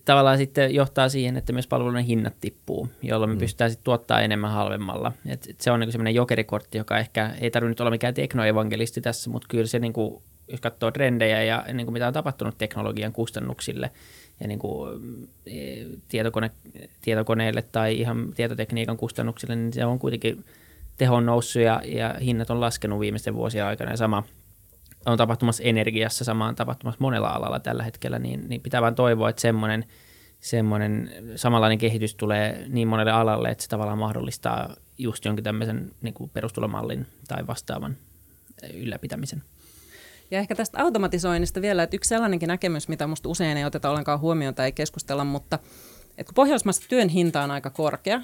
tavallaan 0.04 0.38
sitten 0.38 0.74
johtaa 0.74 1.08
siihen, 1.08 1.36
että 1.36 1.52
myös 1.52 1.66
palveluiden 1.66 2.04
hinnat 2.04 2.34
tippuu, 2.40 2.88
jolloin 3.02 3.30
me 3.30 3.34
mm. 3.34 3.38
pystytään 3.38 3.70
sitten 3.70 3.84
tuottaa 3.84 4.20
enemmän 4.20 4.50
halvemmalla. 4.50 5.12
Et, 5.26 5.46
et 5.50 5.60
se 5.60 5.70
on 5.70 5.80
niinku 5.80 5.92
semmoinen 5.92 6.14
jokerikortti, 6.14 6.78
joka 6.78 6.98
ehkä 6.98 7.34
ei 7.40 7.50
tarvitse 7.50 7.70
nyt 7.70 7.80
olla 7.80 7.90
mikään 7.90 8.14
teknoevangelisti 8.14 9.00
tässä, 9.00 9.30
mutta 9.30 9.48
kyllä 9.50 9.66
se, 9.66 9.78
niinku, 9.78 10.22
jos 10.48 10.60
katsoo 10.60 10.90
trendejä 10.90 11.42
ja 11.42 11.64
niinku 11.72 11.92
mitä 11.92 12.06
on 12.06 12.12
tapahtunut 12.12 12.58
teknologian 12.58 13.12
kustannuksille 13.12 13.90
ja 14.40 14.48
niinku, 14.48 14.86
e, 15.46 15.84
tietokone, 16.08 16.50
tietokoneille 17.02 17.62
tai 17.62 18.00
ihan 18.00 18.32
tietotekniikan 18.36 18.96
kustannuksille, 18.96 19.56
niin 19.56 19.72
se 19.72 19.84
on 19.84 19.98
kuitenkin 19.98 20.44
teho 20.96 21.16
on 21.16 21.26
noussut 21.26 21.62
ja, 21.62 21.82
ja 21.84 22.14
hinnat 22.20 22.50
on 22.50 22.60
laskenut 22.60 23.00
viimeisten 23.00 23.34
vuosien 23.34 23.64
aikana 23.64 23.90
ja 23.90 23.96
sama– 23.96 24.22
on 25.06 25.18
tapahtumassa 25.18 25.62
energiassa, 25.62 26.24
sama 26.24 26.46
on 26.46 26.54
tapahtumassa 26.54 27.00
monella 27.00 27.28
alalla 27.28 27.60
tällä 27.60 27.82
hetkellä, 27.82 28.18
niin, 28.18 28.48
niin 28.48 28.60
pitää 28.60 28.82
vain 28.82 28.94
toivoa, 28.94 29.28
että 29.28 29.42
semmoinen, 29.42 29.84
semmoinen 30.40 31.10
samanlainen 31.36 31.78
kehitys 31.78 32.14
tulee 32.14 32.64
niin 32.68 32.88
monelle 32.88 33.12
alalle, 33.12 33.48
että 33.48 33.62
se 33.62 33.68
tavallaan 33.68 33.98
mahdollistaa 33.98 34.76
just 34.98 35.24
jonkin 35.24 35.44
tämmöisen 35.44 35.90
niin 36.02 36.14
kuin 36.14 36.30
perustulomallin 36.30 37.06
tai 37.28 37.46
vastaavan 37.46 37.96
ylläpitämisen. 38.74 39.42
Ja 40.30 40.38
ehkä 40.38 40.54
tästä 40.54 40.82
automatisoinnista 40.82 41.62
vielä, 41.62 41.82
että 41.82 41.96
yksi 41.96 42.08
sellainenkin 42.08 42.46
näkemys, 42.46 42.88
mitä 42.88 43.06
minusta 43.06 43.28
usein 43.28 43.56
ei 43.56 43.64
oteta 43.64 43.90
ollenkaan 43.90 44.20
huomioon 44.20 44.54
tai 44.54 44.66
ei 44.66 44.72
keskustella, 44.72 45.24
mutta 45.24 45.58
että 46.18 46.24
kun 46.24 46.34
Pohjoismaissa 46.34 46.88
työn 46.88 47.08
hinta 47.08 47.42
on 47.42 47.50
aika 47.50 47.70
korkea, 47.70 48.20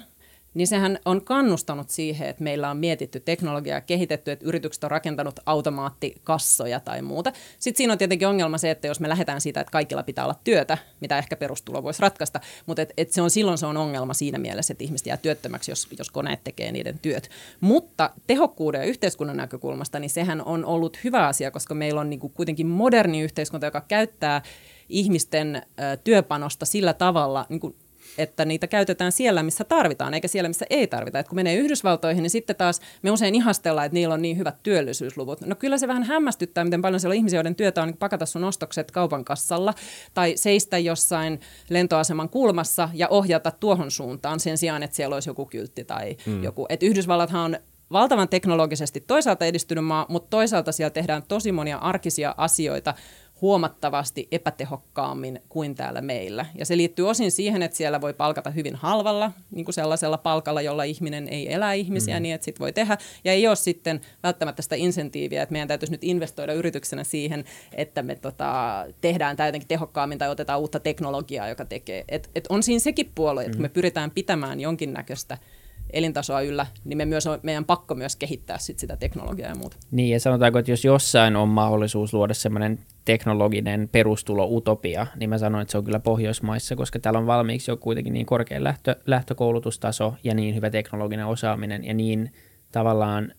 niin 0.53 0.67
sehän 0.67 0.99
on 1.05 1.21
kannustanut 1.25 1.89
siihen, 1.89 2.29
että 2.29 2.43
meillä 2.43 2.69
on 2.69 2.77
mietitty 2.77 3.19
teknologiaa, 3.19 3.81
kehitetty, 3.81 4.31
että 4.31 4.45
yritykset 4.45 4.83
on 4.83 4.91
rakentanut 4.91 5.39
automaattikassoja 5.45 6.79
tai 6.79 7.01
muuta. 7.01 7.31
Sitten 7.59 7.77
siinä 7.77 7.93
on 7.93 7.97
tietenkin 7.97 8.27
ongelma 8.27 8.57
se, 8.57 8.71
että 8.71 8.87
jos 8.87 8.99
me 8.99 9.09
lähdetään 9.09 9.41
siitä, 9.41 9.61
että 9.61 9.71
kaikilla 9.71 10.03
pitää 10.03 10.25
olla 10.25 10.39
työtä, 10.43 10.77
mitä 10.99 11.17
ehkä 11.17 11.35
perustulo 11.35 11.83
voisi 11.83 12.01
ratkaista, 12.01 12.39
mutta 12.65 12.81
et, 12.81 12.93
et 12.97 13.11
se 13.11 13.21
on, 13.21 13.29
silloin 13.29 13.57
se 13.57 13.65
on 13.65 13.77
ongelma 13.77 14.13
siinä 14.13 14.37
mielessä, 14.37 14.71
että 14.71 14.83
ihmiset 14.83 15.07
jää 15.07 15.17
työttömäksi, 15.17 15.71
jos, 15.71 15.87
jos 15.97 16.11
koneet 16.11 16.43
tekee 16.43 16.71
niiden 16.71 16.99
työt. 16.99 17.29
Mutta 17.61 18.09
tehokkuuden 18.27 18.81
ja 18.81 18.87
yhteiskunnan 18.87 19.37
näkökulmasta, 19.37 19.99
niin 19.99 20.09
sehän 20.09 20.41
on 20.41 20.65
ollut 20.65 20.97
hyvä 21.03 21.27
asia, 21.27 21.51
koska 21.51 21.73
meillä 21.73 22.01
on 22.01 22.09
niin 22.09 22.19
kuin 22.19 22.33
kuitenkin 22.33 22.67
moderni 22.67 23.21
yhteiskunta, 23.21 23.67
joka 23.67 23.81
käyttää 23.81 24.41
ihmisten 24.89 25.61
työpanosta 26.03 26.65
sillä 26.65 26.93
tavalla, 26.93 27.45
niin 27.49 27.59
kuin 27.59 27.75
että 28.17 28.45
niitä 28.45 28.67
käytetään 28.67 29.11
siellä, 29.11 29.43
missä 29.43 29.63
tarvitaan, 29.63 30.13
eikä 30.13 30.27
siellä, 30.27 30.47
missä 30.47 30.65
ei 30.69 30.87
tarvita. 30.87 31.19
Et 31.19 31.27
kun 31.27 31.35
menee 31.35 31.55
Yhdysvaltoihin, 31.55 32.23
niin 32.23 32.29
sitten 32.29 32.55
taas 32.55 32.81
me 33.01 33.11
usein 33.11 33.35
ihastellaan, 33.35 33.85
että 33.85 33.93
niillä 33.93 34.13
on 34.13 34.21
niin 34.21 34.37
hyvät 34.37 34.63
työllisyysluvut. 34.63 35.41
No 35.41 35.55
kyllä 35.55 35.77
se 35.77 35.87
vähän 35.87 36.03
hämmästyttää, 36.03 36.63
miten 36.63 36.81
paljon 36.81 36.99
siellä 36.99 37.13
on 37.13 37.17
ihmisiä, 37.17 37.37
joiden 37.37 37.55
työtä 37.55 37.83
on 37.83 37.97
pakata 37.99 38.25
sun 38.25 38.43
ostokset 38.43 38.91
kaupan 38.91 39.25
kassalla 39.25 39.73
tai 40.13 40.33
seistä 40.35 40.77
jossain 40.77 41.39
lentoaseman 41.69 42.29
kulmassa 42.29 42.89
ja 42.93 43.07
ohjata 43.07 43.51
tuohon 43.51 43.91
suuntaan 43.91 44.39
sen 44.39 44.57
sijaan, 44.57 44.83
että 44.83 44.95
siellä 44.95 45.13
olisi 45.13 45.29
joku 45.29 45.45
kyltti 45.45 45.83
tai 45.83 46.17
mm. 46.25 46.43
joku. 46.43 46.65
Et 46.69 46.83
Yhdysvallathan 46.83 47.41
on 47.41 47.57
valtavan 47.91 48.29
teknologisesti 48.29 49.01
toisaalta 49.01 49.45
edistynyt 49.45 49.85
maa, 49.85 50.05
mutta 50.09 50.29
toisaalta 50.29 50.71
siellä 50.71 50.89
tehdään 50.89 51.23
tosi 51.27 51.51
monia 51.51 51.77
arkisia 51.77 52.35
asioita, 52.37 52.93
huomattavasti 53.41 54.27
epätehokkaammin 54.31 55.41
kuin 55.49 55.75
täällä 55.75 56.01
meillä. 56.01 56.45
Ja 56.57 56.65
se 56.65 56.77
liittyy 56.77 57.09
osin 57.09 57.31
siihen, 57.31 57.61
että 57.61 57.77
siellä 57.77 58.01
voi 58.01 58.13
palkata 58.13 58.49
hyvin 58.49 58.75
halvalla, 58.75 59.31
niin 59.51 59.65
kuin 59.65 59.73
sellaisella 59.73 60.17
palkalla, 60.17 60.61
jolla 60.61 60.83
ihminen 60.83 61.27
ei 61.27 61.53
elä 61.53 61.73
ihmisiä, 61.73 62.19
mm. 62.19 62.23
niin 62.23 62.35
että 62.35 62.45
sit 62.45 62.59
voi 62.59 62.73
tehdä. 62.73 62.97
Ja 63.23 63.31
ei 63.31 63.47
ole 63.47 63.55
sitten 63.55 64.01
välttämättä 64.23 64.61
sitä 64.61 64.75
insentiiviä, 64.75 65.43
että 65.43 65.53
meidän 65.53 65.67
täytyisi 65.67 65.93
nyt 65.93 66.03
investoida 66.03 66.53
yrityksenä 66.53 67.03
siihen, 67.03 67.45
että 67.71 68.03
me 68.03 68.15
tota, 68.15 68.85
tehdään 69.01 69.37
tämä 69.37 69.47
jotenkin 69.47 69.67
tehokkaammin 69.67 70.17
tai 70.17 70.29
otetaan 70.29 70.59
uutta 70.59 70.79
teknologiaa, 70.79 71.49
joka 71.49 71.65
tekee. 71.65 72.05
Et, 72.09 72.29
et 72.35 72.47
on 72.49 72.63
siinä 72.63 72.79
sekin 72.79 73.11
puolue, 73.15 73.45
että 73.45 73.57
mm. 73.57 73.61
me 73.61 73.69
pyritään 73.69 74.11
pitämään 74.11 74.59
jonkinnäköistä 74.59 75.37
elintasoa 75.93 76.41
yllä, 76.41 76.65
niin 76.85 76.97
me 76.97 77.05
myös 77.05 77.27
on, 77.27 77.39
meidän 77.43 77.65
pakko 77.65 77.95
myös 77.95 78.15
kehittää 78.15 78.57
sit 78.57 78.79
sitä 78.79 78.97
teknologiaa 78.97 79.49
ja 79.49 79.55
muuta. 79.55 79.77
Niin, 79.91 80.09
ja 80.09 80.19
sanotaanko, 80.19 80.59
että 80.59 80.71
jos 80.71 80.85
jossain 80.85 81.35
on 81.35 81.49
mahdollisuus 81.49 82.13
luoda 82.13 82.33
semmoinen 82.33 82.79
teknologinen 83.05 83.89
perustulo-utopia, 83.91 85.07
niin 85.15 85.29
mä 85.29 85.37
sanoin, 85.37 85.61
että 85.61 85.71
se 85.71 85.77
on 85.77 85.83
kyllä 85.83 85.99
Pohjoismaissa, 85.99 86.75
koska 86.75 86.99
täällä 86.99 87.19
on 87.19 87.27
valmiiksi 87.27 87.71
jo 87.71 87.77
kuitenkin 87.77 88.13
niin 88.13 88.25
korkea 88.25 88.63
lähtö, 88.63 88.95
lähtökoulutustaso 89.05 90.13
ja 90.23 90.33
niin 90.33 90.55
hyvä 90.55 90.69
teknologinen 90.69 91.25
osaaminen 91.25 91.83
ja 91.83 91.93
niin 91.93 92.33
tavallaan 92.71 93.31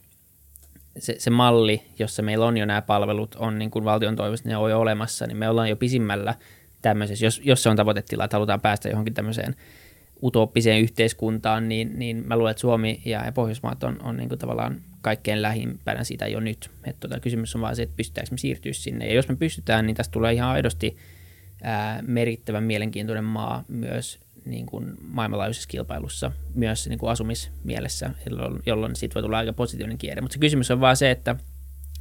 se, 0.99 1.15
se 1.19 1.31
malli, 1.31 1.83
jossa 1.99 2.23
meillä 2.23 2.47
on 2.47 2.57
jo 2.57 2.67
nämä 2.67 2.83
palvelut, 2.83 3.35
on 3.35 3.59
niin 3.59 3.71
kuin 3.71 3.85
valtion 3.85 4.17
toivosta, 4.17 4.49
ne 4.49 4.57
on 4.57 4.71
jo 4.71 4.81
olemassa, 4.81 5.27
niin 5.27 5.37
me 5.37 5.49
ollaan 5.49 5.69
jo 5.69 5.77
pisimmällä 5.77 6.35
tämmöisessä, 6.83 7.27
jos, 7.27 7.41
jos 7.45 7.63
se 7.63 7.69
on 7.69 7.77
tavoitetila, 7.77 8.25
että 8.25 8.37
halutaan 8.37 8.61
päästä 8.61 8.89
johonkin 8.89 9.15
tämmöiseen 9.15 9.57
utooppiseen 10.23 10.81
yhteiskuntaan, 10.81 11.69
niin, 11.69 11.99
niin 11.99 12.25
mä 12.27 12.37
luulen, 12.37 12.51
että 12.51 12.61
Suomi 12.61 13.03
ja 13.05 13.33
Pohjoismaat 13.35 13.85
on, 13.85 14.03
on 14.03 14.17
niin 14.17 14.29
kuin 14.29 14.39
tavallaan 14.39 14.81
kaikkein 15.01 15.43
lähimpänä 15.43 16.05
sitä 16.05 16.27
jo 16.27 16.41
nyt. 16.41 16.71
Että 16.85 17.09
tota, 17.09 17.21
kysymys 17.21 17.55
on 17.55 17.61
vaan 17.61 17.77
se, 17.77 17.83
että 17.83 17.97
pystytäänkö 17.97 18.31
me 18.31 18.39
siirtyä 18.39 18.73
sinne. 18.73 19.07
Ja 19.07 19.15
jos 19.15 19.29
me 19.29 19.37
pystytään, 19.37 19.87
niin 19.87 19.97
tästä 19.97 20.13
tulee 20.13 20.33
ihan 20.33 20.51
aidosti 20.51 20.97
ää, 21.63 22.03
merkittävän 22.07 22.65
mielenkiintoinen 22.65 23.25
maa 23.25 23.65
myös 23.69 24.19
niin 24.45 24.67
kuin 24.67 24.93
maailmanlaajuisessa 25.01 25.69
kilpailussa, 25.69 26.33
myös 26.55 26.89
niin 26.89 26.99
kuin 26.99 27.11
asumismielessä, 27.11 28.11
jolloin, 28.31 28.63
jolloin 28.67 28.97
siitä 28.97 29.15
voi 29.15 29.23
tulla 29.23 29.39
aika 29.39 29.53
positiivinen 29.53 29.99
kierre. 29.99 30.21
Mutta 30.21 30.33
se 30.33 30.41
kysymys 30.41 30.71
on 30.71 30.81
vaan 30.81 30.97
se, 30.97 31.11
että 31.11 31.37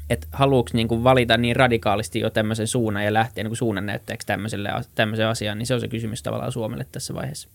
että 0.10 0.28
haluuks 0.32 0.74
niin 0.74 0.88
kuin 0.88 1.04
valita 1.04 1.38
niin 1.38 1.56
radikaalisti 1.56 2.20
jo 2.20 2.30
tämmöisen 2.30 2.68
suunnan 2.68 3.06
ja 3.06 3.14
lähteä 3.14 3.44
niin 3.44 3.50
kuin 3.50 3.58
suunnan 3.58 3.86
näyttäjäksi 3.86 4.28
tämmöiselle, 4.28 4.70
tämmöiseen 4.96 5.30
asiaan, 5.30 5.58
niin 5.58 5.68
se 5.68 5.74
on 5.74 5.82
se 5.82 5.88
kysymys 5.88 6.24
tavallaan 6.24 6.52
Suomelle 6.52 6.86
tässä 6.92 7.14
vaiheessa. 7.14 7.50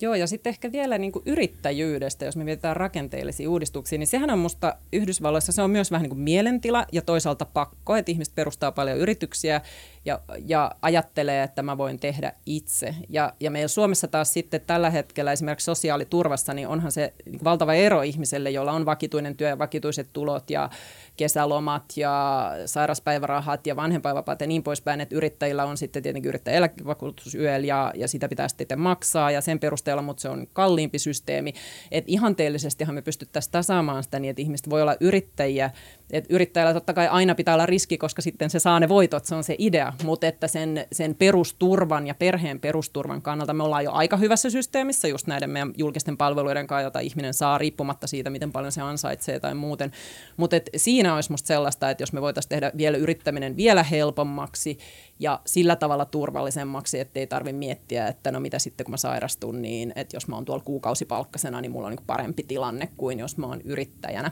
Joo, 0.00 0.14
ja 0.14 0.26
sitten 0.26 0.50
ehkä 0.50 0.72
vielä 0.72 0.98
niin 0.98 1.12
kuin 1.12 1.22
yrittäjyydestä, 1.26 2.24
jos 2.24 2.36
me 2.36 2.44
mietitään 2.44 2.76
rakenteellisia 2.76 3.50
uudistuksia, 3.50 3.98
niin 3.98 4.06
sehän 4.06 4.30
on 4.30 4.38
musta 4.38 4.74
Yhdysvalloissa, 4.92 5.52
se 5.52 5.62
on 5.62 5.70
myös 5.70 5.90
vähän 5.90 6.02
niin 6.02 6.10
kuin 6.10 6.20
mielentila 6.20 6.86
ja 6.92 7.02
toisaalta 7.02 7.44
pakko, 7.44 7.96
että 7.96 8.12
ihmiset 8.12 8.34
perustaa 8.34 8.72
paljon 8.72 8.98
yrityksiä 8.98 9.60
ja, 10.06 10.20
ja 10.46 10.72
ajattelee, 10.82 11.42
että 11.42 11.62
mä 11.62 11.78
voin 11.78 11.98
tehdä 11.98 12.32
itse. 12.46 12.94
Ja, 13.08 13.32
ja 13.40 13.50
meillä 13.50 13.68
Suomessa 13.68 14.08
taas 14.08 14.32
sitten 14.32 14.60
tällä 14.66 14.90
hetkellä 14.90 15.32
esimerkiksi 15.32 15.64
sosiaaliturvassa, 15.64 16.54
niin 16.54 16.68
onhan 16.68 16.92
se 16.92 17.12
valtava 17.44 17.74
ero 17.74 18.02
ihmiselle, 18.02 18.50
jolla 18.50 18.72
on 18.72 18.86
vakituinen 18.86 19.36
työ 19.36 19.48
ja 19.48 19.58
vakituiset 19.58 20.08
tulot 20.12 20.50
ja 20.50 20.70
kesälomat 21.16 21.84
ja 21.96 22.50
sairaspäivärahat 22.66 23.66
ja 23.66 23.76
vanhempainvapaat 23.76 24.40
ja 24.40 24.46
niin 24.46 24.62
poispäin, 24.62 25.00
että 25.00 25.16
yrittäjillä 25.16 25.64
on 25.64 25.76
sitten 25.76 26.02
tietenkin 26.02 26.28
yrittäjän 26.28 26.58
eläkevakuutus 26.58 27.34
ja, 27.66 27.92
ja 27.94 28.08
sitä 28.08 28.28
pitää 28.28 28.48
sitten 28.48 28.80
maksaa 28.80 29.30
ja 29.30 29.40
sen 29.40 29.58
perusteella, 29.58 30.02
mutta 30.02 30.20
se 30.20 30.28
on 30.28 30.46
kalliimpi 30.52 30.98
systeemi. 30.98 31.52
Että 31.90 32.12
ihanteellisestihan 32.12 32.94
me 32.94 33.02
pystyttäisiin 33.02 33.52
tasaamaan 33.52 34.02
sitä 34.02 34.18
niin, 34.18 34.30
että 34.30 34.42
ihmiset 34.42 34.70
voi 34.70 34.82
olla 34.82 34.96
yrittäjiä 35.00 35.70
et 36.10 36.24
yrittäjällä 36.28 36.74
totta 36.74 36.92
kai 36.92 37.08
aina 37.08 37.34
pitää 37.34 37.54
olla 37.54 37.66
riski, 37.66 37.98
koska 37.98 38.22
sitten 38.22 38.50
se 38.50 38.58
saa 38.58 38.80
ne 38.80 38.88
voitot, 38.88 39.24
se 39.24 39.34
on 39.34 39.44
se 39.44 39.54
idea, 39.58 39.92
mutta 40.04 40.26
että 40.26 40.48
sen, 40.48 40.86
sen 40.92 41.14
perusturvan 41.14 42.06
ja 42.06 42.14
perheen 42.14 42.60
perusturvan 42.60 43.22
kannalta 43.22 43.54
me 43.54 43.62
ollaan 43.62 43.84
jo 43.84 43.92
aika 43.92 44.16
hyvässä 44.16 44.50
systeemissä 44.50 45.08
just 45.08 45.26
näiden 45.26 45.50
meidän 45.50 45.72
julkisten 45.76 46.16
palveluiden 46.16 46.66
kanssa, 46.66 46.82
jota 46.82 47.00
ihminen 47.00 47.34
saa 47.34 47.58
riippumatta 47.58 48.06
siitä, 48.06 48.30
miten 48.30 48.52
paljon 48.52 48.72
se 48.72 48.80
ansaitsee 48.80 49.40
tai 49.40 49.54
muuten. 49.54 49.92
Mutta 50.36 50.56
siinä 50.76 51.14
olisi 51.14 51.30
musta 51.30 51.46
sellaista, 51.46 51.90
että 51.90 52.02
jos 52.02 52.12
me 52.12 52.20
voitaisiin 52.20 52.48
tehdä 52.48 52.72
vielä 52.76 52.96
yrittäminen 52.96 53.56
vielä 53.56 53.82
helpommaksi 53.82 54.78
ja 55.18 55.40
sillä 55.46 55.76
tavalla 55.76 56.04
turvallisemmaksi, 56.04 57.00
ettei 57.00 57.26
tarvitse 57.26 57.58
miettiä, 57.58 58.08
että 58.08 58.30
no 58.30 58.40
mitä 58.40 58.58
sitten 58.58 58.84
kun 58.84 58.90
mä 58.90 58.96
sairastun, 58.96 59.62
niin 59.62 59.92
että 59.96 60.16
jos 60.16 60.28
mä 60.28 60.34
oon 60.34 60.44
tuolla 60.44 60.64
kuukausipalkkasena, 60.64 61.60
niin 61.60 61.72
mulla 61.72 61.86
on 61.86 61.92
niin 61.92 62.06
parempi 62.06 62.42
tilanne 62.42 62.88
kuin 62.96 63.18
jos 63.18 63.36
mä 63.36 63.46
oon 63.46 63.60
yrittäjänä 63.60 64.30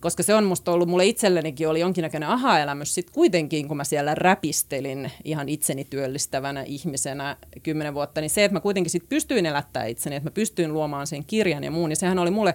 koska 0.00 0.22
se 0.22 0.34
on 0.34 0.44
musta 0.44 0.72
ollut, 0.72 0.88
mulle 0.88 1.06
itsellenikin 1.06 1.68
oli 1.68 1.80
jonkinnäköinen 1.80 2.28
aha-elämys 2.28 2.94
sitten 2.94 3.14
kuitenkin, 3.14 3.68
kun 3.68 3.76
mä 3.76 3.84
siellä 3.84 4.14
räpistelin 4.14 5.10
ihan 5.24 5.48
itseni 5.48 5.84
työllistävänä 5.84 6.62
ihmisenä 6.62 7.36
kymmenen 7.62 7.94
vuotta, 7.94 8.20
niin 8.20 8.30
se, 8.30 8.44
että 8.44 8.56
mä 8.56 8.60
kuitenkin 8.60 8.90
sitten 8.90 9.08
pystyin 9.08 9.46
elättämään 9.46 9.90
itseni, 9.90 10.16
että 10.16 10.30
mä 10.30 10.34
pystyin 10.34 10.72
luomaan 10.72 11.06
sen 11.06 11.24
kirjan 11.24 11.64
ja 11.64 11.70
muun, 11.70 11.88
niin 11.88 11.96
sehän 11.96 12.18
oli 12.18 12.30
mulle 12.30 12.54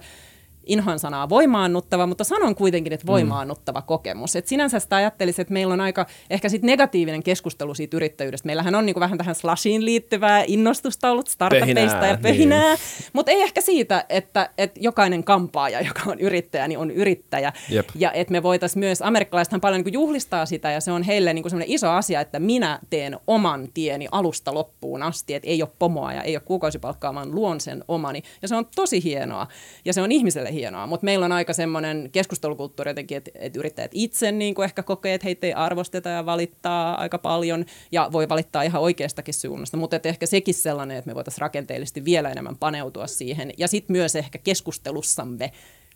inhoan 0.65 0.99
sanaa 0.99 1.29
voimaannuttava, 1.29 2.07
mutta 2.07 2.23
sanon 2.23 2.55
kuitenkin, 2.55 2.93
että 2.93 3.03
mm. 3.03 3.07
voimaannuttava 3.07 3.79
mm. 3.79 3.85
kokemus. 3.85 4.35
Et 4.35 4.47
sinänsä 4.47 4.79
sitä 4.79 4.95
ajattelisin, 4.95 5.41
että 5.41 5.53
meillä 5.53 5.73
on 5.73 5.81
aika 5.81 6.05
ehkä 6.29 6.49
sit 6.49 6.63
negatiivinen 6.63 7.23
keskustelu 7.23 7.73
siitä 7.73 7.97
yrittäjyydestä. 7.97 8.45
Meillähän 8.45 8.75
on 8.75 8.85
niinku 8.85 8.99
vähän 8.99 9.17
tähän 9.17 9.35
slashiin 9.35 9.85
liittyvää 9.85 10.43
innostusta 10.47 11.11
ollut 11.11 11.27
startupeista 11.27 12.05
ja 12.05 12.17
pöhinää, 12.21 12.75
niin. 12.75 12.79
mutta 13.13 13.31
ei 13.31 13.41
ehkä 13.41 13.61
siitä, 13.61 14.05
että, 14.09 14.49
että 14.57 14.79
jokainen 14.83 15.23
kampaaja, 15.23 15.81
joka 15.87 16.01
on 16.05 16.19
yrittäjä, 16.19 16.67
niin 16.67 16.79
on 16.79 16.91
yrittäjä. 16.91 17.53
Jep. 17.69 17.89
Ja 17.95 18.11
että 18.11 18.31
me 18.31 18.43
voitaisiin 18.43 18.79
myös, 18.79 19.01
amerikkalaisethan 19.01 19.61
paljon 19.61 19.77
niinku 19.79 19.93
juhlistaa 19.93 20.45
sitä 20.45 20.71
ja 20.71 20.81
se 20.81 20.91
on 20.91 21.03
heille 21.03 21.33
niinku 21.33 21.49
iso 21.65 21.89
asia, 21.89 22.21
että 22.21 22.39
minä 22.39 22.79
teen 22.89 23.17
oman 23.27 23.67
tieni 23.73 24.07
alusta 24.11 24.53
loppuun 24.53 25.03
asti, 25.03 25.33
että 25.33 25.49
ei 25.49 25.61
ole 25.61 25.69
pomoa 25.79 26.13
ja 26.13 26.21
ei 26.21 26.35
ole 26.35 26.43
kuukausipalkkaa, 26.45 27.15
vaan 27.15 27.35
luon 27.35 27.61
sen 27.61 27.83
omani. 27.87 28.23
Ja 28.41 28.47
se 28.47 28.55
on 28.55 28.65
tosi 28.75 29.03
hienoa 29.03 29.47
ja 29.85 29.93
se 29.93 30.01
on 30.01 30.11
ihmiselle 30.11 30.53
hienoa, 30.55 30.87
mutta 30.87 31.05
meillä 31.05 31.25
on 31.25 31.31
aika 31.31 31.53
semmoinen 31.53 32.09
keskustelukulttuuri 32.11 32.89
jotenkin, 32.89 33.17
että, 33.17 33.31
että 33.35 33.59
yrittäjät 33.59 33.91
itse 33.93 34.31
niin 34.31 34.55
kuin 34.55 34.63
ehkä 34.63 34.83
kokee, 34.83 35.13
että 35.13 35.25
heitä 35.25 35.47
ei 35.47 35.53
arvosteta 35.53 36.09
ja 36.09 36.25
valittaa 36.25 37.01
aika 37.01 37.17
paljon 37.17 37.65
ja 37.91 38.09
voi 38.11 38.29
valittaa 38.29 38.63
ihan 38.63 38.81
oikeastakin 38.81 39.33
suunnasta, 39.33 39.77
mutta 39.77 39.99
ehkä 40.03 40.25
sekin 40.25 40.53
sellainen, 40.53 40.97
että 40.97 41.09
me 41.09 41.15
voitaisiin 41.15 41.41
rakenteellisesti 41.41 42.05
vielä 42.05 42.31
enemmän 42.31 42.57
paneutua 42.57 43.07
siihen. 43.07 43.51
Ja 43.57 43.67
sitten 43.67 43.93
myös 43.93 44.15
ehkä 44.15 44.37
keskustelussamme 44.37 45.51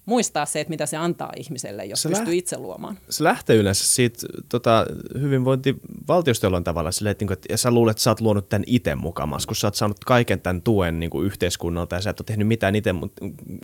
muistaa 0.10 0.46
se, 0.46 0.60
että 0.60 0.70
mitä 0.70 0.86
se 0.86 0.98
antaa 0.98 1.32
ihmiselle, 1.38 1.86
jos 1.86 2.02
se 2.02 2.10
pystyy 2.10 2.34
läht- 2.34 2.38
itse 2.38 2.58
luomaan. 2.58 2.98
Se 3.10 3.24
lähtee 3.24 3.56
yleensä 3.56 3.88
siitä 3.88 4.28
tota, 4.50 4.86
hyvinvointivaltiosta 5.22 6.46
jollain 6.46 6.64
tavalla 6.64 6.92
silleen, 6.92 7.12
että, 7.12 7.26
niin 7.26 7.34
että 7.34 7.58
sä 7.58 7.72
luulet, 7.72 7.92
että 7.92 8.04
sä 8.04 8.12
oot 8.12 8.22
luonut 8.22 8.50
tämän 8.50 8.64
itse 8.68 8.96
mukamas, 8.96 9.46
kun 9.46 9.56
sä 9.56 9.68
oot 9.68 9.76
saanut 9.76 10.04
kaiken 10.06 10.42
tämän 10.42 10.62
tuen 10.62 11.00
niin 11.00 11.10
kuin 11.10 11.26
yhteiskunnalta 11.26 11.96
ja 11.96 12.02
sä 12.02 12.10
et 12.10 12.20
ole 12.20 12.26
tehnyt 12.26 12.48
mitään 12.48 12.76
itse, 12.76 12.94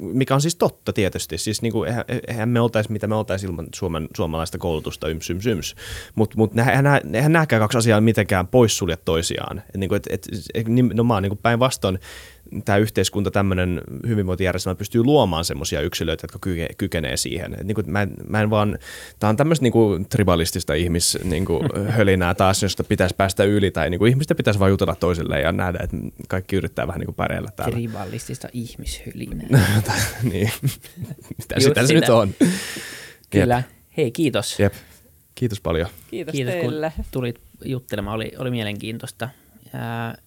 mikä 0.01 0.35
on 0.35 0.41
siis 0.41 0.55
totta 0.55 0.93
tietysti. 0.93 1.37
Siis 1.37 1.61
niin 1.61 1.73
kuin, 1.73 1.89
eihän, 1.89 2.05
eihän 2.27 2.49
me 2.49 2.59
oltaisi, 2.59 2.91
mitä 2.91 3.07
me 3.07 3.15
oltaisiin 3.15 3.51
ilman 3.51 3.67
Suomen, 3.75 4.07
suomalaista 4.15 4.57
koulutusta 4.57 5.07
yms, 5.07 5.29
yms, 5.29 5.45
yms. 5.45 5.75
Mutta 6.15 6.37
mut, 6.37 6.51
eihän, 6.57 6.85
eihän 7.13 7.31
nämäkään 7.31 7.59
kaksi 7.59 7.77
asiaa 7.77 8.01
mitenkään 8.01 8.47
poissulje 8.47 8.97
toisiaan. 8.97 9.57
Et, 9.57 9.77
niin 9.77 9.89
kuin, 9.89 9.97
et, 9.97 10.07
et, 10.09 10.27
et, 10.53 10.67
nimenomaan 10.67 11.23
niin 11.23 11.37
päinvastoin 11.37 11.99
tämä 12.65 12.77
yhteiskunta, 12.77 13.31
tämmöinen 13.31 13.81
hyvinvointijärjestelmä 14.07 14.75
pystyy 14.75 15.03
luomaan 15.03 15.45
semmoisia 15.45 15.81
yksilöitä, 15.81 16.23
jotka 16.23 16.39
kyke, 16.39 16.67
kykenee 16.77 17.17
siihen. 17.17 17.53
Et 17.53 17.67
niin 17.67 17.75
kuin, 17.75 17.91
mä, 17.91 18.01
en, 18.01 18.13
mä 18.27 18.41
en 18.41 18.49
vaan, 18.49 18.79
tämä 19.19 19.29
on 19.29 19.37
tämmöistä 19.37 19.63
niin 19.63 19.73
kuin, 19.73 20.05
tribalistista 20.09 20.73
ihmis 20.73 21.17
niin 21.23 21.45
kuin, 21.45 21.69
hölinää 21.97 22.33
taas, 22.35 22.63
josta 22.63 22.83
pitäisi 22.83 23.15
päästä 23.15 23.43
yli, 23.43 23.71
tai 23.71 23.89
niin 23.89 23.99
kuin, 23.99 24.09
ihmistä 24.09 24.35
pitäisi 24.35 24.59
vain 24.59 24.69
jutella 24.69 24.95
toisilleen 24.95 25.41
ja 25.41 25.51
nähdä, 25.51 25.79
että 25.83 25.97
kaikki 26.27 26.55
yrittää 26.55 26.87
vähän 26.87 26.99
niin 26.99 27.05
kuin 27.05 27.15
pärjällä 27.15 27.51
täällä. 27.55 27.75
Tribalistista 27.75 28.49
ihmishölinää. 28.53 29.81
niin, 30.31 30.51
mitä 31.37 31.59
sitä 31.59 31.87
se 31.87 31.93
nyt 31.93 32.09
on. 32.09 32.33
Kyllä. 33.29 33.55
Jep. 33.55 33.65
Hei, 33.97 34.11
kiitos. 34.11 34.59
Jep. 34.59 34.73
Kiitos 35.35 35.61
paljon. 35.61 35.87
Kiitos, 36.11 36.31
kiitos 36.31 36.53
teille. 36.53 36.93
kun 36.95 37.05
tulit 37.11 37.39
juttelemaan, 37.65 38.15
oli, 38.15 38.31
oli 38.37 38.51
mielenkiintoista. 38.51 39.29
Ää, 39.73 40.17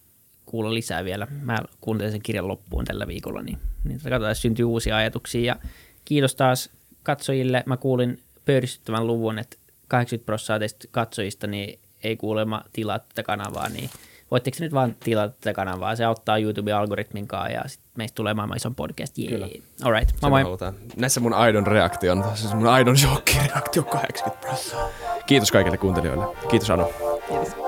kuulla 0.51 0.75
lisää 0.75 1.05
vielä. 1.05 1.27
Mä 1.43 1.59
kuuntelin 1.81 2.13
sen 2.13 2.23
kirjan 2.23 2.49
loppuun 2.49 2.85
tällä 2.85 3.07
viikolla, 3.07 3.43
niin, 3.43 3.59
niin 3.85 4.01
katsotaan, 4.01 4.31
jos 4.31 4.43
syntyy 4.43 4.65
uusia 4.65 4.97
ajatuksia. 4.97 5.43
Ja 5.43 5.57
kiitos 6.05 6.35
taas 6.35 6.71
katsojille. 7.03 7.63
Mä 7.67 7.77
kuulin 7.77 8.23
pöyristyttävän 8.45 9.07
luvun, 9.07 9.39
että 9.39 9.57
80 9.89 10.27
prosenttia 10.27 10.59
teistä 10.59 10.89
katsojista 10.91 11.47
niin 11.47 11.79
ei 12.05 12.17
kuulemma 12.17 12.63
tilaa 12.73 12.99
tätä 12.99 13.23
kanavaa, 13.23 13.69
niin 13.69 13.91
voitteko 14.31 14.57
nyt 14.61 14.73
vaan 14.73 14.97
tilata 15.05 15.35
tätä 15.41 15.53
kanavaa? 15.53 15.97
Se 15.97 16.05
auttaa 16.05 16.39
YouTube-algoritmin 16.39 17.27
kanssa 17.27 17.49
ja 17.49 17.63
sit 17.67 17.81
meistä 17.97 18.15
tulee 18.15 18.35
maailman 18.35 18.57
ison 18.57 18.75
podcast. 18.75 19.19
Yeah. 19.19 19.31
Kyllä. 19.31 19.49
All 19.85 19.93
right. 19.93 20.15
Moi 20.23 20.31
moi. 20.43 20.59
Näissä 20.97 21.21
mun 21.21 21.35
aidon 21.35 21.67
reaktio 21.67 22.13
on, 22.13 22.25
siis 22.35 22.55
mun 22.55 22.67
aidon 22.67 22.97
shokki-reaktio 22.97 23.83
80 23.83 24.47
prosenttia. 24.47 25.09
Kiitos 25.27 25.53
kaikille 25.53 25.79
kuuntelijoille. 25.79 26.37
Kiitos 26.51 26.71
Anu. 26.71 26.85
Kiitos. 27.29 27.68